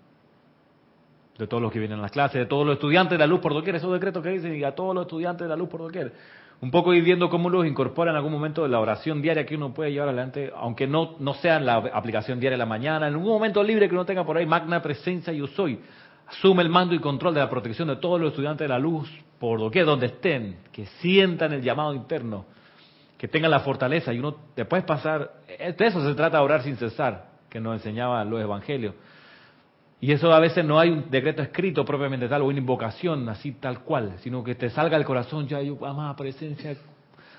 de 1.38 1.46
todos 1.46 1.62
los 1.62 1.72
que 1.72 1.78
vienen 1.78 2.00
a 2.00 2.02
las 2.02 2.12
clases, 2.12 2.40
de 2.40 2.46
todos 2.48 2.66
los 2.66 2.74
estudiantes 2.74 3.12
de 3.12 3.20
la 3.20 3.28
luz 3.28 3.40
por 3.42 3.54
doquier, 3.54 3.76
esos 3.76 3.94
decretos 3.94 4.24
que 4.24 4.30
dicen, 4.30 4.56
y 4.56 4.64
a 4.64 4.74
todos 4.74 4.96
los 4.96 5.04
estudiantes 5.04 5.46
de 5.46 5.50
la 5.50 5.56
luz 5.56 5.70
por 5.70 5.82
doquier. 5.82 6.12
Un 6.62 6.72
poco 6.72 6.94
ir 6.94 7.04
viendo 7.04 7.30
cómo 7.30 7.50
los 7.50 7.66
incorpora 7.66 8.10
en 8.10 8.18
algún 8.18 8.32
momento 8.32 8.64
de 8.64 8.70
la 8.70 8.80
oración 8.80 9.22
diaria 9.22 9.46
que 9.46 9.56
uno 9.56 9.72
puede 9.72 9.92
llevar 9.92 10.10
adelante, 10.10 10.52
aunque 10.58 10.88
no, 10.88 11.16
no 11.20 11.36
sea 11.36 11.58
en 11.58 11.68
la 11.68 11.76
aplicación 11.76 12.40
diaria 12.40 12.56
de 12.56 12.60
la 12.60 12.66
mañana, 12.66 13.08
en 13.08 13.16
un 13.16 13.24
momento 13.24 13.64
libre 13.64 13.88
que 13.88 13.94
uno 13.94 14.06
tenga 14.06 14.26
por 14.26 14.38
ahí, 14.38 14.48
magna 14.48 14.82
presencia 14.82 15.32
yo 15.32 15.46
soy. 15.46 15.80
Asume 16.28 16.64
el 16.64 16.70
mando 16.70 16.96
y 16.96 17.00
control 17.00 17.36
de 17.36 17.40
la 17.40 17.50
protección 17.50 17.88
de 17.88 17.98
todos 17.98 18.20
los 18.20 18.32
estudiantes 18.32 18.66
de 18.66 18.70
la 18.70 18.80
luz 18.80 19.10
por 19.40 19.60
doquier, 19.60 19.86
donde 19.86 20.08
estén, 20.08 20.58
que 20.72 20.88
sientan 20.88 21.54
el 21.54 21.62
llamado 21.62 21.94
interno 21.94 22.46
que 23.20 23.28
tengan 23.28 23.52
la 23.52 23.60
fortaleza 23.60 24.14
y 24.14 24.20
uno 24.20 24.34
después 24.56 24.82
pasar, 24.86 25.42
eh, 25.46 25.76
de 25.78 25.88
eso 25.88 26.02
se 26.08 26.16
trata 26.16 26.38
de 26.38 26.44
orar 26.44 26.64
sin 26.64 26.78
cesar, 26.78 27.32
que 27.50 27.60
nos 27.60 27.74
enseñaban 27.74 28.30
los 28.30 28.40
evangelios. 28.40 28.96
Y 30.00 30.14
eso 30.14 30.32
a 30.32 30.40
veces 30.40 30.64
no 30.64 30.80
hay 30.80 30.90
un 30.90 31.12
decreto 31.12 31.42
escrito 31.42 31.84
propiamente 31.84 32.30
tal 32.30 32.44
o 32.44 32.46
una 32.46 32.60
invocación 32.60 33.28
así 33.28 33.52
tal 33.52 33.82
cual, 33.82 34.14
sino 34.20 34.42
que 34.42 34.56
te 34.56 34.70
salga 34.70 34.96
el 34.96 35.04
corazón, 35.04 35.50
ya 35.50 35.62
yo, 35.62 35.86
amada 35.86 36.16
presencia, 36.16 36.78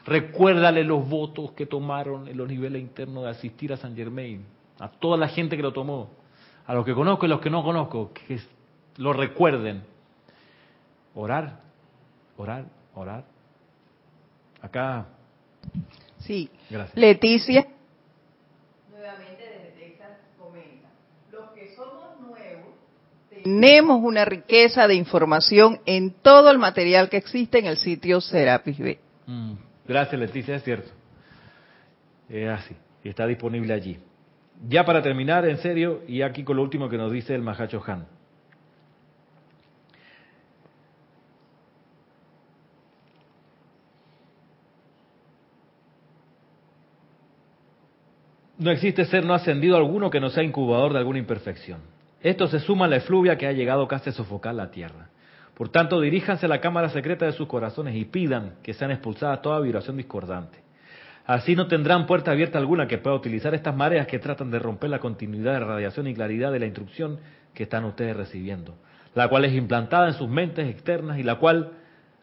recuérdale 0.04 0.84
los 0.84 1.08
votos 1.08 1.52
que 1.52 1.64
tomaron 1.64 2.28
en 2.28 2.36
los 2.36 2.46
niveles 2.46 2.82
internos 2.82 3.24
de 3.24 3.30
asistir 3.30 3.72
a 3.72 3.78
San 3.78 3.96
Germain, 3.96 4.44
a 4.78 4.90
toda 4.90 5.16
la 5.16 5.28
gente 5.28 5.56
que 5.56 5.62
lo 5.62 5.72
tomó, 5.72 6.10
a 6.66 6.74
los 6.74 6.84
que 6.84 6.92
conozco 6.92 7.24
y 7.24 7.30
los 7.30 7.40
que 7.40 7.48
no 7.48 7.64
conozco, 7.64 8.12
que 8.12 8.38
lo 8.98 9.14
recuerden. 9.14 9.82
Orar, 11.14 11.60
orar, 12.36 12.66
orar. 12.94 13.24
Acá 14.60 15.06
Sí. 16.18 16.50
Gracias. 16.68 16.96
Leticia. 16.96 17.66
Nuevamente 18.90 19.42
desde 19.42 19.80
Texas 19.80 20.18
comenta, 20.38 20.88
los 21.32 21.50
que 21.50 21.74
somos 21.74 22.20
nuevos 22.20 22.74
tenemos 23.42 24.00
una 24.02 24.24
riqueza 24.24 24.86
de 24.86 24.94
información 24.94 25.80
en 25.86 26.10
todo 26.10 26.50
el 26.50 26.58
material 26.58 27.08
que 27.08 27.16
existe 27.16 27.58
en 27.58 27.66
el 27.66 27.76
sitio 27.76 28.20
Serapis 28.20 28.78
B. 28.78 28.98
Mm, 29.26 29.54
Gracias, 29.86 30.20
Leticia, 30.20 30.54
es 30.54 30.62
cierto. 30.62 30.88
Es 32.28 32.48
así, 32.48 32.76
y 33.02 33.08
está 33.08 33.26
disponible 33.26 33.72
allí. 33.72 33.98
Ya 34.68 34.84
para 34.84 35.02
terminar, 35.02 35.48
en 35.48 35.58
serio, 35.58 36.02
y 36.06 36.22
aquí 36.22 36.44
con 36.44 36.56
lo 36.56 36.62
último 36.62 36.88
que 36.88 36.96
nos 36.96 37.10
dice 37.10 37.34
el 37.34 37.42
Mahacho 37.42 37.82
Han. 37.84 38.06
No 48.60 48.70
existe 48.70 49.06
ser 49.06 49.24
no 49.24 49.32
ascendido 49.32 49.74
alguno 49.78 50.10
que 50.10 50.20
no 50.20 50.28
sea 50.28 50.42
incubador 50.42 50.92
de 50.92 50.98
alguna 50.98 51.18
imperfección. 51.18 51.80
Esto 52.20 52.46
se 52.46 52.60
suma 52.60 52.84
a 52.84 52.88
la 52.88 52.96
efluvia 52.96 53.38
que 53.38 53.46
ha 53.46 53.52
llegado 53.52 53.88
casi 53.88 54.10
a 54.10 54.12
sofocar 54.12 54.54
la 54.54 54.70
tierra. 54.70 55.08
Por 55.54 55.70
tanto, 55.70 55.98
diríjanse 55.98 56.44
a 56.44 56.48
la 56.50 56.60
cámara 56.60 56.90
secreta 56.90 57.24
de 57.24 57.32
sus 57.32 57.48
corazones 57.48 57.96
y 57.96 58.04
pidan 58.04 58.56
que 58.62 58.74
sean 58.74 58.90
expulsadas 58.90 59.40
toda 59.40 59.60
vibración 59.60 59.96
discordante. 59.96 60.58
Así 61.24 61.56
no 61.56 61.68
tendrán 61.68 62.06
puerta 62.06 62.32
abierta 62.32 62.58
alguna 62.58 62.86
que 62.86 62.98
pueda 62.98 63.16
utilizar 63.16 63.54
estas 63.54 63.74
mareas 63.74 64.06
que 64.06 64.18
tratan 64.18 64.50
de 64.50 64.58
romper 64.58 64.90
la 64.90 64.98
continuidad 64.98 65.54
de 65.54 65.60
radiación 65.60 66.06
y 66.06 66.12
claridad 66.12 66.52
de 66.52 66.58
la 66.58 66.66
instrucción 66.66 67.18
que 67.54 67.62
están 67.62 67.86
ustedes 67.86 68.14
recibiendo, 68.14 68.74
la 69.14 69.28
cual 69.28 69.46
es 69.46 69.54
implantada 69.54 70.08
en 70.08 70.14
sus 70.14 70.28
mentes 70.28 70.68
externas 70.68 71.18
y 71.18 71.22
la 71.22 71.36
cual, 71.36 71.70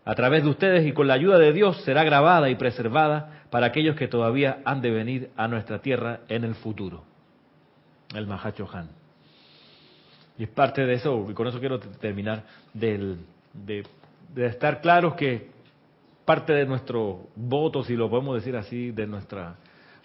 a 0.07 0.15
través 0.15 0.41
de 0.41 0.49
ustedes 0.49 0.87
y 0.87 0.93
con 0.93 1.05
la 1.05 1.15
ayuda 1.15 1.37
de 1.37 1.51
Dios, 1.51 1.81
será 1.83 2.05
grabada 2.05 2.49
y 2.49 2.55
preservada 2.55 3.41
para 3.49 3.65
aquellos 3.65 3.97
que 3.97 4.07
todavía 4.07 4.59
han 4.63 4.81
de 4.81 4.89
venir 4.89 5.31
a 5.35 5.49
nuestra 5.49 5.79
tierra 5.79 6.21
en 6.29 6.45
el 6.45 6.55
futuro. 6.55 7.03
El 8.15 8.25
Mahacho 8.25 8.69
Han. 8.71 8.87
Y 10.37 10.43
es 10.43 10.49
parte 10.49 10.85
de 10.85 10.93
eso, 10.93 11.27
y 11.29 11.33
con 11.33 11.45
eso 11.47 11.59
quiero 11.59 11.77
terminar, 11.79 12.43
de, 12.73 13.17
de 13.53 14.45
estar 14.45 14.79
claros 14.79 15.15
que 15.15 15.49
parte 16.23 16.53
de 16.53 16.65
nuestro 16.65 17.27
voto, 17.35 17.83
si 17.83 17.97
lo 17.97 18.09
podemos 18.09 18.35
decir 18.35 18.55
así, 18.55 18.91
de 18.91 19.07
nuestra 19.07 19.57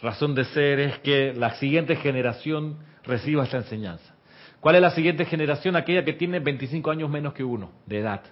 razón 0.02 0.34
de 0.34 0.46
ser, 0.46 0.80
es 0.80 0.98
que 0.98 1.32
la 1.32 1.54
siguiente 1.60 1.94
generación 1.94 2.78
reciba 3.04 3.44
esta 3.44 3.58
enseñanza. 3.58 4.16
¿Cuál 4.58 4.74
es 4.74 4.82
la 4.82 4.90
siguiente 4.90 5.26
generación? 5.26 5.76
Aquella 5.76 6.04
que 6.04 6.14
tiene 6.14 6.40
25 6.40 6.90
años 6.90 7.08
menos 7.08 7.34
que 7.34 7.44
uno 7.44 7.70
de 7.86 8.00
edad. 8.00 8.22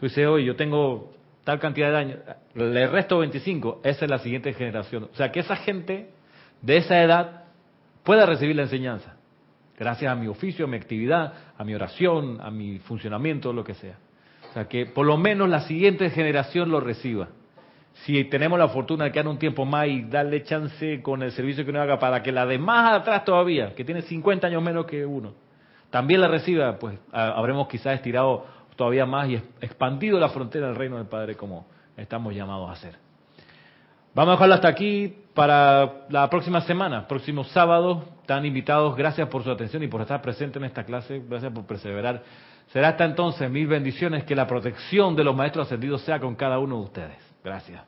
Tú 0.00 0.06
dices, 0.06 0.26
oye, 0.26 0.46
yo 0.46 0.56
tengo 0.56 1.12
tal 1.44 1.58
cantidad 1.60 1.90
de 1.90 1.96
años, 1.96 2.18
le 2.54 2.86
resto 2.88 3.18
25, 3.18 3.82
esa 3.84 4.04
es 4.06 4.10
la 4.10 4.18
siguiente 4.18 4.54
generación. 4.54 5.04
O 5.12 5.14
sea, 5.14 5.30
que 5.30 5.40
esa 5.40 5.56
gente 5.56 6.08
de 6.62 6.76
esa 6.78 7.02
edad 7.02 7.44
pueda 8.02 8.24
recibir 8.24 8.56
la 8.56 8.62
enseñanza, 8.62 9.16
gracias 9.78 10.10
a 10.10 10.14
mi 10.14 10.26
oficio, 10.26 10.64
a 10.64 10.68
mi 10.68 10.78
actividad, 10.78 11.34
a 11.58 11.64
mi 11.64 11.74
oración, 11.74 12.38
a 12.40 12.50
mi 12.50 12.78
funcionamiento, 12.78 13.52
lo 13.52 13.62
que 13.62 13.74
sea. 13.74 13.98
O 14.48 14.52
sea, 14.54 14.68
que 14.68 14.86
por 14.86 15.04
lo 15.04 15.18
menos 15.18 15.48
la 15.50 15.60
siguiente 15.60 16.08
generación 16.08 16.70
lo 16.70 16.80
reciba. 16.80 17.28
Si 18.04 18.24
tenemos 18.24 18.58
la 18.58 18.68
fortuna 18.68 19.04
de 19.04 19.12
quedar 19.12 19.28
un 19.28 19.38
tiempo 19.38 19.66
más 19.66 19.86
y 19.88 20.02
darle 20.04 20.42
chance 20.44 21.02
con 21.02 21.22
el 21.22 21.32
servicio 21.32 21.64
que 21.64 21.70
uno 21.70 21.82
haga 21.82 21.98
para 21.98 22.22
que 22.22 22.32
la 22.32 22.46
de 22.46 22.58
más 22.58 22.92
atrás 23.00 23.24
todavía, 23.24 23.74
que 23.74 23.84
tiene 23.84 24.00
50 24.02 24.46
años 24.46 24.62
menos 24.62 24.86
que 24.86 25.04
uno, 25.04 25.34
también 25.90 26.20
la 26.22 26.28
reciba, 26.28 26.78
pues 26.78 26.98
ha- 27.12 27.32
habremos 27.32 27.68
quizás 27.68 27.94
estirado 27.96 28.46
todavía 28.80 29.04
más 29.04 29.28
y 29.28 29.34
expandido 29.34 30.18
la 30.18 30.30
frontera 30.30 30.68
del 30.68 30.74
reino 30.74 30.96
del 30.96 31.04
Padre 31.04 31.36
como 31.36 31.66
estamos 31.98 32.34
llamados 32.34 32.70
a 32.70 32.72
hacer. 32.72 32.96
Vamos 34.14 34.30
a 34.30 34.36
dejarlo 34.36 34.54
hasta 34.54 34.68
aquí 34.68 35.14
para 35.34 36.06
la 36.08 36.30
próxima 36.30 36.62
semana, 36.62 37.06
próximo 37.06 37.44
sábado. 37.44 38.02
Están 38.22 38.46
invitados. 38.46 38.96
Gracias 38.96 39.28
por 39.28 39.44
su 39.44 39.50
atención 39.50 39.82
y 39.82 39.88
por 39.88 40.00
estar 40.00 40.22
presente 40.22 40.58
en 40.58 40.64
esta 40.64 40.84
clase. 40.84 41.22
Gracias 41.28 41.52
por 41.52 41.66
perseverar. 41.66 42.22
Será 42.72 42.88
hasta 42.88 43.04
entonces. 43.04 43.50
Mil 43.50 43.66
bendiciones. 43.66 44.24
Que 44.24 44.34
la 44.34 44.46
protección 44.46 45.14
de 45.14 45.24
los 45.24 45.36
maestros 45.36 45.66
ascendidos 45.66 46.00
sea 46.00 46.18
con 46.18 46.34
cada 46.34 46.58
uno 46.58 46.76
de 46.76 46.82
ustedes. 46.82 47.34
Gracias. 47.44 47.82